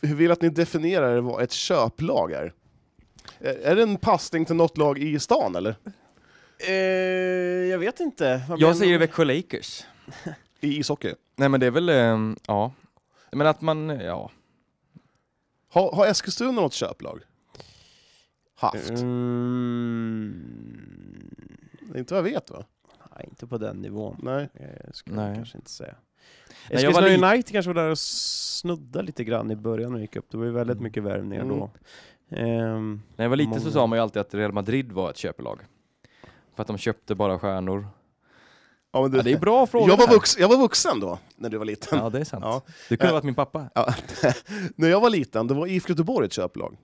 hur 0.02 0.14
vill 0.14 0.30
att 0.30 0.42
ni 0.42 0.48
definierar 0.48 1.20
vad 1.20 1.42
ett 1.42 1.52
köplag 1.52 2.32
är? 2.32 2.52
Är 3.40 3.76
det 3.76 3.82
en 3.82 3.96
passning 3.96 4.44
till 4.44 4.56
något 4.56 4.78
lag 4.78 4.98
i 4.98 5.18
stan 5.18 5.56
eller? 5.56 5.76
Eh, 6.68 6.72
jag 7.70 7.78
vet 7.78 8.00
inte. 8.00 8.42
Vad 8.48 8.60
Jag 8.60 8.76
säger 8.76 8.92
du? 8.92 8.98
Växjö 8.98 9.24
Lakers. 9.24 9.84
I 10.60 10.78
ishockey? 10.78 11.14
Nej 11.36 11.48
men 11.48 11.60
det 11.60 11.66
är 11.66 11.70
väl, 11.70 11.88
eh, 11.88 12.34
ja. 12.46 12.72
Men 13.32 13.46
att 13.46 13.60
man, 13.60 13.88
ja. 13.88 14.30
Har, 15.68 15.92
har 15.92 16.06
Eskilstuna 16.06 16.52
något 16.52 16.72
köplag? 16.72 17.20
Haft? 18.54 18.90
Mm, 20.22 21.30
Inte 21.96 22.14
vad 22.14 22.18
jag 22.18 22.32
vet 22.32 22.50
va? 22.50 22.64
nej, 23.16 23.26
inte 23.30 23.46
på 23.46 23.58
den 23.58 23.76
nivån. 23.76 24.16
Nej. 24.22 24.48
Eh, 24.54 24.90
skulle 24.92 25.16
Nej. 25.16 25.26
jag 25.26 25.36
kanske 25.36 25.58
inte 25.58 25.70
säga. 25.70 25.94
Nej, 26.70 26.82
jag 26.82 26.92
var 26.92 27.02
Eskilstuna 27.02 27.30
lit- 27.32 27.34
United 27.34 27.52
kanske 27.52 27.72
var 27.72 27.82
där 27.82 27.90
och 27.90 27.98
snudda 27.98 29.02
lite 29.02 29.24
grann 29.24 29.50
i 29.50 29.56
början 29.56 29.90
när 29.92 29.98
de 29.98 30.02
gick 30.02 30.16
upp. 30.16 30.30
Det 30.30 30.36
var 30.36 30.44
ju 30.44 30.50
väldigt 30.50 30.74
Mm. 30.74 30.84
mycket 30.84 31.02
värvningar 31.02 31.42
Mm. 31.44 31.58
då. 31.58 31.70
Ehm, 32.36 33.02
När 33.16 33.24
jag 33.24 33.28
var 33.30 33.36
liten 33.36 33.54
så 33.54 33.60
Många. 33.60 33.72
sa 33.72 33.86
man 33.86 33.98
ju 33.98 34.02
alltid 34.02 34.20
att 34.20 34.34
Real 34.34 34.52
Madrid 34.52 34.92
var 34.92 35.10
ett 35.10 35.16
köpelag. 35.16 35.60
För 36.54 36.62
att 36.62 36.66
de 36.66 36.78
köpte 36.78 37.14
bara 37.14 37.38
stjärnor. 37.38 37.86
Ja, 38.92 39.08
du, 39.08 39.16
Ja, 39.16 39.22
det 39.22 39.32
är 39.32 39.38
bra 39.38 39.66
frågor. 39.66 39.88
jag, 39.88 39.96
var 39.96 40.06
vux, 40.08 40.38
jag 40.38 40.48
var 40.48 40.56
vuxen 40.56 41.00
då, 41.00 41.18
när 41.36 41.48
du 41.50 41.58
var 41.58 41.64
liten. 41.64 41.98
Ja, 41.98 42.10
det 42.10 42.20
är 42.20 42.24
sant. 42.24 42.44
Ja. 42.44 42.62
Du 42.88 42.96
kunde 42.96 43.08
ha 43.08 43.12
varit 43.14 43.24
min 43.24 43.34
pappa. 43.34 43.66
Ja. 43.74 43.94
när 44.76 44.88
jag 44.88 45.00
var 45.00 45.10
liten, 45.10 45.46
det 45.46 45.54
var 45.54 45.66
IFK 45.66 45.88
Göteborg 45.90 46.26
ett 46.26 46.32
köplag. 46.32 46.76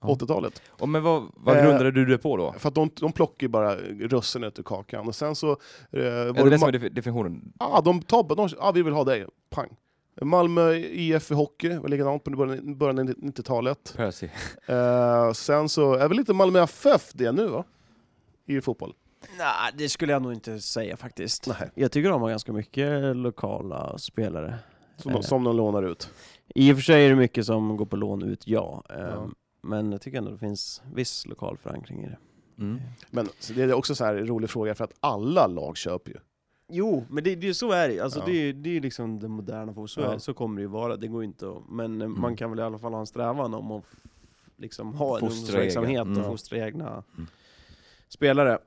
Ja. 0.00 0.08
80-talet. 0.08 0.62
Och 0.68 0.88
men 0.88 1.02
vad, 1.02 1.22
vad 1.36 1.56
Eh, 1.56 1.64
grundade 1.64 1.90
du 1.90 2.06
det 2.06 2.18
på 2.18 2.36
då? 2.36 2.52
För 2.58 2.68
att 2.68 2.74
de, 2.74 2.90
de 3.00 3.12
plockar 3.12 3.44
ju 3.44 3.48
bara 3.48 3.76
russinet 3.76 4.58
ur 4.58 4.62
kakan. 4.62 5.08
Och 5.08 5.14
sen 5.14 5.34
så... 5.36 5.50
Eh, 5.50 5.56
var 5.90 6.00
Är 6.00 6.32
det 6.32 6.42
det 6.44 6.50
det 6.50 6.58
som 6.58 6.68
är 6.68 6.72
defi- 6.72 6.88
definitionen? 6.88 7.52
ah, 7.58 7.80
de 7.80 8.02
tar 8.02 8.22
de, 8.36 8.48
ah, 8.58 8.72
vi 8.72 8.82
vill 8.82 8.92
ha 8.92 9.04
dig. 9.04 9.26
Pang. 9.50 9.68
Malmö 10.22 10.72
IF 10.74 11.30
i 11.30 11.34
hockey 11.34 11.68
var 11.78 11.88
likadant 11.88 12.24
på 12.24 12.30
början 12.30 12.78
början 12.78 12.98
av 12.98 13.04
90-talet. 13.04 13.94
Percy. 13.96 14.28
Eh, 14.66 15.32
sen 15.32 15.68
så 15.68 15.94
är 15.94 16.08
väl 16.08 16.18
inte 16.18 16.32
Malmö 16.32 16.62
FF 16.62 17.10
det 17.12 17.32
nu 17.32 17.46
va? 17.46 17.64
I 18.46 18.60
fotboll. 18.60 18.94
Nej, 19.38 19.72
det 19.74 19.88
skulle 19.88 20.12
jag 20.12 20.22
nog 20.22 20.32
inte 20.32 20.60
säga 20.60 20.96
faktiskt. 20.96 21.46
Nej. 21.46 21.70
Jag 21.74 21.92
tycker 21.92 22.10
de 22.10 22.22
har 22.22 22.28
ganska 22.30 22.52
mycket 22.52 23.16
lokala 23.16 23.98
spelare. 23.98 24.58
Som, 24.96 25.10
Eh. 25.10 25.16
de, 25.16 25.22
som 25.22 25.44
de 25.44 25.56
lånar 25.56 25.82
ut. 25.82 26.10
I 26.54 26.72
och 26.72 26.76
för 26.76 26.82
sig 26.82 27.04
är 27.04 27.08
det 27.10 27.16
mycket 27.16 27.46
som 27.46 27.76
går 27.76 27.86
på 27.86 27.96
lån 27.96 28.22
ut, 28.22 28.46
ja. 28.46 28.84
Ehm, 28.90 28.98
Ja. 29.06 29.28
Men 29.64 29.92
jag 29.92 30.00
tycker 30.00 30.18
ändå 30.18 30.30
det 30.30 30.38
finns 30.38 30.82
viss 30.94 31.26
lokal 31.26 31.56
förankring 31.58 32.04
i 32.04 32.08
det. 32.08 32.18
Mm. 32.58 32.80
Men 33.10 33.28
så 33.38 33.52
det 33.52 33.62
är 33.62 33.72
också 33.74 33.94
så 33.94 34.04
här 34.04 34.14
en 34.14 34.26
rolig 34.26 34.50
fråga 34.50 34.74
för 34.74 34.84
att 34.84 34.92
alla 35.00 35.46
lag 35.46 35.76
köper 35.76 36.10
ju. 36.10 36.16
Jo, 36.68 37.04
men 37.10 37.24
det, 37.24 37.34
det, 37.34 37.54
så 37.54 37.72
är 37.72 37.88
det 37.88 38.00
alltså 38.00 38.18
Ja. 38.18 38.24
det, 38.26 38.32
är- 38.48 38.52
det 38.52 38.76
är 38.76 38.80
liksom 38.80 39.18
det 39.20 39.28
moderna 39.28 39.86
så, 39.88 40.00
Ja. 40.00 40.18
så 40.18 40.34
kommer 40.34 40.56
det 40.56 40.62
ju 40.62 40.68
vara, 40.68 40.96
det 40.96 41.06
går 41.08 41.24
inte 41.24 41.48
att, 41.50 41.62
men 41.70 42.02
eh, 42.02 42.08
man 42.08 42.36
kan 42.36 42.50
väl 42.50 42.58
i 42.58 42.62
alla 42.62 42.78
fall 42.78 42.92
ha 42.92 43.00
en 43.00 43.06
strävan 43.06 43.54
om 43.54 43.70
att 43.70 43.84
liksom 44.56 44.94
ha 44.94 45.14
en 45.14 45.20
Fostra 45.20 45.26
ungdomsverksamhet 45.28 45.90
egen. 45.90 46.10
och 46.12 46.16
Mm. 46.18 46.30
fostra 46.30 46.58
egna 46.58 47.02
Mm. 47.16 47.26
spelare. 48.08 48.58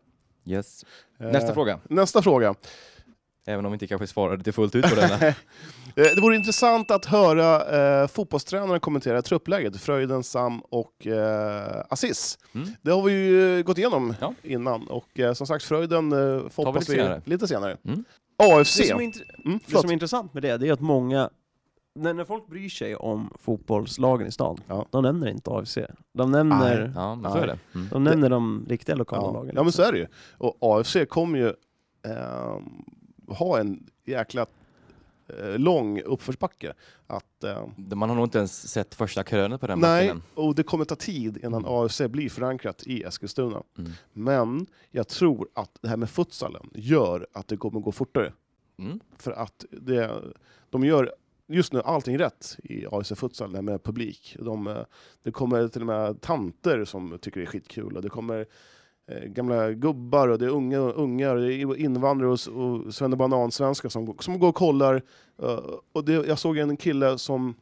Yes. 0.45 0.85
Eh, 1.19 1.27
Nästa 1.27 1.53
fråga. 1.53 1.79
Nästa 1.89 2.21
fråga. 2.21 2.55
Även 3.47 3.65
om 3.65 3.71
vi 3.71 3.75
inte 3.75 3.87
kanske 3.87 4.07
svarade 4.07 4.43
till 4.43 4.53
fullt 4.53 4.75
ut 4.75 4.89
på 4.89 4.95
den. 4.95 5.09
här. 5.09 5.35
Eh, 5.97 6.03
Det 6.15 6.21
vore 6.21 6.35
intressant 6.35 6.91
att 6.91 7.05
höra 7.05 7.77
eh, 8.01 8.07
fotbollstränaren 8.07 8.79
kommentera 8.79 9.21
truppläget, 9.21 9.77
Fröjden, 9.81 10.23
Sam 10.23 10.59
och 10.59 11.07
eh, 11.07 11.83
Assis. 11.89 12.37
Mm. 12.55 12.67
Det 12.81 12.91
har 12.91 13.01
vi 13.01 13.11
ju 13.13 13.63
gått 13.63 13.77
igenom 13.77 14.15
Ja. 14.21 14.33
innan 14.43 14.87
och 14.87 15.19
eh, 15.19 15.33
som 15.33 15.47
sagt 15.47 15.63
Fröjden 15.65 16.11
eh, 16.11 16.49
får 16.49 16.73
vi 16.73 16.79
lite 16.79 16.91
senare. 16.91 17.21
lite 17.25 17.47
senare. 17.47 17.77
Mm. 17.85 18.03
AFC. 18.37 18.77
Det 18.77 18.87
som, 18.87 18.99
är 19.01 19.11
Mm, 19.45 19.59
det 19.67 19.77
som 19.77 19.89
är 19.89 19.93
intressant 19.93 20.33
med 20.33 20.43
det, 20.43 20.57
det 20.57 20.67
är 20.67 20.73
att 20.73 20.79
många, 20.81 21.29
när, 21.95 22.13
när 22.13 22.25
folk 22.25 22.47
bryr 22.47 22.69
sig 22.69 22.95
om 22.95 23.29
fotbollslagen 23.39 24.27
i 24.27 24.31
stan, 24.31 24.57
Ja. 24.67 24.85
de 24.91 25.03
nämner 25.03 25.27
inte 25.27 25.51
AFC. 25.51 25.77
De 26.13 26.31
nämner, 26.31 26.91
Ja, 26.95 27.15
men 27.15 27.31
så 27.31 27.37
är 27.37 27.47
det. 27.47 27.59
Mm. 27.75 27.87
de 27.91 28.03
nämner 28.03 28.29
de 28.29 28.65
riktiga 28.69 28.95
lokala 28.95 29.23
ja. 29.23 29.31
lagen. 29.33 29.51
ja 29.55 29.61
men 29.61 29.65
liksom. 29.65 29.83
så 29.83 29.87
är 29.89 29.91
det 29.91 29.97
ju. 29.97 30.07
Och 30.37 30.57
AFC 30.59 30.95
kommer 31.09 31.39
ju 31.39 31.53
ehm, 32.11 32.83
ha 33.27 33.59
en 33.59 33.89
jäkla 34.05 34.45
eh, 35.27 35.57
lång 35.59 36.01
uppförsbacke. 36.01 36.73
Att, 37.07 37.43
ehm, 37.43 37.69
Man 37.97 38.09
har 38.09 38.15
nog 38.15 38.25
inte 38.25 38.37
ens 38.37 38.67
sett 38.69 38.95
första 38.95 39.23
krönet 39.23 39.61
på 39.61 39.67
den 39.67 39.79
nej, 39.79 40.07
backen 40.07 40.23
och 40.35 40.55
det 40.55 40.63
kommer 40.63 40.85
ta 40.85 40.95
tid 40.95 41.37
innan 41.37 41.53
Mm. 41.65 41.71
AFC 41.71 42.01
blir 42.09 42.29
förankrat 42.29 42.83
i 42.87 43.03
Eskilstuna. 43.03 43.57
än. 43.57 43.63
Mm. 43.85 43.91
Men 44.13 44.65
jag 44.91 45.07
tror 45.07 45.47
att 45.53 45.77
det 45.81 45.87
här 45.87 45.97
med 45.97 46.09
futsalen 46.09 46.69
gör 46.73 47.27
att 47.33 47.47
det 47.47 47.57
kommer 47.57 47.79
gå 47.79 47.91
fortare. 47.91 48.33
Mm. 48.79 48.99
För 49.17 49.31
att 49.31 49.65
det, 49.71 50.11
de 50.69 50.83
gör 50.85 51.13
just 51.47 51.73
nu 51.73 51.81
allting 51.81 52.17
rätt 52.17 52.57
i 52.63 52.85
AIC 52.91 53.11
Futsal, 53.15 53.51
det 53.51 53.57
här 53.57 53.61
med 53.63 53.83
publik. 53.83 54.37
De, 54.39 54.67
eh, 54.67 54.77
det 55.23 55.31
kommer 55.31 55.67
till 55.67 55.81
och 55.81 55.87
med 55.87 56.21
tanter 56.21 56.85
som 56.85 57.17
tycker 57.21 57.39
det 57.39 57.43
är 57.45 57.49
skitkul. 57.49 57.95
Och 57.95 58.01
det 58.01 58.09
kommer 58.09 58.45
eh, 59.11 59.23
gamla 59.23 59.71
gubbar 59.71 60.27
och 60.27 60.39
det 60.39 60.45
är 60.45 60.49
unga 60.49 60.77
ungar, 60.79 61.35
det 61.35 61.53
är 61.53 61.75
invandrare 61.79 62.31
och, 62.31 62.39
och 62.85 62.93
svennebanan-svenskar 62.93 63.89
som, 63.89 64.15
som 64.19 64.39
går 64.39 64.47
och 64.49 64.55
kollar. 64.55 65.01
Eh, 65.41 65.59
och 65.93 66.05
det, 66.05 66.13
jag 66.13 66.39
såg 66.39 66.57
en 66.57 66.77
kille 66.77 67.17
som 67.17 67.55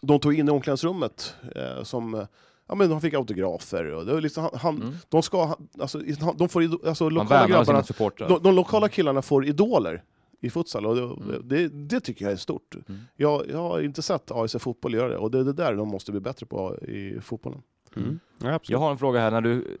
de 0.00 0.20
tog 0.20 0.34
in 0.38 0.48
i 0.48 0.50
omklädningsrummet. 0.50 1.34
Som, 1.82 2.26
ja, 2.68 2.74
men 2.74 2.90
de 2.90 3.00
fick 3.00 3.14
autografer. 3.14 3.84
Och 3.94 4.06
det 4.06 4.12
var 4.12 4.20
liksom, 4.20 4.42
han, 4.42 4.52
han, 4.60 4.76
Mm. 4.82 4.94
de, 5.08 5.22
ska, 5.22 5.44
ha- 5.44 5.58
alltså, 5.78 5.98
de 6.36 6.48
får, 6.48 6.62
ido- 6.62 6.88
alltså, 6.88 7.04
Man 7.04 7.14
lokala 7.14 7.28
värnar 7.30 7.44
om 7.44 7.50
grabbarna 7.50 7.64
sina 7.64 7.82
supportrar. 7.82 8.28
de, 8.28 8.42
de 8.42 8.54
lokala 8.54 8.88
killarna 8.88 9.22
får 9.22 9.46
idoler 9.46 10.02
i 10.46 10.50
futsal 10.50 10.86
och 10.86 10.96
det, 10.96 11.02
Mm. 11.02 11.48
det, 11.48 11.68
det 11.68 12.00
tycker 12.00 12.24
jag 12.24 12.32
är 12.32 12.36
stort. 12.36 12.74
Mm. 12.88 13.00
Jag, 13.16 13.50
jag 13.50 13.58
har 13.58 13.80
inte 13.80 14.02
sett 14.02 14.30
AIC 14.30 14.56
Fotboll 14.58 14.94
göra 14.94 15.08
det 15.08 15.16
och 15.16 15.30
det 15.30 15.38
är 15.38 15.44
det 15.44 15.52
där 15.52 15.74
de 15.74 15.88
måste 15.88 16.10
bli 16.12 16.20
bättre 16.20 16.46
på 16.46 16.76
i 16.78 17.20
fotbollen. 17.20 17.62
Mm. 17.96 18.20
Ja, 18.38 18.52
absolut. 18.54 18.70
Jag 18.70 18.78
har 18.78 18.90
en 18.90 18.98
fråga 18.98 19.20
här. 19.20 19.30
När 19.30 19.40
du 19.40 19.78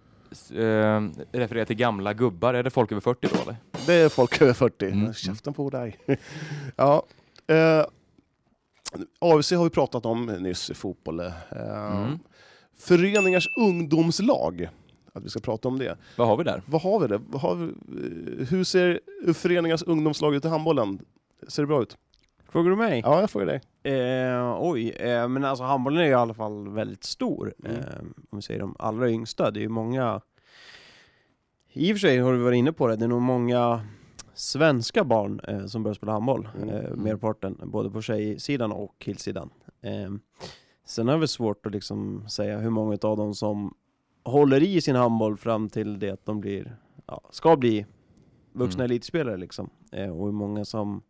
eh, 0.64 1.08
refererar 1.32 1.64
till 1.64 1.76
gamla 1.76 2.12
gubbar, 2.14 2.54
är 2.54 2.62
det 2.62 2.70
folk 2.70 2.92
över 2.92 3.00
40 3.00 3.28
då 3.34 3.42
eller? 3.42 3.56
Det 3.86 3.94
är 3.94 4.08
folk 4.08 4.42
över 4.42 4.52
40. 4.52 4.86
Mm. 4.86 5.12
Käften 5.14 5.54
på 5.54 5.70
dig. 5.70 5.98
ja. 6.76 7.02
Eh, 7.46 7.86
AFC 9.18 9.52
har 9.52 9.64
vi 9.64 9.70
pratat 9.70 10.06
om 10.06 10.26
nyss 10.26 10.70
i 10.70 10.74
fotboll. 10.74 11.20
Eh, 11.20 11.32
Mm. 11.50 12.18
Föreningars 12.78 13.48
ungdomslag. 13.60 14.68
Att 15.16 15.24
vi 15.24 15.28
ska 15.28 15.40
prata 15.40 15.68
om 15.68 15.78
det. 15.78 15.96
Vad 16.16 16.28
har 16.28 16.36
vi 16.36 16.44
där? 16.44 16.62
Vad 16.66 16.82
har 16.82 17.00
vi 17.00 17.06
det? 17.06 17.20
Vad 17.26 17.40
har 17.40 17.54
vi, 17.54 17.64
eh, 17.64 18.46
hur 18.46 18.64
ser 18.64 19.00
föreningars 19.34 19.82
ungdomslag 19.82 20.34
ut 20.34 20.44
i 20.44 20.48
handbollen? 20.48 20.98
Ser 21.48 21.62
det 21.62 21.66
bra 21.66 21.82
ut? 21.82 21.96
Frågar 22.48 22.70
du 22.70 22.76
mig? 22.76 23.00
Ja, 23.04 23.20
jag 23.20 23.30
frågar 23.30 23.46
dig. 23.46 23.60
Eh, 23.82 24.56
oj, 24.60 24.90
eh, 24.90 25.28
men 25.28 25.44
alltså 25.44 25.64
handbollen 25.64 26.00
är 26.00 26.04
ju 26.04 26.10
i 26.10 26.14
alla 26.14 26.34
fall 26.34 26.68
väldigt 26.68 27.04
stor. 27.04 27.54
Mm. 27.64 27.76
Eh, 27.76 27.84
om 28.30 28.38
vi 28.38 28.42
säger 28.42 28.60
de 28.60 28.76
allra 28.78 29.10
yngsta, 29.10 29.50
det 29.50 29.60
är 29.60 29.62
ju 29.62 29.68
många... 29.68 30.20
I 31.72 31.92
och 31.92 31.96
för 31.96 32.00
sig 32.00 32.18
har 32.18 32.32
du 32.32 32.38
varit 32.38 32.56
inne 32.56 32.72
på 32.72 32.86
det, 32.86 32.96
det 32.96 33.04
är 33.04 33.08
nog 33.08 33.22
många 33.22 33.80
svenska 34.34 35.04
barn 35.04 35.40
eh, 35.48 35.66
som 35.66 35.82
börjar 35.82 35.94
spela 35.94 36.12
handboll. 36.12 36.48
Mm. 36.62 36.68
Eh, 36.68 36.96
merparten, 36.96 37.58
både 37.62 37.90
på 37.90 38.02
tjejsidan 38.02 38.72
och 38.72 38.94
killsidan. 38.98 39.50
Eh, 39.80 40.12
sen 40.86 41.08
är 41.08 41.18
det 41.18 41.28
svårt 41.28 41.66
att 41.66 41.72
liksom 41.72 42.28
säga 42.28 42.58
hur 42.58 42.70
många 42.70 42.98
av 43.02 43.16
dem 43.16 43.34
som 43.34 43.74
håller 44.24 44.62
i 44.62 44.80
sin 44.80 44.96
handboll 44.96 45.36
fram 45.36 45.68
till 45.68 45.98
det 45.98 46.10
att 46.10 46.26
de 46.26 46.40
blir, 46.40 46.76
ja, 47.06 47.20
ska 47.30 47.56
bli 47.56 47.86
vuxna 48.52 48.84
Mm. 48.84 48.90
elitspelare 48.92 49.36
liksom. 49.36 49.70
Eh, 49.92 50.10
och 50.10 50.24
hur 50.26 50.32
många 50.32 50.64
som 50.64 51.02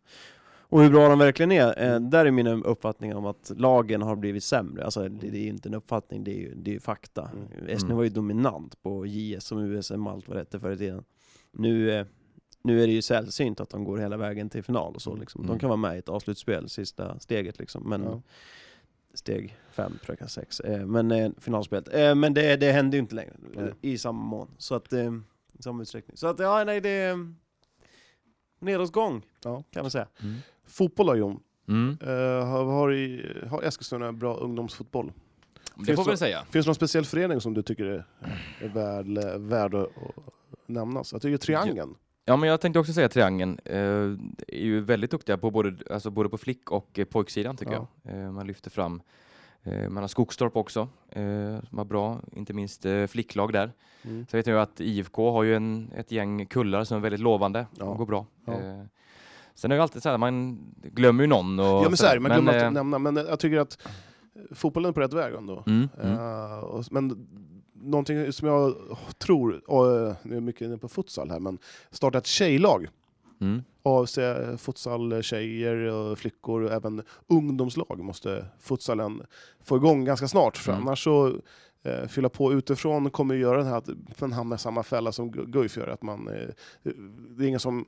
och 0.69 0.81
hur 0.81 0.89
bra 0.89 1.09
de 1.09 1.19
verkligen 1.19 1.51
är. 1.51 1.93
Eh, 1.93 1.99
där 1.99 2.25
är 2.25 2.31
min 2.31 2.47
uppfattning 2.47 3.15
om 3.15 3.25
att 3.25 3.51
lagen 3.57 4.01
har 4.01 4.15
blivit 4.15 4.43
sämre. 4.43 4.85
Alltså 4.85 5.09
det, 5.09 5.29
det 5.29 5.37
är 5.37 5.41
ju 5.41 5.47
inte 5.49 5.69
en 5.69 5.73
uppfattning, 5.75 6.23
det 6.23 6.31
är 6.31 6.39
ju, 6.39 6.53
det 6.55 6.71
är 6.71 6.73
ju 6.73 6.79
fakta. 6.79 7.29
Mm. 7.33 7.69
Esne 7.69 7.85
Mm. 7.87 7.97
var 7.97 8.03
ju 8.03 8.09
dominant 8.09 8.81
på 8.83 9.05
JS 9.05 9.43
som 9.45 9.59
USM, 9.59 10.07
allt 10.07 10.27
vad 10.27 10.37
det 10.37 10.41
hette 10.41 10.59
förr 10.59 10.71
i 10.71 10.77
tiden. 10.77 11.03
Nu, 11.51 11.91
eh, 11.91 12.05
nu 12.61 12.83
är 12.83 12.87
det 12.87 12.93
ju 12.93 13.01
sällsynt 13.01 13.59
att 13.59 13.69
de 13.69 13.83
går 13.83 13.97
hela 13.97 14.17
vägen 14.17 14.49
till 14.49 14.63
final 14.63 14.95
och 14.95 15.01
så 15.01 15.15
liksom. 15.15 15.41
De 15.41 15.47
Mm. 15.47 15.59
kan 15.59 15.69
vara 15.69 15.77
med 15.77 15.95
i 15.95 15.99
ett 15.99 16.09
avslutsspel, 16.09 16.69
sista 16.69 17.19
steget 17.19 17.59
liksom. 17.59 17.89
Men 17.89 18.03
Ja. 18.03 18.21
Steg 19.15 19.57
fem, 19.71 19.99
kanske 20.05 20.27
sex. 20.29 20.59
Eh, 20.59 20.85
men 20.85 21.11
eh, 21.11 21.31
finalspelet. 21.37 21.93
Eh, 21.93 22.15
men 22.15 22.33
det, 22.33 22.55
det 22.55 22.71
händer 22.71 22.97
ju 22.97 22.99
inte 23.01 23.15
längre 23.15 23.33
Nej. 23.53 23.73
i 23.81 23.97
samma 23.97 24.23
mån. 24.23 24.47
Så 24.57 24.75
att, 24.75 24.93
eh, 24.93 25.13
i 25.59 25.63
samma 25.63 25.81
utsträckning. 25.81 26.17
Så 26.17 26.27
att, 26.27 26.39
ja, 26.39 26.63
nej, 26.63 26.81
det 26.81 26.89
är 26.89 27.33
nedåtgång 28.59 29.21
Ja. 29.43 29.63
kan 29.71 29.83
man 29.83 29.91
säga. 29.91 30.07
Mm. 30.23 30.35
Fotboll 30.65 31.07
då 31.07 31.15
Jon. 31.15 31.39
Mm. 31.67 31.97
Eh, 32.01 32.45
har, 32.47 32.63
har, 32.65 32.93
i, 32.93 33.33
har 33.49 33.61
Eskilstuna 33.63 34.11
bra 34.13 34.35
ungdomsfotboll? 34.37 35.11
Det 35.75 35.85
Finns 35.85 35.95
får 35.95 36.03
vi 36.03 36.05
det- 36.07 36.11
väl 36.11 36.17
säga. 36.17 36.45
Finns 36.49 36.65
det 36.65 36.69
någon 36.69 36.75
speciell 36.75 37.05
förening 37.05 37.41
som 37.41 37.53
du 37.53 37.61
tycker 37.61 37.85
är, 37.85 38.05
är 38.59 38.67
värd, 38.69 39.07
värd 39.41 39.73
att, 39.75 39.87
att 39.97 40.23
nämnas? 40.65 41.11
Jag 41.13 41.21
tycker 41.21 41.37
Triangeln. 41.37 41.95
Ja, 42.25 42.35
men 42.35 42.49
jag 42.49 42.61
tänkte 42.61 42.79
också 42.79 42.93
säga 42.93 43.09
Triangeln. 43.09 43.59
Eh, 43.65 43.75
är 44.47 44.63
ju 44.63 44.81
väldigt 44.81 45.11
duktiga 45.11 45.37
på 45.37 45.51
både, 45.51 45.75
alltså 45.89 46.09
både 46.09 46.29
på 46.29 46.37
flick 46.37 46.71
och 46.71 46.99
eh, 46.99 47.05
pojksidan 47.05 47.57
tycker 47.57 47.73
Ja. 47.73 47.87
jag. 48.03 48.15
Eh, 48.23 48.31
man 48.31 48.47
lyfter 48.47 48.69
fram. 48.69 49.01
Eh, 49.63 49.89
man 49.89 50.03
har 50.03 50.07
Skogstorp 50.07 50.55
också, 50.55 50.79
eh, 51.09 51.59
som 51.69 51.77
har 51.77 51.85
bra, 51.85 52.19
inte 52.35 52.53
minst 52.53 52.85
eh, 52.85 53.05
flicklag 53.07 53.53
där. 53.53 53.71
Mm. 54.03 54.25
Så 54.31 54.37
vet 54.37 54.47
jag 54.47 54.61
att 54.61 54.79
IFK 54.81 55.31
har 55.31 55.43
ju 55.43 55.55
en, 55.55 55.91
ett 55.95 56.11
gäng 56.11 56.45
kullar 56.45 56.83
som 56.83 56.97
är 56.97 57.01
väldigt 57.01 57.21
lovande 57.21 57.65
Ja. 57.79 57.85
och 57.85 57.97
går 57.97 58.05
bra. 58.05 58.25
Ja. 58.45 58.53
Sen 59.55 59.71
är 59.71 59.75
det 59.75 59.83
alltid 59.83 60.03
så 60.03 60.09
här, 60.09 60.17
man 60.17 60.59
glömmer 60.83 61.23
ju 61.23 61.27
någon. 61.27 61.59
Och 61.59 61.65
Ja 61.65 61.85
men 61.89 61.97
så 61.97 62.05
här, 62.05 62.19
man 62.19 62.31
glömmer 62.31 62.57
eh, 62.57 62.67
att 62.67 62.73
nämna, 62.73 62.99
men 62.99 63.15
jag 63.15 63.39
tycker 63.39 63.57
att 63.57 63.87
fotbollen 64.51 64.89
är 64.89 64.93
på 64.93 64.99
rätt 64.99 65.13
väg 65.13 65.33
ändå. 65.33 65.63
Mm, 65.67 65.89
mm. 66.03 66.83
Men 66.91 67.27
någonting 67.89 68.31
som 68.33 68.47
jag 68.47 68.75
tror, 69.17 69.61
och, 69.69 69.91
eh, 69.97 70.15
nu 70.23 70.31
är 70.31 70.35
jag 70.35 70.43
mycket 70.43 70.61
inne 70.61 70.77
på 70.77 70.87
futsal 70.89 71.29
här, 71.31 71.39
men 71.39 71.57
starta 71.91 72.17
ett 72.17 72.25
tjejlag 72.27 72.87
Mm. 73.41 73.63
AFC, 73.83 74.17
futsal, 74.57 75.23
tjejer 75.23 75.75
och 75.75 76.17
flickor 76.19 76.61
och 76.61 76.71
även 76.71 77.01
ungdomslag 77.27 77.99
måste 77.99 78.45
futsalen 78.59 79.21
få 79.63 79.77
igång 79.77 80.05
ganska 80.05 80.27
snart. 80.27 80.57
För 80.57 80.71
Mm. 80.71 80.87
annars 80.87 81.03
så 81.03 81.33
eh, 81.83 82.07
fylla 82.07 82.29
på 82.29 82.53
utifrån 82.53 83.09
kommer 83.09 83.35
ju 83.35 83.41
göra 83.41 83.57
den 83.57 83.67
här 83.67 83.77
att 83.77 84.21
man 84.21 84.31
hamnar 84.33 84.55
i 84.55 84.59
samma 84.59 84.83
fälla 84.83 85.11
som 85.11 85.31
Gu- 85.31 85.45
Guif 85.51 85.77
gör. 85.77 85.87
Att 85.87 86.01
man, 86.01 86.27
eh, 86.27 86.49
det 87.37 87.43
är 87.43 87.47
ingen 87.47 87.59
som... 87.59 87.85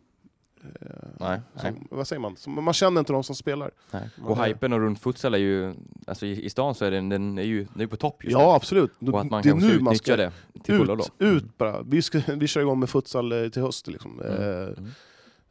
Eh, 0.81 0.87
Nej, 1.19 1.41
som 1.55 1.87
vad 1.91 2.07
säger 2.07 2.19
man? 2.19 2.37
Som, 2.37 2.63
man 2.63 2.73
känner 2.73 2.99
inte 2.99 3.13
de 3.13 3.23
som 3.23 3.35
spelar. 3.35 3.71
Nej. 3.91 4.09
Och 4.23 4.45
hypen 4.45 4.73
och 4.73 4.79
runt 4.79 4.99
futsal 4.99 5.33
är 5.33 5.37
ju, 5.37 5.73
alltså 6.07 6.25
i, 6.25 6.45
i 6.45 6.49
stan 6.49 6.75
så 6.75 6.85
är 6.85 6.91
den, 6.91 7.09
den 7.09 7.37
är 7.37 7.43
ju, 7.43 7.67
den 7.73 7.81
är 7.81 7.87
på 7.87 7.95
topp 7.97 8.23
just 8.23 8.31
Ja, 8.33 8.55
absolut. 8.55 8.91
nu. 8.99 9.11
Och 9.11 9.21
att 9.21 9.29
man 9.31 9.41
det 9.43 9.49
är 9.49 9.53
nu 9.55 9.79
man 9.79 9.95
ska 9.95 10.15
det 10.15 10.31
till 10.63 10.77
fullo 10.77 10.95
då. 10.95 11.03
ut, 11.03 11.11
ut 11.43 11.57
bara. 11.57 11.81
Vi, 11.81 12.01
ska, 12.01 12.21
vi 12.35 12.47
kör 12.47 12.61
igång 12.61 12.79
med 12.79 12.89
futsal 12.89 13.31
eh, 13.43 13.49
till 13.49 13.61
höst. 13.61 13.87
Liksom. 13.87 14.19
Mm. 14.21 14.33
Eh, 14.63 14.67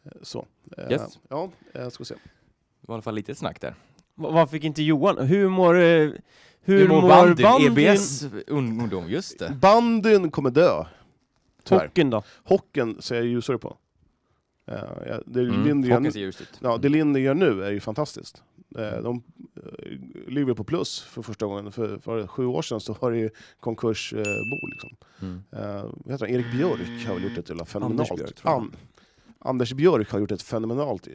Mm. 0.07 0.15
Så. 0.23 0.47
Yes. 0.91 1.19
Ja, 1.29 1.51
eh, 1.75 1.89
ska 1.89 2.05
se. 2.05 2.15
Det 2.15 2.21
var 2.89 2.95
i 2.95 2.97
alla 2.97 3.03
fall 3.03 3.15
lite 3.15 3.35
snack 3.35 3.61
där. 3.61 3.75
Va- 4.15 4.31
Vad 4.31 4.51
fick 4.51 4.65
inte 4.65 4.83
Johan? 4.83 5.19
Hur 5.27 5.49
mår... 5.49 5.75
Hur, 5.75 6.21
Hur 6.79 6.89
mår 6.89 7.01
mår 7.03 7.09
bandyn? 7.09 7.43
bandyn? 7.45 7.79
EBS 7.79 8.25
ungdom, 8.47 9.09
just 9.09 9.39
det. 9.39 9.53
Bandyn 9.61 10.31
kommer 10.31 10.51
dö. 10.51 10.85
Tyvärr. 11.65 11.87
Hockeyn 11.87 12.11
då? 12.11 12.23
Hockeyn 12.45 13.03
ser 13.03 13.15
jag 13.17 13.25
ljusare 13.27 13.59
på. 13.59 13.77
Ja, 14.67 15.21
det, 15.27 15.41
Mm. 15.41 15.65
Lind 15.65 15.85
gör, 15.87 16.01
ja, 16.61 16.77
det 16.79 16.89
Lind 16.89 17.17
gör 17.19 17.35
nu 17.35 17.63
är 17.63 17.71
ju 17.71 17.81
fantastiskt. 17.81 18.43
Eh, 18.79 19.03
de 19.03 19.23
eh, 19.57 19.63
ligger 20.33 20.55
på 20.55 20.65
plus 20.65 21.01
för 21.01 21.23
första 21.23 21.47
gången. 21.47 21.73
För, 21.73 21.99
för 21.99 22.27
sju 22.27 22.47
år 22.47 22.63
sedan 22.63 22.81
så 22.81 22.93
var 23.01 23.11
det 23.11 23.19
ju 23.19 23.31
konkursbo. 23.61 24.19
Eh, 24.19 24.69
liksom. 24.71 24.91
Mm. 25.23 25.43
Heter 26.07 26.27
han? 26.27 26.35
Erik 26.35 26.53
Björk 26.53 27.07
har 27.07 27.15
väl 27.15 27.23
gjort 27.25 27.39
ett 27.39 27.49
jävla 27.49 27.65
fenomenalt... 27.65 28.17
Björk, 28.17 28.35
tror 28.35 28.53
jag. 28.53 28.63
An- 28.63 28.73
Anders 29.39 29.73
Björk 29.73 30.11
har 30.13 30.19
gjort 30.21 30.31
ett 30.33 30.43
fenomenalt 30.43 31.09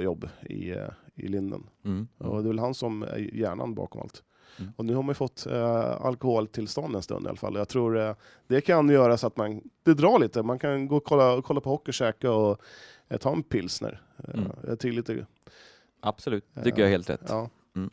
jobb 0.00 0.28
i, 0.42 0.74
i 1.14 1.28
Linden. 1.28 1.62
Mm. 1.84 2.08
Och 2.18 2.42
det 2.42 2.46
är 2.48 2.48
väl 2.48 2.58
han 2.58 2.74
som 2.74 3.02
är 3.02 3.34
hjärnan 3.36 3.74
bakom 3.74 4.00
allt. 4.00 4.22
Mm. 4.58 4.72
Och 4.76 4.84
nu 4.84 4.94
har 4.94 5.02
man 5.02 5.14
fått 5.14 5.46
eh, 5.46 6.00
alkoholtillstånd 6.06 6.96
en 6.96 7.02
stund 7.02 7.26
i 7.26 7.28
alla 7.28 7.36
fall. 7.36 7.54
Jag 7.54 7.68
tror 7.68 7.98
eh, 7.98 8.14
det 8.46 8.60
kan 8.60 8.88
göra 8.88 9.16
så 9.16 9.26
att 9.26 9.36
man, 9.36 9.60
det 9.82 9.94
drar 9.94 10.18
lite. 10.18 10.42
Man 10.42 10.58
kan 10.58 10.88
gå 10.88 10.96
och 10.96 11.04
kolla, 11.04 11.42
kolla 11.42 11.60
på 11.60 11.70
hockey, 11.70 11.92
käka 11.92 12.32
och 12.32 12.60
eh, 13.08 13.18
ta 13.18 13.32
en 13.32 13.42
pilsner. 13.42 14.02
Eh, 14.18 14.34
Mm. 14.34 14.50
Jag 14.66 14.78
tycker 14.78 14.96
lite, 14.96 15.26
Absolut, 16.00 16.44
tycker 16.64 16.78
jag 16.78 16.86
är 16.86 16.90
helt 16.92 17.10
rätt. 17.10 17.20
ja. 17.28 17.50
Mm. 17.76 17.90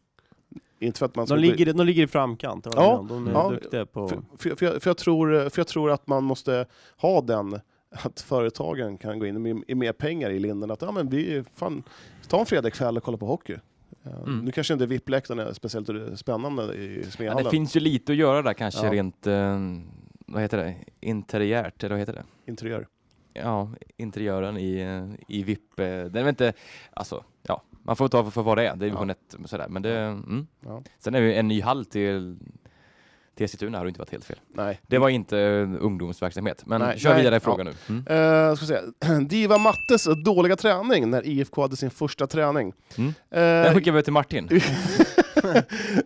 Inte 0.80 1.00
för 1.00 1.06
att 1.06 1.16
man 1.16 1.26
ska 1.28 1.36
De 1.36 1.42
bli- 1.42 1.50
ligger, 1.52 1.74
de 1.74 1.86
ligger 1.86 2.04
i 2.04 2.08
framkant, 2.08 2.68
Ja, 2.76 3.06
de 3.10 3.28
är 3.28 3.32
ja. 3.32 3.50
duktiga 3.50 3.86
på... 3.86 4.08
För, 4.08 4.22
för, 4.38 4.56
för, 4.56 4.66
jag, 4.66 4.82
för, 4.84 4.90
jag 4.90 4.98
tror, 4.98 5.50
för 5.50 5.60
jag 5.60 5.68
tror 5.68 5.92
att 5.92 6.08
man 6.08 6.24
måste 6.24 6.66
ha 6.98 7.22
den, 7.22 7.60
att 7.90 8.22
företagen 8.22 8.98
kan 8.98 9.20
gå 9.20 9.26
in 9.26 9.42
med, 9.42 9.56
med 9.68 9.78
mer 9.78 9.94
pengar 9.94 10.30
i 10.30 10.40
linden. 10.40 10.72
Att 10.72 10.82
ja, 10.82 10.92
men 10.92 11.10
vi, 11.10 11.44
fan, 11.56 11.84
ta 12.28 12.40
en 12.40 12.46
fredagkväll 12.46 12.98
och 12.98 13.04
kolla 13.04 13.18
på 13.18 13.26
hockey. 13.26 13.56
Eh, 14.06 14.12
Mm. 14.24 14.40
Nu 14.46 14.52
kanske 14.52 14.74
inte 14.74 14.86
VIP-läktaren 14.86 15.40
är 15.40 15.54
speciellt 15.54 16.20
spännande 16.20 16.74
i 16.76 17.02
Ja, 17.04 17.10
Smehallen. 17.12 17.44
det 17.44 17.50
finns 17.50 17.76
ju 17.76 17.80
lite 17.80 18.12
att 18.12 18.18
göra 18.18 18.42
där 18.42 18.54
kanske 18.54 18.86
Ja. 18.86 18.94
rent, 18.94 19.28
eh, 19.28 19.60
vad 20.28 20.42
heter 20.42 20.58
det, 20.58 20.76
interiärt, 21.00 21.84
eller 21.84 21.96
vad 21.96 22.00
heter 22.00 22.14
det? 22.14 22.24
Interiör. 22.52 22.88
Ja, 23.34 23.70
interiören 23.98 24.58
i, 24.58 24.80
i 25.28 25.44
VIP. 25.44 25.80
eh, 25.80 25.86
Den 25.86 26.16
är 26.26 26.30
inte, 26.30 26.54
alltså, 26.94 27.24
ja, 27.48 27.62
man 27.84 27.96
får 27.96 28.08
ta 28.08 28.32
för, 28.32 28.44
vad 28.44 28.58
det 28.58 28.62
är, 28.68 28.76
det 28.76 28.86
är 28.86 28.90
division 28.90 29.10
1 29.10 29.18
sådär, 29.46 29.68
men 29.70 29.82
det, 29.82 30.00
mm. 30.00 30.48
Ja. 30.66 30.84
Sen 31.00 31.16
är 31.16 31.22
det 31.22 31.28
ju 31.28 31.34
en 31.34 31.48
ny 31.48 31.62
hall 31.62 31.86
till 31.86 32.38
Eskilstuna 33.38 33.78
har 33.78 33.86
det 33.86 33.90
inte 33.90 34.00
varit 34.00 34.12
helt 34.12 34.26
fel. 34.26 34.40
Nej. 34.54 34.80
Det 34.88 34.98
var 34.98 35.10
inte 35.10 35.40
eh, 35.40 35.70
ungdomsverksamhet, 35.86 36.64
men 36.66 36.82
Nej, 36.82 37.00
kör 37.00 37.10
nej, 37.10 37.18
vidare 37.20 37.36
i 37.36 37.38
ja. 37.38 37.40
frågan 37.40 37.66
nu. 37.66 38.04
Mm. 38.08 38.50
Eh, 38.50 38.56
ska 38.56 38.66
säga. 38.66 38.82
Diva 39.28 39.58
Mattes 39.58 40.08
dåliga 40.26 40.56
träning 40.56 41.10
när 41.10 41.28
IFK 41.28 41.62
hade 41.62 41.76
sin 41.76 41.90
första 41.90 42.28
träning. 42.28 42.74
Mm. 42.98 43.10
Eh, 43.10 43.14
Den 43.40 43.74
skickar 43.74 43.92
vi 43.92 44.04
till 44.04 44.14
Martin. 44.14 44.50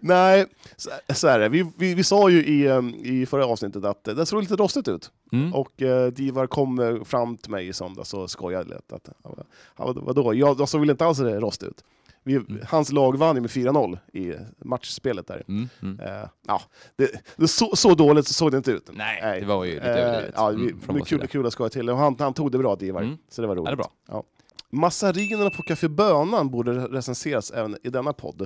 Nej, 0.01 0.45
så, 0.75 0.89
så 1.13 1.27
är 1.27 1.39
det. 1.39 1.49
Vi, 1.49 1.71
vi, 1.77 1.93
vi 1.95 2.03
sa 2.03 2.29
ju 2.29 2.45
i, 2.45 2.65
eh, 2.65 2.81
i 3.03 3.25
förra 3.25 3.45
avsnittet 3.45 3.85
att 3.85 4.03
det 4.03 4.25
såg 4.25 4.41
lite 4.41 4.55
rostigt 4.55 4.87
ut. 4.87 5.11
Mm. 5.31 5.53
Och 5.53 5.81
eh, 5.81 6.07
Divar 6.07 6.47
kom 6.47 7.01
fram 7.05 7.37
till 7.37 7.51
mig 7.51 7.67
i 7.67 7.73
söndags 7.73 8.13
och 8.13 8.29
skojade 8.31 8.63
lite. 8.75 8.95
Att, 8.95 9.09
ja, 9.23 9.35
vad- 9.75 9.97
vadå? 9.97 10.33
Jag, 10.33 10.59
jag 10.59 10.69
såg 10.69 10.81
väl 10.81 10.89
inte 10.89 11.05
alls 11.05 11.19
rostigt 11.19 11.69
ut. 11.69 11.83
Vi, 12.27 12.41
Hans 12.67 12.91
lag 12.91 13.17
vann 13.17 13.35
ju 13.35 13.41
med 13.41 13.49
4-0 13.49 13.97
i 14.13 14.33
matchspelet 14.65 15.27
där. 15.27 15.43
Mm. 15.47 15.69
Mm. 15.81 15.99
Eh, 15.99 16.29
ja, 16.47 16.61
det, 16.95 17.09
det 17.35 17.47
så, 17.47 17.75
så 17.75 17.93
dåligt 17.95 18.27
såg 18.27 18.51
det 18.51 18.57
inte 18.57 18.71
ut. 18.71 18.89
Nej, 18.93 19.39
det 19.39 19.45
var 19.45 19.63
ju 19.65 19.73
lite 19.73 19.85
Eh, 19.85 19.97
överdrivet. 20.07 20.33
Ja, 20.37 20.49
vi, 20.49 20.55
Mm, 20.55 21.01
är 21.21 21.27
kul, 21.27 21.45
att 21.45 21.53
skoja 21.53 21.69
till. 21.69 21.89
Och 21.89 21.97
han, 21.97 22.15
han 22.19 22.33
tog 22.33 22.51
det 22.51 22.57
bra, 22.57 22.75
Divar. 22.75 23.01
Mm. 23.01 23.17
Så 23.29 23.41
det 23.41 23.47
var 23.47 23.55
roligt. 23.55 23.69
Ja, 23.69 23.71
det 23.71 23.73
är 23.73 23.77
bra. 23.77 23.91
Ja. 24.07 24.23
Massarinerna 24.69 25.49
på 25.49 25.63
Café 25.63 25.87
Bönan 25.87 26.49
borde 26.49 26.71
recenseras 26.71 27.51
även 27.51 27.77
i 27.83 27.89
denna 27.89 28.13
podd. 28.13 28.41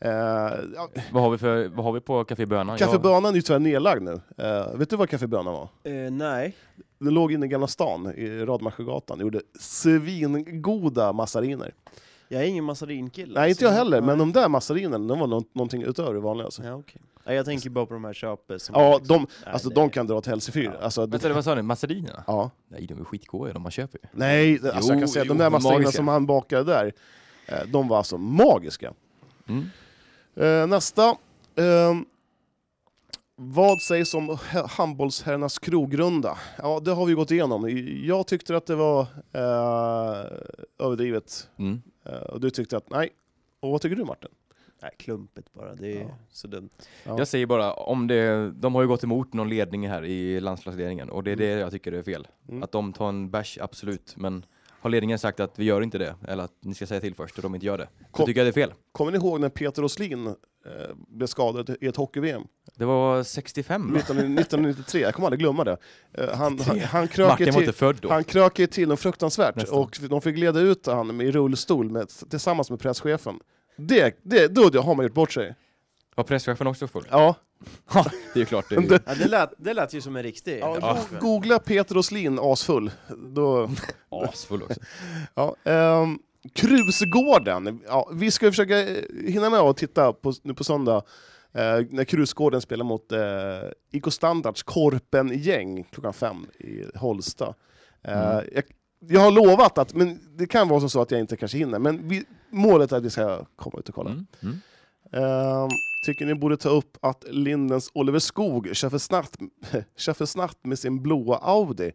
Eh, 0.00 0.10
ja, 0.10 0.88
Vad, 1.12 1.22
har 1.22 1.30
vi 1.30 1.38
för, 1.38 1.68
vad 1.68 1.84
har 1.84 1.92
vi 1.92 2.00
på 2.00 2.24
Café 2.24 2.46
Bönan? 2.46 2.78
Café 2.78 2.92
Jag- 2.92 3.02
Bönan 3.02 3.24
är 3.26 3.32
ju 3.36 3.42
tyvärr 3.42 3.58
nedlagd 3.60 4.02
nu. 4.02 4.20
Eh, 4.38 4.74
vet 4.76 4.90
du 4.90 4.96
vad 4.96 5.08
Café 5.08 5.26
Bönan 5.26 5.52
var? 5.54 5.68
Eh, 5.84 6.10
nej. 6.10 6.56
Den 6.98 7.14
låg 7.14 7.32
inne 7.32 7.46
i 7.46 7.48
Gamla 7.48 7.66
stan, 7.66 8.12
i 8.16 8.44
Radmarsjögatan. 8.44 9.20
gjorde 9.20 9.40
svingoda 9.60 11.12
massariner. 11.12 11.74
Jag 12.28 12.42
är 12.42 12.46
ingen 12.46 12.64
massarinkille. 12.64 13.40
Nej, 13.40 13.50
inte 13.50 13.64
jag 13.64 13.70
heller, 13.72 14.00
men 14.00 14.18
de 14.18 14.32
där 14.32 14.48
massarinerna, 14.48 15.08
de 15.08 15.18
var 15.18 15.26
nå- 15.26 15.44
någonting 15.52 15.82
utöver 15.82 16.14
det 16.14 16.20
vanliga. 16.20 16.44
Alltså. 16.44 16.62
Ja. 16.64 16.82
Nej, 17.26 17.36
jag 17.36 17.44
tänker 17.46 17.70
bara 17.70 17.86
på 17.86 17.94
de 17.94 18.04
här 18.04 18.12
köpes. 18.12 18.62
som 18.62 18.74
Ja, 18.80 18.98
liksom- 18.98 19.16
de, 19.16 19.26
Nej, 19.44 19.52
alltså, 19.52 19.68
det- 19.68 19.74
de 19.74 19.90
kan 19.90 20.06
dra 20.06 20.14
åt 20.16 20.26
helsefyr. 20.26 20.64
Ja. 20.64 20.84
Alltså, 20.84 21.06
Vänta, 21.06 21.32
vad 21.32 21.44
sa 21.44 21.54
ni? 21.54 21.62
Massarinerna? 21.62 22.24
ja. 22.26 22.50
Nej, 22.68 22.86
de 22.86 23.00
är 23.00 23.04
skitgoda 23.04 23.52
de 23.52 23.62
man 23.62 23.72
köper 23.72 23.98
ju. 24.02 24.08
Nej, 24.12 24.58
det- 24.58 24.72
alltså, 24.74 24.90
jag 24.90 24.96
Jo, 24.96 25.00
kan 25.00 25.08
säga 25.08 25.24
jo, 25.24 25.32
de 25.34 25.38
där 25.38 25.50
massarinerna 25.50 25.78
magiska. 25.82 25.96
som 25.96 26.08
han 26.08 26.26
bakade 26.26 26.64
där, 26.64 26.92
eh, 27.46 27.66
de 27.66 27.88
var 27.88 27.96
alltså 27.98 28.18
magiska. 28.18 28.92
Mm. 29.48 29.64
Eh, 30.36 30.66
nästa. 30.66 31.16
Ehm, 31.56 32.04
vad 33.36 33.80
sägs 33.82 34.14
om 34.14 34.30
he- 34.30 34.66
handbollsherrarnas 34.68 35.58
krogrunda? 35.58 36.38
Ja, 36.58 36.80
det 36.80 36.90
har 36.92 37.06
vi 37.06 37.12
gått 37.14 37.30
igenom. 37.30 37.68
Jag 38.06 38.26
tyckte 38.26 38.56
att 38.56 38.66
det 38.66 38.74
var 38.74 39.00
eh, 39.32 40.24
överdrivet. 40.78 41.48
Mm. 41.58 41.82
Eh, 42.08 42.14
och 42.14 42.40
du 42.40 42.50
tyckte 42.50 42.76
att 42.76 42.90
nej. 42.90 43.10
Och 43.60 43.70
vad 43.70 43.80
tycker 43.80 43.96
du 43.96 44.04
Martin? 44.04 44.30
Nej, 44.82 44.90
klumpigt 44.98 45.52
bara. 45.52 45.74
Det 45.74 45.96
är 45.96 46.00
Ja. 46.02 46.18
så 46.30 46.48
dumt. 46.48 46.70
Ja. 47.04 47.18
Jag 47.18 47.28
säger 47.28 47.46
bara, 47.46 47.72
om 47.72 48.06
det, 48.06 48.50
de 48.50 48.74
har 48.74 48.82
ju 48.82 48.88
gått 48.88 49.04
emot 49.04 49.32
någon 49.32 49.48
ledning 49.48 49.88
här 49.88 50.04
i 50.04 50.40
landslagsledningen 50.40 51.10
och 51.10 51.24
det 51.24 51.30
är 51.32 51.36
det 51.36 51.44
jag 51.46 51.70
tycker 51.70 51.92
är 51.92 52.02
fel. 52.02 52.28
Mm. 52.48 52.62
Att 52.62 52.72
de 52.72 52.92
tar 52.92 53.08
en 53.08 53.30
bash, 53.30 53.58
absolut, 53.60 54.14
men 54.16 54.44
har 54.80 54.90
ledningen 54.90 55.18
sagt 55.18 55.40
att 55.40 55.58
vi 55.58 55.64
gör 55.64 55.82
inte 55.82 55.98
det, 55.98 56.14
eller 56.28 56.42
att 56.42 56.52
ni 56.60 56.74
ska 56.74 56.86
säga 56.86 57.00
till 57.00 57.14
först 57.14 57.36
och 57.36 57.42
de 57.42 57.54
inte 57.54 57.66
gör 57.66 57.78
det, 57.78 57.88
Kom- 58.10 58.22
då 58.22 58.26
tycker 58.26 58.40
jag 58.40 58.46
det 58.46 58.60
är 58.60 58.66
fel. 58.66 58.72
Kommer 58.92 59.12
ni 59.12 59.18
ihåg 59.18 59.40
när 59.40 59.48
Peter 59.48 59.84
Åslin 59.84 60.26
eh, 60.26 60.32
blev 61.08 61.26
skadad 61.26 61.76
i 61.80 61.86
ett 61.86 61.96
hockey-VM? 61.96 62.42
Det 62.74 62.84
var 62.84 63.22
65 63.22 63.92
va? 63.92 63.98
19- 63.98 64.00
1993, 64.40 65.00
jag 65.00 65.14
kommer 65.14 65.26
aldrig 65.26 65.40
glömma 65.40 65.64
det. 65.64 65.76
Eh, 66.12 66.28
han, 66.34 66.58
han, 66.60 66.80
han 66.80 67.08
krökade 67.08 67.28
Martin 67.32 67.46
var 67.46 67.52
till, 67.52 67.62
inte 67.62 67.78
född 67.78 67.96
då. 68.02 68.08
han 68.08 68.24
krökade 68.24 68.66
till 68.66 68.88
något 68.88 69.00
fruktansvärt 69.00 69.56
Nästan. 69.56 69.78
och 69.78 69.98
de 70.10 70.20
fick 70.20 70.38
leda 70.38 70.60
ut 70.60 70.86
han 70.86 71.20
i 71.20 71.30
rullstol 71.30 71.90
med, 71.90 72.08
tillsammans 72.30 72.70
med 72.70 72.80
presschefen. 72.80 73.40
Det, 73.76 74.18
det, 74.22 74.48
då 74.48 74.80
har 74.80 74.94
man 74.94 75.04
gjort 75.04 75.14
bort 75.14 75.32
sig. 75.32 75.54
Var 76.18 76.24
presschefen 76.24 76.66
också 76.66 76.88
full? 76.88 77.04
Ja, 77.10 77.34
det 77.94 77.98
är 78.34 78.38
ju 78.38 78.44
klart. 78.44 78.64
Det 78.68 78.74
är 78.76 78.80
ju... 78.80 78.88
Det- 78.88 79.02
Ja, 79.06 79.14
det, 79.14 79.28
lät, 79.28 79.50
det 79.58 79.74
lät 79.74 79.92
ju 79.94 80.00
som 80.00 80.16
en 80.16 80.22
riktig... 80.22 80.58
ja, 80.60 80.76
Ja. 80.80 80.98
go- 81.10 81.16
Googla 81.20 81.58
Peter 81.58 81.96
Åslin 81.96 82.38
asfull. 82.42 82.90
Då, 83.34 83.70
Asfull 84.10 84.62
också. 84.62 84.80
ja, 85.34 85.56
ehm, 85.64 86.18
Krusgården. 86.54 87.80
Ja, 87.86 88.10
vi 88.14 88.30
ska 88.30 88.50
försöka 88.50 88.78
eh, 88.88 89.04
hinna 89.26 89.50
med 89.50 89.60
att 89.60 89.76
titta 89.76 90.12
på, 90.12 90.32
nu 90.42 90.54
på 90.54 90.64
söndag 90.64 90.96
eh, 91.52 91.80
när 91.90 92.04
Krusgården 92.04 92.60
spelar 92.60 92.84
mot 92.84 93.12
eh, 93.12 93.18
IK 93.90 94.12
Standards 94.12 94.62
Korpen-gäng 94.62 95.84
klockan 95.84 96.12
fem 96.12 96.46
i 96.58 96.84
Holsta. 96.98 97.54
Eh, 98.02 98.28
Mm. 98.30 98.44
jag, 98.54 98.64
jag 99.00 99.20
har 99.20 99.30
lovat 99.30 99.78
att, 99.78 99.94
men 99.94 100.20
det 100.38 100.46
kan 100.46 100.68
vara 100.68 100.88
så 100.88 101.00
att 101.02 101.10
jag 101.10 101.20
inte 101.20 101.36
kanske 101.36 101.58
hinner, 101.58 101.78
men 101.78 102.08
vi, 102.08 102.24
målet 102.50 102.92
är 102.92 102.96
att 102.96 103.04
vi 103.04 103.10
ska 103.10 103.44
komma 103.56 103.78
ut 103.78 103.88
och 103.88 103.94
kolla. 103.94 104.10
Mm. 104.10 104.26
Mm. 104.42 104.60
Ehm, 105.12 105.68
tycker 106.06 106.26
ni 106.26 106.34
borde 106.34 106.56
ta 106.56 106.68
upp 106.68 106.96
att 107.02 107.24
Lindens 107.28 107.90
Oliver 107.94 108.18
Skog 108.18 108.70
kör 108.76 108.90
för 108.90 108.98
snabbt, 108.98 109.36
kör 109.96 110.12
för 110.12 110.26
snabbt 110.26 110.58
med 110.64 110.78
sin 110.78 111.02
blåa 111.02 111.36
Audi? 111.38 111.92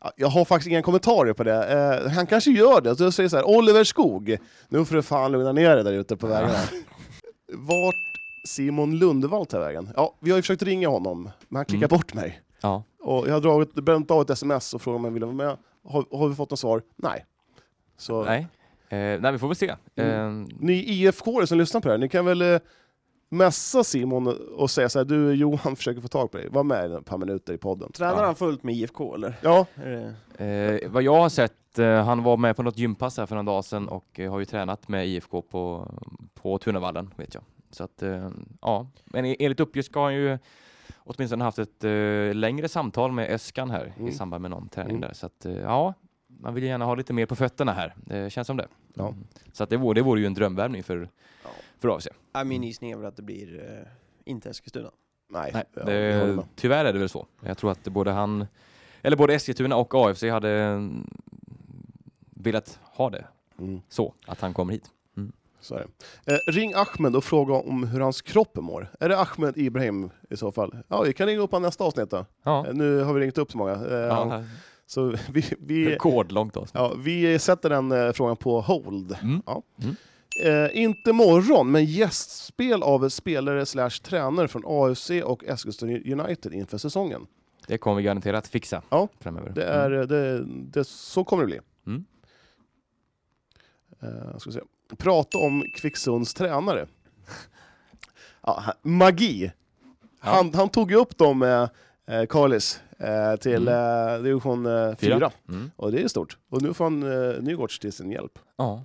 Ja, 0.00 0.12
Jag 0.16 0.28
har 0.28 0.44
faktiskt 0.44 0.68
inga 0.68 0.82
kommentarer 0.82 1.32
på 1.32 1.44
det. 1.44 1.72
Eh, 2.04 2.10
han 2.12 2.26
kanske 2.26 2.50
gör 2.50 2.80
det. 2.80 2.96
Så 2.96 3.02
jag 3.04 3.14
säger 3.14 3.28
så 3.28 3.36
här, 3.36 3.48
Oliver 3.48 3.84
Skog, 3.84 4.36
nu 4.68 4.84
får 4.84 4.94
du 4.96 5.02
fan 5.02 5.32
lugna 5.32 5.52
ner 5.52 5.74
dig 5.74 5.84
där 5.84 5.92
ute 5.92 6.16
på 6.16 6.26
vägarna. 6.26 6.58
Vart 7.52 7.94
Simon 8.48 8.98
Lundvall 8.98 9.46
tar 9.46 9.60
vägen? 9.60 9.90
Ja, 9.96 10.14
vi 10.20 10.30
har 10.30 10.38
ju 10.38 10.42
försökt 10.42 10.62
ringa 10.62 10.88
honom, 10.88 11.30
men 11.48 11.56
han 11.56 11.64
klickar 11.64 11.86
Mm. 11.86 11.98
bort 11.98 12.14
mig. 12.14 12.40
Ja. 12.60 12.82
Och 13.02 13.28
jag 13.28 13.32
har 13.32 13.40
dragit, 13.40 13.74
bränt 13.74 14.10
av 14.10 14.22
ett 14.22 14.30
sms 14.30 14.74
och 14.74 14.82
frågat 14.82 14.98
om 14.98 15.04
jag 15.04 15.12
ville 15.12 15.26
vara 15.26 15.36
med. 15.36 15.56
Har, 15.88 16.04
har 16.18 16.28
vi 16.28 16.34
fått 16.34 16.50
något 16.50 16.58
svar? 16.58 16.82
Nej. 16.96 17.24
Så, 17.98 18.24
Nej. 18.24 18.46
Eh, 18.88 19.20
nej, 19.20 19.32
vi 19.32 19.38
får 19.38 19.48
väl 19.48 19.56
se. 19.56 19.74
Eh, 19.96 20.30
Ni 20.58 20.72
IFK 20.74 21.46
som 21.46 21.58
lyssnar 21.58 21.80
på 21.80 21.88
det 21.88 21.94
här, 21.94 21.98
ni 21.98 22.08
kan 22.08 22.24
väl 22.24 22.42
eh, 22.42 22.58
messa 23.28 23.84
Simon 23.84 24.26
och 24.56 24.70
säga 24.70 24.88
så 24.88 24.98
här, 24.98 25.04
du 25.04 25.32
Johan 25.34 25.76
försöker 25.76 26.00
få 26.00 26.08
tag 26.08 26.30
på 26.30 26.36
dig, 26.38 26.48
var 26.50 26.64
med 26.64 26.92
ett 26.92 27.04
par 27.04 27.18
minuter 27.18 27.52
i 27.52 27.58
podden. 27.58 27.92
Tränar 27.92 28.16
Ja. 28.20 28.24
han 28.26 28.34
fullt 28.34 28.62
med 28.62 28.74
IFK 28.74 29.14
eller? 29.14 29.34
Ja, 29.42 29.66
det... 29.74 30.14
Eh, 30.84 30.90
vad 30.90 31.02
jag 31.02 31.14
har 31.20 31.28
sett, 31.28 31.78
eh, 31.78 32.04
han 32.04 32.22
var 32.22 32.36
med 32.36 32.56
på 32.56 32.62
något 32.62 32.78
gympass 32.78 33.18
här 33.18 33.26
för 33.26 33.34
några 33.34 33.46
dagar 33.52 33.62
sedan 33.62 33.88
och 33.88 34.20
eh, 34.20 34.30
har 34.30 34.38
ju 34.38 34.44
tränat 34.44 34.88
med 34.88 35.06
IFK 35.08 35.42
på, 35.42 35.88
på 36.34 36.58
Tunavallen, 36.58 37.10
vet 37.16 37.34
jag. 37.34 37.42
Så 37.70 37.84
att, 37.84 38.02
eh, 38.02 38.28
ja, 38.62 38.86
men 39.04 39.24
e- 39.24 39.36
enligt 39.38 39.60
uppgift 39.60 39.90
ska 39.90 40.02
han 40.04 40.14
ju 40.14 40.38
åtminstone 40.98 41.44
haft 41.44 41.58
ett 41.58 41.84
eh, 41.84 42.34
längre 42.34 42.68
samtal 42.68 43.12
med 43.12 43.30
Öskan 43.30 43.70
här 43.70 43.92
Mm. 43.96 44.08
i 44.08 44.12
samband 44.12 44.42
med 44.42 44.50
någon 44.50 44.68
träning 44.68 44.96
Mm. 44.96 45.00
där. 45.00 45.12
Så 45.14 45.26
att, 45.26 45.46
eh, 45.46 45.52
ja, 45.56 45.94
man 46.40 46.54
vill 46.54 46.64
gärna 46.64 46.84
ha 46.84 46.94
lite 46.94 47.12
mer 47.12 47.26
på 47.26 47.36
fötterna 47.36 47.72
här. 47.72 47.94
Det 47.96 48.30
känns 48.32 48.46
som 48.46 48.56
det. 48.56 48.68
Ja. 48.94 49.08
Mm. 49.08 49.24
Så 49.52 49.64
att 49.64 49.70
det, 49.70 49.76
vore, 49.76 49.94
det 49.94 50.02
vore 50.02 50.20
ju 50.20 50.26
en 50.26 50.34
drömvärvning 50.34 50.82
för, 50.82 51.08
Ja. 51.44 51.50
för 51.78 51.96
AFC. 51.96 52.08
Ja, 52.32 52.44
min 52.44 52.62
gissning 52.62 52.90
är 52.90 52.96
väl 52.96 53.06
att 53.06 53.16
det 53.16 53.22
blir 53.22 53.60
eh, 53.80 53.88
inte 54.24 54.50
Eskilstuna. 54.50 54.90
nej. 55.30 55.50
Nej, 55.54 55.64
ja, 55.74 55.82
det, 55.84 56.38
tyvärr 56.56 56.84
är 56.84 56.92
det 56.92 56.98
väl 56.98 57.08
så. 57.08 57.26
Jag 57.40 57.58
tror 57.58 57.70
att 57.70 57.84
både 57.88 58.10
han, 58.10 58.46
eller 59.02 59.16
både 59.16 59.34
Eskilstuna 59.34 59.76
och 59.76 59.94
AFC 59.94 60.22
hade 60.22 60.50
mm, 60.50 61.10
velat 62.34 62.78
ha 62.82 63.10
det 63.10 63.24
Mm, 63.58 63.80
så, 63.88 64.14
att 64.26 64.40
han 64.40 64.54
kommer 64.54 64.72
hit. 64.72 64.90
så 65.60 65.74
är 65.74 65.86
det. 66.24 66.32
Eh, 66.34 66.38
ring 66.52 66.72
Ahmed 66.74 67.16
och 67.16 67.24
fråga 67.24 67.54
om 67.54 67.84
hur 67.84 68.00
hans 68.00 68.22
kropp 68.22 68.56
mår. 68.56 68.88
Är 69.00 69.08
det 69.08 69.18
Ahmed 69.20 69.58
Ibrahim 69.58 70.10
i 70.30 70.36
så 70.36 70.52
fall? 70.52 70.76
Ja, 70.88 71.02
vi 71.02 71.12
kan 71.12 71.26
ringa 71.26 71.40
upp 71.40 71.50
honom 71.52 71.62
nästa 71.62 71.84
avsnitt 71.84 72.10
då. 72.10 72.26
Ja, 72.42 72.66
Eh, 72.66 72.74
Nu 72.74 73.00
har 73.02 73.14
vi 73.14 73.20
ringt 73.20 73.38
upp 73.38 73.50
så 73.52 73.58
många. 73.58 73.72
Eh, 73.72 73.92
ja 73.94 74.44
Så 74.86 75.14
vi, 75.32 75.44
vi, 75.58 75.88
rekordlångt 75.88 76.56
avsnitt. 76.56 76.74
ja, 76.74 76.94
vi 76.98 77.38
sätter 77.38 77.70
den 77.70 77.92
eh, 77.92 78.12
frågan 78.12 78.36
på 78.36 78.60
hold. 78.60 79.16
Mm. 79.22 79.42
Ja. 79.46 79.62
Mm. 79.82 79.96
Eh, 80.44 80.82
inte 80.82 81.12
morgon, 81.12 81.70
men 81.70 81.84
gästspel 81.84 82.82
av 82.82 83.08
spelare 83.08 83.66
slash 83.66 83.90
tränare 83.90 84.48
från 84.48 84.62
AFC 84.66 85.10
och 85.24 85.44
Eskilstuna 85.44 85.92
United 85.92 86.52
inför 86.52 86.78
säsongen. 86.78 87.26
Det 87.66 87.78
kommer 87.78 87.96
vi 87.96 88.02
garanterat 88.02 88.46
fixa 88.46 88.82
Ja, 88.88 89.08
framöver. 89.20 89.52
Det 89.54 89.64
är, 89.64 89.90
det, 89.90 90.44
det, 90.44 90.84
så 90.84 91.24
kommer 91.24 91.42
det 91.42 91.46
bli. 91.46 91.60
Mm. 91.86 92.04
Eh, 94.02 94.38
ska 94.38 94.50
se. 94.50 94.60
Prata 94.96 95.38
om 95.38 95.64
Kvicksunds 95.74 96.34
tränare. 96.34 96.86
ja, 98.42 98.64
magi! 98.82 99.52
Han, 100.18 100.54
han 100.54 100.68
tog 100.68 100.90
ju 100.90 100.96
upp 100.96 101.18
dem 101.18 101.38
med 101.38 101.68
eh, 102.06 102.26
Carlis 102.26 102.80
eh, 102.80 102.85
till 103.40 103.68
eh, 103.68 104.16
division 104.22 104.66
eh, 104.66 104.94
4. 104.96 105.30
Mm. 105.48 105.70
Och 105.76 105.92
det 105.92 106.02
är 106.02 106.08
stort. 106.08 106.38
Och 106.50 106.62
nu 106.62 106.74
får 106.74 106.84
han 106.84 107.02
eh, 107.02 107.42
Nygårds 107.42 107.78
till 107.78 107.92
sin 107.92 108.10
hjälp. 108.10 108.38
Ja. 108.56 108.84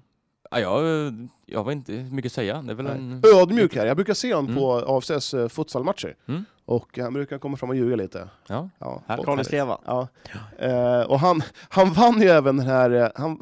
Ja, 0.54 0.60
jag, 0.60 1.14
jag 1.46 1.64
har 1.64 1.72
inte 1.72 1.92
mycket 1.92 2.30
att 2.30 2.34
säga. 2.34 2.62
Det 2.62 2.72
är 2.72 2.76
väl 2.76 2.86
en... 2.88 3.22
Ödmjuk 3.36 3.76
här. 3.76 3.86
Jag 3.86 3.96
brukar 3.98 4.14
se 4.14 4.34
honom 4.34 4.52
Mm. 4.52 4.60
på 4.64 4.74
AFCs 4.98 5.34
eh, 5.34 5.48
futsalmatcher. 5.48 6.16
Mm. 6.28 6.46
Och 6.66 6.98
han 6.98 7.14
brukar 7.14 7.38
komma 7.38 7.58
fram 7.58 7.70
och 7.70 7.76
ljuga 7.76 7.96
lite. 7.96 8.30
Ja. 8.48 8.70
Ja, 8.80 9.02
Härligt. 9.08 9.52
Leva. 9.52 9.78
Ja. 9.86 10.08
Eh, 10.60 11.02
och 11.02 11.20
han, 11.20 11.42
han 11.70 11.94
vann 11.94 12.22
ju 12.22 12.28
även 12.28 12.58
den 12.58 12.66
här... 12.68 12.92
eh, 12.92 13.10
Han, 13.16 13.40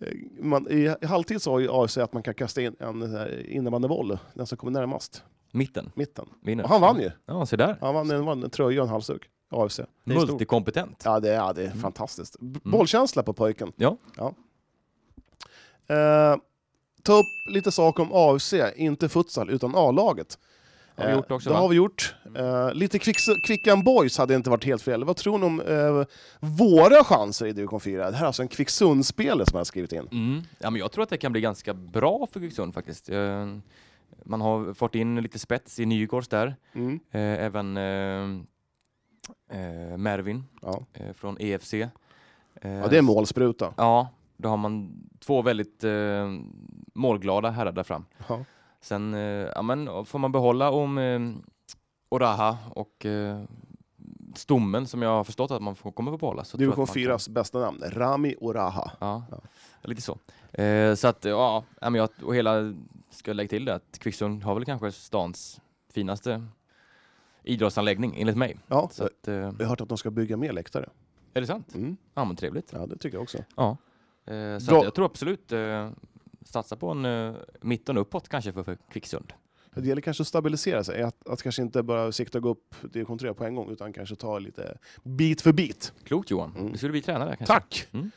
eh, 0.00 0.08
man, 0.40 0.66
I 0.70 0.94
i 1.02 1.06
halvtid 1.06 1.42
sa 1.42 1.60
ju 1.60 1.68
AFC 1.72 1.98
att 1.98 2.12
man 2.12 2.22
kan 2.22 2.34
kasta 2.34 2.60
in 2.62 2.76
en 2.78 3.28
innebandyboll, 3.46 4.18
den 4.34 4.46
som 4.46 4.58
kommer 4.58 4.72
närmast, 4.80 5.22
Mitten. 5.52 5.90
mitten. 5.94 6.26
Vinner. 6.42 6.64
Och 6.64 6.70
han 6.70 6.80
vann 6.80 7.00
ju. 7.00 7.10
Ja, 7.26 7.46
se 7.46 7.56
där. 7.56 7.76
Han 7.80 7.94
vann 7.94 8.10
en, 8.10 8.28
en 8.28 8.50
tröja 8.50 8.80
och 8.82 8.86
en 8.86 8.92
halsduk, 8.92 9.22
AFC. 9.50 9.76
Det. 9.76 9.86
Multikompetent. 10.14 11.02
Ja, 11.04 11.20
det, 11.20 11.28
ja, 11.28 11.52
det 11.52 11.64
är 11.64 11.70
fantastiskt. 11.70 12.36
B- 12.40 12.60
Bollkänsla 12.64 13.22
på 13.22 13.32
pojken. 13.32 13.72
Ja. 13.76 13.96
ja. 14.16 14.34
Eh, 15.86 16.36
ta 17.02 17.12
upp 17.12 17.26
lite 17.54 17.72
saker 17.72 18.02
om 18.02 18.08
AFC, 18.12 18.54
inte 18.76 19.08
futsal, 19.08 19.50
utan 19.50 19.72
A-laget. 19.76 20.38
Har 20.96 21.04
vi 21.06 21.10
Eh, 21.10 21.16
gjort 21.16 21.30
också, 21.30 21.48
Det 21.48 21.54
va? 21.54 21.60
har 21.60 21.68
vi 21.68 21.76
gjort. 21.76 22.14
Eh, 22.36 22.72
lite 22.74 22.98
Kvickan 23.46 23.82
Boys 23.84 24.18
hade 24.18 24.34
inte 24.34 24.50
varit 24.50 24.64
helt 24.64 24.82
fel. 24.82 25.04
Vad 25.04 25.16
tror 25.16 25.38
ni 25.38 25.46
om 25.46 25.60
eh, 25.60 26.04
våra 26.40 27.04
chanser 27.04 27.46
i 27.46 27.52
division 27.52 27.80
4? 27.80 28.10
Det 28.10 28.16
här 28.16 28.22
är 28.22 28.26
alltså 28.26 28.42
en 28.42 28.48
Kvicksundsspelare 28.48 29.46
som 29.46 29.56
jag 29.56 29.60
har 29.60 29.64
skrivit 29.64 29.92
in. 29.92 30.08
Mm. 30.12 30.42
Ja, 30.58 30.70
men 30.70 30.78
jag 30.80 30.92
tror 30.92 31.02
att 31.02 31.08
det 31.10 31.16
kan 31.18 31.32
bli 31.32 31.40
ganska 31.40 31.74
bra 31.74 32.26
för 32.32 32.40
Kvicksund 32.40 32.74
faktiskt. 32.74 33.08
Eh, 33.08 33.46
Man 34.24 34.40
har 34.40 34.74
fått 34.74 34.94
in 34.94 35.22
lite 35.22 35.38
spets 35.38 35.78
i 35.80 35.86
Nygårds 35.86 36.28
där. 36.28 36.56
Mm. 36.72 37.00
Eh, 37.10 37.20
Även 37.44 37.76
eh, 39.50 39.90
eh, 39.92 39.96
Mervin 39.96 40.44
Ja. 40.62 40.82
eh, 40.92 41.12
från 41.12 41.36
EFC. 41.40 41.74
Eh, 41.74 41.88
ja, 42.62 42.88
det 42.88 42.98
är 42.98 43.02
målspruta. 43.02 43.74
Ja, 43.76 44.08
då 44.36 44.48
har 44.48 44.56
man 44.56 44.92
två 45.18 45.42
väldigt 45.42 45.84
eh, 45.84 46.28
målglada 46.94 47.50
herrar 47.50 47.72
där 47.72 47.82
fram. 47.82 48.04
Ja. 48.28 48.44
Sen 48.80 49.14
eh, 49.14 49.20
ja, 49.54 49.62
men, 49.62 50.04
får 50.04 50.18
man 50.18 50.32
behålla 50.32 50.70
om 50.70 50.98
eh, 50.98 51.20
Oraha 52.08 52.58
och 52.74 53.06
eh, 53.06 53.42
Stommen 54.34 54.86
som 54.86 55.02
jag 55.02 55.10
har 55.10 55.24
förstått 55.24 55.50
att 55.50 55.62
man 55.62 55.74
får, 55.74 55.92
kommer 55.92 56.10
få 56.10 56.16
behålla. 56.18 56.44
Så 56.44 56.56
Division 56.56 56.72
att 56.72 56.88
man 56.88 56.94
kan- 57.04 57.12
4s 57.18 57.30
bästa 57.30 57.58
namn, 57.58 57.82
Rami 57.86 58.34
Oraha. 58.40 58.90
Ja, 59.00 59.22
Ja. 59.30 59.38
lite 59.82 60.02
så. 60.02 60.18
Eh, 60.62 60.94
så 60.94 61.08
att, 61.08 61.24
ja, 61.24 61.64
och 62.22 62.34
hela, 62.34 62.74
ska 63.10 63.30
jag 63.30 63.36
lägga 63.36 63.48
till 63.48 63.64
det, 63.64 63.74
att 63.74 63.98
Kvicksund 63.98 64.42
har 64.42 64.54
väl 64.54 64.64
kanske 64.64 64.92
stans 64.92 65.60
finaste 65.92 66.46
idrottsanläggning, 67.42 68.14
enligt 68.20 68.36
mig. 68.36 68.56
Ja, 68.66 68.88
Så 68.92 69.04
att, 69.04 69.28
eh, 69.28 69.34
jag 69.34 69.52
har 69.52 69.64
hört 69.64 69.80
att 69.80 69.88
de 69.88 69.98
ska 69.98 70.10
bygga 70.10 70.36
mer 70.36 70.52
läktare. 70.52 70.88
är 71.34 71.40
det 71.40 71.46
sant? 71.46 71.74
Mm. 71.74 71.96
Ja, 72.14 72.24
men 72.24 72.36
trevligt. 72.36 72.72
Ja, 72.72 72.86
det 72.86 72.96
tycker 72.96 73.16
jag 73.16 73.22
också. 73.22 73.38
Ja. 73.56 73.76
Eh, 74.26 74.58
så 74.58 74.76
att 74.78 74.84
jag 74.84 74.94
tror 74.94 75.06
absolut 75.06 75.52
eh, 75.52 75.90
satsa 76.44 76.76
på 76.76 76.90
en 76.90 77.04
eh, 77.04 77.34
mitten 77.60 77.96
uppåt 77.98 78.28
kanske 78.28 78.52
för, 78.52 78.62
för 78.62 78.78
Kvicksund. 78.92 79.32
Det 79.74 79.86
gäller 79.88 80.02
kanske 80.02 80.20
att 80.22 80.26
stabilisera 80.28 80.84
sig, 80.84 81.02
att, 81.02 81.28
att 81.28 81.42
kanske 81.42 81.62
inte 81.62 81.82
bara 81.82 82.12
sikta 82.12 82.40
gå 82.40 82.48
upp 82.48 82.74
division 82.82 83.18
3 83.18 83.34
på 83.34 83.44
en 83.44 83.54
gång, 83.54 83.70
utan 83.70 83.92
kanske 83.92 84.16
ta 84.16 84.38
lite 84.38 84.78
bit 85.02 85.40
för 85.40 85.52
bit. 85.52 85.92
Klokt 86.04 86.30
Johan. 86.30 86.54
Mm. 86.56 86.72
Du 86.72 86.78
skulle 86.78 86.92
bli 86.92 87.02
tränare 87.02 87.36
kanske. 87.36 87.54
Tack! 87.54 87.86
Mm. 87.92 88.10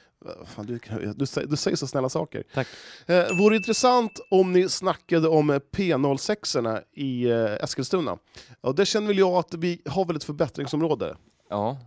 Fan, 0.46 0.66
du, 0.66 0.80
du, 1.16 1.26
säger- 1.26 1.48
du 1.48 1.56
säger 1.56 1.78
så 1.78 1.88
snälla 1.88 2.10
saker. 2.10 2.44
Tack. 2.54 2.68
Eh, 3.06 3.38
vore 3.38 3.56
intressant 3.56 4.20
om 4.30 4.54
ni 4.54 4.70
snackade 4.70 5.28
om 5.28 5.50
eh, 5.50 5.60
P06 5.72 6.82
i 6.94 7.30
eh, 7.32 7.54
Eskilstuna. 7.64 8.18
Och 8.62 8.76
det 8.76 8.86
känner 8.86 9.08
väl 9.08 9.18
jag 9.18 9.34
att 9.34 9.54
vi 9.54 9.82
har 9.86 10.06
väl 10.06 10.16
ett 10.16 10.24
förbättringsområde. 10.24 11.16
Ja, 11.50 11.78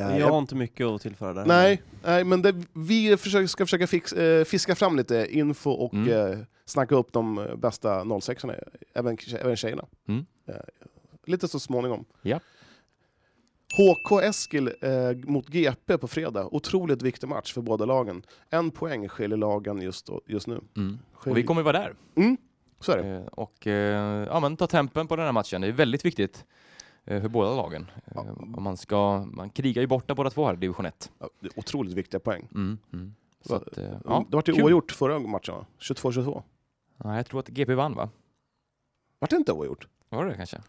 Eh, 0.00 0.18
Jag 0.18 0.28
har 0.30 0.38
inte 0.38 0.54
mycket 0.54 0.86
att 0.86 1.00
tillföra 1.02 1.32
där. 1.32 1.44
Nej, 1.46 1.82
nej 2.04 2.24
men 2.24 2.42
det, 2.42 2.54
vi 2.72 3.16
försöker, 3.16 3.46
ska 3.46 3.66
försöka 3.66 3.86
fix, 3.86 4.12
eh, 4.12 4.44
fiska 4.44 4.74
fram 4.74 4.96
lite 4.96 5.26
info 5.30 5.70
och 5.70 5.94
Mm. 5.94 6.32
eh, 6.32 6.38
snacka 6.64 6.94
upp 6.94 7.12
de 7.12 7.48
bästa 7.56 8.04
06 8.20 8.44
orna 8.44 8.54
även, 8.94 9.18
även 9.40 9.56
tjejerna. 9.56 9.84
Mm. 10.08 10.26
Lite 11.26 11.48
så 11.48 11.60
småningom. 11.60 12.04
Ja. 12.22 12.40
HK 13.76 14.12
Eskil 14.22 14.72
eh, 14.80 14.90
mot 15.30 15.48
GP 15.48 15.98
på 15.98 16.08
fredag. 16.08 16.48
Otroligt 16.54 17.02
viktig 17.02 17.28
match 17.28 17.52
för 17.54 17.60
båda 17.62 17.84
lagen. 17.84 18.22
En 18.50 18.70
poäng 18.70 19.08
skiljer 19.08 19.38
lagen 19.38 19.80
just, 19.82 20.06
då- 20.06 20.20
just 20.26 20.46
nu. 20.46 20.60
mm. 20.76 20.98
Och 21.12 21.36
vi 21.36 21.42
kommer 21.42 21.62
vara 21.62 21.78
där. 21.78 21.94
Mm, 22.14 22.36
så 22.80 22.92
är 22.92 23.02
det. 23.02 23.08
Eh, 23.16 23.26
och 23.26 23.66
eh, 23.66 24.26
ja, 24.26 24.40
men 24.40 24.56
ta 24.56 24.66
tempen 24.66 25.06
på 25.08 25.16
den 25.16 25.24
här 25.24 25.32
matchen. 25.32 25.60
Det 25.60 25.66
är 25.68 25.72
väldigt 25.72 26.04
viktigt 26.04 26.44
eh, 27.04 27.20
för 27.22 27.28
båda 27.28 27.54
lagen. 27.54 27.90
Ja. 28.14 28.26
Eh, 28.26 28.46
man, 28.46 28.76
ska, 28.76 29.26
man 29.32 29.50
krigar 29.50 29.80
ju 29.82 29.86
borta 29.86 30.14
båda 30.14 30.30
två 30.30 30.46
här 30.46 30.54
i 30.54 30.56
division 30.56 30.86
1. 30.86 31.10
Ja, 31.18 31.28
det 31.40 31.48
otroligt 31.56 31.92
viktiga 31.94 32.20
poäng. 32.20 32.48
Mm, 32.54 32.78
mm. 32.92 33.14
Så 33.40 33.54
att, 33.54 33.78
eh, 33.78 33.84
Ja, 33.84 33.98
ja, 34.04 34.26
det 34.30 34.36
var 34.36 34.42
ju 34.46 34.62
oavgjort 34.62 34.92
förra 34.92 35.18
matchen 35.18 35.54
va? 35.54 35.66
22-22. 35.80 36.42
Ja, 37.04 37.16
jag 37.16 37.26
tror 37.26 37.40
att 37.40 37.48
GP 37.48 37.74
vann 37.74 37.94
va? 37.94 38.08
Vart 39.18 39.30
det 39.30 39.36
inte 39.36 39.52
oavgjort? 39.52 39.88
Var 40.08 40.24
det 40.24 40.30
det 40.30 40.36
kanske? 40.36 40.60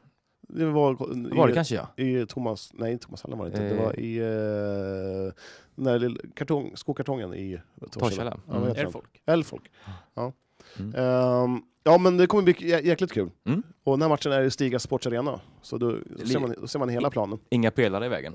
Det 0.54 0.66
var, 0.66 0.94
Var 1.36 1.48
det 1.48 1.52
i, 1.52 1.56
kanske 1.56 1.76
ja? 1.76 1.88
i 2.04 2.26
Thomas, 2.26 2.72
nej 2.74 2.92
inte 2.92 3.06
Thomas 3.06 3.24
Hallen 3.24 3.38
var 3.40 3.46
det 3.46 3.52
inte. 3.52 3.64
Det 3.64 3.76
Eh. 3.80 3.86
var 3.86 4.00
i 4.00 4.20
uh, 4.22 5.34
den 5.76 5.86
där 5.86 6.00
lilla 6.00 6.20
kartong, 6.36 6.72
skokartongen 6.76 7.34
i 7.34 7.60
Torshälla. 7.92 8.38
Ja, 8.48 8.54
Mm. 8.56 8.68
den? 8.68 8.76
Elfolk. 8.86 9.22
Elfolk. 9.26 9.72
Ja. 10.14 10.32
Mm. 10.80 10.96
Ehm, 10.96 11.62
ja 11.84 11.98
men 11.98 12.18
det 12.18 12.28
kommer 12.28 12.44
bli 12.44 12.54
jä- 12.54 12.82
jäkligt 12.86 13.12
kul. 13.12 13.30
Mm. 13.46 13.64
Och 13.84 13.94
den 13.94 14.02
här 14.02 14.10
matchen 14.10 14.32
är 14.32 14.42
i 14.42 14.52
Stiga 14.52 14.80
Sports 14.80 15.08
Arena. 15.08 15.40
Så 15.62 15.78
då, 15.78 15.96
då, 16.20 16.26
ser, 16.26 16.40
man, 16.40 16.56
då 16.62 16.68
ser 16.68 16.80
man 16.80 16.90
hela 16.90 17.10
planen. 17.10 17.40
Inga 17.50 17.72
pelare 17.72 18.06
i 18.06 18.10
vägen. 18.10 18.34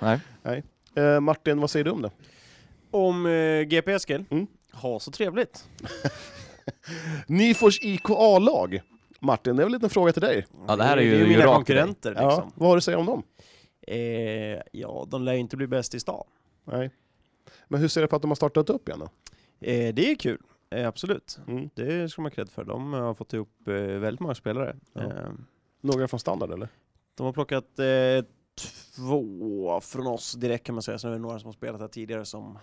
Nej. 0.00 0.20
Nej. 0.42 0.62
Eh, 0.94 1.20
Martin, 1.20 1.60
vad 1.60 1.70
säger 1.70 1.84
du 1.84 1.90
om 1.90 2.02
det? 2.02 2.10
Om 2.90 3.26
eh, 3.26 3.62
GP 3.62 3.92
Eskil, 3.92 4.24
Mm. 4.30 4.46
ha 4.72 5.00
så 5.00 5.10
trevligt. 5.10 5.68
Nyfors 7.26 7.78
IK 7.82 8.10
A-lag. 8.10 8.80
Martin, 9.24 9.56
det 9.56 9.62
är 9.62 9.64
väl 9.64 9.74
en 9.74 9.78
liten 9.78 9.90
fråga 9.90 10.12
till 10.12 10.22
dig. 10.22 10.46
Ja, 10.68 10.76
det 10.76 10.84
här 10.84 10.96
är 10.96 11.02
ju- 11.02 11.10
det 11.10 11.16
är 11.16 11.20
ju 11.20 11.26
mina 11.28 11.44
konkurrenter 11.54 12.14
Ja, 12.16 12.28
liksom. 12.28 12.52
vad 12.54 12.68
har 12.68 12.76
du 12.76 12.78
att 12.78 12.84
säga 12.84 12.98
om 12.98 13.06
dem? 13.06 13.22
Eh, 13.86 14.60
ja, 14.72 15.06
de 15.10 15.22
lär 15.22 15.32
ju 15.32 15.38
inte 15.38 15.56
bli 15.56 15.66
bäst 15.66 15.94
i 15.94 16.00
stan. 16.00 16.24
Nej. 16.64 16.90
Men 17.68 17.80
hur 17.80 17.88
ser 17.88 18.00
du 18.00 18.06
på 18.06 18.16
att 18.16 18.22
de 18.22 18.30
har 18.30 18.36
startat 18.36 18.70
upp 18.70 18.88
igen 18.88 19.00
då? 19.00 19.08
Eh, 19.66 19.94
det 19.94 20.10
är 20.10 20.14
kul, 20.14 20.38
eh, 20.70 20.88
absolut. 20.88 21.38
Mm. 21.48 21.70
Det 21.74 22.08
ska 22.10 22.22
man 22.22 22.32
ha 22.36 22.46
för. 22.46 22.64
De 22.64 22.92
har 22.92 23.14
fått 23.14 23.32
ihop 23.32 23.68
eh, 23.68 23.72
väldigt 23.74 24.20
många 24.20 24.34
spelare. 24.34 24.76
Ja. 24.92 25.02
Eh, 25.02 25.08
Några 25.80 26.08
från 26.08 26.20
standard 26.20 26.50
eller? 26.52 26.68
de 27.16 27.26
har 27.26 27.32
plockat 27.32 27.78
eh, 27.78 28.24
två 28.96 29.80
från 29.80 30.06
oss 30.06 30.32
direkt 30.32 30.66
kan 30.66 30.74
man 30.74 30.82
säga. 30.82 30.98
Sen 30.98 31.10
är 31.10 31.14
det 31.14 31.20
några 31.20 31.38
som 31.38 31.46
har 31.48 31.52
spelat 31.52 31.80
här 31.80 31.88
tidigare 31.88 32.24
som... 32.24 32.58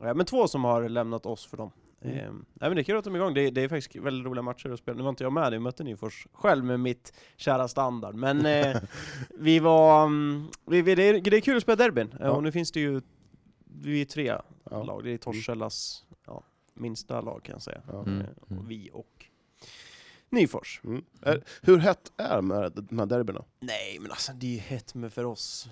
Ja, 0.00 0.14
men 0.14 0.26
två 0.26 0.48
som 0.48 0.64
har 0.64 0.88
lämnat 0.88 1.26
oss 1.26 1.46
för 1.46 1.56
dem. 1.56 1.70
Eh, 2.08 2.32
nej 2.32 2.42
men 2.58 2.74
det 2.74 2.80
är 2.80 2.84
kul 2.84 2.96
att 2.96 3.04
de 3.04 3.14
är 3.14 3.18
igång, 3.18 3.34
det, 3.34 3.50
det 3.50 3.60
är 3.62 3.68
faktiskt 3.68 4.04
väldigt 4.04 4.26
roliga 4.26 4.42
matcher 4.42 4.70
att 4.70 4.78
spela. 4.78 4.96
Nu 4.96 5.02
var 5.02 5.10
inte 5.10 5.24
jag 5.24 5.32
med, 5.32 5.52
jag 5.54 5.62
mötte 5.62 5.84
Nyfors 5.84 6.26
själv 6.32 6.64
med 6.64 6.80
mitt 6.80 7.12
kära 7.36 7.68
standard. 7.68 8.14
Men 8.14 8.46
eh, 8.46 8.76
vi 9.38 9.58
var, 9.58 10.04
mm, 10.06 10.46
vi, 10.66 10.82
vi, 10.82 10.94
det, 10.94 11.02
är, 11.02 11.20
det 11.20 11.36
är 11.36 11.40
kul 11.40 11.56
att 11.56 11.62
spela 11.62 11.76
derbyn, 11.76 12.08
Eh, 12.12 12.16
Ja. 12.20 12.30
och 12.30 12.42
nu 12.42 12.52
finns 12.52 12.72
det 12.72 12.80
ju, 12.80 13.00
vi 13.82 14.00
är 14.00 14.04
tre 14.04 14.34
Ja. 14.70 14.82
lag, 14.82 15.04
det 15.04 15.10
är 15.12 15.18
Torsällas 15.18 16.04
ja, 16.26 16.42
minsta 16.74 17.20
lag 17.20 17.42
kan 17.44 17.52
jag 17.52 17.62
säga. 17.62 17.80
Ja. 17.92 18.02
Mm, 18.02 18.20
Eh, 18.20 18.26
mm. 18.50 18.58
och 18.62 18.70
vi 18.70 18.90
och 18.92 19.26
Nyfors. 20.30 20.80
Mm. 20.84 21.04
Är, 21.22 21.42
hur 21.62 21.78
hett 21.78 22.12
är 22.16 22.36
de 22.36 22.50
här, 22.50 22.72
de 22.74 22.98
här 22.98 23.06
derbyna? 23.06 23.44
Nej 23.60 23.98
men 24.00 24.10
alltså 24.10 24.32
det 24.32 24.46
är 24.46 24.50
ju 24.50 24.58
hett 24.58 24.94
med 24.94 25.12
för 25.12 25.24
oss 25.24 25.68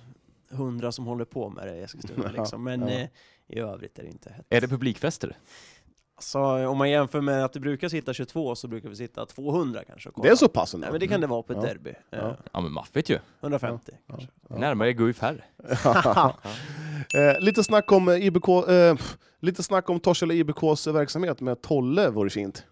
hundra 0.48 0.92
som 0.92 1.06
håller 1.06 1.24
på 1.24 1.50
med 1.50 1.66
det 1.66 1.76
i 1.76 1.82
Eskilstuna 1.82 2.30
liksom. 2.38 2.64
Men 2.64 2.80
ja. 2.80 2.88
eh, 2.88 3.08
i 3.46 3.58
övrigt 3.58 3.98
är 3.98 4.02
det 4.02 4.08
inte 4.08 4.30
hett. 4.32 4.46
Är 4.48 4.60
det 4.60 4.68
publikfester? 4.68 5.36
Alltså 6.16 6.38
om 6.68 6.78
man 6.78 6.90
jämför 6.90 7.20
med 7.20 7.44
att 7.44 7.52
det 7.52 7.60
brukar 7.60 7.88
sitta 7.88 8.12
22 8.12 8.54
så 8.54 8.68
brukar 8.68 8.88
vi 8.88 8.96
sitta 8.96 9.26
200 9.26 9.80
kanske. 9.86 10.10
Det 10.22 10.28
är 10.28 10.34
så 10.34 10.48
pass 10.48 10.74
ändå? 10.74 10.84
Nej 10.84 10.92
men 10.92 11.00
det 11.00 11.08
kan 11.08 11.20
det 11.20 11.26
vara 11.26 11.42
på 11.42 11.52
ett 11.52 11.58
Ja. 11.62 11.68
derby. 11.68 11.92
Ja. 12.10 12.18
Eh, 12.18 12.34
Ja 12.52 12.60
men 12.60 12.72
maffigt 12.72 13.10
ju. 13.10 13.18
150 13.40 13.92
kanske. 14.08 14.28
Ja. 14.48 14.56
Närmare 14.58 14.92
Guif 14.92 15.20
här. 15.22 15.44
eh, 17.14 17.40
lite 17.40 17.64
snack 17.64 17.92
om 17.92 18.08
eh, 18.08 18.26
IBK, 18.26 18.48
eh, 18.48 18.94
pff, 18.96 19.16
lite 19.40 19.62
snack 19.62 19.90
om 19.90 20.00
Torshälla 20.00 20.34
IBKs 20.34 20.86
verksamhet 20.86 21.40
med 21.40 21.62
Tolle 21.62 22.10
vore 22.10 22.30
fint. 22.30 22.64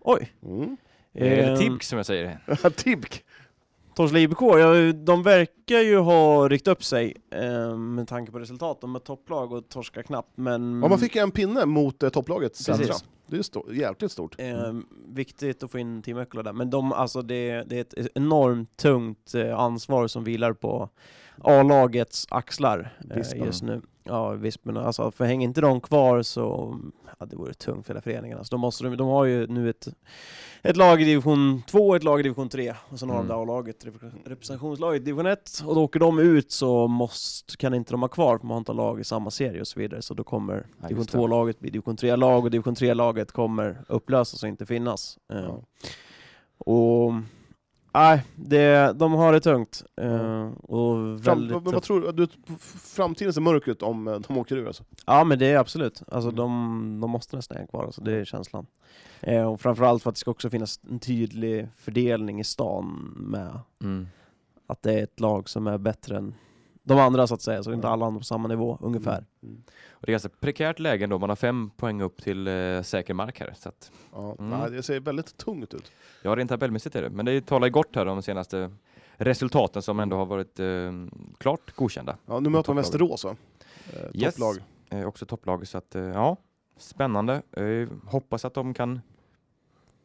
Oj! 0.00 0.32
Mm. 0.42 0.76
Eller 1.14 1.50
Ehm, 1.52 1.58
Tibk 1.58 1.82
som 1.82 1.96
jag 1.96 2.06
säger. 2.06 2.38
Tibk! 2.76 3.24
Torslanda 3.98 4.20
IBK, 4.20 4.42
ja, 4.42 4.92
de 4.92 5.22
verkar 5.22 5.78
ju 5.78 5.98
ha 5.98 6.48
ryckt 6.48 6.68
upp 6.68 6.84
sig 6.84 7.16
eh, 7.30 7.76
med 7.76 8.08
tanke 8.08 8.32
på 8.32 8.38
resultat. 8.38 8.80
De 8.80 8.94
är 8.94 8.98
topplag 9.00 9.52
och 9.52 9.68
torskar 9.68 10.02
knappt, 10.02 10.32
men... 10.34 10.80
Ja, 10.82 10.88
man 10.88 10.98
fick 10.98 11.16
en 11.16 11.30
pinne 11.30 11.66
mot 11.66 12.02
eh, 12.02 12.10
topplaget 12.10 12.56
Centra. 12.56 12.94
Det 13.26 13.36
är 13.36 13.42
stort, 13.42 13.72
jäkligt 13.72 14.12
stort. 14.12 14.34
Eh, 14.38 14.74
viktigt 15.08 15.62
att 15.62 15.70
få 15.70 15.78
in 15.78 16.02
Team 16.02 16.18
Ökla 16.18 16.42
där, 16.42 16.52
men 16.52 16.70
de, 16.70 16.92
alltså 16.92 17.22
det, 17.22 17.64
det 17.66 17.76
är 17.76 17.80
ett 17.80 18.08
enormt 18.14 18.76
tungt 18.76 19.34
eh, 19.34 19.58
ansvar 19.58 20.06
som 20.06 20.24
vilar 20.24 20.52
på 20.52 20.88
A-lagets 21.42 22.26
axlar 22.30 22.98
eh, 23.10 23.44
just 23.44 23.62
nu. 23.62 23.82
Ja, 24.08 24.30
Vispen. 24.30 24.76
Alltså, 24.76 25.10
för 25.10 25.24
hänger 25.24 25.44
inte 25.44 25.60
de 25.60 25.80
kvar 25.80 26.22
så 26.22 26.76
ja, 27.18 27.26
det 27.26 27.36
vore 27.36 27.54
tungt 27.54 27.86
för 27.86 27.94
hela 27.94 28.02
föreningen. 28.02 28.38
Alltså, 28.38 28.50
de, 28.56 28.60
måste, 28.60 28.84
de, 28.84 28.96
de 28.96 29.08
har 29.08 29.24
ju 29.24 29.46
nu 29.46 29.70
ett, 29.70 29.88
ett 30.62 30.76
lag 30.76 31.02
i 31.02 31.04
division 31.04 31.62
2 31.66 31.78
och 31.88 31.96
ett 31.96 32.04
lag 32.04 32.20
i 32.20 32.22
division 32.22 32.48
3 32.48 32.74
och 32.88 32.98
sen 32.98 33.08
har 33.10 33.16
Mm. 33.16 33.28
de 33.28 33.34
det 33.34 33.40
A-laget, 33.42 33.84
repre- 33.84 34.12
representationslaget 34.24 35.02
i 35.02 35.04
division 35.04 35.26
1 35.26 35.62
och 35.66 35.74
då 35.74 35.82
åker 35.84 36.00
de 36.00 36.18
ut 36.18 36.52
så 36.52 36.88
måste, 36.88 37.56
kan 37.56 37.74
inte 37.74 37.92
de 37.92 38.00
ha 38.02 38.08
kvar 38.08 38.38
för 38.38 38.46
man 38.46 38.54
har 38.54 38.58
inte 38.58 38.72
lag 38.72 39.00
i 39.00 39.04
samma 39.04 39.30
serie 39.30 39.60
och 39.60 39.66
så 39.68 39.80
vidare 39.80 40.02
så 40.02 40.14
då 40.14 40.24
kommer 40.24 40.54
Ja, 40.54 40.88
division 40.88 40.98
just 40.98 41.12
det. 41.12 41.18
2-laget 41.18 41.60
bli 41.60 41.70
division 41.70 41.96
3-lag 41.96 42.44
och 42.44 42.50
division 42.50 42.74
3-laget 42.74 43.32
kommer 43.32 43.78
upplösas 43.88 44.42
och 44.42 44.48
inte 44.48 44.66
finnas. 44.66 45.18
Ja. 45.28 45.62
Och 46.58 47.12
nej, 47.94 48.24
det, 48.36 48.92
de 48.96 49.12
har 49.12 49.32
det 49.32 49.40
tungt. 49.40 49.84
eh, 50.00 50.48
och 50.62 50.94
Fram, 50.96 51.16
väldigt 51.16 51.52
vad, 51.52 51.72
vad 51.74 51.82
tror 51.82 52.00
du? 52.00 52.12
du? 52.12 52.28
Framtiden 52.84 53.32
ser 53.32 53.40
mörk 53.40 53.68
ut 53.68 53.82
om 53.82 54.08
eh, 54.08 54.18
de 54.28 54.38
åker 54.38 54.56
ur 54.56 54.66
alltså? 54.66 54.84
Ja 55.06 55.24
men 55.24 55.38
det 55.38 55.46
är 55.46 55.58
absolut, 55.58 56.02
alltså 56.12 56.28
Mm. 56.28 56.36
de, 56.36 57.00
de 57.00 57.10
måste 57.10 57.36
nästan 57.36 57.56
hänga 57.56 57.66
kvar, 57.68 57.84
alltså, 57.84 58.00
det 58.00 58.12
är 58.12 58.24
känslan. 58.24 58.66
Eh, 59.20 59.42
och 59.52 59.60
framförallt 59.60 60.02
för 60.02 60.10
att 60.10 60.16
det 60.16 60.20
ska 60.20 60.30
också 60.30 60.50
finnas 60.50 60.80
en 60.90 60.98
tydlig 60.98 61.68
fördelning 61.76 62.40
i 62.40 62.44
stan 62.44 63.14
med 63.16 63.58
Mm. 63.82 64.08
att 64.66 64.82
det 64.82 64.92
är 64.92 65.02
ett 65.02 65.20
lag 65.20 65.48
som 65.48 65.66
är 65.66 65.78
bättre 65.78 66.16
än 66.16 66.34
de 66.88 66.98
andra 66.98 67.26
så 67.26 67.34
att 67.34 67.42
säga, 67.42 67.62
så 67.62 67.72
inte 67.72 67.88
alla 67.88 68.06
andra 68.06 68.18
på 68.18 68.24
samma 68.24 68.48
nivå 68.48 68.78
ungefär. 68.80 69.24
Mm. 69.42 69.62
Och 69.90 70.06
det 70.06 70.10
är 70.10 70.12
ganska 70.12 70.28
prekärt 70.28 70.78
läge 70.78 71.04
ändå. 71.04 71.18
Man 71.18 71.28
har 71.28 71.36
fem 71.36 71.70
poäng 71.76 72.02
upp 72.02 72.22
till 72.22 72.46
eh, 72.48 72.82
säker 72.82 73.14
mark 73.14 73.40
här. 73.40 73.54
Så 73.58 73.68
att, 73.68 73.92
Ja, 74.12 74.36
Mm. 74.38 74.60
nej, 74.60 74.70
det 74.70 74.82
ser 74.82 75.00
väldigt 75.00 75.36
tungt 75.36 75.74
ut. 75.74 75.92
ja, 76.22 76.36
rent 76.36 76.50
tabellmässigt 76.50 76.96
är 76.96 77.02
det. 77.02 77.10
Men 77.10 77.26
det 77.26 77.46
talar 77.46 77.66
ju 77.66 77.72
gott 77.72 77.96
här 77.96 78.06
om 78.06 78.16
de 78.16 78.22
senaste 78.22 78.70
resultaten 79.16 79.82
som 79.82 80.00
ändå 80.00 80.16
har 80.16 80.26
varit 80.26 80.60
eh, 80.60 80.92
klart 81.38 81.74
godkända. 81.76 82.16
Ja, 82.26 82.40
nu 82.40 82.48
möter 82.48 82.70
man. 82.70 82.76
Västerås 82.76 83.24
va? 83.24 83.36
Eh, 83.92 84.00
Yes. 84.14 84.34
Topplag. 84.34 84.56
Eh, 84.90 85.06
också 85.08 85.26
topplag. 85.26 85.66
Så 85.68 85.78
att, 85.78 85.94
eh, 85.94 86.02
ja, 86.02 86.36
spännande. 86.76 87.42
Eh, 87.52 87.88
hoppas 88.06 88.44
att 88.44 88.54
de 88.54 88.74
kan 88.74 89.00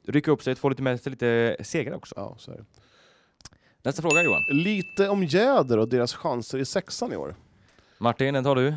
rycka 0.08 0.32
upp 0.32 0.44
sig 0.44 0.52
och 0.52 0.58
få 0.58 0.70
lite 0.70 0.82
med 0.82 1.02
sig 1.02 1.10
lite 1.10 1.58
segrar 1.60 1.96
också. 1.96 2.14
Ja, 2.18 2.36
så 2.38 2.52
är 2.52 2.56
det. 2.58 2.66
Nästa 3.84 4.02
fråga 4.02 4.24
Johan. 4.24 4.44
Lite 4.50 5.10
om 5.10 5.24
Jäder 5.24 5.78
och 5.80 5.88
deras 5.90 6.14
chanser 6.14 6.58
i 6.60 6.66
sexan 6.66 7.14
i 7.14 7.16
år. 7.16 7.36
Martin, 7.98 8.34
den 8.34 8.44
tar 8.44 8.56
du. 8.56 8.68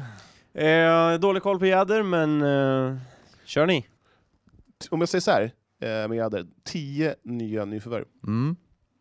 Eh, 0.63 1.19
dålig 1.21 1.43
koll 1.43 1.59
på 1.59 1.67
Jäder, 1.67 2.03
men 2.03 2.43
eh, 2.43 2.97
kör 3.45 3.67
ni. 3.67 3.83
T- 3.83 4.89
Om 4.91 5.01
jag 5.01 5.09
säger 5.09 5.21
så 5.23 5.31
här, 5.31 5.43
eh, 5.81 6.09
med 6.09 6.17
Jäder, 6.17 6.47
tio 6.65 7.15
nya 7.23 7.65
nyförvärv. 7.65 8.05
Mm. 8.27 8.57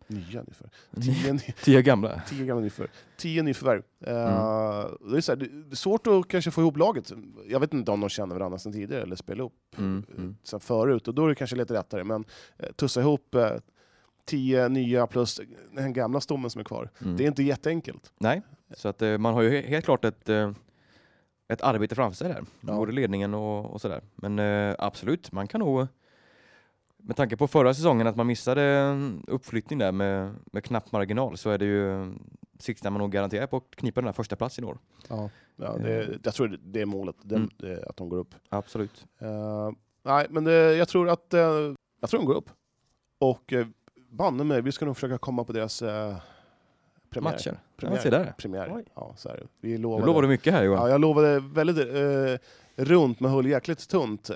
Nya 0.07 0.43
nyförvärv? 0.43 0.71
Tio, 1.01 1.33
ny, 1.33 1.39
Tio 1.63 1.81
gamla. 1.81 2.21
tio 2.29 2.45
gamla 2.45 2.61
nyförvärv. 2.63 2.91
Tio 3.17 3.43
nyförvärv. 3.43 3.83
Eh, 4.05 4.13
Mm. 4.13 5.11
det, 5.11 5.17
är 5.17 5.21
så 5.21 5.31
här, 5.31 5.37
det 5.37 5.45
det 5.47 5.71
är 5.71 5.75
svårt 5.75 6.07
att 6.07 6.27
kanske 6.27 6.51
få 6.51 6.61
ihop 6.61 6.77
laget. 6.77 7.11
Jag 7.47 7.59
vet 7.59 7.73
inte 7.73 7.91
om 7.91 7.99
de 7.99 8.09
känner 8.09 8.35
varandra 8.35 8.59
sedan 8.59 8.73
tidigare 8.73 9.01
eller 9.03 9.15
spelar 9.15 9.39
ihop 9.39 9.53
Mm. 9.77 10.03
eh, 10.09 10.17
Mm. 10.17 10.35
sen 10.43 10.59
förut. 10.59 11.07
Och 11.07 11.13
då 11.13 11.25
är 11.25 11.29
det 11.29 11.35
kanske 11.35 11.55
lite 11.55 11.73
lättare. 11.73 12.03
Men 12.03 12.25
eh, 12.57 12.71
tussa 12.71 13.01
ihop 13.01 13.35
eh, 13.35 13.51
tio 14.25 14.67
nya 14.69 15.07
plus 15.07 15.41
den 15.71 15.93
gamla 15.93 16.19
stommen 16.21 16.49
som 16.49 16.59
är 16.59 16.63
kvar. 16.63 16.89
Mm. 17.01 17.17
Det 17.17 17.23
är 17.23 17.27
inte 17.27 17.43
jätteenkelt. 17.43 18.13
Nej, 18.17 18.41
så 18.77 18.87
att 18.87 19.01
eh, 19.01 19.17
man 19.17 19.33
har 19.33 19.41
ju 19.41 19.49
he- 19.49 19.67
helt 19.67 19.85
klart 19.85 20.05
ett, 20.05 20.29
eh, 20.29 20.51
ett 21.47 21.61
arbete 21.61 21.95
framför 21.95 22.15
sig 22.17 22.27
där. 22.29 22.43
Ja. 22.61 22.75
Både 22.75 22.91
ledningen 22.91 23.33
och, 23.33 23.65
och 23.73 23.81
sådär. 23.81 24.01
Men 24.15 24.39
eh, 24.39 24.75
absolut, 24.79 25.31
man 25.31 25.47
kan 25.47 25.59
nog 25.59 25.87
med 26.97 27.15
tanke 27.15 27.37
på 27.37 27.47
förra 27.47 27.73
säsongen 27.73 28.07
att 28.07 28.15
man 28.15 28.27
missade 28.27 28.61
en 28.63 29.23
uppflyttning 29.27 29.79
där 29.79 29.91
med, 29.91 30.35
med 30.51 30.63
knapp 30.63 30.91
marginal 30.91 31.37
så 31.37 31.49
är 31.49 31.57
det 31.57 31.65
ju 31.65 32.13
siktar 32.59 32.89
man 32.89 32.99
nog 33.01 33.11
garanterat 33.11 33.49
på 33.51 33.57
att 33.57 33.75
knipa 33.75 34.01
den 34.01 34.07
här 34.07 34.13
första 34.13 34.35
platsen 34.35 34.63
i 34.63 34.67
år. 34.67 34.77
Ja. 35.09 35.29
Ja, 35.55 35.77
det, 35.77 36.19
jag 36.23 36.33
tror 36.33 36.47
det- 36.47 36.57
det 36.63 36.81
är 36.81 36.85
målet, 36.85 37.15
den, 37.21 37.37
Mm. 37.37 37.49
det, 37.57 37.85
att 37.89 37.97
de 37.97 38.09
går 38.09 38.17
upp. 38.17 38.35
Absolut. 38.49 39.05
Eh, 39.19 39.71
nej, 40.03 40.27
men 40.29 40.43
det, 40.43 40.75
jag 40.75 40.87
tror 40.87 41.09
att 41.09 41.33
eh, 41.33 41.73
jag 42.01 42.09
tror 42.09 42.19
de 42.19 42.25
går 42.25 42.35
upp. 42.35 42.49
Och 43.19 43.53
uh, 43.53 43.67
banne 44.15 44.43
mig, 44.43 44.61
vi 44.61 44.71
ska 44.71 44.85
nog 44.85 44.95
försöka 44.97 45.17
komma 45.17 45.43
på 45.43 45.53
deras 45.53 45.81
uh, 45.81 46.15
premiär. 47.09 47.31
Matcher. 47.31 47.59
Premiär. 47.77 47.97
Ja, 47.97 48.03
se 48.03 48.09
där. 48.09 48.33
premiär. 48.37 48.71
Oj. 48.75 48.85
Ja, 48.95 49.13
så 49.17 49.29
är 49.29 49.37
det. 49.37 49.47
Vi 49.61 49.71
Du 49.71 49.77
lovade. 49.77 50.05
lovar 50.05 50.21
du 50.21 50.27
mycket 50.27 50.53
här 50.53 50.63
Johan. 50.63 50.81
Ja, 50.81 50.89
jag 50.89 51.01
lovade 51.01 51.39
väldigt 51.39 51.77
eh, 51.77 52.83
runt 52.85 53.19
men 53.19 53.31
höll 53.31 53.45
jäkligt 53.45 53.89
tunt 53.89 54.29
eh, 54.29 54.35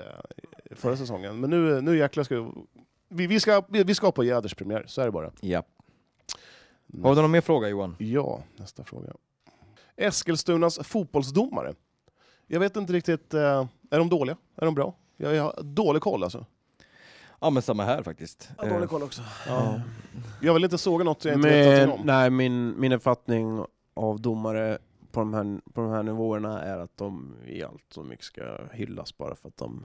förra 0.70 0.96
säsongen. 0.96 1.40
Men 1.40 1.50
nu, 1.50 1.80
nu 1.80 1.98
jäklar 1.98 2.24
ska 2.24 2.50
vi, 3.08 3.26
vi, 3.26 3.40
ska, 3.40 3.62
vi, 3.68 3.84
vi 3.84 3.94
ska 3.94 4.12
på 4.12 4.24
Jäders 4.24 4.54
premiär, 4.54 4.84
så 4.86 5.00
är 5.00 5.04
det 5.04 5.12
bara. 5.12 5.30
Ja. 5.40 5.62
Har 7.02 7.14
du 7.14 7.22
någon 7.22 7.30
mer 7.30 7.40
fråga 7.40 7.68
Johan? 7.68 7.96
Ja, 7.98 8.42
nästa 8.56 8.84
fråga. 8.84 9.12
Eskilstunas 9.96 10.78
fotbollsdomare. 10.82 11.74
Jag 12.46 12.60
vet 12.60 12.76
inte 12.76 12.92
riktigt, 12.92 13.34
eh, 13.34 13.66
är 13.90 13.98
de 13.98 14.08
dåliga? 14.08 14.36
Är 14.56 14.64
de 14.64 14.74
bra? 14.74 14.94
Jag, 15.16 15.34
jag 15.34 15.42
har 15.42 15.62
dålig 15.62 16.02
koll 16.02 16.24
alltså. 16.24 16.46
Ja 17.40 17.50
men 17.50 17.62
samma 17.62 17.84
här 17.84 18.02
faktiskt. 18.02 18.50
Ja, 18.58 18.64
Eh, 18.66 18.72
dålig 18.74 18.88
koll 18.88 19.02
också. 19.02 19.22
Ja. 19.48 19.80
Jag 20.42 20.54
vill 20.54 20.64
inte 20.64 20.78
såga 20.78 21.04
något 21.04 21.24
jag 21.24 21.34
inte 21.34 21.48
vet 21.48 21.66
Men, 21.66 21.88
någonting 21.88 22.00
om. 22.00 22.06
nej, 22.06 22.30
min, 22.30 22.80
min 22.80 22.92
uppfattning 22.92 23.64
av 23.94 24.20
domare 24.20 24.78
på 25.12 25.20
de, 25.20 25.34
här, 25.34 25.60
på 25.72 25.80
de 25.80 25.90
här 25.90 26.02
nivåerna 26.02 26.62
är 26.62 26.78
att 26.78 26.96
de 26.96 27.34
i 27.46 27.62
allt 27.62 27.84
så 27.94 28.02
mycket 28.02 28.24
ska 28.24 28.42
hyllas 28.72 29.18
bara 29.18 29.34
för 29.34 29.48
att 29.48 29.56
de 29.56 29.84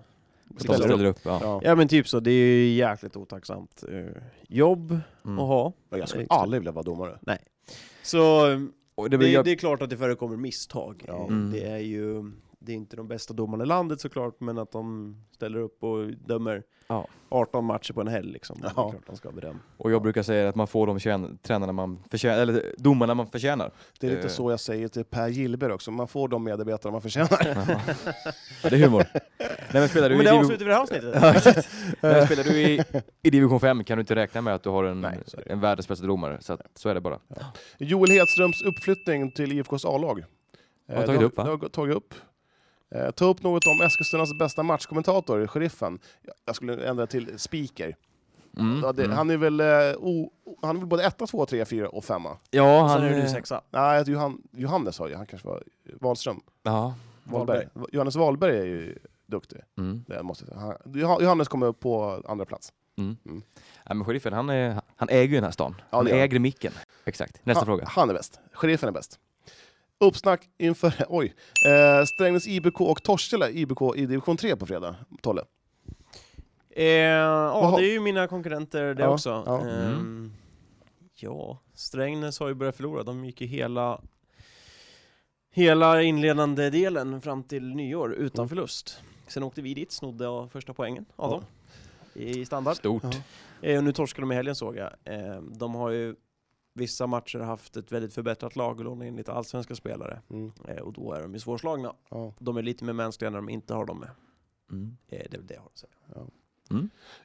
de 0.49 0.73
ställer 0.73 1.03
upp. 1.05 1.19
Ja. 1.23 1.39
Ja. 1.41 1.61
Ja 1.63 1.75
men 1.75 1.87
typ 1.87 2.07
så, 2.07 2.19
det 2.19 2.31
är 2.31 2.33
ju 2.57 2.67
jäkligt 2.73 3.15
otacksamt 3.17 3.83
eh, 3.91 4.21
jobb 4.47 4.99
Mm. 5.25 5.39
att 5.39 5.45
ha. 5.47 5.73
Jag 5.89 6.09
skulle 6.09 6.25
aldrig 6.29 6.61
vilja 6.61 6.71
vara 6.71 6.83
domare. 6.83 7.19
Så 8.03 8.51
eh, 8.51 8.59
Och 8.95 9.09
det, 9.09 9.17
det, 9.17 9.27
jag, 9.29 9.45
det 9.45 9.51
är 9.51 9.55
klart 9.55 9.81
att 9.81 9.89
det 9.89 9.97
förekommer 9.97 10.37
misstag. 10.37 11.03
Ja. 11.07 11.13
Eh, 11.13 11.25
Mm. 11.27 11.51
Det 11.51 11.65
är 11.67 11.77
ju 11.77 12.31
det 12.65 12.71
är 12.71 12.75
inte 12.75 12.95
de 12.95 13.07
bästa 13.07 13.33
domarna 13.33 13.63
i 13.63 13.67
landet 13.67 14.01
såklart, 14.01 14.39
men 14.39 14.57
att 14.57 14.71
de 14.71 15.15
ställer 15.35 15.59
upp 15.59 15.83
och 15.83 16.07
dömer 16.07 16.63
Ja. 16.87 17.07
18 17.29 17.65
matcher 17.65 17.93
på 17.93 18.01
en 18.01 18.07
helg 18.07 18.31
liksom. 18.31 18.61
Det 18.61 18.67
är 18.67 18.71
Ja. 18.75 18.89
klart 18.91 19.03
de 19.07 19.15
ska 19.17 19.31
beröm. 19.31 19.59
och 19.77 19.91
jag 19.91 20.01
brukar 20.01 20.23
säga 20.23 20.49
att 20.49 20.55
man 20.55 20.67
får 20.67 20.87
de 20.87 21.37
tränarna 21.41 21.71
man 21.73 21.99
förtjänar, 22.09 22.41
eller 22.41 22.73
domarna 22.77 23.13
man 23.13 23.27
förtjänar. 23.27 23.71
Det 23.99 24.07
är 24.07 24.11
lite 24.11 24.21
Eh. 24.23 24.27
så 24.27 24.51
jag 24.51 24.59
säger 24.59 24.87
till 24.87 25.03
Per 25.05 25.27
Gillberg 25.27 25.71
också, 25.71 25.91
man 25.91 26.07
får 26.07 26.27
de 26.27 26.43
medarbetare 26.43 26.91
man 26.91 27.01
förtjänar. 27.01 27.39
ja, 28.63 28.69
det 28.69 28.75
är 28.75 28.83
humor. 28.85 29.05
Nej, 29.13 29.51
men 29.71 29.89
spelar 29.89 30.09
du 30.09 30.15
Men 30.15 30.25
i 30.25 30.29
det 30.29 30.35
avslutar 30.39 30.65
vi 30.65 30.69
det 30.69 30.75
här 30.75 30.81
avsnittet. 30.81 31.15
Ja. 32.01 32.09
Nej, 32.09 32.25
spelar 32.25 32.43
du 32.43 32.61
i, 32.61 32.83
i 33.21 33.29
division 33.29 33.59
5 33.59 33.83
kan 33.83 33.97
du 33.97 34.01
inte 34.01 34.15
räkna 34.15 34.41
med 34.41 34.55
att 34.55 34.63
du 34.63 34.69
har 34.69 34.83
en, 34.83 35.01
Nej, 35.01 35.19
det. 35.37 35.51
en 35.51 35.59
världens 35.59 35.87
bästa 35.87 36.05
domare. 36.07 36.37
Så, 36.41 36.53
att, 36.53 36.61
så 36.75 36.89
är 36.89 36.93
det 36.93 37.01
bara. 37.01 37.19
Joel 37.77 38.09
Hedströms 38.11 38.61
uppflyttning 38.61 39.31
till 39.31 39.51
IFKs 39.59 39.85
A-lag. 39.85 40.25
Har 40.87 40.95
Eh, 40.95 41.05
tagit 41.05 41.19
de- 41.21 41.25
upp, 41.25 41.37
va? 41.37 41.43
de 41.43 41.49
har 41.61 41.69
tagit 41.69 41.95
upp. 41.95 42.13
Eh, 42.95 43.11
ta 43.11 43.25
upp 43.25 43.43
något 43.43 43.67
om 43.67 43.81
Eskilstunas 43.81 44.33
bästa 44.39 44.63
matchkommentator, 44.63 45.47
sheriffen. 45.47 45.99
Jag- 46.45 46.55
skulle 46.55 46.87
ändra 46.87 47.07
till 47.07 47.39
speaker. 47.39 47.95
Mm, 48.57 48.79
Ja, 48.83 48.91
det, 48.91 49.03
mm. 49.03 49.17
Han 49.17 49.29
är 49.29 49.37
väl 49.37 49.59
eh, 49.59 49.65
o, 49.97 50.31
o- 50.43 50.57
han 50.61 50.75
är 50.75 50.79
väl 50.79 50.87
både 50.89 51.03
etta, 51.03 51.27
två, 51.27 51.45
tre, 51.45 51.65
fyra 51.65 51.89
och 51.89 52.05
femma? 52.05 52.37
Ja, 52.51 52.81
han... 52.81 52.89
sen 53.01 53.03
är 53.13 53.21
du 53.21 53.29
sexa. 53.29 53.61
Nej, 53.71 54.03
Johan, 54.07 54.41
Johannes 54.51 54.99
har 54.99 55.07
ju, 55.07 55.15
han 55.15 55.25
kanske 55.25 55.47
var 55.47 55.63
Wahlström. 56.01 56.41
Ja, 56.63 56.95
Wahlberg. 57.23 57.67
Johannes 57.91 58.15
Wahlberg 58.15 58.57
är 58.57 58.65
ju 58.65 58.97
skitduktig. 59.25 59.61
Mm. 59.77 60.03
Det 60.07 60.23
måste. 60.23 60.45
Han- 60.55 60.77
Joh- 60.85 61.21
Johannes 61.23 61.47
kommer 61.47 61.67
upp 61.67 61.79
på 61.79 62.21
andra 62.27 62.45
plats. 62.45 62.73
Mm. 62.97 63.17
Mm. 63.25 63.41
Ja, 63.85 63.93
men 63.93 64.05
sheriffen, 64.05 64.33
han, 64.33 64.49
är, 64.49 64.81
han 64.95 65.09
äger 65.09 65.27
ju 65.29 65.35
den 65.35 65.43
här 65.43 65.51
stan. 65.51 65.75
Ja, 65.89 65.97
han. 65.97 66.07
äger 66.07 66.39
micken. 66.39 66.73
Exakt. 67.05 67.45
Nästa 67.45 67.59
han, 67.59 67.65
fråga. 67.65 67.85
Han 67.87 68.09
är 68.09 68.13
bäst. 68.13 68.39
Sheriffen 68.53 68.89
är 68.89 68.93
bäst. 68.93 69.19
Uppsnack 69.99 70.49
inför 70.57 70.93
oj, 71.09 71.33
eh, 71.65 72.05
Strängnäs 72.05 72.47
IBK 72.47 72.81
och 72.81 73.03
Torshälla 73.03 73.49
IBK 73.49 73.81
i 73.95 74.05
division 74.05 74.37
3 74.37 74.55
på 74.55 74.65
fredag. 74.65 74.95
Tolle. 75.21 75.41
Eh, 76.69 76.85
ja, 76.85 77.75
det 77.77 77.85
är 77.85 77.91
ju 77.91 77.99
mina 77.99 78.27
konkurrenter 78.27 78.93
det 78.93 79.03
Ja, 79.03 79.09
också. 79.09 79.43
ja. 79.45 79.61
Mm. 79.61 79.75
Ehm, 79.93 80.33
ja, 81.15 81.59
Strängnäs 81.73 82.39
har 82.39 82.47
ju 82.47 82.53
börjat 82.53 82.75
förlora. 82.75 83.03
De 83.03 83.25
gick 83.25 83.41
ju 83.41 83.47
hela, 83.47 84.01
hela 85.51 86.01
inledande 86.01 86.69
delen 86.69 87.21
fram 87.21 87.43
till 87.43 87.75
nyår 87.75 88.13
utan 88.13 88.43
Mm. 88.43 88.49
förlust. 88.49 88.99
Sen 89.27 89.43
åkte 89.43 89.61
vi 89.61 89.73
dit, 89.73 89.91
snodde 89.91 90.47
första 90.51 90.73
poängen 90.73 91.05
av 91.15 91.31
Ja. 91.31 91.35
dem 91.37 91.43
i 92.23 92.45
standard. 92.45 92.75
Stort. 92.77 93.03
Ja. 93.03 93.11
Eh, 93.69 93.77
och 93.77 93.83
nu 93.83 93.91
torskade 93.93 94.21
de 94.21 94.31
i 94.31 94.35
helgen 94.35 94.55
såg 94.55 94.77
jag. 94.77 94.89
Eh, 95.05 95.41
de 95.41 95.75
har 95.75 95.89
ju 95.89 96.15
vissa 96.75 97.07
matcher 97.07 97.39
haft 97.39 97.77
ett 97.77 97.91
väldigt 97.91 98.13
förbättrat 98.13 98.55
lag 98.55 98.79
och 98.79 98.85
lånat 98.85 99.05
in 99.07 99.15
lite 99.15 99.33
allsvenska 99.33 99.75
spelare. 99.75 100.21
Mm. 100.29 100.51
Eh, 100.67 100.77
och 100.81 100.93
då 100.93 101.13
är 101.13 101.21
de 101.21 101.33
ju 101.33 101.39
svårslagna. 101.39 101.93
Ja. 102.09 102.33
De 102.39 102.57
är 102.57 102.61
lite 102.61 102.83
mer 102.85 102.93
mänskliga 102.93 103.29
när 103.29 103.37
de 103.37 103.49
inte 103.49 103.73
har 103.73 103.85
dem 103.85 103.99
med. 103.99 104.09
Mm. 104.71 104.97
Eh, 105.07 105.17
det 105.29 105.33
är 105.33 105.37
väl 105.37 105.47
det 105.47 105.53
jag 105.53 105.61
har 105.61 105.67
att 105.67 105.77
säga. 105.77 105.91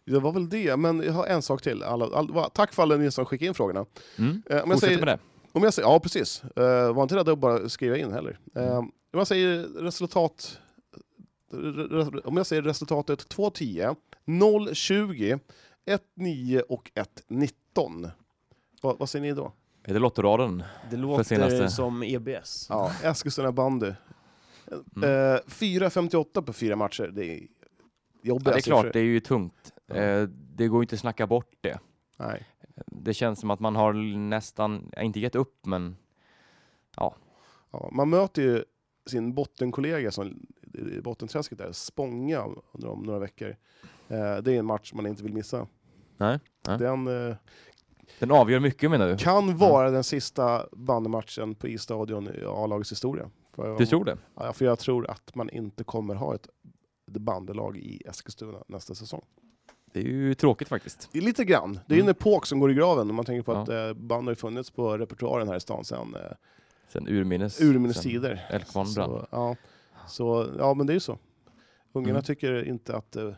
Det 0.04 0.18
var 0.18 0.32
väl 0.32 0.48
det, 0.48 0.76
men 0.76 1.00
jag 1.02 1.12
har 1.12 1.26
en 1.26 1.42
sak 1.42 1.62
till. 1.62 1.82
Alla, 1.82 2.06
all, 2.16 2.32
va- 2.32 2.50
tack 2.54 2.72
för 2.74 2.82
alla 2.82 2.96
ni 2.96 3.10
som 3.10 3.24
skickade 3.26 3.48
in 3.48 3.54
frågorna. 3.54 3.86
Mm. 4.18 4.42
Eh, 4.50 4.62
om 4.62 4.70
jag 4.70 4.78
säger, 4.80 4.98
med 4.98 5.08
det. 5.08 5.18
Om 5.52 5.62
jag 5.62 5.74
säger, 5.74 5.88
ja, 5.88 6.00
precis. 6.00 6.42
Uh, 6.58 6.92
var 6.92 7.02
inte 7.02 7.16
rädda 7.16 7.32
att 7.32 7.38
bara 7.38 7.68
skriva 7.68 7.96
in 7.96 8.12
heller. 8.12 8.38
Eh, 8.54 8.78
om 8.78 8.92
jag 9.12 9.26
säger 9.26 9.62
resultat... 9.62 10.60
re- 11.52 11.88
re- 11.88 12.20
Om 12.24 12.36
jag 12.36 12.46
säger 12.46 12.62
resultatet 12.62 13.28
2-10, 13.34 13.96
0-20, 14.26 15.40
1-9 16.16 16.60
och 16.60 16.90
1-19. 17.28 18.10
Vad, 18.80 18.98
vad 18.98 19.08
säger 19.08 19.22
ni 19.22 19.32
då? 19.32 19.52
Är 19.84 19.92
det 19.92 19.98
Lottoraden? 19.98 20.62
Det 20.90 20.96
låter 20.96 21.22
senaste. 21.22 21.68
som 21.68 22.02
EBS. 22.02 22.66
Ja, 22.68 22.92
Eskilstuna 23.04 23.52
bandy. 23.52 23.92
Mm. 24.96 25.34
Eh, 25.34 25.38
4-58 25.46 26.42
på 26.42 26.52
fyra 26.52 26.76
matcher. 26.76 27.10
Det 27.14 27.24
är 27.24 27.46
jobbiga 28.22 28.50
Ja, 28.50 28.54
det 28.54 28.58
är 28.58 28.62
siffror. 28.62 28.80
klart, 28.82 28.92
det 28.92 28.98
är 28.98 29.04
ju 29.04 29.20
tungt. 29.20 29.72
Ja. 29.86 29.94
Eh, 29.94 30.28
det 30.54 30.68
går 30.68 30.78
ju 30.80 30.82
inte 30.84 30.94
att 30.94 31.00
snacka 31.00 31.26
bort 31.26 31.52
det. 31.60 31.78
Nej. 32.16 32.46
Det 32.86 33.14
känns 33.14 33.40
som 33.40 33.50
att 33.50 33.60
man 33.60 33.76
har 33.76 33.92
nästan, 34.16 34.90
ja, 34.96 35.02
inte 35.02 35.20
gett 35.20 35.34
upp, 35.34 35.66
men 35.66 35.96
Ja, 36.96 37.14
man 37.92 38.10
möter 38.10 38.42
ju 38.42 38.64
sin 39.06 39.34
bottenkollega 39.34 40.10
som 40.10 40.46
i 40.74 41.00
bottenträsket 41.00 41.58
där, 41.58 41.72
Spånga, 41.72 42.42
om, 42.42 42.60
om 42.72 43.02
några 43.02 43.18
veckor. 43.18 43.56
Eh, 44.08 44.36
det 44.36 44.52
är 44.52 44.58
en 44.58 44.66
match 44.66 44.92
man 44.94 45.06
inte 45.06 45.22
vill 45.22 45.32
missa. 45.34 45.66
nej. 46.16 46.38
nej. 46.66 46.78
Den 46.78 47.28
eh, 47.28 47.36
Den 48.18 48.30
avgör 48.30 48.60
mycket 48.60 48.90
menar 48.90 49.08
du? 49.08 49.16
kan 49.16 49.56
vara 49.56 49.90
den 49.90 50.04
sista 50.04 50.66
bandymatchen 50.72 51.54
på 51.54 51.68
isstadion 51.68 52.28
i 52.28 52.44
A-lagets 52.46 52.92
historia. 52.92 53.30
För, 53.54 53.78
Du 53.78 53.86
tror 53.86 54.04
det? 54.04 54.18
Ja, 54.34 54.52
för 54.52 54.64
jag 54.64 54.78
tror 54.78 55.10
att 55.10 55.34
man 55.34 55.50
inte 55.50 55.84
kommer 55.84 56.14
ha 56.14 56.34
ett 56.34 56.48
bandylag 57.06 57.76
i 57.76 58.02
Eskilstuna 58.06 58.58
nästa 58.68 58.94
säsong. 58.94 59.22
Det 59.92 60.00
är 60.00 60.04
ju 60.04 60.34
tråkigt 60.34 60.68
faktiskt. 60.68 61.08
Det 61.12 61.18
är 61.18 61.22
lite 61.22 61.44
grann. 61.44 61.80
Det 61.86 61.94
är 61.94 61.98
Mm. 61.98 62.08
en 62.08 62.10
epok 62.10 62.46
som 62.46 62.60
går 62.60 62.70
i 62.70 62.74
graven 62.74 63.10
om 63.10 63.16
man 63.16 63.24
tänker 63.24 63.42
på 63.42 63.52
Ja. 63.52 63.62
att 63.62 63.68
eh, 63.68 63.92
bandy 64.02 64.30
har 64.30 64.34
funnits 64.34 64.70
på 64.70 64.98
repertoaren 64.98 65.48
här 65.48 65.56
i 65.56 65.60
stan 65.60 65.84
sedan 65.84 66.14
eh, 66.14 66.30
Sen 66.88 67.08
urminnes. 67.08 67.60
urminnes 67.60 67.96
sen 67.96 68.02
tider. 68.12 68.46
Älvkvarn 68.50 68.94
brann. 68.94 69.26
Ja. 69.30 69.56
Så, 70.08 70.46
ja, 70.58 70.74
men 70.74 70.86
det 70.86 70.92
är 70.92 70.94
ju 70.94 71.00
så. 71.00 71.18
Ungarna 71.92 72.10
Mm. 72.10 72.22
tycker 72.22 72.68
inte 72.68 72.96
att 72.96 73.16
eh, 73.16 73.32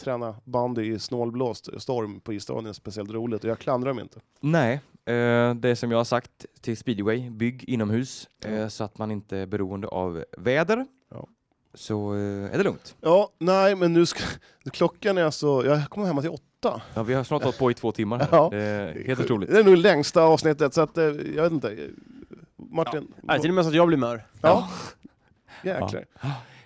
träna 0.00 0.34
bandy 0.44 0.94
i 0.94 0.98
snålblåst 0.98 1.82
storm 1.82 2.20
på 2.20 2.32
isstadion 2.32 2.66
är 2.66 2.72
speciellt 2.72 3.10
roligt 3.10 3.44
och 3.44 3.50
jag 3.50 3.58
klandrar 3.58 3.90
dem 3.90 4.00
inte. 4.00 4.20
Nej, 4.40 4.80
eh, 5.04 5.54
det 5.54 5.76
som 5.76 5.90
jag 5.90 5.98
har 5.98 6.04
sagt 6.04 6.46
till 6.60 6.76
speedway, 6.76 7.30
bygg 7.30 7.64
inomhus 7.68 8.28
eh, 8.44 8.68
så 8.68 8.84
att 8.84 8.98
man 8.98 9.10
inte 9.10 9.36
är 9.36 9.46
beroende 9.46 9.88
av 9.88 10.24
väder. 10.38 10.86
Ja. 11.10 11.28
Så 11.74 12.14
eh, 12.14 12.20
är 12.54 12.58
det 12.58 12.64
lugnt. 12.64 12.96
Ja, 13.00 13.30
nej, 13.38 13.76
men 13.76 13.92
nu 13.92 14.06
ska... 14.06 14.24
Klockan 14.72 15.18
är 15.18 15.24
alltså... 15.24 15.66
Jag 15.66 15.88
kommer 15.88 16.06
hemma 16.06 16.20
till 16.20 16.30
åtta. 16.30 16.82
Ja, 16.94 17.02
vi 17.02 17.14
har 17.14 17.24
snart 17.24 17.42
hållit 17.42 17.58
på 17.58 17.70
i 17.70 17.74
två 17.74 17.92
timmar 17.92 18.18
här. 18.18 18.28
Ja. 18.32 18.48
Det 18.52 18.62
är 18.62 19.06
helt 19.06 19.20
otroligt. 19.20 19.50
Det 19.50 19.58
är 19.58 19.64
nog 19.64 19.76
längsta 19.76 20.22
avsnittet, 20.22 20.74
så 20.74 20.80
att 20.80 20.96
jag 20.96 21.42
vet 21.42 21.52
inte. 21.52 21.88
Martin? 22.56 23.14
Nej, 23.22 23.40
till 23.40 23.50
och 23.50 23.54
med 23.54 23.64
så 23.64 23.68
att 23.68 23.76
jag 23.76 23.86
blir 23.86 23.98
mör. 23.98 24.26
Ja. 24.40 24.68
Jäklar. 25.64 26.04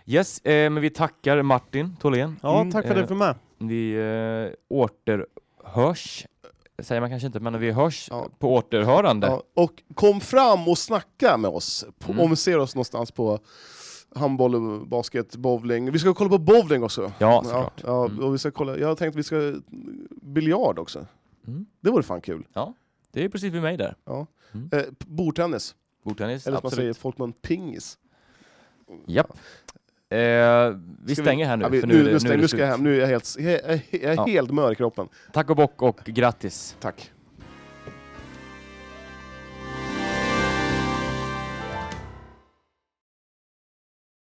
Yes, 0.07 0.39
eh, 0.41 0.71
men 0.71 0.81
vi 0.83 0.91
tackar 0.91 1.43
Martin 1.43 1.97
Tholén. 1.97 2.37
Ja, 2.43 2.61
Mm, 2.61 2.73
tack 2.73 2.85
för 2.87 2.91
att 2.91 2.97
eh, 2.97 3.03
du 3.03 3.09
får 3.09 3.15
med. 3.15 3.35
Vi 3.59 3.95
eh, 3.95 4.77
återhörs, 4.77 6.27
säger 6.79 7.01
man 7.01 7.11
kanske 7.11 7.27
inte, 7.27 7.41
men 7.41 7.59
vi 7.61 7.71
hörs 7.71 8.09
Ja. 8.11 8.29
på 8.39 8.55
återhörande. 8.55 9.27
Ja, 9.27 9.43
och 9.55 9.83
kom 9.95 10.21
fram 10.21 10.69
och 10.69 10.79
snacka 10.79 11.37
med 11.37 11.51
oss 11.51 11.85
på, 11.99 12.13
Mm. 12.13 12.25
om 12.25 12.31
vi 12.31 12.37
ser 12.37 12.59
oss 12.59 12.75
någonstans 12.75 13.11
på 13.11 13.39
handboll, 14.15 14.87
basket, 14.87 15.37
bowling. 15.37 15.93
Vi 15.93 15.99
ska 15.99 16.15
kolla 16.15 16.31
på 16.31 16.39
bowling 16.39 16.83
också. 16.85 17.13
Ja, 17.19 17.43
såklart. 17.45 17.81
Ja, 17.87 18.05
Mm. 18.07 18.25
och 18.25 18.35
vi 18.35 18.39
ska 18.39 18.51
kolla. 18.51 18.79
Jag 18.79 18.89
har 18.89 18.95
tänkt 18.95 19.13
att 19.13 19.19
vi 19.19 19.23
ska 19.23 19.55
biljard 20.23 20.79
också. 20.79 21.07
Mm. 21.47 21.67
Det 21.81 21.91
vore 21.91 22.03
fan 22.03 22.21
kul. 22.21 22.47
Det 23.13 23.25
är 23.25 23.29
precis 23.29 23.53
vid 23.53 23.63
mig 23.63 23.77
där. 23.77 23.97
Ja. 24.05 24.27
Mm. 24.53 24.69
Eh, 24.73 24.83
bordtennis, 24.99 25.75
Bordtennis, 26.05 26.47
eller 26.47 26.57
som 26.59 26.65
man 26.67 26.73
säger 26.77 26.91
i 26.91 26.95
folkmun, 26.95 27.33
pingis. 27.33 27.99
Japp. 29.07 29.33
Eh, 30.15 30.77
vi 31.05 31.15
Ska 31.15 31.23
stänger 31.23 31.47
här 31.47 31.57
nu, 31.57 31.65
Ja, 31.65 31.69
vi, 31.69 31.81
för 31.81 31.87
nu, 31.87 31.95
nu, 31.95 32.09
är 32.09 32.13
nu, 32.13 32.21
stäng, 32.21 32.41
nu 32.41 32.49
ska 32.49 32.59
jag 32.59 32.67
hem, 32.67 32.83
nu 32.83 32.97
är 32.97 33.01
jag 33.01 33.07
helt, 33.07 33.37
jag 33.39 33.81
jag 33.91 34.13
är 34.19 34.27
helt 34.27 34.51
mör 34.51 34.73
i 34.73 34.75
kroppen. 34.75 35.09
Tack 35.33 35.51
och 35.51 35.57
bock 35.57 35.83
och 35.83 36.01
grattis. 36.05 36.77
Tack. 36.81 37.11